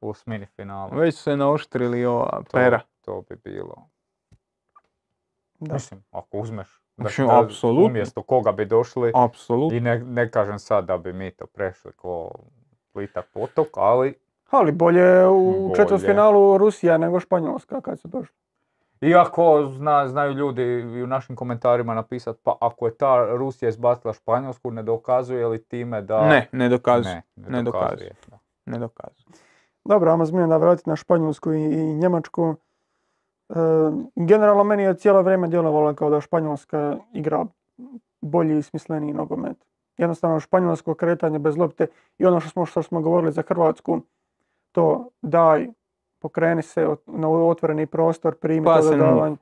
u 0.02 0.10
osmini 0.10 0.46
finala. 0.46 0.90
Već 0.90 1.16
su 1.16 1.24
se 1.24 1.38
naoštrili 1.38 2.06
ova 2.06 2.30
To- 2.32 2.44
pera. 2.52 2.80
To 3.02 3.22
bi 3.22 3.36
bilo. 3.36 3.90
Da. 5.60 5.74
Mislim, 5.74 6.04
ako 6.12 6.38
uzmeš 6.38 6.82
da, 6.98 7.04
Mislim, 7.04 7.28
da 7.28 7.40
apsolutno. 7.40 7.86
umjesto 7.86 8.24
koga 8.24 8.52
bi 8.52 8.66
došli, 8.66 9.12
Apsolutno. 9.16 9.78
i 9.78 9.82
ne, 9.82 10.00
ne 10.00 10.32
kažem 10.32 10.60
sad 10.60 10.86
da 10.86 10.98
bi 10.98 11.14
mi 11.14 11.32
to 11.32 11.46
prešli 11.46 11.92
ko 11.92 12.32
plitak 12.94 13.26
potok, 13.28 13.68
ali 13.74 14.14
Ali 14.50 14.72
bolje 14.72 15.28
u 15.28 15.74
četvrtfinalu 15.76 16.58
Rusija 16.58 16.98
nego 16.98 17.20
Španjolska 17.20 17.82
kad 17.82 18.00
su 18.00 18.08
došli. 18.08 18.36
Iako 19.02 19.66
zna, 19.66 20.08
znaju 20.08 20.34
ljudi 20.34 20.64
i 20.64 21.04
u 21.04 21.08
našim 21.08 21.36
komentarima 21.36 21.94
napisati, 21.94 22.40
pa 22.44 22.58
ako 22.62 22.86
je 22.86 22.98
ta 22.98 23.36
Rusija 23.36 23.70
izbacila 23.70 24.14
Španjolsku, 24.14 24.72
ne 24.72 24.84
dokazuje 24.84 25.48
li 25.48 25.64
time 25.64 26.02
da... 26.02 26.28
Ne, 26.28 26.50
ne 26.52 26.70
dokazuje. 26.70 27.16
ne, 27.36 27.50
ne, 27.50 27.58
ne 27.58 27.64
dokazuje. 27.64 28.12
Ne 28.66 28.80
dokazuje. 28.80 29.26
Dobro, 29.86 30.12
ajmo 30.12 30.26
zmijem 30.26 30.50
da 30.50 30.58
vratiti 30.58 30.90
na 30.90 30.96
Španjolsku 30.96 31.54
i, 31.54 31.64
i 31.64 31.96
Njemačku. 31.96 32.56
E, 33.50 33.54
generalno 34.16 34.64
meni 34.64 34.84
je 34.84 34.98
cijelo 34.98 35.22
vrijeme 35.22 35.48
djelovalo 35.48 35.94
kao 35.94 36.10
da 36.10 36.22
Španjolska 36.22 36.98
igra 37.14 37.46
bolji 38.22 38.58
i 38.58 38.64
smisleniji 38.64 39.14
nogomet. 39.14 39.58
Jednostavno 39.98 40.40
španjolsko 40.40 40.94
kretanje 40.94 41.40
bez 41.40 41.58
lopte 41.58 41.88
i 42.18 42.26
ono 42.26 42.40
što 42.40 42.50
smo, 42.50 42.66
što 42.66 42.84
smo 42.84 43.02
govorili 43.02 43.32
za 43.32 43.42
Hrvatsku, 43.48 44.02
to 44.72 45.10
daj, 45.22 45.68
pokreni 46.26 46.62
se 46.62 46.88
ot- 46.88 47.02
na 47.08 47.30
otvoreni 47.30 47.86
prostor, 47.86 48.36
primi 48.36 48.66
Pa 48.66 48.76
to 48.76 48.82
se 48.82 48.98
dodavanje. 48.98 49.38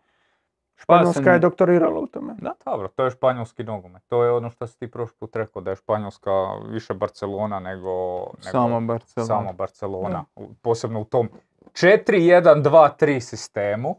Španjolska 0.76 1.20
je 1.22 1.26
Spasen- 1.30 1.40
doktorirala 1.40 2.00
u 2.00 2.08
tome. 2.08 2.34
Da. 2.38 2.54
Dobro, 2.66 2.88
to 2.88 3.04
je 3.04 3.12
španjolski 3.12 3.64
nogomet. 3.64 4.04
To 4.08 4.24
je 4.24 4.32
ono 4.32 4.50
što 4.50 4.68
si 4.68 4.80
ti 4.80 4.92
prošli 4.92 5.18
put 5.20 5.36
rekao, 5.36 5.62
da 5.62 5.70
je 5.70 5.76
Španjolska 5.76 6.32
više 6.66 6.94
Barcelona 6.94 7.60
nego, 7.60 7.90
nego 8.20 8.52
Samo 8.52 8.82
Barcelona. 8.82 9.28
samo 9.28 9.54
Barcelona. 9.54 10.26
Posebno 10.62 11.00
u 11.00 11.06
tom 11.06 11.30
4-1-2-3 11.74 13.20
sistemu. 13.20 13.96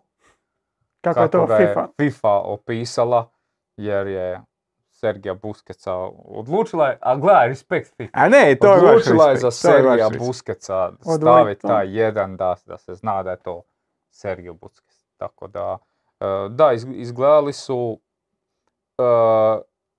Kako 1.01 1.21
je 1.21 1.31
to 1.31 1.47
ga 1.47 1.57
FIFA? 1.59 1.89
FIFA 1.99 2.31
opisala, 2.33 3.31
jer 3.77 4.07
je 4.07 4.41
Sergija 5.05 5.35
Buskeca 5.35 5.95
odlučila 6.25 6.89
je, 6.89 6.99
a 7.01 7.17
gledaj, 7.17 7.49
respekt 7.49 7.97
FIFA. 7.97 8.11
A 8.15 8.29
ne, 8.29 8.57
to 8.57 8.67
je 8.67 8.73
Odlučila 8.75 9.31
je 9.31 9.37
za 9.37 9.51
to 9.63 9.69
je 9.69 9.83
vaš 9.83 9.99
Sergija. 10.01 10.19
Buskeca 10.19 10.93
staviti 11.19 11.63
taj 11.63 11.99
jedan 11.99 12.37
da, 12.37 12.55
da 12.67 12.79
se 12.79 12.95
zna 12.95 13.23
da 13.23 13.31
je 13.31 13.37
to 13.37 13.63
Sergio 14.11 14.53
Busquets. 14.55 15.05
Tako 15.17 15.47
da, 15.49 15.79
e, 16.21 16.25
da, 16.51 16.73
iz- 16.73 16.87
izgledali 16.93 17.53
su, 17.53 18.01
e, 18.99 19.03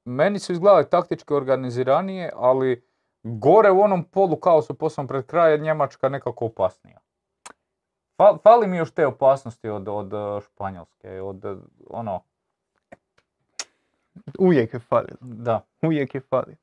meni 0.06 0.40
su 0.40 0.52
izgledali 0.52 0.90
taktički 0.90 1.34
organiziranije, 1.34 2.32
ali 2.36 2.88
gore 3.23 3.72
u 3.72 3.82
onom 3.82 4.03
polu 4.03 4.36
kaosu 4.36 4.73
posebno 4.73 5.07
pred 5.07 5.26
kraj 5.26 5.52
je 5.52 5.57
Njemačka 5.57 6.10
nekako 6.10 6.45
opasnija. 6.45 6.99
Fa- 8.18 8.38
Fali 8.44 8.68
mi 8.68 8.77
još 8.77 8.91
te 8.91 9.07
opasnosti 9.07 9.69
od, 9.69 9.88
od 9.88 10.14
e, 10.14 10.41
Španjolske, 10.41 11.22
od 11.22 11.45
ono, 11.90 12.23
Uvijek 14.40 14.74
je 14.74 14.80
falilo. 14.80 15.18
da. 15.22 15.66
Uvijek 15.82 16.16
je 16.16 16.22
falio. 16.22 16.56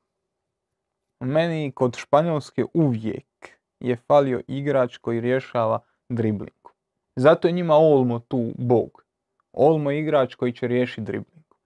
Meni 1.19 1.71
kod 1.71 1.95
Španjolske 1.95 2.65
uvijek 2.73 3.49
je 3.79 3.95
falio 3.95 4.41
igrač 4.47 4.97
koji 4.97 5.21
rješava 5.21 5.79
driblinku. 6.09 6.71
Zato 7.15 7.47
je 7.47 7.51
njima 7.51 7.75
Olmo 7.75 8.19
tu 8.19 8.51
bog. 8.57 9.03
Olmo 9.53 9.91
je 9.91 9.99
igrač 9.99 10.35
koji 10.35 10.53
će 10.53 10.67
riješiti 10.67 11.01
driblinku. 11.01 11.57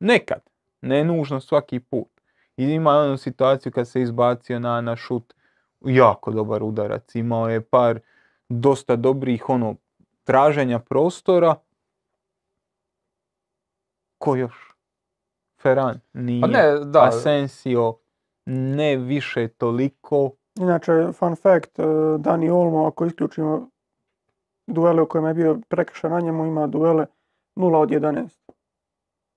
Nekad, 0.00 0.40
ne 0.80 1.04
nužno 1.04 1.40
svaki 1.40 1.80
put. 1.80 2.08
I 2.56 2.64
ima 2.64 2.90
onu 2.90 3.16
situaciju 3.16 3.72
kad 3.72 3.88
se 3.88 4.02
izbacio 4.02 4.58
na, 4.58 4.80
na 4.80 4.96
šut, 4.96 5.34
jako 5.84 6.30
dobar 6.30 6.62
udarac. 6.62 7.14
Imao 7.14 7.48
je 7.48 7.60
par 7.60 8.00
dosta 8.48 8.96
dobrih 8.96 9.48
ono 9.48 9.76
traženja 10.24 10.78
prostora. 10.78 11.54
Ko 14.18 14.36
još? 14.36 14.67
Ferran 15.58 16.00
nije. 16.12 16.40
Pa 16.40 16.46
ne, 16.46 16.78
da, 16.80 17.02
Asensio 17.02 17.94
ne 18.46 18.96
više 18.96 19.48
toliko. 19.48 20.30
Inače, 20.56 20.92
fun 21.12 21.36
fact, 21.36 21.78
eh, 21.78 21.84
Dani 22.18 22.50
Olmo, 22.50 22.86
ako 22.86 23.06
isključimo 23.06 23.68
duele 24.66 25.02
u 25.02 25.08
kojima 25.08 25.28
je 25.28 25.34
bio 25.34 25.58
prekršaj 25.68 26.10
na 26.10 26.20
njemu, 26.20 26.46
ima 26.46 26.66
duele 26.66 27.06
0 27.56 27.78
od 27.78 27.90
11. 27.90 28.52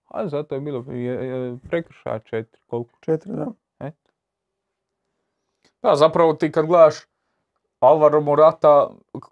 A 0.06 0.28
zato 0.28 0.56
je 0.56 0.62
bilo 0.62 0.86
je- 0.88 1.04
je 1.28 1.58
prekršaja 1.60 2.20
četiri. 2.20 2.62
Koliko? 2.64 2.92
4, 3.00 3.36
da. 3.36 3.48
Eto. 3.80 4.12
Da, 5.82 5.96
zapravo 5.96 6.34
ti 6.34 6.52
kad 6.52 6.66
gledaš 6.66 6.96
Alvaro 7.80 8.22
Morata, 8.22 8.90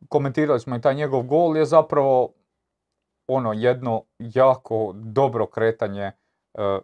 komentirali 0.10 0.60
smo 0.60 0.76
i 0.76 0.82
taj 0.82 0.95
njegov 0.95 1.22
gol, 1.22 1.57
je 1.57 1.66
zapravo 1.66 2.30
ono 3.28 3.53
jedno 3.53 4.03
jako 4.20 4.91
dobro 4.95 5.45
kretanje 5.45 6.02
e, 6.02 6.11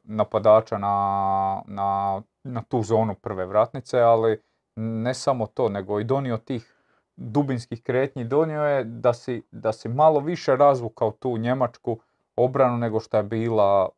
napadača 0.03 0.77
na, 0.77 1.61
na, 1.68 2.22
na 2.43 2.61
tu 2.61 2.81
zonu 2.84 3.15
prve 3.15 3.45
vratnice, 3.45 3.99
ali 3.99 4.41
ne 4.76 5.14
samo 5.14 5.47
to, 5.47 5.69
nego 5.69 5.99
i 5.99 6.03
donio 6.03 6.38
tih 6.38 6.76
dubinskih 7.15 7.84
kretnji, 7.84 8.23
donio 8.23 8.64
je 8.64 8.84
da 8.84 9.14
si, 9.14 9.43
da 9.52 9.73
si 9.73 9.89
malo 9.89 10.19
više 10.19 10.56
razvukao 10.56 11.11
tu 11.11 11.38
njemačku 11.38 11.99
obranu 12.35 12.77
nego 12.77 12.99
što 12.99 13.18
je 13.18 13.23
bila 13.23 13.89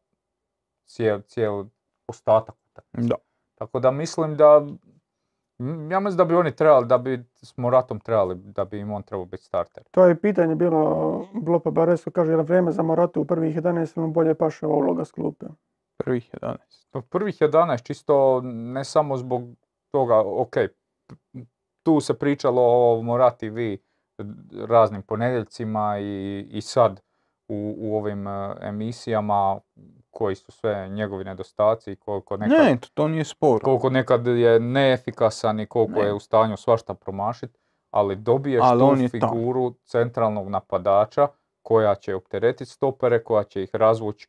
cijel, 0.86 1.22
cijel 1.22 1.66
ostatak. 2.08 2.56
Da. 2.94 3.16
Tako 3.56 3.80
da 3.80 3.92
mislim 3.92 4.38
da, 4.38 4.66
ja 5.92 6.00
mislim 6.00 6.18
da 6.18 6.26
bi 6.26 6.36
oni 6.36 6.56
trebali, 6.56 6.88
da 6.88 6.98
bi 6.98 7.24
s 7.36 7.58
Moratom 7.58 8.00
trebali, 8.00 8.36
da 8.36 8.66
bi 8.66 8.80
im 8.80 8.92
on 8.92 9.04
trebao 9.04 9.26
biti 9.26 9.44
starter. 9.44 9.84
To 9.92 10.06
je 10.06 10.22
pitanje 10.22 10.56
bilo 10.56 11.28
Blopa 11.34 11.72
Baresko, 11.72 12.12
kaže 12.12 12.32
je 12.32 12.38
li 12.38 12.44
vrijeme 12.44 12.72
za 12.72 12.84
Moratu 12.84 13.22
u 13.22 13.26
prvih 13.26 13.58
11 13.58 13.98
ili 13.98 14.12
bolje 14.12 14.36
paše 14.36 14.66
ova 14.66 14.76
uloga 14.76 15.06
s 15.06 15.12
klupe. 15.12 15.46
Prvih 15.98 16.34
11. 16.42 16.58
Pa 16.92 17.02
Prvih 17.02 17.36
11, 17.42 17.84
čisto 17.84 18.42
ne 18.44 18.84
samo 18.84 19.18
zbog 19.18 19.44
toga, 19.92 20.24
ok, 20.26 20.56
tu 21.84 22.00
se 22.00 22.14
pričalo 22.14 22.62
o 22.64 23.02
Morati 23.02 23.50
vi 23.50 23.78
raznim 24.68 25.02
ponedjeljcima 25.02 25.98
i, 26.00 26.46
i 26.52 26.62
sad 26.62 27.02
u, 27.48 27.76
u 27.78 27.98
ovim 27.98 28.28
e, 28.28 28.56
emisijama 28.62 29.60
koji 30.18 30.36
su 30.36 30.52
sve 30.52 30.90
njegovi 30.90 31.24
nedostaci 31.24 31.92
i 31.92 31.96
koliko 31.96 32.38
nekad, 32.38 32.66
Ne, 32.66 32.78
to, 32.82 32.88
to 32.94 33.08
nije 33.08 33.26
spor. 33.26 33.62
koliko 33.62 33.90
nekad 33.90 34.28
je 34.28 34.60
neefikasan 34.60 35.60
i 35.60 35.66
koliko 35.66 36.00
Ne. 36.00 36.06
je 36.06 36.14
u 36.14 36.20
stanju 36.20 36.58
svašta 36.58 36.94
promašiti, 36.94 37.60
ali 37.92 38.16
dobiješ 38.16 38.62
Ali 38.64 38.80
tu 38.80 38.86
on 38.86 39.10
figuru 39.10 39.74
centralnog 39.86 40.50
napadača 40.50 41.28
koja 41.62 41.96
će 41.96 42.16
opteretiti 42.16 42.72
stopere, 42.72 43.24
koja 43.24 43.44
će 43.44 43.64
ih 43.64 43.76
razvući 43.76 44.28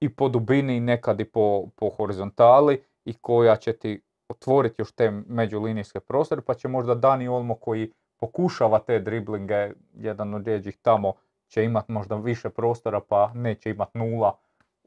i 0.00 0.14
po 0.14 0.28
dubini, 0.28 0.80
nekad 0.80 1.20
i 1.20 1.24
po, 1.24 1.66
po 1.76 1.90
horizontali 1.90 2.82
i 3.04 3.14
koja 3.14 3.56
će 3.56 3.72
ti 3.72 4.02
otvoriti 4.28 4.82
još 4.82 4.92
te 4.92 5.10
međulinijske 5.10 6.00
prostore, 6.00 6.40
pa 6.40 6.54
će 6.54 6.68
možda 6.68 6.94
Dani 6.94 7.28
Olmo 7.28 7.54
koji 7.54 7.92
pokušava 8.20 8.78
te 8.78 8.98
driblinge, 8.98 9.70
jedan 9.94 10.34
od 10.34 10.46
rijeđih 10.46 10.76
tamo, 10.82 11.12
će 11.48 11.64
imat 11.64 11.88
možda 11.88 12.16
više 12.16 12.50
prostora 12.50 13.00
pa 13.00 13.30
neće 13.34 13.70
imat 13.70 13.94
nula 13.94 14.36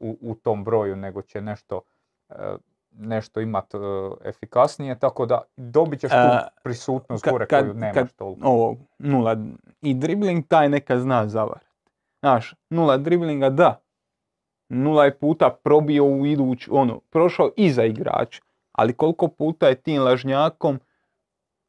u, 0.00 0.18
u 0.20 0.34
tom 0.34 0.64
broju, 0.64 0.96
nego 0.96 1.22
će 1.22 1.40
nešto, 1.40 1.80
e, 2.28 2.34
nešto 2.92 3.40
imat 3.40 3.74
e, 3.74 3.78
efikasnije, 4.24 4.98
tako 4.98 5.26
da 5.26 5.42
dobit 5.56 6.00
ćeš 6.00 6.10
tu 6.10 6.16
E, 6.16 6.38
prisutnost 6.64 7.24
gore 7.26 7.46
kad- 7.46 7.60
koju 7.60 7.74
nemaš 7.74 7.94
kad- 7.94 8.12
toliko. 8.12 8.48
Ovo, 8.48 8.76
nula. 8.98 9.36
I 9.82 9.94
dribling 9.94 10.46
taj 10.46 10.68
neka 10.68 10.98
zna 10.98 11.28
zavarat. 11.28 11.66
Znaš, 12.20 12.54
nula 12.70 12.96
driblinga 12.96 13.50
da. 13.50 13.80
Nula 14.68 15.04
je 15.04 15.18
puta 15.18 15.50
probio 15.54 16.04
u 16.04 16.26
iduć, 16.26 16.68
ono, 16.70 17.00
prošao 17.00 17.50
iza 17.56 17.84
igrača. 17.84 18.42
Ali 18.72 18.92
koliko 18.92 19.28
puta 19.28 19.68
je 19.68 19.74
tim 19.74 20.02
lažnjakom 20.02 20.80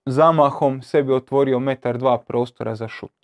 zamahom 0.05 0.81
sebi 0.81 1.13
otvorio 1.13 1.59
metar 1.59 1.97
dva 1.97 2.17
prostora 2.17 2.75
za 2.75 2.87
šut. 2.87 3.20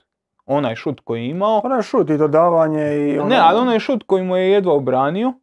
Onaj 0.48 0.76
šut 0.76 1.02
koji 1.04 1.22
je 1.22 1.30
imao, 1.30 1.62
Onaj 1.64 1.82
šut 1.82 2.10
i 2.10 2.18
dodavanje 2.18 2.98
i 2.98 3.20
ono... 3.20 3.30
ne, 3.30 3.38
ali 3.42 3.60
onaj 3.60 3.80
šut 3.80 4.04
koji 4.06 4.24
mu 4.24 4.36
je 4.36 4.52
jedva 4.52 4.74
obranio, 4.74 5.34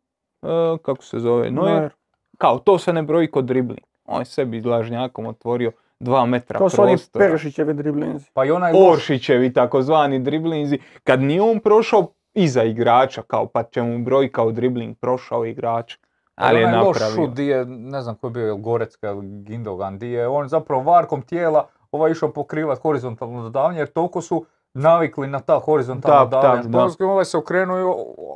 e, 0.42 0.46
kako 0.82 1.04
se 1.04 1.18
zove, 1.18 1.50
Neuer, 1.50 1.90
kao 2.38 2.58
to 2.58 2.78
se 2.78 2.92
ne 2.92 3.02
broji 3.02 3.30
kod 3.30 3.44
dribling. 3.44 3.86
On 4.04 4.20
je 4.20 4.24
sebi 4.24 4.60
lažnjakom 4.60 5.26
otvorio 5.26 5.72
dva 6.00 6.26
metra 6.26 6.58
To 6.58 6.68
su 6.68 6.82
oni 6.82 6.92
prostora. 6.92 7.28
Peršićevi 7.28 7.74
driblinzi. 7.74 8.30
Pa 8.32 8.44
i 8.44 8.50
onaj 8.50 8.72
Oršićevi 8.90 9.52
takozvani 9.52 10.18
driblinzi, 10.18 10.78
kad 11.04 11.20
nije 11.20 11.42
on 11.42 11.60
prošao 11.60 12.06
iza 12.34 12.62
igrača, 12.62 13.22
kao 13.22 13.46
pa 13.46 13.62
će 13.62 13.82
mu 13.82 14.04
broj 14.04 14.32
kao 14.32 14.52
dribling 14.52 14.96
prošao 14.98 15.44
igrač, 15.44 15.96
ali 16.34 16.60
je 16.60 16.66
loš 16.66 16.86
napravio. 16.86 17.14
šut 17.14 17.34
di 17.34 17.46
je, 17.46 17.64
ne 17.64 18.00
znam 18.02 18.14
ko 18.14 18.26
je 18.26 18.30
bio, 18.30 18.56
Gorecka 18.56 19.08
ili 19.08 19.42
Gindogan, 19.42 19.98
di 19.98 20.10
je 20.10 20.28
on 20.28 20.48
zapravo 20.48 20.82
varkom 20.82 21.22
tijela 21.22 21.66
ovaj 21.92 22.10
išao 22.10 22.32
pokrivat 22.32 22.78
horizontalno 22.78 23.42
dodavanje, 23.42 23.78
jer 23.78 23.88
toliko 23.88 24.20
su 24.20 24.44
navikli 24.74 25.26
na 25.26 25.40
ta 25.40 25.54
horizontalna 25.56 26.18
Tap, 26.18 26.24
dodavanja. 26.26 26.54
tap, 26.54 26.64
da. 26.64 26.70
Španjolski 26.70 27.02
ovaj 27.04 27.24
se 27.24 27.36
okrenuo 27.36 27.78
i 27.78 27.84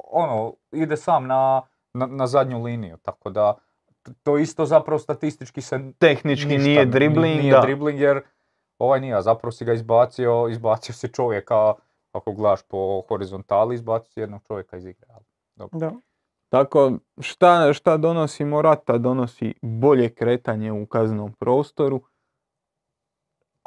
ono, 0.05 0.52
ide 0.73 0.97
sam 0.97 1.27
na, 1.27 1.62
na, 1.94 2.06
na 2.06 2.27
zadnju 2.27 2.62
liniju, 2.62 2.97
tako 2.97 3.31
da 3.31 3.55
to 4.23 4.39
isto 4.39 4.66
zapravo 4.66 4.98
statistički 4.98 5.60
se 5.60 5.81
Tehnički 5.98 6.47
ništa 6.48 6.62
nije 6.62 6.86
ni- 6.86 6.90
dribling, 6.90 7.40
nije 7.40 7.52
da. 7.52 7.60
dribling 7.60 8.01
jer 8.01 8.20
ovaj 8.78 9.01
nije, 9.01 9.23
zapravo 9.23 9.52
si 9.52 9.65
ga 9.65 9.73
izbacio, 9.73 10.48
izbacio 10.48 10.94
si 10.94 11.09
čovjeka, 11.09 11.74
ako 12.12 12.32
gledaš 12.32 12.62
po 12.62 13.02
horizontali, 13.09 13.74
izbacio 13.74 14.10
si 14.10 14.20
jednog 14.20 14.43
čovjeka 14.43 14.77
iz 14.77 14.86
igre. 14.86 15.06
ali 15.09 15.24
Da. 15.73 15.93
Tako, 16.48 16.93
šta, 17.20 17.73
šta 17.73 17.97
donosi 17.97 18.44
Morata? 18.44 18.98
Donosi 18.98 19.55
bolje 19.62 20.09
kretanje 20.10 20.73
u 20.73 20.86
kaznom 20.86 21.32
prostoru. 21.32 22.01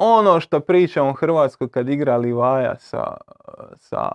Ono 0.04 0.40
što 0.40 0.60
pričamo 0.60 1.10
u 1.10 1.14
Hrvatskoj 1.14 1.70
kad 1.70 1.88
igra 1.88 2.16
Livaja 2.16 2.78
sa, 2.78 3.16
sa 3.76 4.08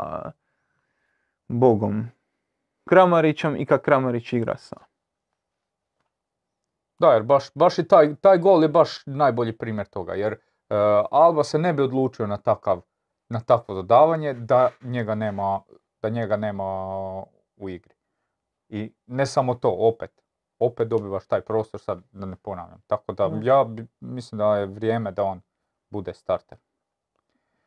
Bogom 1.47 2.05
Kramarićem 2.89 3.55
i 3.55 3.65
kad 3.65 3.81
Kramarić 3.81 4.33
igra 4.33 4.57
sam. 4.57 4.79
Da, 6.99 7.07
jer 7.07 7.23
baš, 7.23 7.53
baš 7.55 7.79
i 7.79 7.87
taj, 7.87 8.15
taj 8.15 8.37
gol 8.37 8.63
je 8.63 8.69
baš 8.69 9.05
najbolji 9.05 9.57
primjer 9.57 9.87
toga, 9.87 10.13
jer 10.13 10.33
e, 10.33 10.37
Alba 11.11 11.43
se 11.43 11.59
ne 11.59 11.73
bi 11.73 11.81
odlučio 11.81 12.27
na 12.27 12.37
takav, 12.37 12.81
na 13.29 13.39
takvo 13.39 13.75
dodavanje 13.75 14.33
da 14.33 14.69
njega 14.81 15.15
nema, 15.15 15.61
da 16.01 16.09
njega 16.09 16.37
nema 16.37 16.63
u 17.55 17.69
igri. 17.69 17.93
I 18.69 18.93
ne 19.05 19.25
samo 19.25 19.55
to, 19.55 19.75
opet, 19.79 20.11
opet 20.59 20.87
dobivaš 20.87 21.27
taj 21.27 21.41
prostor, 21.41 21.79
sad 21.79 22.01
da 22.11 22.25
ne 22.25 22.35
ponavljam. 22.35 22.81
Tako 22.87 23.13
da 23.13 23.27
Da. 23.29 23.39
ja 23.43 23.63
bi- 23.63 23.87
mislim 23.99 24.37
da 24.37 24.57
je 24.57 24.65
vrijeme 24.65 25.11
da 25.11 25.23
on 25.23 25.41
bude 25.89 26.13
starter. 26.13 26.57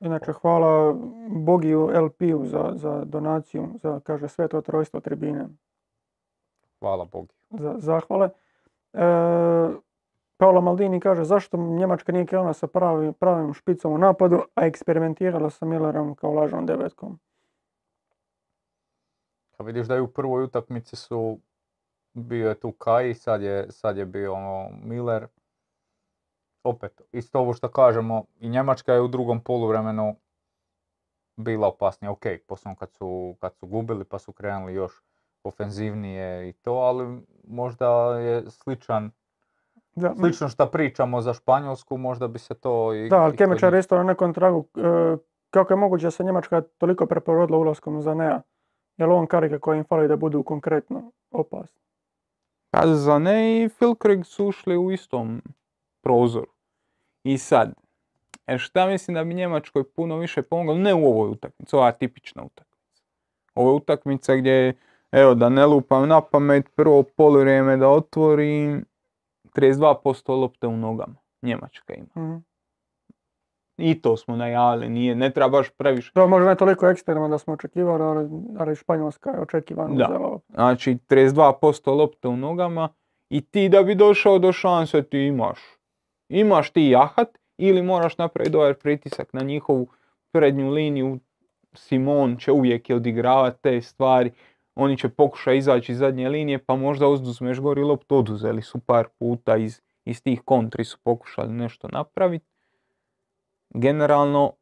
Inače, 0.01 0.33
hvala 0.33 0.95
Bogiju 1.29 1.91
LP-u 1.95 2.47
za, 2.47 2.73
za 2.75 3.05
donaciju, 3.05 3.69
za, 3.83 4.01
kaže, 4.01 4.29
sve 4.29 4.49
to 4.49 4.61
trojstvo 4.61 5.01
tribine. 5.01 5.49
Hvala 6.81 7.05
Bogu. 7.05 7.29
za 7.51 7.75
zahvale. 7.79 8.31
E, 8.93 9.01
Paolo 10.37 10.61
Maldini 10.61 11.01
kaže 11.01 11.25
zašto 11.25 11.57
Njemačka 11.57 12.13
nije 12.13 12.27
krenula 12.27 12.53
sa 12.53 12.67
pravim, 12.67 13.13
pravim 13.13 13.55
špicom 13.55 13.93
u 13.93 13.99
napadu, 13.99 14.41
a 14.55 14.67
eksperimentirala 14.67 15.51
sa 15.51 15.67
Millerom 15.67 16.15
kao 16.15 16.33
lažnom 16.33 16.67
devetkom. 16.67 17.19
A 19.59 19.63
vidiš 19.63 19.87
da 19.87 19.95
je 19.95 20.01
u 20.01 20.13
prvoj 20.13 20.45
utakmici 20.45 20.97
su 20.97 21.39
bio 22.13 22.49
je 22.49 22.61
tu 22.61 22.73
Kai, 22.73 23.15
sad 23.15 23.43
je, 23.43 23.67
sad 23.71 23.97
je 23.97 24.07
bio 24.07 24.35
ono, 24.35 24.69
Miller. 24.83 25.27
Opet, 26.65 27.01
isto 27.13 27.41
ovo 27.41 27.53
što 27.53 27.69
kažemo, 27.69 28.25
i 28.41 28.49
Njemačka 28.49 28.93
je 28.93 29.01
u 29.01 29.09
drugom 29.09 29.41
poluvremenu 29.41 30.17
bila 31.37 31.69
opasnija. 31.69 32.11
Ok, 32.11 32.25
posljedno 32.47 32.77
kad 32.77 32.93
su, 32.93 33.37
kad 33.41 33.57
su 33.57 33.67
gubili 33.67 34.05
pa 34.05 34.19
su 34.19 34.33
krenuli 34.33 34.75
još 34.75 35.03
ofenzivnije 35.43 36.49
i 36.49 36.53
to, 36.53 36.73
ali 36.73 37.23
možda 37.45 38.19
je 38.19 38.51
sličan, 38.51 39.11
Da, 39.95 40.15
slično 40.17 40.49
što 40.49 40.67
pričamo 40.67 41.21
za 41.21 41.35
Španjolsku, 41.35 41.97
možda 41.97 42.29
bi 42.29 42.39
se 42.39 42.55
to 42.55 42.95
i... 42.95 43.09
da 43.09 43.23
ali 43.23 43.37
Kemičar 43.37 43.75
isto 43.75 43.97
na 43.97 44.03
nekom 44.03 44.35
tragu. 44.35 44.67
e, 44.77 45.17
kako 45.51 45.73
je 45.73 45.77
moguće 45.77 46.07
da 46.07 46.11
se 46.11 46.25
Njemačka 46.25 46.61
toliko 46.79 47.07
preporodila 47.07 47.59
ulaskom 47.59 48.03
za 48.03 48.15
Nea? 48.15 48.43
Je 48.97 49.07
li 49.07 49.13
on 49.13 49.27
karika 49.27 49.59
koja 49.59 49.79
im 49.79 49.85
fali 49.85 50.09
da 50.09 50.17
budu 50.17 50.43
konkretno 50.43 51.13
opasni? 51.31 51.81
Pa 52.71 52.87
Zane 52.87 53.65
i 53.65 53.69
Filkreg 53.69 54.25
su 54.25 54.47
ušli 54.47 54.77
u 54.77 54.91
istom 54.91 55.43
prozoru. 56.03 56.53
I 57.25 57.39
sad, 57.39 57.73
e 58.47 58.59
šta 58.59 58.87
mislim 58.87 59.15
da 59.15 59.25
bi 59.25 59.35
Njemačkoj 59.35 59.85
puno 59.85 60.17
više 60.17 60.43
pomoglo? 60.43 60.75
Ne 60.75 60.95
u 60.95 61.07
ovoj 61.07 61.31
utakmici, 61.31 61.77
ova 61.77 61.93
tipična 61.93 62.43
utakmica. 62.45 63.03
Ovo 63.55 63.71
je 63.71 63.75
utakmica 63.75 64.37
gdje, 64.37 64.75
evo 65.13 65.35
da 65.35 65.49
ne 65.49 65.67
lupam 65.67 66.09
na 66.09 66.21
pamet, 66.21 66.71
prvo 66.75 67.03
poluvrijeme 67.03 67.77
da 67.77 67.89
otvori 67.89 68.81
32% 69.55 70.41
lopte 70.41 70.67
u 70.67 70.77
nogama. 70.77 71.15
Njemačka 71.43 71.95
ima. 71.95 72.27
Mhm. 72.27 72.37
I 73.83 74.03
to 74.03 74.17
smo 74.17 74.37
najavili, 74.37 74.89
nije, 74.89 75.15
ne 75.15 75.31
treba 75.31 75.49
baš 75.49 75.71
previše. 75.71 76.13
Da, 76.15 76.27
možda 76.27 76.49
ne 76.49 76.57
toliko 76.57 76.87
ekstremno 76.89 77.29
da 77.29 77.39
smo 77.39 77.53
očekivali, 77.53 78.03
ali, 78.03 78.29
ali 78.59 78.77
Španjolska 78.77 79.31
je 79.31 79.41
očekivano 79.41 79.95
Da. 79.95 80.05
uzela. 80.05 80.39
Znači 80.49 80.99
32% 81.09 81.97
lopte 81.97 82.29
u 82.29 82.37
nogama 82.37 82.89
i 83.31 83.41
ti 83.41 83.69
da 83.69 83.83
bi 83.83 83.95
došao 83.95 84.39
do 84.39 84.53
šanse 84.53 85.03
ti 85.03 85.19
imaš. 85.19 85.59
Imaš 86.31 86.71
ti 86.71 86.89
jahat 86.89 87.39
ili 87.59 87.83
moraš 87.83 88.19
napraviti 88.19 88.53
dobar 88.53 88.75
pritisak 88.75 89.33
na 89.33 89.43
njihovu 89.43 89.89
prednju 90.33 90.71
liniju. 90.71 91.19
Simon 91.75 92.37
će 92.37 92.53
uvijek 92.53 92.87
odigravati 92.91 93.63
te 93.63 93.81
stvari. 93.81 94.33
Oni 94.75 94.99
će 94.99 95.09
pokušati 95.09 95.57
izaći 95.57 95.93
iz 95.93 95.99
zadnje 95.99 96.29
linije 96.29 96.59
pa 96.59 96.77
možda 96.77 97.09
oduzmeš 97.09 97.59
gori 97.59 97.83
loptu. 97.83 98.17
Oduzeli 98.17 98.63
su 98.63 98.79
par 98.79 99.07
puta 99.19 99.57
iz, 99.57 99.81
iz 100.05 100.23
tih 100.23 100.43
kontri 100.45 100.85
su 100.85 100.99
pokušali 101.05 101.53
nešto 101.53 101.89
napraviti. 101.89 102.47
Generalno 103.71 104.53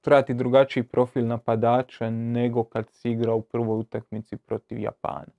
treba 0.00 0.22
ti 0.22 0.34
drugačiji 0.34 0.82
profil 0.82 1.26
napadača 1.26 2.10
nego 2.10 2.64
kad 2.64 2.90
si 2.90 3.10
igrao 3.10 3.36
u 3.36 3.42
prvoj 3.42 3.78
utakmici 3.78 4.36
protiv 4.36 4.78
Japana. 4.78 5.32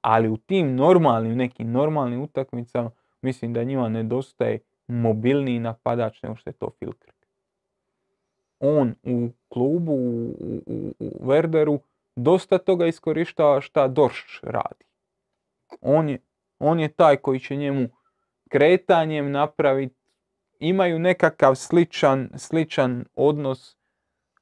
Ali 0.00 0.28
u 0.28 0.36
tim 0.36 0.74
normalnim, 0.74 1.36
nekim 1.36 1.72
normalnim 1.72 2.22
utakmicama 2.22 2.90
mislim 3.22 3.52
da 3.52 3.64
njima 3.64 3.88
nedostaje 3.88 4.58
mobilniji 4.88 5.58
napadač 5.58 6.22
nego 6.22 6.36
što 6.36 6.50
je 6.50 6.54
to 6.54 6.70
Filkrk. 6.78 7.14
On 8.60 8.94
u 9.02 9.28
klubu, 9.48 9.92
u, 9.92 10.34
u, 10.66 10.94
u- 10.98 11.26
Werderu, 11.26 11.78
dosta 12.16 12.58
toga 12.58 12.86
iskorištava 12.86 13.60
šta 13.60 13.88
Dorš 13.88 14.40
radi. 14.42 14.84
On 15.80 16.08
je, 16.08 16.18
on 16.58 16.80
je 16.80 16.88
taj 16.88 17.16
koji 17.16 17.40
će 17.40 17.56
njemu 17.56 17.88
kretanjem 18.48 19.30
napraviti, 19.30 19.94
imaju 20.58 20.98
nekakav 20.98 21.54
sličan, 21.54 22.30
sličan 22.36 23.04
odnos 23.14 23.76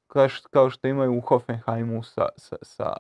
kao 0.06 0.28
š- 0.28 0.43
kao 0.51 0.70
što 0.70 0.89
imaju 0.89 1.19
u 1.19 1.20
Hoffenheimu 1.20 2.02
sa, 2.02 2.28
sa, 2.36 2.56
sa 2.62 2.97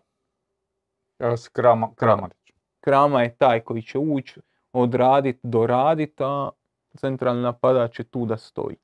Krama, 1.52 1.94
Kramarić. 1.94 2.52
Krama 2.80 3.22
je 3.22 3.36
taj 3.36 3.60
koji 3.60 3.82
će 3.82 3.98
ući, 3.98 4.40
odradit, 4.72 5.38
doradit, 5.42 6.20
a 6.20 6.50
centralni 6.96 7.42
napadač 7.42 7.98
je 7.98 8.04
tu 8.04 8.26
da 8.26 8.36
stoji. 8.36 8.76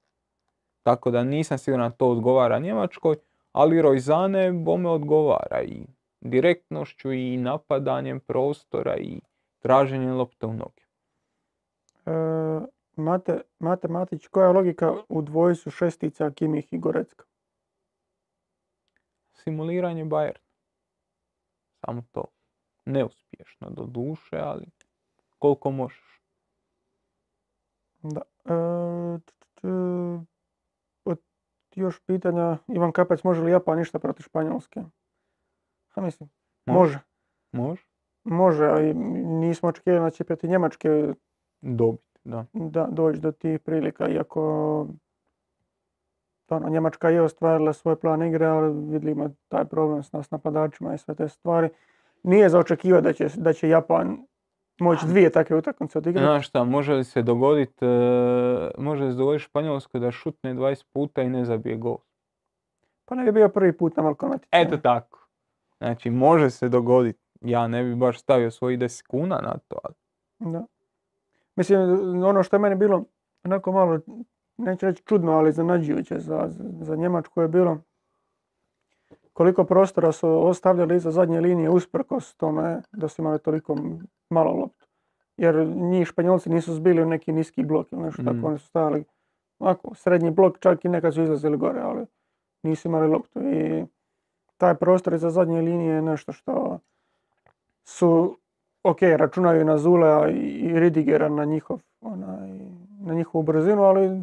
Tako 0.83 1.11
da 1.11 1.25
nisam 1.25 1.59
siguran 1.59 1.91
da 1.91 1.97
to 1.97 2.11
odgovara 2.11 2.59
Njemačkoj, 2.59 3.17
ali 3.53 3.83
Rojzane 3.83 4.53
bome 4.53 4.89
odgovara 4.89 5.63
i 5.63 5.87
direktnošću 6.21 7.13
i 7.13 7.37
napadanjem 7.37 8.21
prostora 8.21 8.97
i 8.97 9.21
traženjem 9.59 10.17
lopte 10.17 10.47
u 10.47 10.53
noge. 10.53 10.83
E, 12.07 12.11
Mate, 12.97 13.41
Mate 13.59 13.89
Matić, 13.89 14.27
koja 14.27 14.47
je 14.47 14.53
logika 14.53 14.95
u 15.09 15.23
dvojcu 15.23 15.71
šestica 15.71 16.31
Kimih 16.31 16.73
i 16.73 16.79
Gorecka? 16.79 17.25
Simuliranje 19.35 20.05
Bayern. 20.05 20.39
Samo 21.87 22.03
to. 22.13 22.25
Neuspješno 22.85 23.71
do 23.71 23.85
duše, 23.87 24.39
ali 24.39 24.67
koliko 25.39 25.71
možeš. 25.71 26.18
Da. 28.03 28.21
E, 28.45 28.55
od 31.05 31.19
još 31.75 32.01
pitanja, 32.01 32.59
Ivan 32.69 32.93
Kapec, 32.93 33.25
može 33.25 33.43
li 33.43 33.51
Japan 33.51 33.79
ništa 33.79 33.99
protiv 33.99 34.23
Španjolske? 34.23 34.83
Ha, 35.89 36.01
mislim, 36.01 36.31
Može. 36.67 36.79
može. 36.83 37.01
Može 37.53 37.83
Može, 38.25 38.67
ali 38.67 38.95
nismo 39.25 39.69
očekivali 39.69 40.03
da 40.03 40.11
će 40.11 40.25
protiv 40.25 40.51
Njemačke 40.51 41.15
dobiti, 41.61 42.19
da. 42.25 42.45
da 42.53 42.89
doći 42.91 43.21
do 43.21 43.33
tih 43.33 43.61
prilika, 43.61 44.09
iako 44.09 44.87
ono, 46.49 46.69
Njemačka 46.69 47.11
je 47.11 47.23
ostvarila 47.23 47.73
svoj 47.73 47.97
plan 47.97 48.23
igre, 48.23 48.47
ali 48.47 48.91
vidimo 48.91 49.31
taj 49.49 49.65
problem 49.65 50.03
s 50.03 50.13
nas 50.13 50.31
napadačima 50.31 50.95
i 50.95 50.99
sve 50.99 51.15
te 51.15 51.29
stvari. 51.29 51.69
Nije 52.23 52.49
za 52.49 52.59
očekivati 52.59 53.05
da 53.05 53.13
će, 53.13 53.29
da 53.37 53.53
će 53.53 53.69
Japan 53.69 54.27
moći 54.79 55.07
dvije 55.07 55.31
takve 55.31 55.57
utakmice 55.57 55.99
odigrati. 55.99 56.27
Znaš 56.27 56.49
šta, 56.49 56.65
može 56.65 56.95
li 56.95 57.05
se 57.05 57.23
dogoditi, 57.23 57.85
može 58.79 59.05
li 59.05 59.13
se 59.13 59.19
dogoditi 59.19 59.45
Španjolskoj 59.45 60.01
da 60.01 60.11
šutne 60.11 60.55
20 60.55 60.85
puta 60.93 61.23
i 61.23 61.29
ne 61.29 61.45
zabije 61.45 61.77
gol? 61.77 61.97
Pa 63.05 63.15
ne 63.15 63.25
bi 63.25 63.33
bio 63.33 63.49
prvi 63.49 63.73
put 63.73 63.97
na 63.97 64.03
natjecanju. 64.03 64.39
Eto 64.51 64.77
tako. 64.77 65.29
Znači, 65.79 66.11
može 66.11 66.51
se 66.51 66.69
dogoditi. 66.69 67.21
Ja 67.41 67.69
ne 67.69 67.85
bi 67.85 67.95
baš 67.95 68.21
stavio 68.21 68.51
svojih 68.51 68.79
10 68.79 69.07
kuna 69.07 69.41
na 69.43 69.59
to, 69.69 69.77
ali 69.85 69.95
Da. 70.53 70.65
Mislim, 71.57 71.81
ono 72.25 72.43
što 72.43 72.57
je 72.57 72.61
meni 72.61 72.77
bilo 72.77 73.05
onako 73.45 73.73
malo, 73.73 73.99
neću 74.57 74.87
reći 74.87 75.03
čudno, 75.03 75.33
ali 75.33 75.51
iznenađujuće 75.51 76.19
za, 76.19 76.45
za, 76.49 76.65
za 76.81 76.97
Njemačku 76.97 77.41
je 77.41 77.49
bilo 77.49 77.79
koliko 79.39 79.65
prostora 79.65 80.13
su 80.13 80.49
ostavljali 80.49 80.97
iza 80.97 81.11
zadnje 81.11 81.41
linije 81.41 81.71
usprkos 81.71 82.35
tome 82.35 82.83
da 82.93 83.09
su 83.09 83.23
imali 83.23 83.39
toliko 83.39 83.77
malo 84.31 84.53
loptu. 84.53 84.87
Jer 85.37 85.55
njih 85.67 86.09
Španjolci 86.09 86.51
nisu 86.51 86.75
zbili 86.75 87.03
u 87.03 87.07
neki 87.07 87.33
niski 87.33 87.63
blok 87.63 87.93
ili 87.93 88.03
nešto 88.03 88.23
Mm. 88.23 88.25
tako, 88.25 88.47
oni 88.47 88.59
su 88.59 88.67
stavili 88.67 89.05
ovako, 89.59 89.95
srednji 89.95 90.31
blok, 90.31 90.59
čak 90.59 90.85
i 90.85 90.89
nekad 90.89 91.15
su 91.15 91.23
izlazili 91.23 91.57
gore, 91.57 91.81
ali 91.81 92.07
nisu 92.63 92.89
imali 92.89 93.09
loptu. 93.09 93.41
I 93.43 93.85
taj 94.57 94.75
prostor 94.75 95.15
iza 95.15 95.31
zadnje 95.31 95.61
linije 95.61 95.95
je 95.95 96.03
nešto 96.03 96.33
što 96.33 96.79
su 97.85 98.39
ok, 98.83 99.03
računaju 99.03 99.65
na 99.65 99.79
Zulea 99.79 100.29
i 100.29 100.81
Ridigera 100.81 101.29
na 101.29 101.45
njihov, 101.45 101.81
onaj, 102.01 102.49
na 103.01 103.15
njihovu 103.15 103.43
brzinu, 103.43 103.83
ali 103.83 104.23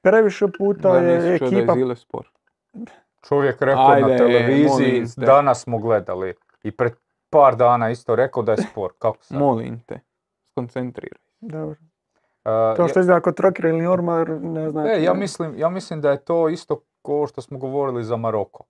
previše 0.00 0.46
puta 0.58 0.92
da 0.92 0.98
je 0.98 1.38
čuo 1.38 1.48
da 1.48 1.56
je 1.56 1.60
ekipa 1.60 1.74
Zile 1.74 1.96
spor. 1.96 2.28
Čovjek 3.28 3.62
rekao 3.62 3.90
Ajde, 3.90 4.08
na 4.10 4.16
televiziji, 4.16 5.04
danas 5.16 5.62
smo 5.62 5.78
gledali 5.78 6.34
i 6.62 6.70
pred 6.70 6.92
par 7.30 7.56
dana 7.56 7.90
isto 7.90 8.16
rekao 8.16 8.42
da 8.42 8.52
je 8.52 8.58
spor. 8.72 8.92
Kako 8.98 9.24
sad? 9.24 9.38
Molim 9.38 9.80
te, 9.80 10.00
skoncentriraj. 10.44 11.18
Dobro. 11.40 11.76
Uh, 12.44 12.76
To 12.76 12.88
što 12.88 13.00
izgleda 13.00 13.20
kod 13.20 13.36
Trokir 13.36 13.64
ili 13.64 13.86
Ormar, 13.86 14.30
ne 14.30 14.70
znam. 14.70 14.86
E, 14.86 15.02
ja 15.02 15.14
mislim, 15.14 15.54
ja 15.58 15.68
mislim 15.68 16.00
da 16.00 16.10
je 16.10 16.24
to 16.24 16.48
isto 16.48 16.80
kao 17.02 17.26
što 17.26 17.40
smo 17.40 17.58
govorili 17.58 18.04
za 18.04 18.16
Maroko. 18.16 18.64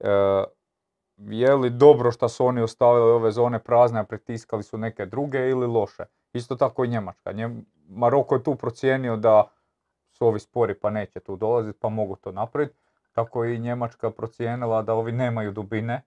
E, 0.00 0.08
je 1.18 1.54
li 1.54 1.70
dobro 1.70 2.10
što 2.12 2.28
su 2.28 2.46
oni 2.46 2.60
ostavili 2.60 3.10
ove 3.10 3.30
zone 3.30 3.58
prazne, 3.58 4.00
a 4.00 4.04
pritiskali 4.04 4.62
su 4.62 4.78
neke 4.78 5.06
druge 5.06 5.38
ili 5.40 5.66
loše? 5.66 6.02
Isto 6.32 6.56
tako 6.56 6.84
i 6.84 6.88
Njemačka. 6.88 7.32
Njem- 7.32 7.64
Maroko 7.88 8.34
je 8.34 8.42
tu 8.42 8.54
procijenio 8.54 9.16
da 9.16 9.44
su 10.10 10.26
ovi 10.26 10.40
spori 10.40 10.74
pa 10.74 10.90
neće 10.90 11.20
tu 11.20 11.36
dolaziti 11.36 11.78
pa 11.80 11.88
mogu 11.88 12.16
to 12.16 12.32
napraviti. 12.32 12.74
Tako 13.12 13.44
je 13.44 13.54
i 13.54 13.58
Njemačka 13.58 14.10
procijenila 14.10 14.82
da 14.82 14.94
ovi 14.94 15.12
nemaju 15.12 15.52
dubine 15.52 16.02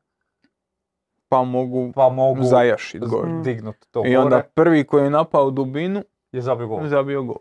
Pa 1.32 1.44
mogu 1.44 1.92
pa 1.96 2.10
mogu 2.10 2.44
zajašit 2.44 3.02
gore. 3.02 3.32
dignut 3.44 3.76
to 3.92 4.04
I 4.06 4.18
onda 4.18 4.30
gore 4.30 4.50
prvi 4.54 4.84
koji 4.84 5.04
je 5.04 5.10
napao 5.10 5.46
u 5.46 5.52
dubinu, 5.52 6.04
je 6.32 6.42
zabio 6.42 6.68
gol. 6.68 6.80
zabio 6.84 7.24
gol. 7.24 7.36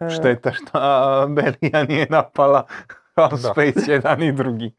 E, 0.00 0.10
Šteta 0.10 0.52
šta 0.52 0.80
Belija 1.28 1.84
nije 1.84 2.06
napala 2.10 2.66
Half 3.16 3.40
space 3.42 3.92
jedan 3.92 4.22
i 4.22 4.32
drugi. 4.32 4.74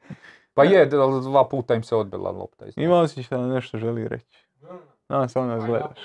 Pa 0.53 0.63
je, 0.63 0.85
dva 0.85 1.47
puta 1.47 1.73
im 1.73 1.83
se 1.83 1.95
odbila 1.95 2.31
lopta. 2.31 2.65
iz- 2.65 2.73
Imao 2.77 3.07
si 3.07 3.23
šta 3.23 3.37
nešto 3.39 3.77
želi 3.77 4.07
reći? 4.07 4.47
A, 5.07 5.27
samo 5.27 5.45
nas 5.45 5.65
gledaš. 5.65 5.99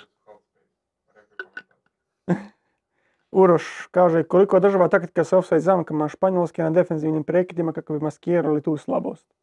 Uroš 3.33 3.65
kaže 3.91 4.23
koliko 4.23 4.57
je 4.57 4.61
država 4.61 4.89
taktika 4.89 5.25
sa 5.25 5.39
offside 5.39 5.61
zamkama 5.61 6.09
Španjolske 6.09 6.63
na 6.63 6.71
defenzivnim 6.71 7.25
prekidima 7.25 7.73
kako 7.73 7.93
bi 7.93 8.01
maskirali 8.01 8.63
tu 8.63 8.77
slabost. 8.77 9.35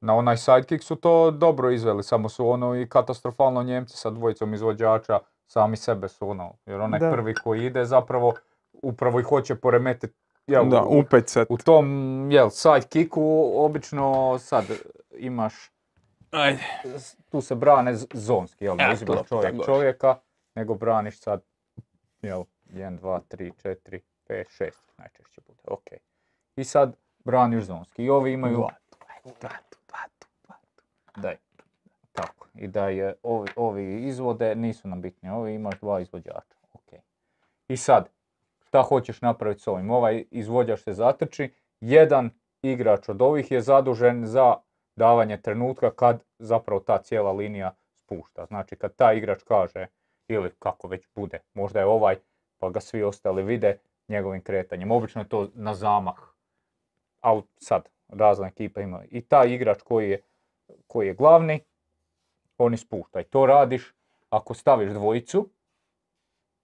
Na 0.00 0.14
onaj 0.14 0.36
sidekick 0.36 0.84
su 0.84 0.96
to 0.96 1.30
dobro 1.30 1.70
izveli, 1.70 2.02
samo 2.02 2.28
su 2.28 2.48
ono 2.48 2.76
i 2.76 2.88
katastrofalno 2.88 3.62
Njemci 3.62 3.96
sa 3.96 4.10
dvojicom 4.10 4.54
izvođača 4.54 5.20
sami 5.46 5.76
sebe 5.76 6.08
su 6.08 6.28
ono, 6.30 6.54
jer 6.66 6.80
onaj 6.80 7.00
Da. 7.00 7.10
prvi 7.10 7.34
koji 7.34 7.64
ide 7.64 7.84
zapravo 7.84 8.34
upravo 8.72 9.20
i 9.20 9.22
hoće 9.22 9.54
poremetiti 9.54 10.14
jel, 10.46 10.68
Da, 10.68 10.82
u, 10.82 11.04
u 11.48 11.56
tom 11.58 11.86
jel, 12.30 12.50
sidekicku 12.50 13.52
obično 13.54 14.38
sad 14.38 14.64
imaš, 15.10 15.54
Ajde. 16.30 16.62
tu 17.30 17.40
se 17.40 17.54
brane 17.54 17.94
zonski, 18.14 18.64
jel, 18.64 18.76
ne 18.76 18.84
Ja, 18.84 18.92
uzimaš 18.92 19.28
čovjek 19.28 19.64
čovjeka, 19.64 20.16
nego 20.54 20.74
braniš 20.74 21.20
sad, 21.20 21.42
jel, 22.22 22.44
1, 22.66 22.98
2, 23.00 23.20
3, 23.30 23.52
4, 23.64 24.00
5, 24.28 24.44
6 24.62 24.70
najčešće 24.96 25.40
bude, 25.46 25.62
ok. 25.66 25.86
I 26.56 26.64
sad 26.64 26.96
braniš 27.24 27.64
zonski 27.64 28.04
i 28.04 28.10
ovi 28.10 28.32
imaju 28.32 28.56
Dva. 28.56 28.70
Daj. 31.22 31.36
Tako. 32.12 32.46
I 32.54 32.68
da 32.68 32.88
je 32.88 33.14
ovi, 33.22 33.48
ovi 33.56 34.06
izvode 34.06 34.54
nisu 34.54 34.88
nam 34.88 35.00
bitni. 35.02 35.30
Ovi 35.30 35.54
imaš 35.54 35.80
dva 35.80 36.00
izvođača. 36.00 36.56
Ok. 36.72 36.92
I 37.68 37.76
sad, 37.76 38.08
šta 38.66 38.82
hoćeš 38.82 39.20
napraviti 39.20 39.62
s 39.62 39.66
ovim? 39.66 39.90
Ovaj 39.90 40.24
izvođač 40.30 40.80
se 40.80 40.92
zatrči. 40.92 41.52
Jedan 41.80 42.30
igrač 42.62 43.08
od 43.08 43.22
ovih 43.22 43.50
je 43.50 43.60
zadužen 43.60 44.26
za 44.26 44.56
davanje 44.96 45.36
trenutka 45.36 45.90
kad 45.90 46.24
zapravo 46.38 46.80
ta 46.80 46.98
cijela 46.98 47.32
linija 47.32 47.74
spušta. 48.04 48.46
Znači 48.46 48.76
kad 48.76 48.96
taj 48.96 49.16
igrač 49.16 49.42
kaže 49.42 49.86
ili 50.28 50.50
kako 50.58 50.88
već 50.88 51.06
bude, 51.14 51.38
možda 51.54 51.80
je 51.80 51.86
ovaj 51.86 52.16
pa 52.58 52.70
ga 52.70 52.80
svi 52.80 53.02
ostali 53.02 53.42
vide 53.42 53.78
njegovim 54.08 54.42
kretanjem. 54.42 54.90
Obično 54.90 55.22
je 55.22 55.28
to 55.28 55.48
na 55.54 55.74
zamah. 55.74 56.16
Ali 57.20 57.42
sad, 57.56 57.88
razna 58.08 58.46
ekipa 58.46 58.80
ima. 58.80 59.02
I 59.10 59.20
taj 59.20 59.48
igrač 59.54 59.82
koji 59.82 60.10
je 60.10 60.22
koji 60.86 61.06
je 61.06 61.14
glavni, 61.14 61.60
on 62.58 62.74
ispušta. 62.74 63.20
I 63.20 63.24
to 63.24 63.46
radiš 63.46 63.94
ako 64.30 64.54
staviš 64.54 64.92
dvojicu, 64.92 65.48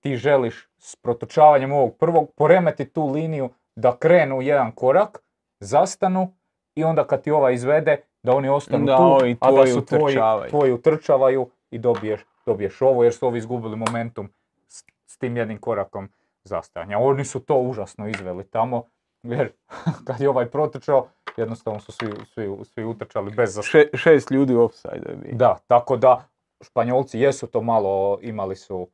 ti 0.01 0.17
želiš 0.17 0.69
s 0.79 0.97
protočavanjem 0.97 1.73
ovog 1.73 1.97
prvog 1.97 2.33
poremetiti 2.37 2.93
tu 2.93 3.07
liniju 3.07 3.51
da 3.77 3.97
krenu 3.97 4.43
jedan 4.43 4.73
korak, 4.73 5.23
zastanu 5.61 6.35
i 6.75 6.85
onda 6.85 7.07
kad 7.07 7.23
ti 7.23 7.31
ova 7.31 7.51
izvede, 7.51 8.01
da 8.23 8.33
oni 8.33 8.49
ostanu 8.49 8.87
Da 8.87 8.97
tu, 8.97 9.03
ovi 9.03 9.37
a 9.41 9.53
da 9.53 9.67
su 9.67 9.85
tvoji, 9.85 10.17
tvoji 10.51 10.73
utrčavaju 10.73 11.51
i 11.71 11.79
dobiješ, 11.79 12.21
dobiješ 12.47 12.83
ovo 12.83 13.05
jer 13.05 13.13
su 13.13 13.27
ovi 13.27 13.39
izgubili 13.39 13.77
momentum 13.77 14.29
s, 14.69 14.85
s 15.07 15.19
tim 15.19 15.37
jednim 15.37 15.59
korakom 15.59 16.09
zastajanja. 16.45 16.99
Oni 16.99 17.25
su 17.25 17.41
to 17.41 17.57
užasno 17.57 18.09
izveli 18.09 18.45
tamo, 18.45 18.85
jer 19.23 19.53
kad 20.07 20.21
je 20.21 20.29
ovaj 20.29 20.51
protrčao, 20.51 21.09
jednostavno 21.37 21.81
su 21.81 21.93
svi, 21.93 22.09
svi, 22.27 22.57
svi 22.65 22.85
utrčali 22.85 23.31
bez 23.31 23.55
zas- 23.55 23.67
Še- 23.67 23.89
šest 23.95 24.31
ljudi 24.31 24.55
u 24.55 24.63
offside 24.63 25.17
da, 25.33 25.57
tako 25.67 25.97
da 25.97 26.25
Španjolci 26.61 27.21
jesu 27.21 27.47
to 27.47 27.63
malo, 27.63 28.19
imali 28.23 28.57
su 28.57 28.89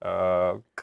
e, 0.00 0.06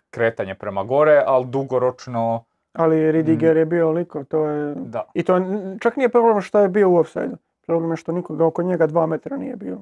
kretanje 0.10 0.56
prema 0.56 0.84
gore, 0.84 1.24
ali 1.26 1.45
dugoročno, 1.45 2.44
Ali 2.74 3.11
Ridiger 3.11 3.56
Mm. 3.56 3.60
je 3.60 3.65
bio 3.65 3.91
liko, 3.91 4.24
to 4.24 4.45
je... 4.45 4.76
da. 4.76 5.06
I 5.14 5.24
to 5.24 5.40
čak 5.82 5.95
nije 5.98 6.10
problem 6.10 6.41
što 6.41 6.60
je 6.60 6.69
bio 6.69 6.90
u 6.90 6.95
offside 6.95 7.36
Problem 7.61 7.91
je 7.91 7.98
što 7.98 8.11
nikoga 8.11 8.45
oko 8.45 8.64
njega 8.64 8.88
dva 8.88 9.06
metra 9.06 9.38
nije 9.38 9.56
bilo. 9.56 9.82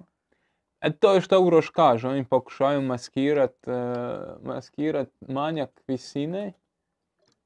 E 0.82 0.92
to 0.92 1.14
je 1.14 1.22
što 1.22 1.42
Uroš 1.42 1.70
kaže, 1.70 2.08
oni 2.08 2.24
pokušavaju 2.26 2.82
maskirat, 2.82 3.68
e, 3.68 3.72
maskirat 4.44 5.10
manjak 5.22 5.70
visine, 5.88 6.54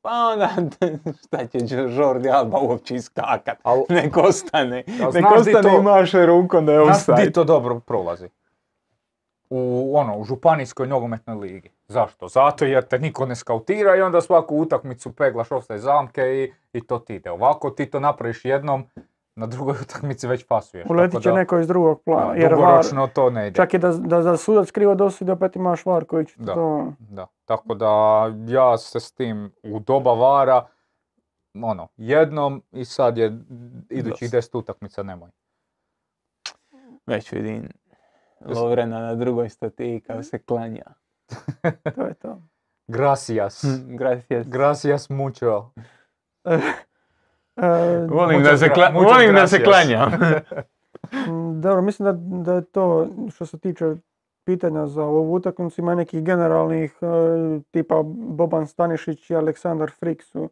pa 0.01 0.09
onda 0.34 0.49
šta 1.26 1.47
će 1.47 1.57
Jordi 1.97 2.30
Alba 2.30 2.59
uopće 2.59 2.95
iskakat, 2.95 3.57
Al, 3.63 3.84
nek 3.89 4.17
ostane, 4.17 4.84
A 5.03 5.11
nek 5.13 5.31
ostane 5.31 5.61
to- 5.61 5.80
i 5.80 5.81
maše 5.81 6.26
rukom 6.26 6.65
da 6.65 6.73
je 6.73 6.93
znaš 6.93 7.34
to 7.34 7.43
dobro 7.43 7.80
prolazi? 7.80 8.30
U, 9.49 9.91
ono, 9.95 10.17
u 10.17 10.23
županijskoj 10.23 10.88
nogometnoj 10.88 11.35
ligi. 11.35 11.71
Zašto? 11.88 12.27
Zato 12.27 12.65
jer 12.65 12.84
te 12.84 12.99
niko 12.99 13.26
ne 13.26 13.35
skautira 13.35 13.95
i 13.95 14.01
onda 14.01 14.21
svaku 14.21 14.57
utakmicu 14.57 15.11
peglaš 15.11 15.51
offside 15.51 15.80
zamke 15.80 16.21
i, 16.21 16.53
i 16.73 16.88
to 16.88 16.99
ti 16.99 17.15
ide. 17.15 17.31
Ovako 17.31 17.69
ti 17.69 17.85
to 17.85 17.99
napraviš 17.99 18.45
jednom, 18.45 18.84
na 19.40 19.48
drugoj 19.48 19.76
utakmici 19.84 20.28
već 20.28 20.45
pasuješ. 20.48 20.90
Uletit 20.90 21.22
će 21.22 21.30
da, 21.30 21.36
neko 21.36 21.60
iz 21.60 21.68
drugog 21.68 22.02
plana. 22.06 22.34
da, 22.34 22.34
jer 22.34 22.53
var, 22.53 22.60
dugoročno 22.60 23.07
to 23.07 23.30
ne 23.30 23.48
ide. 23.48 23.56
čak 23.56 23.74
i 23.74 23.78
da, 23.78 23.91
da, 23.91 24.22
da 24.22 24.38
sudac 24.38 24.72
krivo 24.72 24.95
dosudi, 24.95 25.32
opet 25.32 25.56
imaš 25.56 25.86
var 25.86 26.06
koji 26.06 26.26
će 26.26 26.36
Da. 26.38 26.53
to... 26.53 26.94
Da, 26.99 27.28
tako 27.45 27.74
da 27.74 28.24
ja 28.48 28.78
se 28.78 28.99
s 28.99 29.11
tim 29.11 29.52
u 29.64 29.80
doba 29.80 30.14
vara, 30.14 30.66
ono, 31.64 31.88
jednom 31.98 32.64
i 32.72 32.86
sad 32.86 33.18
je 33.18 33.40
idućih. 33.90 34.32
10 34.32 34.57
utakmica 34.57 35.03
nemoj. 35.03 35.30
Već 37.07 37.32
vidim 37.32 37.70
Lovrena 38.45 38.99
na 38.99 39.16
drugoj 39.16 39.49
stotiji 39.49 40.02
kao 40.02 40.24
se 40.24 40.40
klanja. 40.40 40.84
To 41.95 42.02
je 42.02 42.14
to. 42.14 42.41
Gracias. 42.88 43.66
Gracias. 43.88 44.48
Gracias 44.48 45.10
mucho. 45.10 45.70
E, 47.61 48.07
Volim 48.10 48.44
da 48.44 48.57
se, 48.57 48.69
kla- 48.69 48.94
volim 48.94 49.36
da 49.36 49.48
se 49.48 49.64
klanjam. 49.64 50.11
dobro, 51.64 51.81
mislim 51.81 52.06
da, 52.06 52.11
da 52.44 52.53
je 52.53 52.65
to 52.65 53.07
što 53.31 53.45
se 53.45 53.60
tiče 53.60 53.95
pitanja 54.44 54.88
za 54.88 55.03
ovu 55.03 55.34
utakmicu 55.34 55.81
ima 55.81 55.95
nekih 55.95 56.23
generalnih 56.23 56.98
e, 57.02 57.06
tipa 57.72 58.02
Boban 58.14 58.68
Stanišić 58.68 59.30
i 59.30 59.36
Aleksandar 59.36 59.91
Frik 59.99 60.23
su 60.23 60.49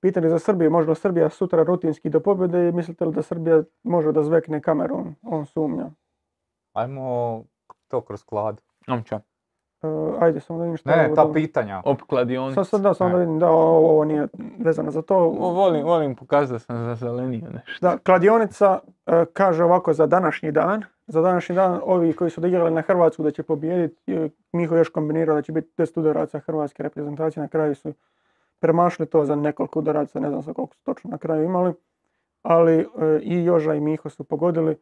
pitali 0.00 0.30
za 0.30 0.38
Srbiju. 0.38 0.70
Možda 0.70 0.94
Srbija 0.94 1.30
sutra 1.30 1.62
rutinski 1.62 2.10
do 2.10 2.20
pobjede 2.20 2.68
i 2.68 2.72
mislite 2.72 3.04
li 3.04 3.14
da 3.14 3.22
Srbija 3.22 3.62
može 3.82 4.12
da 4.12 4.22
zvekne 4.22 4.60
Kamerun? 4.60 5.14
On 5.22 5.46
sumnja. 5.46 5.90
Ajmo 6.72 7.44
to 7.88 8.00
kroz 8.00 8.24
klad. 8.24 8.60
Omča, 8.88 9.20
E, 9.82 9.86
ajde, 10.20 10.40
samo 10.40 10.58
da 10.58 10.64
vidim 10.64 10.76
što 10.76 10.90
Ne, 10.90 10.96
je 10.96 11.02
ne, 11.02 11.08
ta 11.08 11.14
dobro. 11.22 11.34
pitanja. 11.34 11.82
op 11.84 12.02
kladionica. 12.02 12.64
Sad, 12.64 12.66
sad 12.68 12.80
da, 12.80 12.94
samo 12.94 13.10
da 13.10 13.16
vidim, 13.16 13.38
da, 13.38 13.50
ovo, 13.50 13.90
ovo 13.90 14.04
nije 14.04 14.28
vezano 14.58 14.90
za 14.90 15.02
to. 15.02 15.16
O, 15.16 15.50
Volim, 15.52 15.84
volim 15.84 16.14
pokazati 16.16 16.52
da 16.52 16.58
sam 16.58 16.84
zazelenio 16.84 17.50
nešto. 17.54 17.78
Da, 17.80 17.98
kladionica 17.98 18.78
e, 19.06 19.24
kaže 19.32 19.64
ovako 19.64 19.92
za 19.92 20.06
današnji 20.06 20.52
dan. 20.52 20.82
Za 21.06 21.20
današnji 21.20 21.54
dan 21.54 21.80
ovi 21.84 22.12
koji 22.12 22.30
su 22.30 22.40
odigrali 22.40 22.70
na 22.70 22.82
Hrvatsku 22.82 23.22
da 23.22 23.30
će 23.30 23.42
pobijediti, 23.42 24.12
e, 24.14 24.28
Miho 24.52 24.76
još 24.76 24.88
kombinirao 24.88 25.34
da 25.36 25.42
će 25.42 25.52
biti 25.52 25.68
10 25.76 26.00
udaraca 26.00 26.38
hrvatske 26.38 26.82
reprezentacije. 26.82 27.40
Na 27.40 27.48
kraju 27.48 27.74
su 27.74 27.92
premašili 28.60 29.08
to 29.08 29.24
za 29.24 29.36
nekoliko 29.36 29.78
udaraca, 29.78 30.20
ne 30.20 30.28
znam 30.28 30.42
sa 30.42 30.52
koliko 30.52 30.74
su 30.74 30.82
točno 30.84 31.10
na 31.10 31.18
kraju 31.18 31.44
imali. 31.44 31.72
Ali 32.42 32.86
i 33.22 33.44
Joža 33.44 33.74
i 33.74 33.80
Miho 33.80 34.08
su 34.08 34.24
pogodili. 34.24 34.76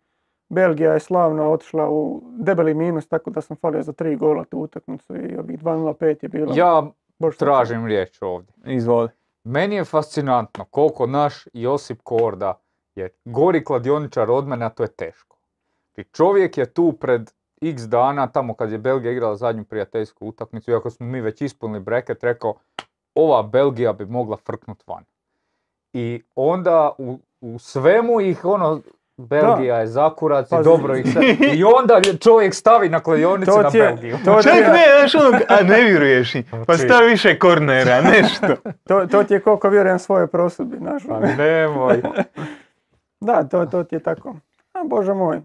Belgija 0.50 0.92
je 0.92 1.00
slavno 1.00 1.52
otišla 1.52 1.90
u 1.90 2.22
debeli 2.38 2.74
minus, 2.74 3.08
tako 3.08 3.30
da 3.30 3.40
sam 3.40 3.56
falio 3.56 3.82
za 3.82 3.92
tri 3.92 4.16
gola 4.16 4.44
tu 4.44 4.58
utakmicu 4.58 5.16
i 5.16 5.36
ovih 5.36 5.62
2-0-5 5.62 6.16
je 6.22 6.28
bilo. 6.28 6.52
Ja 6.56 6.86
tražim 7.38 7.86
riječ 7.86 8.22
ovdje. 8.22 8.54
Izvoli. 8.64 9.08
Meni 9.44 9.74
je 9.74 9.84
fascinantno 9.84 10.64
koliko 10.64 11.06
naš 11.06 11.44
Josip 11.52 12.00
Korda 12.02 12.60
je 12.94 13.08
gori 13.24 13.64
kladioničar 13.64 14.30
od 14.30 14.46
mene, 14.46 14.66
a 14.66 14.68
to 14.68 14.82
je 14.82 14.88
teško. 14.88 15.36
I 15.96 16.04
čovjek 16.04 16.58
je 16.58 16.66
tu 16.66 16.92
pred 16.92 17.30
x 17.60 17.82
dana, 17.82 18.26
tamo 18.26 18.54
kad 18.54 18.72
je 18.72 18.78
Belgija 18.78 19.12
igrala 19.12 19.36
zadnju 19.36 19.64
prijateljsku 19.64 20.26
utakmicu, 20.26 20.70
iako 20.70 20.90
smo 20.90 21.06
mi 21.06 21.20
već 21.20 21.42
ispunili 21.42 21.80
breket, 21.80 22.24
rekao 22.24 22.54
ova 23.14 23.42
Belgija 23.42 23.92
bi 23.92 24.06
mogla 24.06 24.36
frknut 24.36 24.82
van. 24.86 25.04
I 25.92 26.22
onda 26.34 26.90
u, 26.98 27.18
u 27.40 27.58
svemu 27.58 28.20
ih 28.20 28.44
ono, 28.44 28.80
Belgija 29.20 29.76
je 29.76 29.86
zakurac 29.86 30.52
i 30.52 30.64
dobro 30.64 30.96
ih 30.96 31.06
se... 31.12 31.20
I 31.56 31.64
onda 31.64 32.00
čovjek 32.20 32.54
stavi 32.54 32.88
na 32.88 33.00
kladionicu 33.00 33.52
To 33.52 33.62
na 33.62 33.70
Belgiju. 33.72 34.16
to 34.24 34.42
Čak 34.42 34.54
je, 34.54 34.60
ne, 34.60 34.84
znaš 34.98 35.14
ono, 35.14 35.38
a 35.48 35.62
ne 35.62 35.80
vjeruješ 35.80 36.34
im. 36.34 36.44
Pa 36.66 36.74
Znači- 36.74 36.82
stavi 36.82 37.10
više 37.10 37.38
kornera, 37.38 38.00
nešto. 38.12 38.46
to, 38.88 39.06
to 39.06 39.24
ti 39.24 39.34
je 39.34 39.40
koliko 39.40 39.68
vjerujem 39.68 39.98
svojoj 39.98 40.26
prosudbi. 40.26 40.76
Znaš. 40.76 41.02
Pa 41.08 41.20
nemoj. 41.20 42.02
Da, 43.22 43.44
to, 43.44 43.66
to 43.66 43.84
ti 43.84 43.94
je 43.94 44.00
tako. 44.02 44.34
A 44.72 44.78
bože 44.84 45.14
moj. 45.14 45.40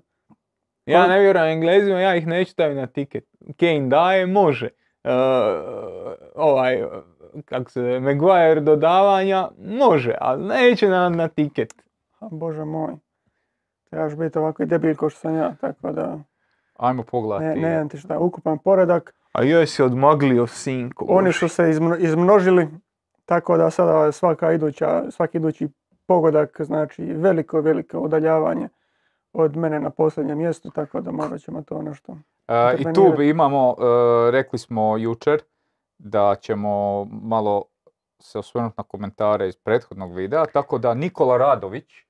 Ja 0.86 1.08
ne 1.08 1.20
vjerujem 1.20 1.48
Englezima, 1.48 2.00
ja 2.02 2.16
ih 2.16 2.28
neću 2.28 2.52
staviti 2.52 2.80
na 2.82 2.88
tiket. 2.88 3.24
Kane 3.60 3.88
daje, 3.88 4.26
može. 4.26 4.70
E, 5.04 5.12
ovaj, 6.36 6.84
kako 7.46 7.72
se 7.72 8.00
Maguire 8.00 8.62
dodavanja, 8.62 9.50
može, 9.58 10.16
ali 10.22 10.44
neće 10.44 10.88
na, 10.90 11.10
na 11.10 11.28
tiket. 11.28 11.74
A 12.20 12.28
bože 12.32 12.66
moj. 12.66 12.94
Trebaš 13.96 14.16
biti 14.16 14.40
ovako 14.40 14.64
i 14.64 14.66
debil 14.66 14.96
kao 14.96 15.10
što 15.10 15.20
sam 15.20 15.36
ja, 15.36 15.56
tako 15.62 15.92
da 15.92 16.20
Ajmo 16.78 17.02
ne, 17.02 17.06
pogledati. 17.06 17.60
ne 17.60 17.88
ti 17.90 17.98
šta, 17.98 18.20
ukupan 18.20 18.58
poredak. 18.58 19.16
A 19.32 19.44
joj 19.44 19.68
si 19.68 19.84
odmaglio 19.84 20.48
sinku. 20.48 21.06
Oni 21.10 21.34
su 21.34 21.50
se 21.50 21.70
izmno- 21.70 21.98
izmnožili, 21.98 22.68
Tako 23.26 23.58
da 23.58 23.70
sada 23.70 24.12
svaka 24.12 24.52
iduća, 24.52 25.12
svaki 25.12 25.38
idući 25.38 25.70
pogodak 26.06 26.62
znači 26.62 27.04
veliko, 27.04 27.62
veliko 27.62 28.00
udaljavanje 28.00 28.70
od 29.34 29.58
mene 29.58 29.80
na 29.80 29.90
posljednjem 29.90 30.38
mjestu, 30.38 30.70
tako 30.70 31.02
da 31.02 31.12
morat 31.12 31.42
ćemo 31.42 31.62
to 31.62 31.82
nešto 31.82 32.18
E, 32.48 32.76
I 32.80 32.94
tu 32.94 33.14
bi 33.18 33.30
imamo, 33.30 33.76
e, 33.80 34.32
rekli 34.32 34.60
smo 34.60 34.98
jučer 34.98 35.42
da 35.98 36.36
ćemo 36.42 37.06
malo 37.06 37.64
se 38.20 38.40
osvrnuti 38.40 38.76
na 38.78 38.84
komentare 38.84 39.48
iz 39.48 39.56
prethodnog 39.56 40.16
videa, 40.16 40.46
tako 40.46 40.78
da 40.78 40.94
Nikola 40.94 41.38
Radović 41.38 42.06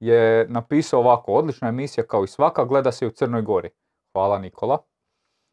je 0.00 0.46
napisao 0.48 1.00
ovako, 1.00 1.32
odlična 1.32 1.68
emisija 1.68 2.04
kao 2.04 2.24
i 2.24 2.28
svaka, 2.28 2.64
gleda 2.64 2.92
se 2.92 3.06
u 3.06 3.10
Crnoj 3.10 3.42
Gori. 3.42 3.70
Hvala 4.12 4.38
Nikola. 4.38 4.78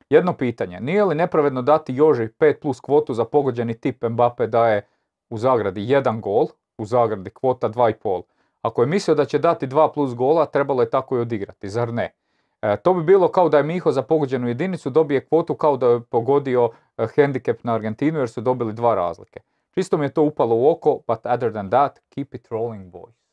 Jedno 0.10 0.34
pitanje, 0.34 0.80
nije 0.80 1.04
li 1.04 1.16
nepravedno 1.16 1.62
dati 1.62 1.96
Joži 1.96 2.28
5 2.28 2.60
plus 2.62 2.80
kvotu 2.80 3.14
za 3.14 3.26
pogođeni 3.26 3.80
tip 3.80 4.04
Mbappe 4.04 4.48
daje 4.48 4.88
u 5.30 5.38
zagradi 5.38 5.90
jedan 5.90 6.22
gol, 6.22 6.48
u 6.78 6.86
zagradi 6.86 7.30
kvota 7.30 7.70
2,5. 7.70 8.22
Ako 8.62 8.82
je 8.82 8.88
mislio 8.88 9.16
da 9.16 9.26
će 9.26 9.40
dati 9.40 9.68
2 9.68 9.94
plus 9.94 10.16
gola, 10.16 10.46
trebalo 10.46 10.82
je 10.82 10.90
tako 10.90 11.18
i 11.18 11.22
odigrati, 11.22 11.70
zar 11.70 11.94
ne? 11.94 12.14
E, 12.62 12.78
to 12.78 12.94
bi 12.94 13.04
bilo 13.04 13.28
kao 13.28 13.50
da 13.50 13.58
je 13.58 13.64
Miho 13.64 13.92
za 13.92 14.02
pogođenu 14.02 14.48
jedinicu 14.48 14.90
dobije 14.90 15.26
kvotu 15.26 15.56
kao 15.56 15.78
da 15.78 15.88
je 15.88 16.02
pogodio 16.02 16.70
e, 16.98 17.08
hendikep 17.16 17.64
na 17.64 17.74
Argentinu 17.74 18.20
jer 18.20 18.30
su 18.30 18.42
dobili 18.42 18.74
dva 18.74 18.96
razlike. 18.96 19.40
Čisto 19.72 19.98
mi 19.98 20.06
je 20.06 20.14
to 20.14 20.22
upalo 20.22 20.56
u 20.56 20.70
oko, 20.70 21.00
but 21.08 21.26
other 21.26 21.52
than 21.52 21.70
that, 21.70 22.00
keep 22.10 22.34
it 22.34 22.48
rolling 22.52 22.94
boys. 22.94 23.25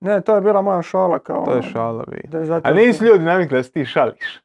Ne, 0.00 0.20
to 0.20 0.34
je 0.34 0.40
bila 0.40 0.62
moja 0.62 0.82
šala 0.82 1.18
kao... 1.18 1.44
To 1.44 1.50
je 1.50 1.56
ono, 1.56 1.62
šala, 1.62 2.04
vi. 2.08 2.20
Da 2.28 2.38
je 2.38 2.44
zato 2.44 2.68
A 2.68 2.72
nisu 2.72 3.04
ljudi 3.04 3.24
navikli 3.24 3.58
da 3.58 3.62
se 3.62 3.70
ti 3.72 3.84
šališ. 3.84 4.40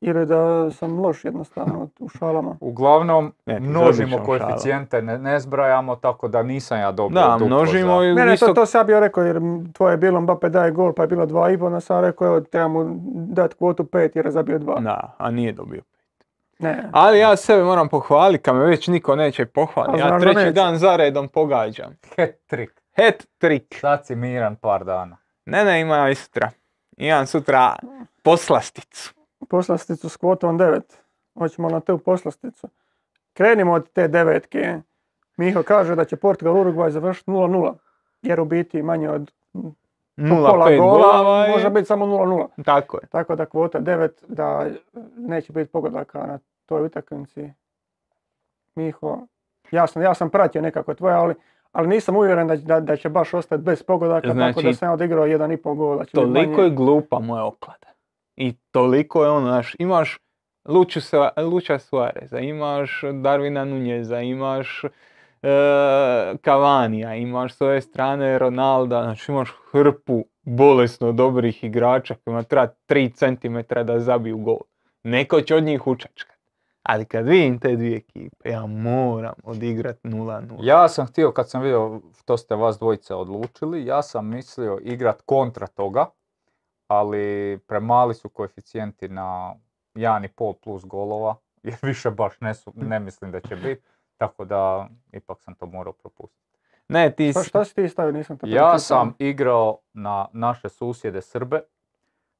Ili 0.00 0.26
da 0.26 0.70
sam 0.70 0.98
loš 1.00 1.24
jednostavno 1.24 1.88
u 1.98 2.08
šalama. 2.08 2.56
Uglavnom, 2.60 3.32
Ne, 3.46 3.60
množimo 3.60 4.18
koeficijente, 4.24 5.02
ne, 5.02 5.18
ne 5.18 5.40
zbrajamo, 5.40 5.96
tako 5.96 6.28
da 6.28 6.42
nisam 6.42 6.78
ja 6.78 6.92
dobio 6.92 7.20
Da, 7.20 7.32
duplo 7.32 7.46
množimo 7.46 8.02
i 8.02 8.14
Ne, 8.14 8.24
ne, 8.26 8.36
to, 8.36 8.54
to 8.54 8.66
sam 8.66 8.78
ja 8.78 8.84
bio 8.84 9.00
rekao 9.00 9.24
jer 9.24 9.40
tvoje 9.72 9.92
je 9.92 9.96
bilo 9.96 10.20
Mbappe 10.20 10.48
daje 10.48 10.70
gol 10.70 10.92
pa 10.92 11.02
je 11.02 11.08
bilo 11.08 11.26
dva 11.26 11.50
i 11.50 11.58
pol, 11.58 11.66
onda 11.66 11.80
sam 11.80 12.00
rekao 12.04 12.26
evo 12.26 12.40
treba 12.40 12.68
mu 12.68 12.84
dati 13.14 13.54
kvotu 13.54 13.84
pet 13.84 14.16
jer 14.16 14.24
je 14.26 14.30
zabio 14.32 14.58
dva. 14.58 14.80
Da, 14.80 15.14
a 15.18 15.30
nije 15.30 15.52
dobio. 15.52 15.82
Ne, 16.58 16.88
Ali 16.92 17.18
ja 17.18 17.36
sebe 17.36 17.62
moram 17.62 17.88
pohvaliti, 17.88 18.42
kad 18.42 18.56
me 18.56 18.64
već 18.64 18.88
niko 18.88 19.16
neće 19.16 19.46
pohvaliti. 19.46 20.02
A 20.02 20.06
Ja 20.08 20.18
treći 20.20 20.36
neće. 20.36 20.52
dan 20.52 20.76
za 20.76 20.96
redom 20.96 21.28
pogađam. 21.28 21.96
Hat 22.16 22.30
trick. 22.46 22.75
Het 22.96 23.26
trik. 23.38 23.76
Sad 23.80 24.06
si 24.06 24.14
miran 24.14 24.56
par 24.56 24.84
dana. 24.84 25.16
Ne, 25.44 25.64
ne, 25.64 25.80
ima 25.80 26.10
i 26.10 26.14
sutra. 26.14 26.50
Imam 26.96 27.26
sutra 27.26 27.76
poslasticu. 28.22 29.14
poslasticu 29.48 30.08
s 30.08 30.16
kvotom 30.16 30.58
9. 30.58 30.80
Hoćemo 31.38 31.68
na 31.68 31.80
tu 31.80 31.98
poslasticu. 31.98 32.68
Krenimo 33.32 33.72
od 33.72 33.92
te 33.92 34.08
devetke. 34.08 34.80
Miho 35.36 35.62
kaže 35.62 35.94
da 35.94 36.04
će 36.04 36.16
Portugal 36.16 36.54
Uruguay 36.54 36.88
završiti 36.90 37.30
0-0. 37.30 37.74
Jer 38.22 38.40
u 38.40 38.44
biti 38.44 38.82
manje 38.82 39.10
od 39.10 39.32
pola 39.52 39.72
0,5 40.18 40.78
gola 40.78 41.12
golova 41.12 41.44
je- 41.44 41.50
može 41.50 41.70
biti 41.70 41.86
samo 41.86 42.06
0-0. 42.06 42.48
Tako 42.64 42.96
je. 42.96 43.08
Tako 43.08 43.36
da 43.36 43.46
kvota 43.46 43.80
9 43.80 44.08
da 44.28 44.66
neće 45.16 45.52
biti 45.52 45.70
pogodaka 45.72 46.18
na 46.18 46.38
toj 46.66 46.82
utakmici. 46.82 47.52
Miho, 48.74 49.18
ja 49.70 49.86
sam, 49.86 50.02
ja 50.02 50.14
sam 50.14 50.30
pratio 50.30 50.62
nekako 50.62 50.94
tvoje, 50.94 51.14
ali, 51.14 51.34
ali 51.76 51.88
nisam 51.88 52.16
uvjeren 52.16 52.46
da, 52.48 52.56
da, 52.56 52.80
da 52.80 52.96
će 52.96 53.08
baš 53.08 53.34
ostati 53.34 53.62
bez 53.62 53.82
pogodaka, 53.82 54.28
tako 54.28 54.34
Znači, 54.34 54.62
da 54.62 54.72
sam 54.72 54.88
ja 54.88 54.92
odigrao 54.92 55.26
1,5 55.26 55.76
gola. 55.76 56.04
Će 56.04 56.10
biti 56.10 56.14
Toliko 56.14 56.50
manje. 56.50 56.62
je 56.62 56.70
glupa 56.70 57.18
moja 57.18 57.44
oklada. 57.44 57.86
I 58.36 58.52
toliko 58.70 59.24
je 59.24 59.30
ono, 59.30 59.46
znaš, 59.46 59.74
imaš 59.78 60.18
Luču, 60.68 61.00
Luča 61.36 61.78
Suareza, 61.78 62.38
imaš 62.38 63.00
Darvina 63.22 63.64
Nunjeza, 63.64 64.20
imaš 64.20 64.84
e, 64.84 64.88
Cavanija, 66.44 67.14
imaš 67.14 67.54
s 67.54 67.60
ove 67.60 67.80
strane 67.80 68.38
Ronalda, 68.38 69.02
znači 69.02 69.32
imaš 69.32 69.54
hrpu 69.70 70.24
bolesno 70.42 71.12
dobrih 71.12 71.64
igrača 71.64 72.14
kojima 72.24 72.42
treba 72.42 72.68
3 72.88 73.12
cm 73.14 73.84
da 73.84 74.00
zabiju 74.00 74.38
gol. 74.38 74.58
Neko 75.04 75.40
će 75.40 75.56
od 75.56 75.64
njih 75.64 75.86
učačkat. 75.86 76.35
Ali 76.88 77.04
kad 77.04 77.26
vidim 77.26 77.58
te 77.58 77.76
dvije 77.76 77.96
ekipe, 77.96 78.50
ja 78.50 78.66
moram 78.66 79.34
odigrat 79.44 80.02
0-0. 80.02 80.58
Ja 80.62 80.88
sam 80.88 81.06
htio, 81.06 81.32
kad 81.32 81.50
sam 81.50 81.62
vidio 81.62 82.00
to 82.24 82.36
ste 82.36 82.54
vas 82.54 82.78
dvojica 82.78 83.16
odlučili, 83.16 83.86
ja 83.86 84.02
sam 84.02 84.28
mislio 84.28 84.78
igrat 84.82 85.22
kontra 85.26 85.66
toga, 85.66 86.06
ali 86.88 87.58
premali 87.66 88.14
su 88.14 88.28
koeficijenti 88.28 89.08
na 89.08 89.54
1,5 89.94 90.54
plus 90.62 90.84
golova, 90.84 91.36
jer 91.62 91.76
više 91.82 92.10
baš 92.10 92.40
ne, 92.40 92.54
su, 92.54 92.72
ne 92.76 93.00
mislim 93.00 93.32
da 93.32 93.40
će 93.40 93.56
biti, 93.56 93.82
tako 94.16 94.44
da 94.44 94.88
ipak 95.12 95.40
sam 95.42 95.54
to 95.54 95.66
morao 95.66 95.92
propustiti. 95.92 96.46
Ne, 96.88 97.10
ti 97.12 97.30
Pa 97.34 97.40
si- 97.42 97.48
šta 97.48 97.64
si 97.64 97.74
ti 97.74 97.88
stavio, 97.88 98.12
nisam 98.12 98.38
te 98.38 98.46
Ja 98.50 98.78
sam 98.78 99.14
igrao 99.18 99.78
na 99.92 100.26
naše 100.32 100.68
susjede 100.68 101.22
Srbe, 101.22 101.60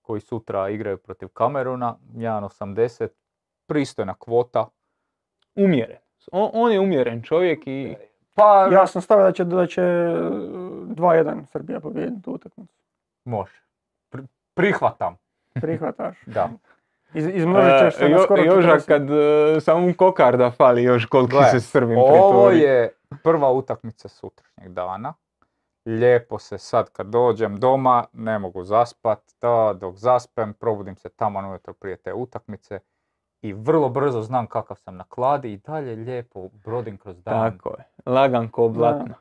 koji 0.03 0.21
sutra 0.21 0.69
igraju 0.69 0.99
protiv 0.99 1.29
Kameruna, 1.29 1.97
1,80, 2.15 3.09
pristojna 3.67 4.15
kvota. 4.15 4.67
umjeren. 5.55 5.97
On, 6.33 6.51
on 6.55 6.73
je 6.73 6.81
umjeren 6.81 7.23
čovjek 7.23 7.63
i 7.67 7.97
Pa, 8.35 8.69
Ja 8.73 8.87
sam 8.87 9.03
stavio 9.03 9.25
da 9.25 9.33
će, 9.33 9.45
da 9.45 9.67
će 9.67 9.81
2-1 9.81 11.45
Srbija 11.45 11.81
pobijediti 11.81 12.23
tu 12.23 12.33
utakmicu. 12.33 12.75
može. 13.25 13.61
Pri- 14.11 14.27
prihvatam, 14.55 15.17
Prihvataš. 15.55 16.17
da. 16.27 16.49
Iz, 17.15 17.27
izmnožit 17.27 17.73
ćeš 17.81 18.01
E, 18.01 18.11
jo- 18.11 18.19
skoro 18.19 18.43
Joža 18.45 18.69
40. 18.71 18.87
kad 18.87 19.11
e, 19.57 19.61
samo 19.61 19.93
kokarda 19.95 20.51
fali 20.51 20.83
još 20.83 21.07
koliko 21.07 21.43
se 21.43 21.61
Srbim 21.61 21.99
Ovo 21.99 22.11
pretvori. 22.11 22.59
je 22.59 22.93
prva 23.23 23.51
utakmica 23.51 24.09
sutrašnjeg 24.09 24.69
dana. 24.69 25.15
Lijepo 25.87 26.39
se 26.39 26.59
sad 26.59 26.91
kad 26.91 27.07
dođem 27.07 27.57
doma, 27.57 28.05
ne 28.13 28.39
mogu 28.39 28.65
zaspat, 28.65 29.21
da 29.41 29.75
dok 29.75 29.97
zaspem, 29.97 30.55
probudim 30.55 30.97
se 30.97 31.09
tamo 31.09 31.51
ujutro 31.51 31.73
prije 31.73 31.97
te 31.97 32.15
utakmice 32.15 32.79
i 33.43 33.53
vrlo 33.53 33.89
brzo 33.89 34.23
znam 34.23 34.47
kakav 34.47 34.77
sam 34.77 34.97
na 34.97 35.05
kladi 35.05 35.53
i 35.53 35.57
dalje 35.57 35.97
lijepo 35.97 36.49
brodim 36.49 36.99
kroz 36.99 37.17
dan. 37.23 37.53
Tako 37.53 37.69
je. 37.69 38.13
Lagan 38.13 38.49
ko 38.49 38.69
blatno. 38.69 39.15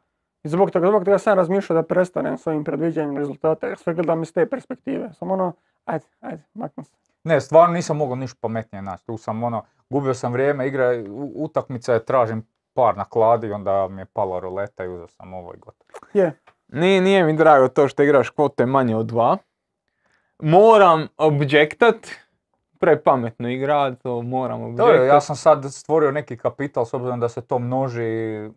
I 0.44 0.50
zbog 0.50 0.72
toga, 0.72 0.88
zbog 0.88 1.06
toga 1.06 1.18
sam 1.18 1.38
razmišljao 1.38 1.82
da 1.82 1.88
prestanem 1.88 2.38
s 2.38 2.48
ovim 2.48 2.64
predviđanjem 2.64 3.18
rezultata, 3.18 3.68
jer 3.68 3.78
sve 3.78 3.94
gledam 3.94 4.22
iz 4.22 4.34
te 4.34 4.50
perspektive. 4.50 5.14
Samo 5.14 5.34
ono, 5.34 5.54
ajde, 5.86 6.06
ajde, 6.20 6.44
maknu 6.54 6.84
se. 6.84 6.96
Ne, 7.24 7.42
stvarno 7.42 7.74
nisam 7.74 7.98
mogao 7.98 8.16
ništa 8.16 8.38
pametnije 8.42 8.82
naći. 8.82 9.06
Tu 9.06 9.18
sam 9.18 9.44
ono, 9.44 9.64
gubio 9.90 10.14
sam 10.14 10.34
vrijeme, 10.34 10.68
igra, 10.68 10.92
utakmica 11.36 11.94
je, 11.94 12.06
tražim 12.06 12.48
par 12.74 12.98
na 12.98 13.06
kladi, 13.06 13.52
onda 13.52 13.88
mi 13.88 14.02
je 14.02 14.06
pala 14.06 14.40
roleta 14.40 14.84
i 14.84 14.88
uzeo 14.88 15.08
sam 15.08 15.34
ovo 15.34 15.54
i 15.54 15.58
gotovo. 15.58 15.90
Je, 16.14 16.40
Nije, 16.68 17.02
nije 17.02 17.24
mi 17.24 17.38
drago 17.38 17.68
to 17.68 17.88
što 17.88 18.04
igraš 18.04 18.30
kvote 18.30 18.66
manje 18.66 18.96
od 18.96 19.06
dva. 19.06 19.38
Moram 20.40 21.08
objektat. 21.18 21.96
Prepametno 22.86 23.50
igrat, 23.50 24.02
to 24.04 24.22
moram 24.22 24.76
Dobro, 24.76 25.04
ja 25.04 25.22
sam 25.22 25.36
sad 25.36 25.66
stvorio 25.74 26.12
neki 26.12 26.38
kapital 26.38 26.86
s 26.86 26.94
obzirom 26.94 27.20
da 27.20 27.30
se 27.30 27.42
to 27.42 27.60
množi. 27.60 28.50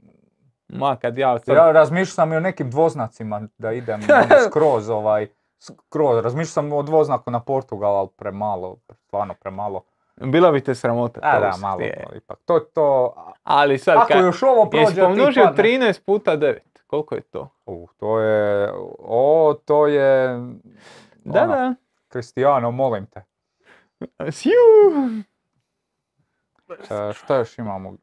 Ma 0.69 0.97
kad 0.97 1.19
ja 1.19 1.39
sad... 1.39 1.57
Ja 1.57 1.73
razmišljao 1.73 2.15
sam 2.15 2.33
i 2.33 2.37
o 2.37 2.41
nekim 2.41 2.71
dvoznacima 2.71 3.43
da 3.59 3.73
idem 3.73 4.01
ono 4.13 4.41
skroz 4.51 4.89
ovaj, 4.91 5.27
skroz. 5.59 6.25
Razmišljao 6.25 6.53
sam 6.53 6.73
o 6.73 6.83
dvoznaku 6.83 7.31
na 7.31 7.41
Portugal, 7.41 7.97
ali 7.97 8.09
premalo, 8.17 8.77
stvarno 9.07 9.35
premalo. 9.35 9.83
Bila 10.17 10.53
bi 10.53 10.61
te 10.61 10.75
sramota 10.75 11.21
A 11.23 11.35
to 11.35 11.41
da, 11.41 11.57
malo, 11.61 11.81
je. 11.81 12.05
to 12.11 12.17
ipak. 12.17 12.39
To, 12.45 12.61
to, 12.61 13.15
Ali 13.43 13.79
sad 13.79 13.97
ako 13.97 14.09
kad... 14.09 14.25
još 14.25 14.43
ovo 14.43 14.71
prođe, 14.71 15.03
pomnožio 15.03 15.45
padne. 15.45 15.65
13 15.65 16.01
puta 16.07 16.37
9? 16.37 16.59
Koliko 16.87 17.15
je 17.15 17.21
to? 17.21 17.49
U, 17.67 17.89
to 17.97 18.21
je, 18.21 18.73
o, 18.99 19.55
to 19.65 19.87
je, 19.87 20.29
Da, 21.25 21.43
ono, 21.43 21.53
da. 21.53 21.75
Cristiano, 22.09 22.71
molim 22.71 23.07
te. 23.07 23.23
E, 26.91 27.13
šta 27.13 27.37
još 27.37 27.59
imamo? 27.59 27.97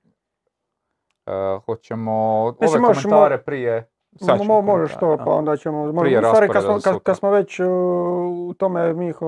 E, 1.26 1.32
hoćemo 1.66 2.46
Mislim, 2.62 2.84
ove 2.84 2.94
mo- 2.94 3.04
komentare 3.04 3.44
prije. 3.44 3.90
Sad 4.16 4.40
Mo- 4.40 4.62
možeš 4.62 4.98
to, 5.00 5.18
pa 5.18 5.24
da. 5.24 5.32
onda 5.32 5.58
ćemo... 5.58 6.02
Prije 6.02 6.20
stvari, 6.20 6.50
kad 6.50 6.64
smo, 6.64 7.00
kad, 7.04 7.18
smo 7.18 7.32
već 7.32 7.60
uh, 7.60 7.68
u 8.50 8.54
tome, 8.58 8.94
Miho, 8.94 9.28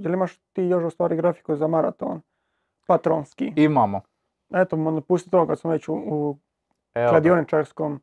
jel 0.00 0.12
imaš 0.12 0.38
ti 0.52 0.62
još 0.62 0.84
u 0.84 0.90
stvari 0.90 1.16
grafiku 1.16 1.56
za 1.56 1.66
maraton? 1.66 2.20
Patronski. 2.86 3.52
Imamo. 3.56 4.00
Eto, 4.54 4.76
onda 4.76 5.00
pusti 5.00 5.30
to 5.30 5.46
kad 5.46 5.58
smo 5.58 5.70
već 5.70 5.88
u, 5.88 5.94
u 5.94 6.38
kladioničarskom 7.08 8.00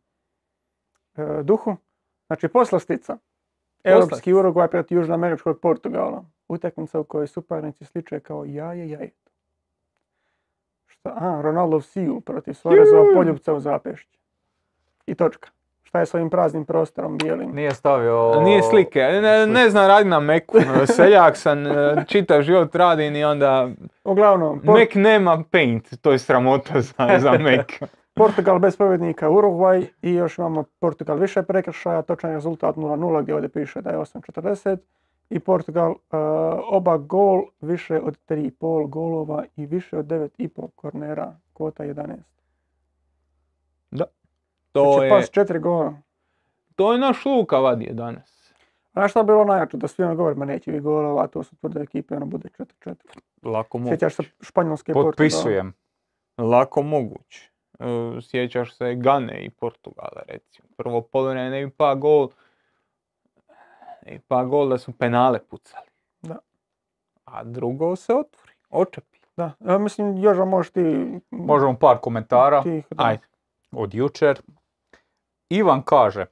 e, 1.17 1.43
duhu. 1.43 1.75
Znači, 2.27 2.47
poslastica. 2.47 3.17
Europski 3.83 4.33
Uruguay 4.33 4.67
protiv 4.67 4.97
Južnoameričkog 4.97 5.59
Portugala. 5.59 6.25
Utakmica 6.47 6.99
u 6.99 7.03
kojoj 7.03 7.27
suparnici 7.27 7.85
sliče 7.85 8.19
kao 8.19 8.45
jaje 8.45 8.89
jajetu. 8.89 9.31
Šta? 10.87 11.09
A, 11.09 11.41
Ronaldo 11.41 11.81
Siju 11.81 12.21
protiv 12.21 12.53
Suarezova 12.53 13.05
Ju. 13.05 13.13
poljubca 13.15 13.53
u 13.53 13.59
zapešće. 13.59 14.17
I 15.05 15.15
točka. 15.15 15.49
Šta 15.83 15.99
je 15.99 16.05
s 16.05 16.13
ovim 16.13 16.29
praznim 16.29 16.65
prostorom 16.65 17.17
bijelim? 17.17 17.55
Nije 17.55 17.71
stavio... 17.71 18.41
Nije 18.43 18.63
slike, 18.63 18.99
ne, 18.99 19.47
ne 19.47 19.69
znam 19.69 19.87
raditi 19.87 20.09
na 20.09 20.19
Meku. 20.19 20.57
Seljak 20.95 21.37
sam, 21.37 21.67
e, 21.67 22.05
čitav 22.07 22.41
život 22.41 22.75
radim 22.75 23.15
i 23.15 23.23
onda 23.23 23.69
Uglavnom, 24.03 24.61
Por- 24.65 24.79
Mac 24.79 24.89
nema 24.95 25.43
paint, 25.51 26.01
to 26.01 26.11
je 26.11 26.19
sramota 26.19 26.81
za, 26.81 27.19
za 27.19 27.31
Mac. 27.31 27.67
Portugal 28.15 28.59
bez 28.59 28.77
pobjednika 28.77 29.29
Uruguay 29.29 29.85
i 30.01 30.13
još 30.13 30.37
imamo 30.37 30.63
Portugal 30.79 31.17
više 31.17 31.43
prekršaja, 31.43 32.01
točan 32.01 32.31
rezultat 32.31 32.75
0-0 32.75 33.21
gdje 33.21 33.33
ovdje 33.35 33.49
piše 33.49 33.81
da 33.81 33.89
je 33.89 33.97
8-40 33.97 34.77
i 35.29 35.39
Portugal 35.39 35.91
uh, 35.91 35.97
oba 36.71 36.97
gol 36.97 37.43
više 37.61 37.99
od 37.99 38.17
3,5 38.27 38.89
golova 38.89 39.43
i 39.55 39.65
više 39.65 39.97
od 39.97 40.05
9,5 40.05 40.69
kornera, 40.75 41.35
kvota 41.53 41.83
11. 41.83 42.15
To 44.71 44.91
Znači 44.93 45.05
je, 45.05 45.09
pas 45.09 45.31
4 45.31 45.59
gola. 45.59 45.93
to 46.75 46.93
je 46.93 46.99
naš 46.99 47.25
Luka 47.25 47.57
vadio 47.57 47.93
danas. 47.93 48.53
A 48.93 48.99
znaš 48.99 49.11
šta 49.11 49.19
je 49.19 49.23
bilo 49.23 49.45
najjače? 49.45 49.77
Da 49.77 49.87
svi 49.87 50.03
ono 50.03 50.15
govore, 50.15 50.35
ma 50.35 50.45
neće 50.45 50.71
vi 50.71 50.79
golova, 50.79 51.27
to 51.27 51.43
su 51.43 51.55
tvrde 51.55 51.81
ekipe, 51.81 52.15
ono 52.15 52.25
bude 52.25 52.49
4-4. 52.85 52.95
Lako 53.43 53.77
moguće. 53.77 53.93
Sjećaš 53.95 54.15
se 54.15 54.23
Španjolske 54.41 54.91
i 54.91 54.93
Portugala? 54.93 55.11
Potpisujem. 55.11 55.73
Lako 56.37 56.81
moguće. 56.81 57.51
E, 57.79 57.85
Sjećaš 58.21 58.77
se 58.77 58.95
Gane 58.95 59.45
i 59.45 59.49
Portugala 59.49 60.21
recimo. 60.27 60.67
Prvo 60.77 61.01
poluvreme 61.01 61.61
i 61.61 61.69
pa 61.69 61.95
gol. 61.95 62.29
I 64.05 64.19
pa 64.19 64.43
gol 64.43 64.69
da 64.69 64.77
su 64.77 64.91
penale 64.91 65.39
pucali. 65.39 65.87
Da. 66.21 66.37
A 67.25 67.43
drugo 67.43 67.95
se 67.95 68.13
otvori. 68.13 68.53
Očepi. 68.69 69.19
Da, 69.37 69.51
ja 69.59 69.77
mislim 69.77 70.17
Joža 70.17 70.45
možeš 70.45 70.71
ti... 70.71 71.19
Možemo 71.31 71.77
par 71.79 71.97
komentara 71.97 72.61
Ti, 72.63 72.69
ih- 72.69 72.85
da. 72.89 73.03
Ajde. 73.05 73.23
od 73.71 73.93
jučer. 73.93 74.41
Ivan 75.49 75.81
kaže, 75.83 76.25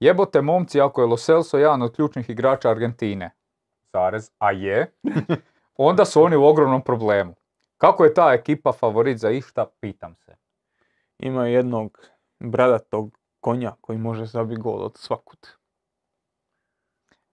jebote 0.00 0.40
momci 0.42 0.80
ako 0.80 1.00
je 1.00 1.06
Lo 1.06 1.16
Celso 1.16 1.58
jedan 1.58 1.82
od 1.82 1.94
ključnih 1.96 2.30
igrača 2.30 2.70
Argentine, 2.70 3.30
zarez, 3.92 4.30
a 4.38 4.50
je, 4.50 4.92
onda 5.76 6.04
su 6.04 6.22
oni 6.22 6.36
u 6.36 6.44
ogromnom 6.44 6.82
problemu. 6.82 7.34
Kako 7.76 8.04
je 8.04 8.14
ta 8.14 8.32
ekipa 8.32 8.72
favorit 8.72 9.18
za 9.18 9.30
išta, 9.30 9.66
pitam 9.80 10.14
se. 10.16 10.36
Ima 11.18 11.46
jednog 11.46 11.98
bradatog 12.40 13.18
konja 13.40 13.72
koji 13.80 13.98
može 13.98 14.26
zabiti 14.26 14.60
gol 14.60 14.82
od 14.82 14.96
svakud. 14.96 15.38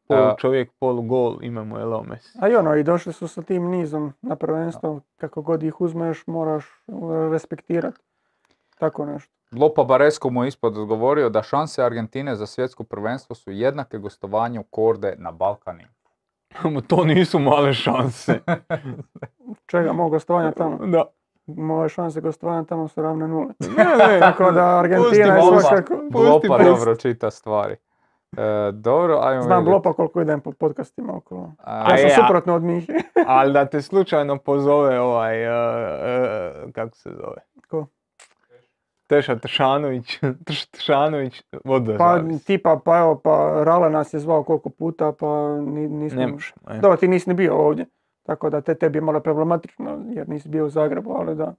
Polu 0.08 0.22
A- 0.22 0.36
čovjek, 0.38 0.72
polu 0.80 1.02
gol, 1.02 1.38
imamo 1.42 1.78
je 1.78 1.86
Leo 1.86 2.04
Messi. 2.04 2.38
A 2.42 2.50
i 2.50 2.56
ono, 2.56 2.76
i 2.76 2.84
došli 2.84 3.14
su 3.14 3.28
sa 3.28 3.42
tim 3.42 3.70
nizom 3.70 4.14
na 4.22 4.36
prvenstvo, 4.36 5.02
kako 5.16 5.42
god 5.42 5.64
ih 5.64 5.82
uzmeš, 5.82 6.28
moraš 6.28 6.66
respektirati. 7.32 7.98
Tako 8.80 9.06
nešto. 9.06 9.34
Lopa 9.52 9.84
Baresko 9.84 10.30
mu 10.30 10.44
je 10.44 10.48
ispod 10.48 10.78
odgovorio 10.78 11.30
da 11.30 11.44
šanse 11.44 11.84
Argentine 11.84 12.36
za 12.36 12.46
svjetsko 12.46 12.84
prvenstvo 12.84 13.36
su 13.36 13.52
jednake 13.52 13.98
gostovanju 13.98 14.64
Korde 14.64 15.16
na 15.18 15.32
Balkani. 15.32 15.86
to 16.88 17.06
nisu 17.06 17.40
male 17.40 17.74
šanse. 17.74 18.40
Čega, 19.72 19.94
mogu 19.94 20.10
gostovanja 20.10 20.52
tamo? 20.52 20.78
da. 20.86 21.04
Moje 21.46 21.90
šanse 21.90 22.22
gostovanja 22.22 22.64
tamo 22.64 22.88
su 22.88 23.02
ravne 23.02 23.28
nule. 23.28 23.54
Ne, 23.78 23.84
ne. 24.08 24.20
Tako 24.20 24.52
da 24.52 24.80
Argentina 24.80 25.36
je 25.36 25.42
svakako... 25.62 25.96
Pusti 26.12 26.48
Lopa 26.48 26.64
dobro 26.64 26.96
čita 26.96 27.32
stvari. 27.32 27.76
E, 28.38 28.72
dobro, 28.72 29.20
ajmo 29.24 29.42
Znam 29.42 29.60
vidjeti. 29.60 29.72
Blopa 29.72 29.94
koliko 29.94 30.22
idem 30.22 30.42
po 30.42 30.52
podcastima 30.52 31.18
okolo. 31.18 31.54
A, 31.58 31.92
Ja 31.92 31.98
sam 31.98 32.26
suprotno 32.26 32.56
od 32.56 32.64
njih. 32.64 32.90
Ali 33.28 33.54
da 33.54 33.66
te 33.66 33.82
slučajno 33.82 34.38
pozove 34.38 35.00
ovaj, 35.00 35.44
e, 35.44 35.48
e, 35.48 36.72
kako 36.72 36.96
se 36.96 37.10
zove? 37.10 37.42
Ko? 37.70 37.88
Teša 39.08 39.36
Tršanović, 39.36 40.20
Trš 40.46 40.66
Tršanović, 40.66 41.44
voda 41.66 41.98
Pa 41.98 42.20
tipa, 42.46 42.80
pa 42.86 42.98
evo, 42.98 43.22
pa 43.24 43.64
Rale 43.64 43.90
nas 43.90 44.14
je 44.14 44.20
zvao 44.20 44.44
koliko 44.44 44.70
puta, 44.70 45.12
pa 45.20 45.62
ni, 45.62 45.88
nismo... 45.88 46.20
Ne 46.20 46.28
možemo. 46.28 46.82
Dobro, 46.82 46.98
ti 46.98 47.08
nisi 47.08 47.30
ni 47.30 47.34
bio 47.34 47.56
ovdje. 47.56 47.86
Tako 48.24 48.50
da 48.50 48.62
te 48.62 48.76
tebi 48.76 48.98
je 48.98 49.02
malo 49.02 49.20
problematično 49.20 50.06
jer 50.10 50.30
nisi 50.30 50.50
bio 50.50 50.66
u 50.66 50.70
Zagrebu, 50.70 51.12
ali 51.12 51.36
da. 51.36 51.56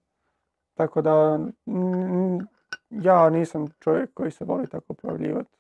Tako 0.75 1.03
da 1.03 1.39
ja 2.91 3.31
nisam 3.31 3.67
čovjek 3.81 4.15
koji 4.15 4.31
se 4.31 4.45
voli 4.45 4.67
tako 4.67 4.95
pojavljivati. 4.95 5.58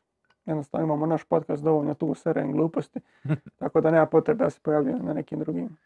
Jednostavno 0.49 0.87
imamo 0.87 1.07
naš 1.07 1.25
podcast 1.25 1.63
dovoljno 1.63 1.95
tu 1.95 2.15
seren 2.15 2.53
gluposti. 2.53 3.01
tako 3.61 3.81
da 3.81 3.91
nema 3.91 4.07
potrebe 4.07 4.45
da 4.45 4.51
se 4.51 4.61
pojavljujem 4.63 5.05
na 5.05 5.13
nekim 5.13 5.39
drugim. 5.39 5.77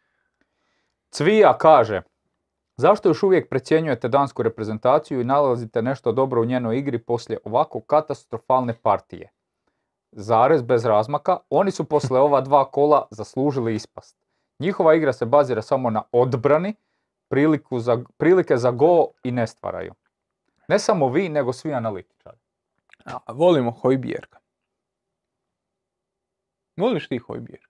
Cvija 1.11 1.59
kaže, 1.59 2.03
zašto 2.77 3.09
još 3.09 3.23
uvijek 3.23 3.49
precjenjujete 3.49 4.09
dansku 4.09 4.43
reprezentaciju 4.43 5.21
i 5.21 5.25
nalazite 5.25 5.83
nešto 5.83 6.13
dobro 6.13 6.43
u 6.43 6.45
njenoj 6.45 6.79
igri 6.79 6.99
poslije 6.99 7.39
ovako 7.45 7.81
katastrofalne 7.81 8.75
partije? 8.83 9.31
Zarez 10.13 10.63
bez 10.63 10.85
razmaka, 10.85 11.37
oni 11.51 11.71
su 11.71 11.85
poslije 11.85 12.21
ova 12.21 12.41
dva 12.41 12.65
kola 12.65 13.07
zaslužili 13.11 13.75
ispast. 13.75 14.17
Njihova 14.59 14.95
igra 14.95 15.13
se 15.13 15.27
bazira 15.27 15.63
samo 15.63 15.91
na 15.91 16.03
odbrani, 16.13 16.75
priliku 17.29 17.79
za, 17.79 18.05
prilike 18.17 18.57
za 18.57 18.71
go 18.71 19.07
i 19.25 19.31
ne 19.31 19.47
stvaraju. 19.47 19.95
Ne 20.69 20.79
samo 20.79 21.09
vi, 21.09 21.29
nego 21.29 21.53
svi 21.53 21.75
analitičari. 21.75 22.39
A, 23.05 23.33
volimo 23.33 23.71
Hojbjerga. 23.71 24.42
Voliš 26.83 27.09
ti 27.09 27.19
Hojbjerga? 27.19 27.67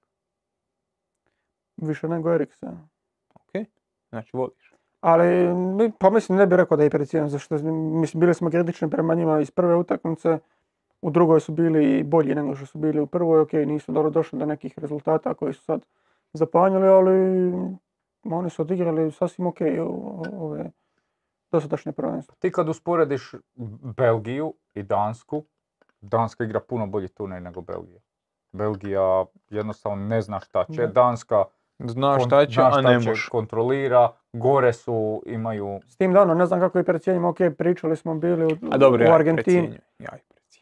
Više 1.77 2.09
nego 2.09 2.33
Eriksen. 2.33 2.89
Ok, 3.35 3.67
znači 4.11 4.37
voliš. 4.37 4.73
Ali, 5.01 5.55
mi- 5.55 5.93
pa 5.99 6.11
mislim, 6.11 6.39
ne 6.39 6.47
bih 6.47 6.57
rekao 6.57 6.77
da 6.77 6.85
je 6.85 6.91
precijenjen, 6.91 7.29
zašto 7.29 7.55
mislim, 8.01 8.21
bili 8.21 8.35
smo 8.35 8.51
kritični 8.51 8.91
prema 8.91 9.15
njima 9.15 9.41
iz 9.41 9.51
prve 9.51 9.75
utakmice, 9.77 10.39
u 11.03 11.11
drugoj 11.11 11.41
su 11.41 11.53
bili 11.53 12.03
bolji 12.03 12.35
nego 12.35 12.55
što 12.55 12.67
su 12.67 12.79
bili 12.79 13.01
u 13.01 13.07
prvoj, 13.07 13.41
ok, 13.41 13.53
nisu 13.53 13.93
dobro 13.93 14.11
došli 14.11 14.39
do 14.39 14.47
nekih 14.47 14.79
rezultata 14.79 15.35
koji 15.35 15.55
su 15.55 15.63
sad 15.63 15.87
zapanjili, 16.33 16.89
ali 16.89 17.53
oni 18.25 18.51
su 18.51 18.63
odigrali 18.63 19.13
sasvim 19.13 19.47
ok 19.47 19.61
u- 19.87 20.23
ove 20.39 20.71
dosadašnje 21.53 21.93
prvenstvo. 21.93 22.37
Ti 22.39 22.53
kad 22.53 22.69
usporediš 22.69 23.35
Belgiju 23.97 24.55
i 24.75 24.83
Dansku, 24.83 25.45
Danska 26.01 26.45
igra 26.45 26.61
puno 26.61 26.87
bolji 26.87 27.09
turnir 27.09 27.43
nego 27.43 27.61
Belgija. 27.61 28.01
Belgija 28.53 29.25
jednostavno 29.51 30.07
ne 30.07 30.23
zna 30.23 30.41
šta 30.41 30.65
će, 30.67 30.81
Da. 30.81 30.93
Danska 30.93 31.45
Zna 31.79 32.09
kon- 32.11 32.27
šta 32.27 32.47
će, 32.47 32.53
zna 32.53 32.71
a 32.73 32.81
ne 32.81 32.95
može. 32.95 33.29
kontrolira, 33.31 34.03
gore 34.33 34.73
su, 34.73 35.23
imaju... 35.27 35.81
S 35.87 35.97
tim 35.97 36.13
da 36.13 36.23
ono, 36.23 36.35
ne 36.35 36.47
znam 36.47 36.61
kako 36.61 36.79
je 36.79 36.85
precijenjimo, 36.85 37.29
ok, 37.29 37.37
pričali 37.59 37.97
smo 37.97 38.15
bili 38.15 38.45
u, 38.47 38.57
A 38.71 38.77
dobro, 38.79 39.05
u 39.05 39.09
ja 39.09 39.15
Argentini. 39.15 39.79
Ja. 39.99 40.09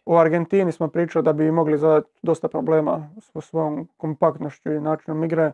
U 0.07 0.17
Argentini 0.17 0.73
smo 0.73 0.89
pričali 0.89 1.25
da 1.25 1.33
bi 1.33 1.51
mogli 1.51 1.79
zadati 1.79 2.11
dosta 2.23 2.49
problema 2.49 3.09
sa 3.19 3.41
svojom 3.41 3.89
kompaktnošću 3.97 4.73
i 4.73 4.81
načinom 4.81 5.25
igre. 5.25 5.53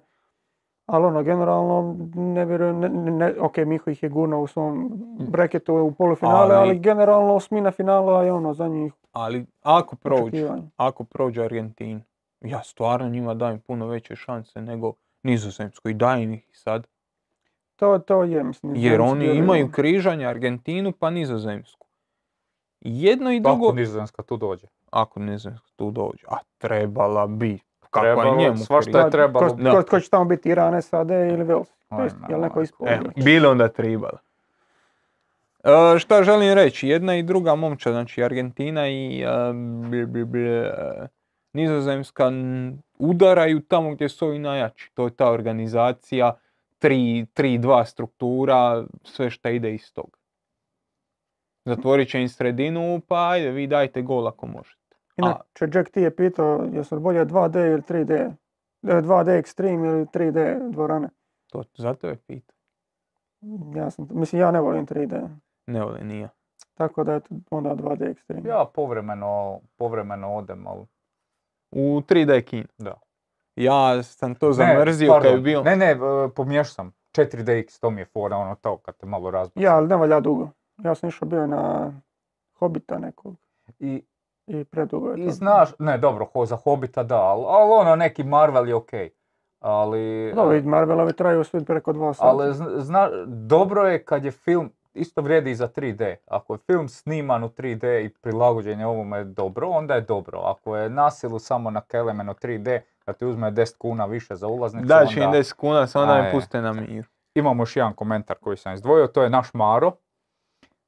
Ali 0.86 1.04
ono, 1.04 1.22
generalno, 1.22 1.96
ne 2.14 2.44
vjerujem, 2.44 2.78
ne, 2.78 2.88
ne, 2.88 3.10
ne- 3.10 3.34
ok, 3.40 3.56
Miho 3.56 3.90
ih 3.90 4.02
je 4.02 4.08
gurnuo 4.08 4.40
u 4.40 4.46
svom 4.46 4.90
breketu 5.20 5.74
u 5.76 5.92
polufinale, 5.92 6.54
ali, 6.54 6.68
Ali- 6.70 6.78
generalno 6.78 7.34
osmina 7.34 7.70
finala 7.70 8.22
je 8.22 8.32
ono 8.32 8.54
za 8.54 8.68
njih 8.68 8.92
Ali 9.12 9.46
ako 9.62 9.96
prođe, 9.96 10.22
očekivanje. 10.22 10.62
ako 10.76 11.04
prođe 11.04 11.42
Argentin, 11.42 12.02
ja 12.40 12.62
stvarno 12.62 13.08
njima 13.08 13.34
dajem 13.34 13.60
puno 13.60 13.86
veće 13.86 14.16
šanse 14.16 14.60
nego 14.62 14.92
Nizozemskoj. 15.22 15.94
Dajem 15.94 16.32
ih 16.32 16.48
sad. 16.52 16.86
To, 17.76 17.98
to 17.98 18.22
je, 18.24 18.44
mislim. 18.44 18.76
Jer 18.76 19.00
oni 19.00 19.24
imaju 19.26 19.70
križanje 19.72 20.26
Argentinu 20.26 20.92
pa 20.92 21.10
Nizozemsku. 21.10 21.86
Jedno 22.80 23.32
i 23.32 23.40
drugo, 23.40 23.66
Kako 23.66 23.76
Nizozemska 23.76 24.22
tu 24.22 24.36
dođe? 24.36 24.66
ako 24.90 25.20
Nizozemska 25.20 25.68
tu 25.76 25.90
dođe, 25.90 26.26
a 26.28 26.36
trebala 26.58 27.26
bi. 27.26 27.58
Kako 27.80 28.00
Trebalo, 28.04 28.32
je 28.32 28.36
njemu 28.38 28.56
svašta 28.56 29.00
je 29.00 29.10
trebalo. 29.10 29.48
Ko, 29.48 29.54
Da. 29.54 29.70
ko, 29.70 29.82
ko 29.82 30.00
će 30.00 30.10
tamo 30.10 30.24
biti 30.24 30.48
Iran, 30.48 30.82
SAD 30.82 31.10
ili 31.10 31.44
ma, 31.90 32.08
jel 32.28 32.40
neko 32.40 32.62
ispod? 32.62 32.88
E, 32.88 33.00
bili 33.24 33.46
onda 33.46 33.68
tribala. 33.68 34.18
E, 35.64 35.98
šta 35.98 36.22
želim 36.22 36.54
reći, 36.54 36.88
jedna 36.88 37.16
i 37.16 37.22
druga 37.22 37.54
momčad, 37.54 37.92
znači 37.92 38.24
Argentina 38.24 38.88
i 38.88 39.20
e, 39.22 39.26
bl- 39.26 40.06
bl- 40.06 40.24
bl- 40.26 40.66
e, 40.66 41.08
Nizozemska 41.56 42.30
udaraju 42.98 43.60
tamo 43.60 43.94
gdje 43.94 44.08
su 44.08 44.26
ovi 44.26 44.38
najjači. 44.38 44.90
To 44.94 45.04
je 45.04 45.16
ta 45.16 45.30
organizacija, 45.30 46.34
3-2 46.80 47.84
struktura, 47.84 48.84
sve 49.04 49.30
što 49.30 49.48
ide 49.48 49.74
iz 49.74 49.92
toga. 49.92 50.18
Zatvorit 51.64 52.08
će 52.08 52.20
im 52.20 52.28
sredinu, 52.28 53.00
pa 53.08 53.28
ajde, 53.30 53.50
vi 53.50 53.66
dajte 53.66 54.02
gol 54.02 54.28
ako 54.28 54.46
možete. 54.46 54.96
Inače, 55.16 55.78
Jack 55.78 55.90
ti 55.90 56.00
je 56.00 56.16
pitao, 56.16 56.66
jesu 56.72 56.94
li 56.94 57.00
bolje 57.00 57.24
2D 57.24 57.72
ili 57.72 57.82
3D? 57.82 58.12
E, 58.82 59.02
2D 59.02 59.42
Extreme 59.42 59.86
ili 59.86 60.04
3D 60.04 60.70
dvorane? 60.70 61.08
To 61.50 61.62
zato 61.76 62.08
je 62.08 62.16
pita. 62.16 62.54
Ja 63.74 63.90
sam, 63.90 64.08
mislim, 64.10 64.40
ja 64.40 64.50
ne 64.50 64.60
volim 64.60 64.86
3D. 64.86 65.28
Ne 65.66 65.82
vole 65.82 66.00
nije. 66.04 66.28
Tako 66.74 67.04
da 67.04 67.12
je 67.12 67.20
onda 67.50 67.70
2D 67.70 68.14
Extreme. 68.14 68.48
Ja 68.48 68.64
povremeno, 68.74 69.60
povremeno 69.76 70.34
odem, 70.34 70.66
ali... 70.66 70.86
U 71.70 72.00
3D 72.00 72.42
kino. 72.42 72.64
Da. 72.78 72.94
Ja 73.56 74.02
sam 74.02 74.34
to 74.34 74.46
Ne, 74.46 74.52
zamrzio 74.52 75.12
kad 75.12 75.24
je 75.24 75.38
bio... 75.38 75.62
Ne, 75.62 75.76
ne, 75.76 75.90
e, 75.90 75.96
pomiješao 76.36 76.74
sam. 76.74 76.92
4DX, 77.14 77.80
to 77.80 77.90
mi 77.90 78.00
je 78.00 78.04
fora, 78.04 78.36
ono 78.36 78.54
to, 78.54 78.76
kad 78.76 78.96
te 78.96 79.06
malo 79.06 79.30
razbaci. 79.30 79.64
Ja, 79.64 79.76
ali 79.76 79.88
ne 79.88 79.96
valja 79.96 80.20
dugo. 80.20 80.48
Ja 80.78 80.94
sam 80.94 81.08
išao 81.08 81.28
bio 81.28 81.46
na 81.46 81.92
Hobita 82.54 82.98
nekog 82.98 83.34
I, 83.78 84.02
i 84.46 84.64
predugo 84.64 85.10
je 85.10 85.22
I 85.22 85.26
to. 85.26 85.30
znaš, 85.30 85.68
ne 85.78 85.98
dobro, 85.98 86.24
ho, 86.24 86.46
za 86.46 86.56
Hobita 86.56 87.02
da, 87.02 87.16
ali, 87.16 87.44
ali 87.48 87.72
ono 87.72 87.96
neki 87.96 88.24
Marvel 88.24 88.68
je 88.68 88.74
okej. 88.74 89.10
Ali, 89.60 90.32
Dobro, 90.34 90.56
i 90.56 90.62
Marvelovi 90.62 91.12
traju 91.12 91.44
svi 91.44 91.64
preko 91.64 91.92
dva 91.92 92.14
sata. 92.14 92.28
ali 92.28 92.54
zna, 92.54 92.66
zna- 92.76 93.10
dobro 93.26 93.82
je 93.82 94.04
kad 94.04 94.24
je 94.24 94.30
film 94.30 94.70
isto 94.96 95.22
vrijedi 95.22 95.50
i 95.50 95.54
za 95.54 95.68
3D. 95.68 96.16
Ako 96.26 96.54
je 96.54 96.58
film 96.58 96.88
sniman 96.88 97.44
u 97.44 97.48
3D 97.48 98.04
i 98.06 98.08
prilagođen 98.08 98.80
je 98.80 98.86
ovome 98.86 99.24
dobro, 99.24 99.68
onda 99.68 99.94
je 99.94 100.00
dobro. 100.00 100.40
Ako 100.44 100.76
je 100.76 100.90
nasilu 100.90 101.38
samo 101.38 101.70
na 101.70 101.80
kelemeno 101.80 102.34
3D, 102.34 102.80
da 103.06 103.12
ti 103.12 103.24
uzme 103.24 103.50
10 103.50 103.76
kuna 103.78 104.06
više 104.06 104.34
za 104.34 104.46
ulaznicu, 104.46 104.86
im 105.16 105.26
onda... 105.26 105.38
10 105.38 105.54
kuna, 105.54 105.86
samo 105.86 106.06
da 106.06 106.14
me 106.14 106.26
je. 106.26 106.32
puste 106.32 106.60
na 106.60 106.72
miru. 106.72 107.08
Imamo 107.34 107.62
još 107.62 107.76
jedan 107.76 107.94
komentar 107.94 108.36
koji 108.36 108.56
sam 108.56 108.74
izdvojio, 108.74 109.06
to 109.06 109.22
je 109.22 109.30
naš 109.30 109.54
Maro, 109.54 109.92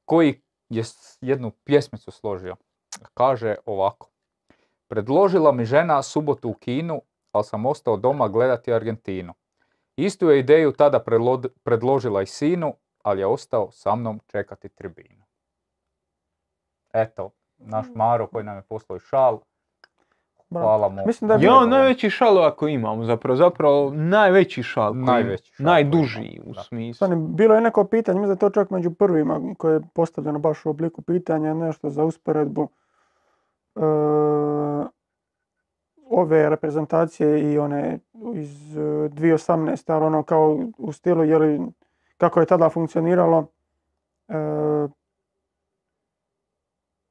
koji 0.05 0.41
je 0.69 0.83
jednu 1.21 1.51
pjesmicu 1.63 2.11
složio. 2.11 2.55
Kaže 3.13 3.55
ovako. 3.65 4.09
Predložila 4.87 5.51
mi 5.51 5.65
žena 5.65 6.03
subotu 6.03 6.49
u 6.49 6.53
kinu, 6.53 7.01
ali 7.31 7.43
sam 7.43 7.65
ostao 7.65 7.97
doma 7.97 8.27
gledati 8.27 8.73
Argentinu. 8.73 9.33
Istu 9.95 10.29
je 10.29 10.39
ideju 10.39 10.71
tada 10.71 10.99
predlo- 10.99 11.49
predložila 11.63 12.21
i 12.21 12.25
sinu, 12.25 12.73
ali 13.03 13.21
je 13.21 13.25
ostao 13.27 13.71
sa 13.71 13.95
mnom 13.95 14.19
čekati 14.27 14.69
tribinu. 14.69 15.23
Eto, 16.93 17.29
naš 17.57 17.85
Maro 17.95 18.27
koji 18.27 18.43
nam 18.43 18.55
je 18.55 18.61
poslao 18.61 18.97
i 18.97 19.01
šal, 19.01 19.39
hvala 20.51 20.89
mu. 20.89 21.05
Mislim 21.05 21.27
da 21.27 21.33
je 21.33 21.37
Ja, 21.37 21.39
bilo- 21.41 21.65
najveći 21.67 22.09
šal 22.09 22.39
ako 22.39 22.67
imamo, 22.67 23.05
zapravo, 23.05 23.35
zapravo 23.37 23.91
najveći 23.91 24.63
šal. 24.63 24.91
koji- 24.91 25.03
Najveći 25.03 25.53
šal 25.53 25.65
Najduži 25.65 26.39
u 26.45 26.53
da. 26.53 26.61
smislu. 26.61 26.93
Stani, 26.97 27.27
bilo 27.27 27.55
je 27.55 27.61
neko 27.61 27.83
pitanje, 27.85 28.19
mislim 28.19 28.29
da 28.29 28.45
je 28.45 28.51
to 28.51 28.61
čak 28.61 28.69
među 28.69 28.91
prvima 28.91 29.41
koje 29.57 29.73
je 29.73 29.81
postavljeno 29.93 30.39
baš 30.39 30.65
u 30.65 30.69
obliku 30.69 31.01
pitanja, 31.01 31.53
nešto 31.53 31.89
za 31.89 32.03
usporedbu 32.03 32.67
e, 33.75 33.79
ove 36.05 36.49
reprezentacije 36.49 37.53
i 37.53 37.59
one 37.59 37.99
iz 38.33 38.77
e, 38.77 38.81
2018. 39.09 39.49
ali 39.87 40.05
ono 40.05 40.23
kao 40.23 40.59
u 40.77 40.91
stilu 40.91 41.23
je 41.23 41.37
li, 41.37 41.61
kako 42.19 42.39
je 42.39 42.45
tada 42.45 42.69
funkcioniralo 42.69 43.47
e, 44.27 44.87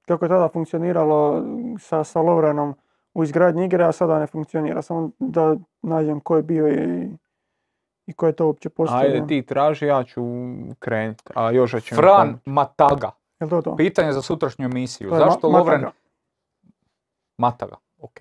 kako 0.08 0.24
je 0.24 0.28
tada 0.28 0.48
funkcioniralo 0.48 1.44
sa, 1.78 2.04
sa 2.04 2.20
Lovrenom 2.20 2.74
u 3.14 3.24
izgradnji 3.24 3.64
igre, 3.64 3.84
a 3.84 3.92
sada 3.92 4.18
ne 4.18 4.26
funkcionira. 4.26 4.82
Samo 4.82 5.10
da 5.18 5.56
nađem 5.82 6.20
ko 6.20 6.36
je 6.36 6.42
bio 6.42 6.68
i, 6.68 7.08
i 8.06 8.12
ko 8.12 8.26
je 8.26 8.32
to 8.32 8.46
uopće 8.46 8.68
postavio. 8.68 9.12
Ajde 9.12 9.26
ti 9.26 9.42
traži, 9.42 9.86
ja 9.86 10.04
ću 10.04 10.22
krenuti. 10.78 11.22
A 11.34 11.50
će 11.66 11.94
mi 11.94 11.96
Fran 11.96 12.28
pomoći. 12.28 12.50
Mataga. 12.50 13.10
Jel 13.40 13.50
to 13.50 13.62
to? 13.62 13.76
Pitanje 13.76 14.12
za 14.12 14.22
sutrašnju 14.22 14.64
emisiju. 14.64 15.10
Ma- 15.10 15.18
Zašto 15.18 15.48
Lovren... 15.48 15.80
Mataga. 15.80 15.96
Mataga, 17.38 17.76
ok. 17.98 18.16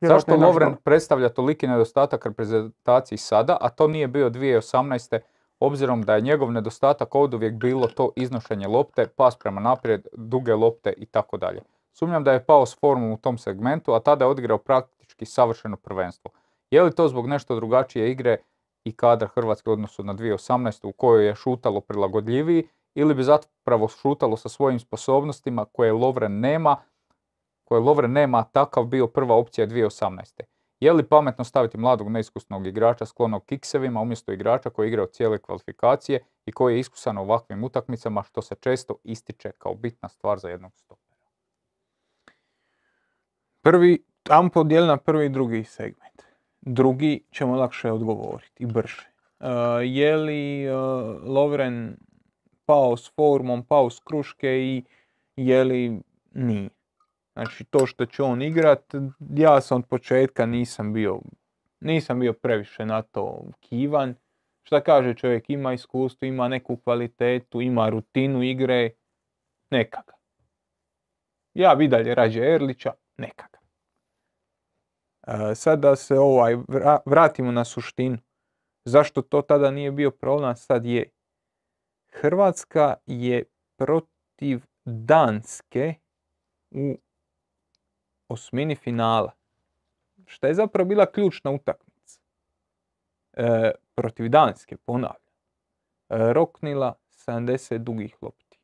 Zašto 0.00 0.36
Lovren 0.36 0.76
predstavlja 0.84 1.28
toliki 1.28 1.66
nedostatak 1.66 2.26
reprezentaciji 2.26 3.18
sada, 3.18 3.56
a 3.60 3.68
to 3.68 3.88
nije 3.88 4.08
bio 4.08 4.30
2018. 4.30 5.18
obzirom 5.66 6.02
da 6.02 6.14
je 6.14 6.20
njegov 6.20 6.52
nedostatak 6.52 7.14
od 7.14 7.34
uvijek 7.34 7.54
bilo 7.54 7.86
to 7.86 8.10
iznošenje 8.16 8.66
lopte, 8.68 9.06
pas 9.06 9.36
prema 9.36 9.60
naprijed, 9.60 10.06
duge 10.12 10.54
lopte 10.54 10.92
i 10.96 11.06
tako 11.06 11.36
dalje. 11.36 11.62
Sumnjam 11.92 12.24
da 12.24 12.32
je 12.32 12.44
pao 12.44 12.66
s 12.66 12.78
formom 12.80 13.12
u 13.12 13.16
tom 13.16 13.38
segmentu, 13.38 13.94
a 13.94 14.00
tada 14.00 14.24
je 14.24 14.30
odigrao 14.30 14.58
praktički 14.58 15.26
savršeno 15.26 15.76
prvenstvo. 15.76 16.30
Je 16.70 16.82
li 16.82 16.94
to 16.94 17.08
zbog 17.08 17.26
nešto 17.26 17.54
drugačije 17.54 18.10
igre 18.10 18.36
i 18.84 18.92
kadra 18.92 19.28
Hrvatske 19.28 19.70
odnosu 19.70 20.04
na 20.04 20.14
2018. 20.14 20.86
u 20.86 20.92
kojoj 20.92 21.26
je 21.26 21.34
šutalo 21.34 21.80
prilagodljiviji 21.80 22.68
ili 22.94 23.14
bi 23.14 23.22
zapravo 23.22 23.88
šutalo 23.88 24.36
sa 24.36 24.48
svojim 24.48 24.78
sposobnostima 24.78 25.64
koje 25.64 25.92
Lovren 25.92 26.40
nema, 26.40 26.76
koje 27.64 27.80
Lovren 27.80 28.12
nema, 28.12 28.44
takav 28.44 28.84
bio 28.84 29.06
prva 29.06 29.36
opcija 29.36 29.66
2018. 29.66 30.53
Je 30.84 30.92
li 30.92 31.02
pametno 31.02 31.44
staviti 31.44 31.78
mladog 31.78 32.08
neiskusnog 32.08 32.66
igrača 32.66 33.06
sklonog 33.06 33.44
kiksevima 33.46 34.00
umjesto 34.00 34.32
igrača 34.32 34.70
koji 34.70 34.86
je 34.86 34.88
igrao 34.88 35.06
cijele 35.06 35.38
kvalifikacije 35.38 36.20
i 36.46 36.52
koji 36.52 36.74
je 36.74 36.80
iskusan 36.80 37.18
u 37.18 37.20
ovakvim 37.20 37.64
utakmicama 37.64 38.22
što 38.22 38.42
se 38.42 38.54
često 38.60 38.96
ističe 39.04 39.50
kao 39.58 39.74
bitna 39.74 40.08
stvar 40.08 40.38
za 40.38 40.48
jednog 40.48 40.72
stopera? 40.76 41.16
Prvi, 43.62 44.04
am 44.30 44.50
podijeli 44.50 44.86
na 44.86 44.96
prvi 44.96 45.26
i 45.26 45.28
drugi 45.28 45.64
segment. 45.64 46.22
Drugi 46.60 47.24
ćemo 47.30 47.56
lakše 47.56 47.92
odgovoriti 47.92 48.62
i 48.62 48.66
brže. 48.66 49.10
E, 49.40 49.48
je 49.84 50.16
li 50.16 50.64
e, 50.64 50.72
Lovren 51.22 51.96
pao 52.66 52.96
s 52.96 53.12
formom, 53.14 53.64
pao 53.66 53.90
s 53.90 54.00
kruške 54.00 54.48
i 54.48 54.84
je 55.36 55.64
li 55.64 56.00
nije? 56.32 56.70
Znači 57.34 57.64
to 57.64 57.86
što 57.86 58.06
će 58.06 58.22
on 58.22 58.42
igrat, 58.42 58.94
ja 59.36 59.60
sam 59.60 59.78
od 59.78 59.88
početka 59.88 60.46
nisam 60.46 60.92
bio, 60.92 61.20
nisam 61.80 62.20
bio 62.20 62.32
previše 62.32 62.86
na 62.86 63.02
to 63.02 63.44
kivan. 63.60 64.14
Šta 64.62 64.80
kaže 64.80 65.14
čovjek, 65.14 65.50
ima 65.50 65.72
iskustvo, 65.72 66.26
ima 66.26 66.48
neku 66.48 66.76
kvalitetu, 66.76 67.60
ima 67.60 67.88
rutinu 67.88 68.42
igre, 68.42 68.90
neka 69.70 70.02
ga. 70.06 70.12
Ja 71.54 71.74
bi 71.74 71.88
dalje 71.88 72.14
rađe 72.14 72.40
Erlića, 72.40 72.92
neka 73.16 73.46
ga. 73.52 73.58
E, 75.50 75.54
sad 75.54 75.80
da 75.80 75.96
se 75.96 76.18
ovaj, 76.18 76.54
vra- 76.56 76.98
vratimo 77.06 77.52
na 77.52 77.64
suštinu. 77.64 78.18
Zašto 78.84 79.22
to 79.22 79.42
tada 79.42 79.70
nije 79.70 79.92
bio 79.92 80.10
problem, 80.10 80.56
sad 80.56 80.84
je. 80.84 81.10
Hrvatska 82.12 82.94
je 83.06 83.44
protiv 83.76 84.60
Danske 84.84 85.94
u 86.70 86.98
osmini 88.28 88.76
finala. 88.76 89.32
Šta 90.26 90.46
je 90.46 90.54
zapravo 90.54 90.88
bila 90.88 91.06
ključna 91.06 91.50
utakmica? 91.50 92.20
E, 93.32 93.70
protiv 93.94 94.28
Danske, 94.28 94.76
ponavljam. 94.76 95.34
E, 96.08 96.32
roknila 96.32 96.94
70 97.10 97.78
dugih 97.78 98.16
lopti. 98.22 98.58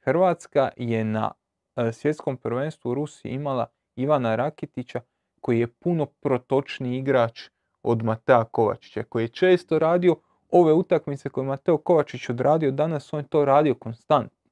Hrvatska 0.00 0.70
je 0.76 1.04
na 1.04 1.32
e, 1.76 1.92
svjetskom 1.92 2.36
prvenstvu 2.36 2.90
u 2.90 2.94
Rusiji 2.94 3.32
imala 3.32 3.66
Ivana 3.96 4.36
Rakitića 4.36 5.00
koji 5.40 5.60
je 5.60 5.72
puno 5.72 6.06
protočniji 6.06 6.98
igrač 6.98 7.50
od 7.82 8.02
Matea 8.02 8.44
Kovačića, 8.44 9.02
koji 9.02 9.24
je 9.24 9.28
često 9.28 9.78
radio 9.78 10.16
ove 10.50 10.72
utakmice 10.72 11.28
koje 11.28 11.44
je 11.44 11.48
Mateo 11.48 11.78
Kovačić 11.78 12.28
odradio, 12.28 12.70
danas 12.70 13.12
on 13.12 13.20
je 13.20 13.28
to 13.28 13.44
radio 13.44 13.74
konstantno. 13.74 14.50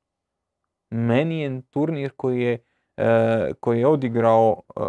Meni 0.90 1.40
je 1.40 1.62
turnir 1.70 2.10
koji 2.16 2.40
je, 2.40 2.58
koji 3.60 3.80
je 3.80 3.86
odigrao 3.86 4.62
e, 4.76 4.80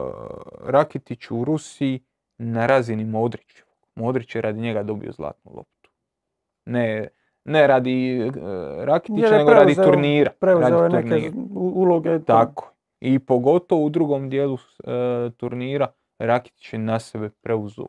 Rakitić 0.65 1.32
u 1.32 1.44
Rusiji 1.44 2.03
na 2.38 2.65
razini 2.65 3.06
Modrićevog. 3.06 3.76
Modrić 3.95 4.36
je 4.36 4.41
radi 4.41 4.61
njega 4.61 4.84
dobio 4.84 5.11
zlatnu 5.11 5.52
loptu. 5.56 5.90
Ne, 6.65 7.07
ne 7.45 7.68
radi 7.68 8.22
e, 8.22 8.32
Rakitića, 8.86 9.38
nego 9.38 9.53
radi 9.53 9.76
turnira. 9.76 10.32
Preuzeo 10.40 10.84
je 10.84 10.90
neke 10.90 11.32
uloge. 11.56 12.19
Tako. 12.23 12.72
I 12.99 13.19
pogotovo 13.19 13.86
u 13.86 13.90
drugom 13.90 14.30
dijelu 14.30 14.57
e, 14.57 15.30
turnira 15.38 15.88
Rakić 16.19 16.73
je 16.73 16.80
na 16.80 16.99
sebe 16.99 17.30
preuzeo 17.30 17.86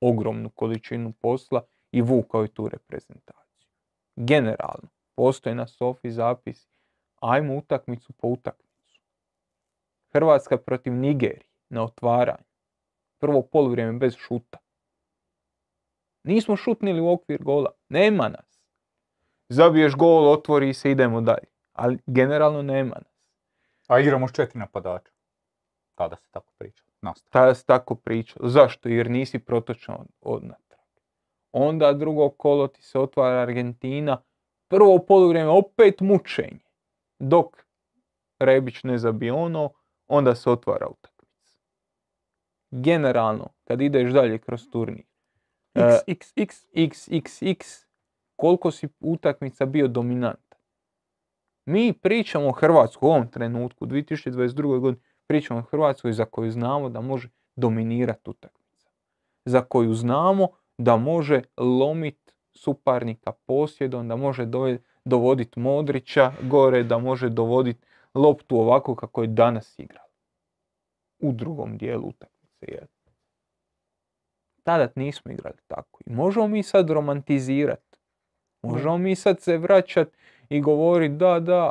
ogromnu 0.00 0.50
količinu 0.50 1.12
posla 1.12 1.62
i 1.92 2.02
vukao 2.02 2.42
je 2.42 2.48
tu 2.48 2.68
reprezentaciju. 2.68 3.68
Generalno, 4.16 4.88
postoje 5.14 5.54
na 5.54 5.66
Sofi 5.66 6.10
zapis, 6.10 6.68
ajmo 7.20 7.56
utakmicu 7.56 8.12
po 8.12 8.28
utakmicu. 8.28 8.65
Hrvatska 10.16 10.56
protiv 10.56 10.92
Nigerije 10.92 11.46
na 11.68 11.84
otvaranju. 11.84 12.44
Prvo 13.18 13.42
poluvrijeme 13.42 13.98
bez 13.98 14.16
šuta. 14.16 14.58
Nismo 16.24 16.56
šutnili 16.56 17.00
u 17.00 17.10
okvir 17.12 17.42
gola. 17.42 17.70
Nema 17.88 18.28
nas. 18.28 18.62
Zabiješ 19.48 19.94
gol, 19.94 20.28
otvori 20.28 20.74
se, 20.74 20.90
idemo 20.90 21.20
dalje. 21.20 21.48
Ali 21.72 21.98
generalno 22.06 22.62
nema 22.62 22.94
nas. 22.94 23.16
A 23.88 24.00
igramo 24.00 24.28
s 24.28 24.32
četiri 24.32 24.58
napadača. 24.58 25.12
Tada 25.94 26.16
se 26.16 26.28
tako 26.30 26.52
priča. 26.58 26.84
Tada 27.30 27.54
se 27.54 27.64
tako 27.64 27.94
pričalo. 27.94 28.48
Zašto? 28.48 28.88
Jer 28.88 29.10
nisi 29.10 29.38
protočan 29.38 29.94
od, 29.94 30.08
od 30.20 30.44
natrag. 30.44 30.86
Onda 31.52 31.92
drugo 31.92 32.30
kolo 32.30 32.68
ti 32.68 32.82
se 32.82 32.98
otvara 32.98 33.40
Argentina. 33.40 34.22
Prvo 34.68 34.98
poluvrijeme 34.98 35.50
opet 35.50 36.00
mučenje. 36.00 36.64
Dok 37.18 37.66
Rebić 38.38 38.82
ne 38.84 38.98
zabije 38.98 39.32
ono, 39.32 39.70
onda 40.08 40.34
se 40.34 40.50
otvara 40.50 40.86
utakmica. 40.88 41.58
Generalno, 42.70 43.48
kad 43.64 43.80
ideš 43.80 44.12
dalje 44.12 44.38
kroz 44.38 44.70
turnir, 44.70 45.04
e, 45.74 45.98
XXX. 46.06 46.66
XXX, 46.74 47.86
koliko 48.36 48.70
si 48.70 48.88
utakmica 49.00 49.66
bio 49.66 49.88
dominantan. 49.88 50.58
Mi 51.66 51.92
pričamo 51.92 52.48
o 52.48 52.52
Hrvatskoj 52.52 53.06
u 53.06 53.10
ovom 53.10 53.28
trenutku, 53.30 53.84
u 53.84 53.88
2022. 53.88 54.78
godini, 54.80 55.02
pričamo 55.26 55.60
o 55.60 55.62
Hrvatskoj 55.62 56.12
za 56.12 56.24
koju 56.24 56.50
znamo 56.50 56.88
da 56.88 57.00
može 57.00 57.28
dominirati 57.56 58.30
utakmica. 58.30 58.90
Za 59.44 59.60
koju 59.60 59.94
znamo 59.94 60.48
da 60.78 60.96
može 60.96 61.42
lomit 61.56 62.36
suparnika 62.54 63.32
posjedom, 63.32 64.08
da 64.08 64.16
može 64.16 64.46
dovoditi 65.04 65.60
Modrića 65.60 66.32
gore, 66.42 66.82
da 66.82 66.98
može 66.98 67.28
dovoditi 67.28 67.85
loptu 68.16 68.56
ovako 68.56 68.94
kako 68.94 69.22
je 69.22 69.28
danas 69.28 69.78
igrao. 69.78 70.06
U 71.18 71.32
drugom 71.32 71.78
dijelu 71.78 72.08
utakmice. 72.08 72.66
Jer 72.68 72.86
tada 74.62 74.88
nismo 74.94 75.32
igrali 75.32 75.56
tako. 75.66 76.00
I 76.06 76.12
možemo 76.12 76.48
mi 76.48 76.62
sad 76.62 76.90
romantizirati. 76.90 77.98
Možemo 78.62 78.98
mi 78.98 79.14
sad 79.14 79.40
se 79.40 79.58
vraćati 79.58 80.16
i 80.48 80.60
govoriti 80.60 81.14
da, 81.14 81.40
da, 81.40 81.70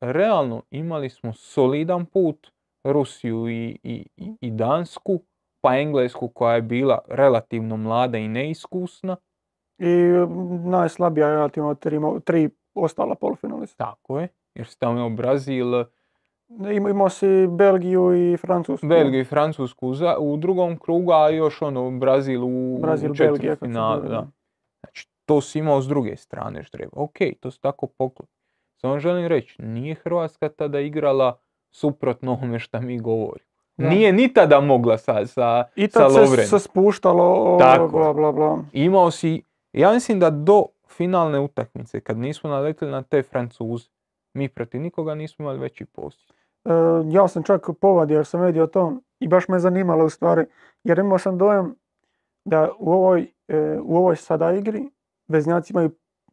realno 0.00 0.62
imali 0.70 1.10
smo 1.10 1.32
solidan 1.32 2.06
put, 2.06 2.50
Rusiju 2.84 3.48
i, 3.48 3.78
i, 3.82 4.06
i- 4.40 4.50
Dansku, 4.50 5.20
pa 5.60 5.76
Englesku 5.78 6.28
koja 6.28 6.54
je 6.54 6.62
bila 6.62 6.98
relativno 7.08 7.76
mlada 7.76 8.18
i 8.18 8.28
neiskusna. 8.28 9.16
I 9.78 9.86
mm, 10.28 10.70
najslabija 10.70 11.28
relativno 11.28 11.74
tri, 11.74 11.98
tri 12.24 12.50
ostala 12.74 13.14
polufinalista. 13.14 13.84
Tako 13.84 14.20
je, 14.20 14.28
jer 14.56 14.66
si 14.66 14.78
tamo 14.78 14.92
imao 14.92 15.10
Brazil, 15.10 15.84
Ima- 16.48 16.90
Imao 16.90 17.08
si 17.08 17.26
Belgiju 17.48 18.32
i 18.32 18.36
Francusku. 18.36 18.86
Belgiju 18.86 19.20
i 19.20 19.24
Francusku 19.24 19.92
u 20.18 20.36
drugom 20.36 20.78
krugu, 20.78 21.12
a 21.12 21.30
još 21.30 21.62
ono 21.62 21.90
Brazil 21.90 22.44
u, 22.44 22.78
Brazil, 22.82 23.12
Belgija. 23.14 23.56
su 23.56 23.64
bili, 23.64 24.08
da. 24.08 24.26
Znači, 24.80 25.08
to 25.24 25.40
si 25.40 25.58
imao 25.58 25.82
s 25.82 25.88
druge 25.88 26.16
strane 26.16 26.62
ždrijeba. 26.62 26.92
Ok, 26.94 27.16
to 27.40 27.50
se 27.50 27.60
tako 27.60 27.86
poklopi. 27.86 28.32
Samo 28.76 28.98
želim 28.98 29.26
reći, 29.26 29.62
nije 29.62 29.94
Hrvatska 29.94 30.48
tada 30.48 30.80
igrala 30.80 31.38
suprotno 31.70 32.32
ovome 32.32 32.58
što 32.58 32.80
mi 32.80 32.98
govorimo. 32.98 33.46
Da. 33.76 33.88
Nije 33.88 34.12
ni 34.12 34.32
tada 34.32 34.60
mogla 34.60 34.98
sa, 34.98 35.26
sa, 35.26 35.64
I 35.76 35.88
sa 35.88 35.98
tad 36.00 36.12
se, 36.28 36.42
se 36.42 36.58
spuštalo, 36.58 37.24
o, 37.24 37.58
Tako. 37.58 37.88
bla, 37.88 38.12
bla, 38.12 38.32
bla. 38.32 38.58
Imao 38.72 39.10
si, 39.10 39.42
ja 39.72 39.92
mislim 39.92 40.20
da 40.20 40.30
do 40.30 40.64
finalne 40.88 41.40
utakmice, 41.40 42.00
kad 42.00 42.18
nismo 42.18 42.50
naletili 42.50 42.90
na 42.90 43.02
te 43.02 43.22
Francuze, 43.22 43.88
mi 44.36 44.48
protiv 44.48 44.80
nikoga 44.80 45.14
nismo 45.14 45.42
imali 45.42 45.58
veći 45.58 45.84
posjed. 45.84 46.36
E, 46.64 46.70
ja 47.10 47.28
sam 47.28 47.42
čak 47.42 47.66
povadio 47.80 48.16
jer 48.16 48.26
sam 48.26 48.42
vidio 48.46 48.66
to 48.66 48.92
i 49.20 49.28
baš 49.28 49.48
me 49.48 49.58
zanimalo 49.58 50.04
u 50.04 50.08
stvari, 50.08 50.44
jer 50.84 50.98
imao 50.98 51.18
sam 51.18 51.38
dojam 51.38 51.74
da 52.44 52.70
u 52.78 52.92
ovoj, 52.92 53.32
e, 53.48 53.78
u 53.82 53.96
ovoj 53.96 54.16
sada 54.16 54.52
igri 54.52 54.90
veznjaci 55.28 55.72
imaju, 55.72 55.90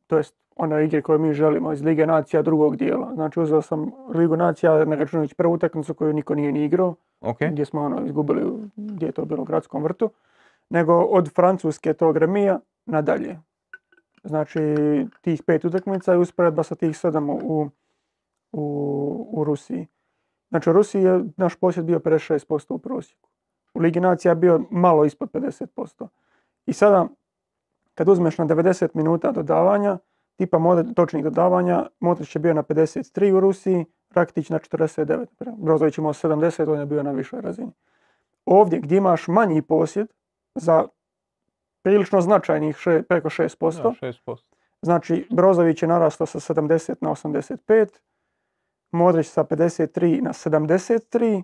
to 0.08 0.18
jest 0.18 0.36
one 0.56 0.86
igre 0.86 1.02
koje 1.02 1.20
mi 1.20 1.34
želimo 1.34 1.74
iz 1.74 1.82
Lige 1.82 2.06
nacija 2.06 2.42
drugog 2.42 2.76
dijela. 2.76 3.12
Znači 3.14 3.40
uzeo 3.40 3.62
sam 3.62 3.92
Ligu 4.14 4.38
nacija, 4.38 4.86
ne 4.86 4.96
računajući 4.96 5.36
prvu 5.36 5.54
utakmicu 5.54 5.94
koju 5.94 6.14
niko 6.14 6.36
nije 6.36 6.52
ni 6.52 6.66
igrao, 6.66 6.96
Ok? 7.22 7.38
gdje 7.52 7.66
smo 7.66 7.82
ono 7.82 8.06
izgubili, 8.06 8.70
gdje 8.76 9.06
je 9.06 9.12
to 9.12 9.26
bilo 9.26 9.42
u 9.42 9.46
gradskom 9.46 9.84
vrtu, 9.84 10.10
nego 10.70 10.94
od 10.94 11.34
Francuske 11.36 11.94
tog 11.94 12.18
remija 12.18 12.60
nadalje. 12.86 13.40
Znači 14.24 14.62
tih 15.22 15.44
pet 15.44 15.66
utakmica 15.66 16.14
i 16.14 16.18
usporedba 16.18 16.64
sa 16.64 16.76
tih 16.76 16.98
sedam 16.98 17.30
u, 17.30 17.70
u, 18.54 18.64
u 19.32 19.44
Rusiji. 19.44 19.88
Znači 20.50 20.70
u 20.70 20.74
Rusiji 20.74 21.04
je 21.04 21.24
naš 21.38 21.56
posjed 21.56 21.86
bio 21.86 22.00
56% 22.00 22.66
u 22.70 22.80
prosjeku. 22.80 23.30
U 23.74 23.80
Ligi 23.80 24.00
nacija 24.00 24.32
je 24.32 24.36
bio 24.36 24.64
malo 24.72 25.06
ispod 25.06 25.32
50%. 25.32 26.08
I 26.66 26.74
sada 26.74 27.08
kad 27.94 28.10
uzmeš 28.10 28.38
na 28.38 28.46
90 28.46 28.88
minuta 28.94 29.32
dodavanja, 29.32 29.98
tipa 30.36 30.58
mod- 30.60 30.94
točnih 30.96 31.24
dodavanja, 31.24 31.88
Modrić 32.00 32.36
je 32.36 32.40
bio 32.40 32.54
na 32.54 32.64
53 32.64 33.32
u 33.32 33.40
Rusiji, 33.40 33.86
Rakitić 34.12 34.50
na 34.50 34.60
49. 34.60 35.26
Brozović 35.58 35.98
imao 35.98 36.14
70, 36.14 36.70
on 36.70 36.80
je 36.80 36.86
bio 36.86 37.04
na 37.04 37.12
višoj 37.12 37.42
razini. 37.42 37.72
Ovdje 38.46 38.80
gdje 38.80 38.98
imaš 38.98 39.28
manji 39.28 39.62
posjed 39.62 40.08
za 40.56 40.88
prilično 41.82 42.22
značajnih 42.22 42.76
še- 42.78 43.04
preko 43.04 43.30
6%, 43.30 43.82
Da, 43.84 43.90
6%. 44.02 44.38
Znači, 44.82 45.28
Brozović 45.32 45.82
je 45.82 45.88
narastao 45.88 46.28
sa 46.28 46.40
70 46.40 46.96
na 47.02 47.10
85, 47.10 48.02
Modrić 48.94 49.28
sa 49.28 49.44
53 49.44 50.22
na 50.22 50.34
73 50.34 51.44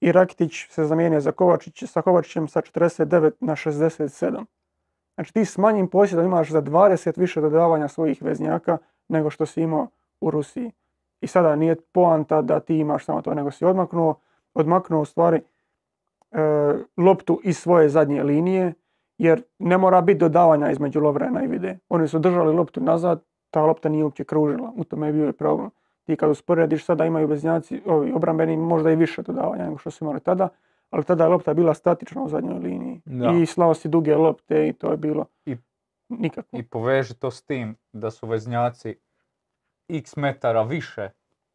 i 0.00 0.12
Rakitić 0.12 0.66
se 0.70 0.84
zamijenio 0.84 1.20
za 1.20 1.32
Kovačić, 1.32 1.84
sa 1.84 2.02
Kovačićem 2.02 2.48
sa 2.48 2.60
49 2.60 3.32
na 3.40 3.52
67. 3.52 4.44
Znači 5.14 5.32
ti 5.32 5.44
s 5.44 5.58
manjim 5.58 5.88
posjedom 5.88 6.26
imaš 6.26 6.50
za 6.50 6.62
20 6.62 7.18
više 7.18 7.40
dodavanja 7.40 7.88
svojih 7.88 8.22
veznjaka 8.22 8.78
nego 9.08 9.30
što 9.30 9.46
si 9.46 9.62
imao 9.62 9.86
u 10.20 10.30
Rusiji. 10.30 10.72
I 11.20 11.26
sada 11.26 11.56
nije 11.56 11.76
poanta 11.92 12.42
da 12.42 12.60
ti 12.60 12.78
imaš 12.78 13.04
samo 13.04 13.22
to, 13.22 13.34
nego 13.34 13.50
si 13.50 13.64
odmaknuo, 13.64 14.14
odmaknuo 14.54 15.00
u 15.00 15.04
stvari 15.04 15.40
e, 16.30 16.38
loptu 16.96 17.40
iz 17.44 17.58
svoje 17.58 17.88
zadnje 17.88 18.22
linije, 18.22 18.74
jer 19.18 19.42
ne 19.58 19.78
mora 19.78 20.00
biti 20.00 20.18
dodavanja 20.18 20.70
između 20.70 21.00
Lovrena 21.00 21.44
i 21.44 21.46
Vide. 21.46 21.78
Oni 21.88 22.08
su 22.08 22.18
držali 22.18 22.54
loptu 22.54 22.80
nazad, 22.80 23.22
ta 23.50 23.62
lopta 23.62 23.88
nije 23.88 24.04
uopće 24.04 24.24
kružila, 24.24 24.72
u 24.76 24.84
tome 24.84 25.06
je 25.06 25.12
bio 25.12 25.28
i 25.28 25.32
problem. 25.32 25.70
Ti 26.04 26.16
kad 26.16 26.30
usporediš 26.30 26.84
sada 26.84 27.04
imaju 27.04 27.26
veznjaci, 27.26 27.82
ovi 27.86 28.12
obrambeni 28.12 28.56
možda 28.56 28.90
i 28.90 28.96
više 28.96 29.22
dodavanja 29.22 29.64
nego 29.64 29.78
što 29.78 29.90
su 29.90 30.04
imali 30.04 30.20
tada, 30.20 30.48
ali 30.90 31.04
tada 31.04 31.24
je 31.24 31.30
lopta 31.30 31.54
bila 31.54 31.74
statična 31.74 32.22
u 32.22 32.28
zadnjoj 32.28 32.58
liniji. 32.58 33.00
Da. 33.04 33.30
I 33.42 33.46
slao 33.46 33.74
si 33.74 33.88
duge 33.88 34.16
lopte 34.16 34.68
i 34.68 34.72
to 34.72 34.90
je 34.90 34.96
bilo 34.96 35.26
I- 35.46 35.56
nikako. 36.08 36.56
I 36.56 36.62
poveži 36.62 37.14
to 37.14 37.30
s 37.30 37.42
tim 37.42 37.76
da 37.92 38.10
su 38.10 38.26
veznjaci 38.26 38.96
x 39.88 40.16
metara 40.16 40.62
više 40.62 41.10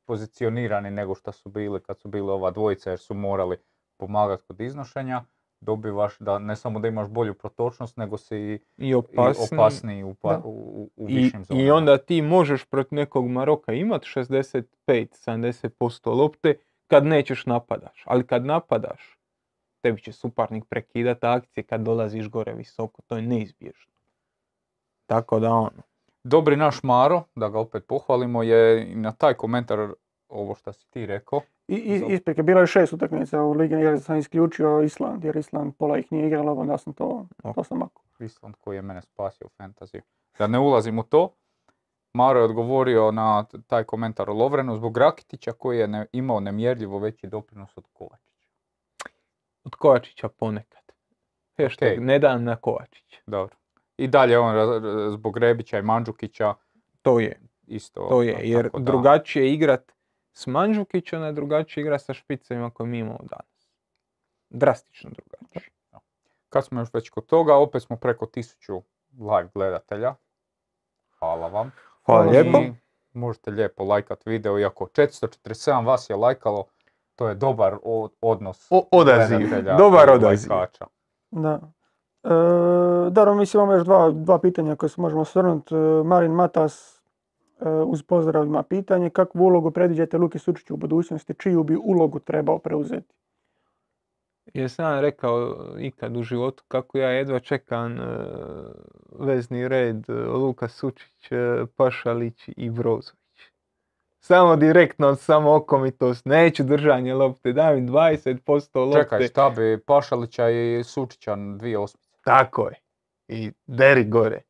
pozicionirani 0.06 0.92
nego 0.92 1.16
što 1.16 1.32
su 1.32 1.50
bili 1.50 1.80
kad 1.80 2.00
su 2.00 2.08
bili 2.08 2.30
ova 2.30 2.52
dvojica 2.52 2.90
jer 2.90 3.00
su 3.00 3.14
morali 3.14 3.58
pomagati 3.98 4.44
kod 4.48 4.62
iznošenja. 4.62 5.24
Dobivaš 5.60 6.18
da 6.20 6.40
ne 6.40 6.56
samo 6.56 6.80
da 6.80 6.88
imaš 6.88 7.08
bolju 7.08 7.34
protočnost 7.34 7.98
nego 7.98 8.18
si 8.18 8.38
i, 8.38 8.60
I 8.78 8.88
i 8.88 8.94
opasniji. 8.94 10.04
u, 10.04 10.14
pa- 10.14 10.42
u, 10.44 10.50
u- 10.96 11.10
I, 11.10 11.16
višim 11.16 11.46
zonama. 11.46 11.66
I 11.66 11.72
onda 11.72 11.98
ti 11.98 12.22
možeš 12.22 12.66
protiv 12.66 12.96
nekog 12.96 13.28
Maroka 13.28 13.74
imat 13.74 14.02
65-70% 14.02 14.64
lopte 16.10 16.56
kad 16.88 17.06
nećeš 17.06 17.46
napadaš. 17.46 18.04
Ali 18.06 18.28
kad 18.28 18.46
napadaš, 18.46 19.18
tebi 19.82 20.02
će 20.02 20.12
suparnik 20.12 20.64
prekidati 20.70 21.26
akcije 21.26 21.64
kad 21.64 21.82
dolaziš 21.82 22.30
gore 22.30 22.54
visoko. 22.54 23.02
To 23.02 23.16
je 23.16 23.22
neizbježno. 23.22 23.92
Tako 25.06 25.40
da 25.40 25.52
ono. 25.52 25.82
Dobri 26.24 26.56
naš 26.56 26.84
Maro, 26.84 27.24
da 27.36 27.50
ga 27.50 27.60
opet 27.60 27.86
pohvalimo, 27.88 28.44
je 28.44 28.92
i 28.92 28.96
na 28.96 29.12
taj 29.12 29.34
komentar 29.34 29.94
ovo 30.30 30.56
što 30.56 30.74
si 30.74 30.90
ti 30.90 31.06
rekao. 31.06 31.42
I, 31.68 31.76
i, 31.76 32.04
isprike, 32.08 32.44
bilo 32.44 32.60
je 32.62 32.68
šest 32.68 32.94
utakmica 32.94 33.42
u 33.42 33.52
ligi 33.52 33.74
jer 33.74 34.00
sam 34.02 34.18
isključio 34.18 34.82
Island, 34.82 35.24
jer 35.24 35.38
Island 35.38 35.74
pola 35.76 35.98
ih 35.98 36.12
nije 36.12 36.28
igralo, 36.28 36.54
onda 36.54 36.78
sam 36.78 36.94
to, 36.94 37.26
to 37.56 37.64
sam 37.64 37.78
makao. 37.78 38.04
Island 38.20 38.56
koji 38.56 38.76
je 38.76 38.82
mene 38.82 39.02
spasio 39.02 39.48
u 39.48 39.54
fantaziju. 39.58 40.02
Da 40.40 40.48
ne 40.48 40.60
ulazim 40.60 41.00
u 41.00 41.04
to, 41.04 41.34
Maro 42.14 42.40
je 42.40 42.46
odgovorio 42.46 43.12
na 43.12 43.46
taj 43.68 43.84
komentar 43.84 44.30
o 44.30 44.34
Lovrenu 44.34 44.76
zbog 44.76 44.98
Rakitića 44.98 45.52
koji 45.52 45.80
je 45.80 45.88
ne- 45.88 46.06
imao 46.12 46.40
nemjerljivo 46.40 47.00
veći 47.00 47.28
doprinos 47.28 47.78
od 47.78 47.84
Kovačića. 47.94 48.48
Od 49.64 49.76
Kovačića 49.76 50.30
ponekad. 50.30 50.82
Hashtag 51.58 51.88
Okej. 51.88 52.00
ne 52.00 52.20
dam 52.20 52.44
na 52.44 52.56
Kovačića. 52.56 53.22
Dobro. 53.28 53.56
I 53.98 54.08
dalje 54.08 54.40
on 54.40 54.54
zbog 55.12 55.38
Rebića 55.38 55.80
i 55.80 55.82
Mandžukića 55.82 56.54
To 57.02 57.20
je. 57.20 57.40
isto. 57.68 58.08
To 58.10 58.22
je. 58.24 58.40
Jer 58.44 58.70
da- 58.74 58.80
drugačije 58.80 59.46
je 59.46 59.54
igrat 59.54 59.92
s 60.38 60.48
Mandžukićem, 60.48 61.24
a 61.24 61.32
drugačije 61.32 61.82
igra 61.82 62.00
sa 62.00 62.14
špicevima 62.14 62.70
koje 62.70 62.88
mi 62.88 63.00
imamo 63.00 63.20
danas. 63.22 63.68
Drastično 64.50 65.10
drugačije. 65.10 65.72
Kad 66.50 66.66
smo 66.66 66.82
još 66.82 66.94
već 66.94 67.10
kod 67.10 67.26
toga, 67.26 67.56
opet 67.56 67.84
smo 67.84 67.96
preko 67.96 68.26
tisuću 68.26 68.82
live 69.20 69.50
gledatelja. 69.54 70.16
Hvala 71.20 71.48
vam. 71.48 71.72
Hvala 72.06 72.26
I 72.26 72.30
lijepo. 72.30 72.58
I 72.58 72.74
možete 73.14 73.52
lijepo 73.52 73.84
lajkat 73.84 74.26
video, 74.26 74.60
iako 74.60 74.86
447 74.86 75.86
vas 75.86 76.10
je 76.10 76.16
lajkalo, 76.16 76.66
to 77.16 77.28
je 77.30 77.36
dobar 77.36 77.78
odnos 78.22 78.68
O- 78.70 78.88
odaziv, 78.92 79.38
gledatelja 79.40 79.76
dobar 79.78 80.10
odaziv. 80.10 80.52
lajkača. 80.52 80.86
Da. 81.32 81.60
E, 82.24 82.30
dobro, 83.10 83.36
mislim 83.36 83.62
imamo 83.62 83.74
još 83.78 83.84
dva, 83.84 84.12
dva 84.12 84.40
pitanja 84.40 84.76
koje 84.76 84.90
se 84.90 85.02
možemo 85.02 85.22
osvrnuti. 85.22 85.76
E, 85.76 86.04
Marin 86.06 86.32
Matas 86.32 86.97
uz 87.86 88.04
pozdrav 88.04 88.46
ima 88.46 88.64
pitanje. 88.64 89.10
Kakvu 89.10 89.44
ulogu 89.44 89.72
predviđate 89.72 90.18
Luki 90.18 90.40
Sučiću 90.40 90.74
u 90.74 90.78
budućnosti? 90.78 91.34
Čiju 91.34 91.64
bi 91.64 91.76
ulogu 91.76 92.20
trebao 92.20 92.60
preuzeti? 92.60 93.14
Jesam 94.54 94.96
ja 94.96 95.02
rekao 95.02 95.56
ikad 95.80 96.18
u 96.18 96.24
životu 96.24 96.64
kako 96.68 96.98
ja 96.98 97.10
jedva 97.10 97.40
čekam 97.40 98.00
e, 98.00 98.06
vezni 99.20 99.68
red 99.68 100.10
e, 100.10 100.14
Luka 100.14 100.68
Sučić, 100.68 101.30
Pašalić 101.76 102.50
i 102.58 102.70
Brozović. 102.70 103.18
Samo 104.20 104.56
direktno, 104.56 105.16
samo 105.16 105.56
okomitost, 105.56 106.26
neću 106.26 106.64
držanje 106.64 107.14
lopte, 107.14 107.54
daj 107.54 107.82
mi 107.82 107.90
20% 107.90 108.80
lopte. 108.80 109.04
Čekaj, 109.04 109.28
šta 109.28 109.50
bi 109.50 109.84
Pašalića 109.86 110.50
i 110.50 110.84
Sučića 110.84 111.36
na 111.36 111.58
dvije 111.58 111.78
osmice? 111.78 112.20
Tako 112.24 112.68
je. 112.68 112.76
I 113.28 113.52
deri 113.68 114.04
gore. 114.04 114.42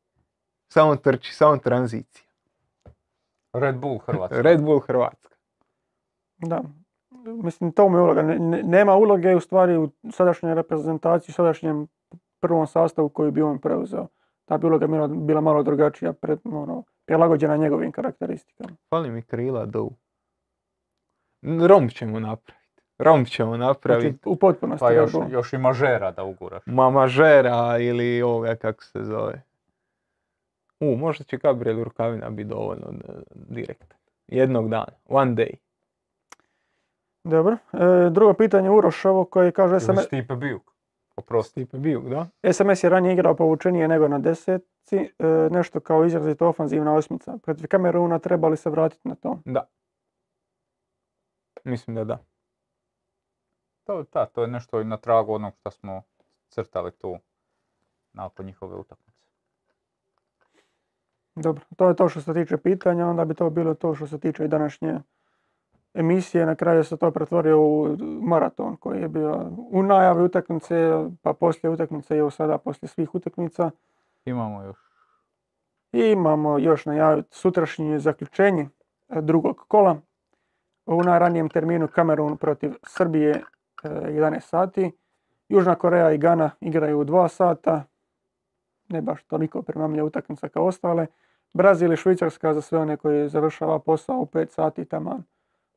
Samo 0.72 0.96
trči, 0.96 1.34
samo 1.34 1.56
tranzicija. 1.56 2.27
Red 3.52 3.76
Bull 3.76 3.98
Hrvatska. 3.98 4.42
Red 4.42 4.62
Bull 4.62 4.80
Hrvatska. 4.80 5.34
Da. 6.38 6.62
Mislim, 7.24 7.72
to 7.72 7.88
mu 7.88 7.98
je 7.98 8.02
uloga. 8.02 8.22
Ne- 8.22 8.38
ne- 8.38 8.62
nema 8.62 8.94
uloge 8.96 9.34
u 9.36 9.40
stvari 9.40 9.76
u 9.76 9.90
sadašnjoj 10.12 10.54
reprezentaciji, 10.54 11.32
u 11.32 11.34
sadašnjem 11.34 11.88
prvom 12.40 12.66
sastavu 12.66 13.08
koji 13.08 13.30
bi 13.30 13.42
on 13.42 13.58
preuzeo. 13.58 14.06
Ta 14.44 14.58
bi 14.58 14.66
uloga 14.66 14.86
bila, 14.86 15.08
bila 15.08 15.40
malo 15.40 15.62
drugačija, 15.62 16.12
pred, 16.12 16.38
ono, 16.44 16.84
prilagođena 17.06 17.56
njegovim 17.56 17.92
karakteristikama. 17.92 18.76
Fali 18.90 19.10
mi 19.10 19.22
krila 19.22 19.66
do. 19.66 19.88
Romb 21.66 21.90
ćemo 21.90 22.20
napraviti. 22.20 22.58
Romb 22.98 23.26
ćemo 23.26 23.56
Znači, 23.56 23.68
napraviti. 23.68 24.18
u 24.28 24.36
potpunosti. 24.36 24.80
Pa 24.80 24.92
još, 24.92 25.12
još 25.30 25.52
ima 25.52 25.72
žera 25.72 26.10
da 26.10 26.24
uguraš. 26.24 26.62
Mamažera 26.66 27.78
ili 27.78 28.22
ovoga 28.22 28.54
kako 28.54 28.84
se 28.84 29.04
zove. 29.04 29.42
U, 30.80 30.96
možda 30.96 31.24
će 31.24 31.36
Gabriel 31.36 31.84
Rukavina 31.84 32.30
biti 32.30 32.48
dovoljno 32.48 32.86
e, 32.90 33.12
direktan. 33.34 33.98
Jednog 34.28 34.68
dana. 34.68 34.92
One 35.08 35.32
day. 35.32 35.54
Dobro. 37.24 37.56
E, 37.72 38.10
drugo 38.10 38.34
pitanje 38.34 38.70
Urošovo 38.70 39.24
koji 39.24 39.52
kaže 39.52 39.72
Ili 39.72 39.80
SMS, 39.80 40.06
Stipe 40.06 40.34
Bijuk. 40.34 40.72
Oprosti. 41.16 41.50
Stipe 41.50 41.78
Bijuk, 41.78 42.04
da? 42.04 42.26
SMS 42.52 42.84
je 42.84 42.90
ranije 42.90 43.12
igrao 43.12 43.36
povučenije 43.36 43.88
nego 43.88 44.08
na 44.08 44.18
desetci, 44.18 44.96
e, 44.96 45.26
nešto 45.50 45.80
kao 45.80 46.04
izrazito 46.04 46.48
ofanzivna 46.48 46.94
osmica. 46.94 47.38
Protiv 47.42 47.66
Kameruna 47.68 48.18
treba 48.18 48.48
li 48.48 48.56
se 48.56 48.70
vratiti 48.70 49.08
na 49.08 49.14
to? 49.14 49.38
Da. 49.44 49.66
Mislim 51.64 51.96
da 51.96 52.04
da. 52.04 52.18
To, 53.84 54.04
da, 54.12 54.26
to 54.26 54.42
je 54.42 54.48
nešto 54.48 54.80
i 54.80 54.84
na 54.84 54.96
tragu 54.96 55.34
onog 55.34 55.54
što 55.60 55.70
smo 55.70 56.02
crtali 56.48 56.92
tu 56.92 57.18
nakon 58.12 58.46
njihove 58.46 58.76
utakmice. 58.76 59.17
Dobro, 61.42 61.64
to 61.76 61.88
je 61.88 61.96
to 61.96 62.08
što 62.08 62.20
se 62.20 62.34
tiče 62.34 62.56
pitanja, 62.56 63.06
onda 63.06 63.24
bi 63.24 63.34
to 63.34 63.50
bilo 63.50 63.74
to 63.74 63.94
što 63.94 64.06
se 64.06 64.18
tiče 64.18 64.44
i 64.44 64.48
današnje 64.48 65.00
emisije. 65.94 66.46
Na 66.46 66.54
kraju 66.54 66.84
se 66.84 66.96
to 66.96 67.10
pretvorio 67.10 67.60
u 67.60 67.96
maraton 68.22 68.76
koji 68.76 69.00
je 69.00 69.08
bio 69.08 69.50
u 69.56 69.82
najavi 69.82 70.22
utakmice, 70.22 71.04
pa 71.22 71.32
poslije 71.32 71.70
utakmice 71.70 72.18
i 72.18 72.30
sada 72.30 72.58
poslije 72.58 72.88
svih 72.88 73.14
utakmica. 73.14 73.70
Imamo 74.24 74.62
još 74.62 74.76
I 75.92 76.00
imamo 76.00 76.58
još 76.58 76.86
najaviti 76.86 77.28
sutrašnje 77.36 77.98
zaključenje 77.98 78.68
e, 79.08 79.20
drugog 79.20 79.64
kola. 79.68 79.96
U 80.86 81.02
najranijem 81.02 81.48
terminu 81.48 81.88
Kamerun 81.88 82.36
protiv 82.36 82.74
Srbije 82.82 83.30
e, 83.30 83.42
11 83.88 84.40
sati. 84.40 84.92
Južna 85.48 85.74
Koreja 85.74 86.12
i 86.12 86.18
Gana 86.18 86.50
igraju 86.60 87.00
u 87.00 87.04
2 87.04 87.28
sata. 87.28 87.84
Ne 88.88 89.02
baš 89.02 89.24
toliko 89.24 89.62
primamlja 89.62 90.04
utakmica 90.04 90.48
kao 90.48 90.66
ostale. 90.66 91.06
Brazil 91.52 91.92
i 91.92 91.96
Švicarska 91.96 92.54
za 92.54 92.60
sve 92.60 92.78
one 92.78 92.96
koji 92.96 93.28
završava 93.28 93.78
posao 93.78 94.16
u 94.16 94.26
5 94.26 94.48
sati 94.50 94.84
taman 94.84 95.22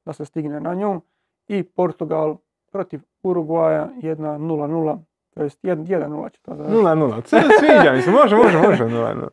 da 0.06 0.14
se 0.14 0.26
stigne 0.26 0.60
na 0.60 0.74
nju. 0.74 1.02
I 1.48 1.64
Portugal 1.64 2.38
protiv 2.72 3.02
Uruguaja 3.24 3.90
1-0-0. 4.02 4.98
To 5.34 5.44
jest 5.44 5.64
1-0 5.64 6.32
će 6.32 6.42
to 6.42 6.56
završiti. 6.56 6.78
0-0. 6.84 7.26
Se 7.26 7.38
sviđa 7.60 7.92
mi 7.94 8.02
se, 8.02 8.12
može, 8.12 8.36
može, 8.36 8.58
može 8.58 8.84
0-0. 8.84 9.28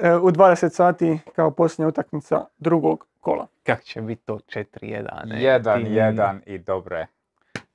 E, 0.00 0.16
u 0.16 0.30
20 0.30 0.68
sati 0.68 1.18
kao 1.36 1.50
posljednja 1.50 1.88
utakmica 1.88 2.44
drugog 2.58 3.06
kola. 3.20 3.46
Kak 3.62 3.82
će 3.82 4.00
biti 4.02 4.22
to 4.24 4.34
4-1? 4.34 5.26
ne? 5.26 5.42
jedan, 5.42 5.84
Ti- 5.84 5.92
jedan 5.92 6.40
i 6.46 6.58
dobro 6.58 6.96
je. 6.96 7.06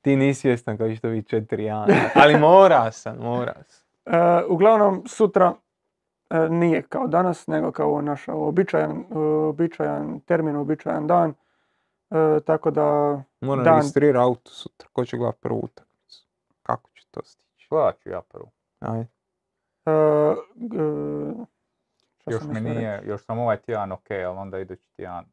Ti 0.02 0.16
nisi 0.16 0.42
svjestan 0.42 0.78
kako 0.78 0.94
će 0.94 1.02
to 1.02 1.10
biti 1.10 1.36
4-1. 1.36 2.10
Ali 2.16 2.38
mora 2.38 2.92
sam, 2.92 3.18
mora 3.18 3.54
sam. 3.68 3.88
E, 4.06 4.44
uglavnom, 4.50 5.04
sutra 5.08 5.54
e, 5.56 5.69
nije 6.50 6.82
kao 6.82 7.08
danas, 7.08 7.48
nego 7.48 7.72
kao 7.72 8.02
naš 8.02 8.28
uobičajan, 8.28 9.06
uobičajan 9.12 10.20
termin, 10.20 10.56
uobičajan 10.56 11.08
dan. 11.08 11.34
E, 12.10 12.40
tako 12.40 12.72
da, 12.72 12.84
Moram 13.42 13.64
Dan. 13.64 13.76
registrirati 13.76 14.18
auto 14.20 14.52
sutra. 14.52 14.90
Ko 14.94 15.06
će 15.06 15.18
gledat 15.18 15.40
prvu 15.42 15.60
utakmicu? 15.60 16.28
Kako 16.64 16.90
će 16.90 17.08
to 17.12 17.22
stići? 17.24 17.68
Gledat 17.70 18.00
ću 18.00 18.10
ja 18.10 18.22
prvo. 18.22 18.50
Ajde. 18.80 19.08
e, 19.86 19.92
Još 22.28 22.40
sam 22.40 22.48
mi 22.48 22.54
mislio 22.54 22.70
reći? 22.70 22.80
nije, 22.80 23.02
još 23.06 23.26
sam 23.26 23.40
ovaj 23.40 23.58
tjedan 23.58 23.92
ok, 23.92 24.12
ali 24.12 24.38
onda 24.38 24.60
idući 24.60 24.90
tjedan. 24.96 25.26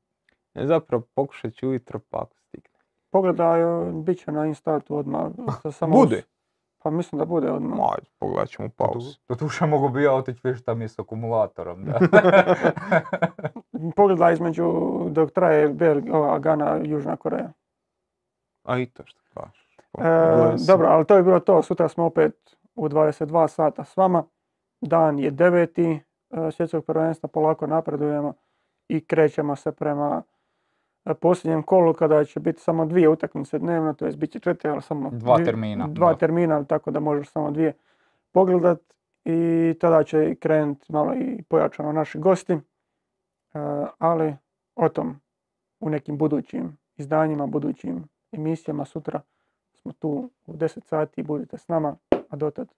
E, 0.55 0.66
Zapravo 0.66 1.02
pokušat 1.14 1.52
ću 1.55 1.68
ujutro 1.68 2.01
pa 2.10 2.18
ako 2.18 2.36
stigne. 2.39 2.78
Pogledaj, 3.10 3.60
e, 3.62 3.93
bit 3.93 4.18
će 4.18 4.32
na 4.32 4.47
Instatu 4.47 4.97
odmah. 4.97 5.27
sa 5.62 5.70
samo 5.73 5.97
Bude. 5.97 6.23
Pa 6.87 6.91
mislim 6.91 7.19
da 7.19 7.25
bude 7.25 7.51
odmah. 7.51 7.79
Ajde, 7.81 8.09
pogledat 8.19 8.49
ćemo 8.49 8.69
pauzu. 8.69 9.19
Do 9.29 9.35
duše 9.35 9.67
mogu 9.67 9.89
bi 9.89 10.03
ja 10.03 10.13
otići 10.13 10.41
vidjeti 10.45 10.63
šta 10.63 10.75
mi 10.75 10.85
je 10.85 10.89
s 10.89 10.99
akumulatorom. 10.99 11.85
Da. 11.85 11.99
Pogledaj 13.97 14.33
između 14.33 14.73
dok 15.09 15.31
traje 15.31 15.69
Belg- 15.69 16.15
ova 16.15 16.39
Gana, 16.39 16.77
Južna 16.77 17.17
Koreja. 17.17 17.53
A 18.65 18.79
i 18.79 18.87
to 18.87 19.03
što 19.07 19.21
kažeš. 19.35 19.77
Pa, 19.93 20.03
E, 20.05 20.59
se. 20.59 20.65
dobro, 20.67 20.89
ali 20.89 21.05
to 21.07 21.17
je 21.17 21.23
bilo 21.23 21.41
to. 21.41 21.63
Sutra 21.63 21.89
smo 21.89 22.05
opet 22.05 22.57
u 22.75 22.89
22 22.89 23.49
sata 23.49 23.85
s 23.85 23.97
vama. 23.97 24.25
Dan 24.81 25.19
je 25.19 25.31
deveti 25.31 26.01
e, 26.31 26.51
svjetskog 26.51 26.85
prvenstva, 26.85 27.29
polako 27.29 27.67
napredujemo 27.67 28.35
i 28.89 29.07
krećemo 29.07 29.57
se 29.57 29.73
prema 29.73 30.23
posljednjem 31.15 31.62
kolu 31.62 31.93
kada 31.93 32.24
će 32.24 32.41
biti 32.41 32.61
samo 32.61 32.87
dvije 32.87 33.09
utakmice 33.09 33.59
dnevno, 33.59 33.95
to 33.95 34.07
jest 34.07 34.19
bit 34.19 34.31
će 34.31 34.39
četiri, 34.41 34.70
ali 34.70 34.83
samo 34.83 35.11
Dva 35.11 35.37
dvi- 35.37 35.45
termina, 35.45 35.87
Dva 35.87 36.12
da. 36.12 36.19
termina, 36.19 36.65
tako 36.65 36.91
da 36.91 37.01
možeš 37.01 37.28
samo 37.28 37.51
dvije 37.51 37.73
pogledat 38.33 38.81
i 39.24 39.39
tada 39.81 40.05
će 40.05 40.35
krenuti 40.35 40.93
malo 40.93 41.15
i 41.15 41.43
pojačano 41.43 41.93
naši 41.93 42.19
gosti, 42.19 42.59
E, 43.55 43.59
ali 43.99 44.35
o 44.74 44.89
tom 44.89 45.20
u 45.81 45.91
nekim 45.91 46.19
budućim 46.19 46.77
izdanjima, 46.97 47.47
budućim 47.47 48.05
emisijama 48.33 48.85
sutra 48.85 49.20
smo 49.74 49.93
tu 49.93 50.09
u 50.47 50.53
10 50.53 50.85
sati, 50.85 51.23
budite 51.23 51.59
s 51.59 51.69
nama, 51.69 51.97
a 52.31 52.37
dotad 52.37 52.69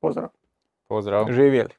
pozdrav. 0.00 0.28
Pozdrav. 0.88 1.26
Živjeli. 1.30 1.70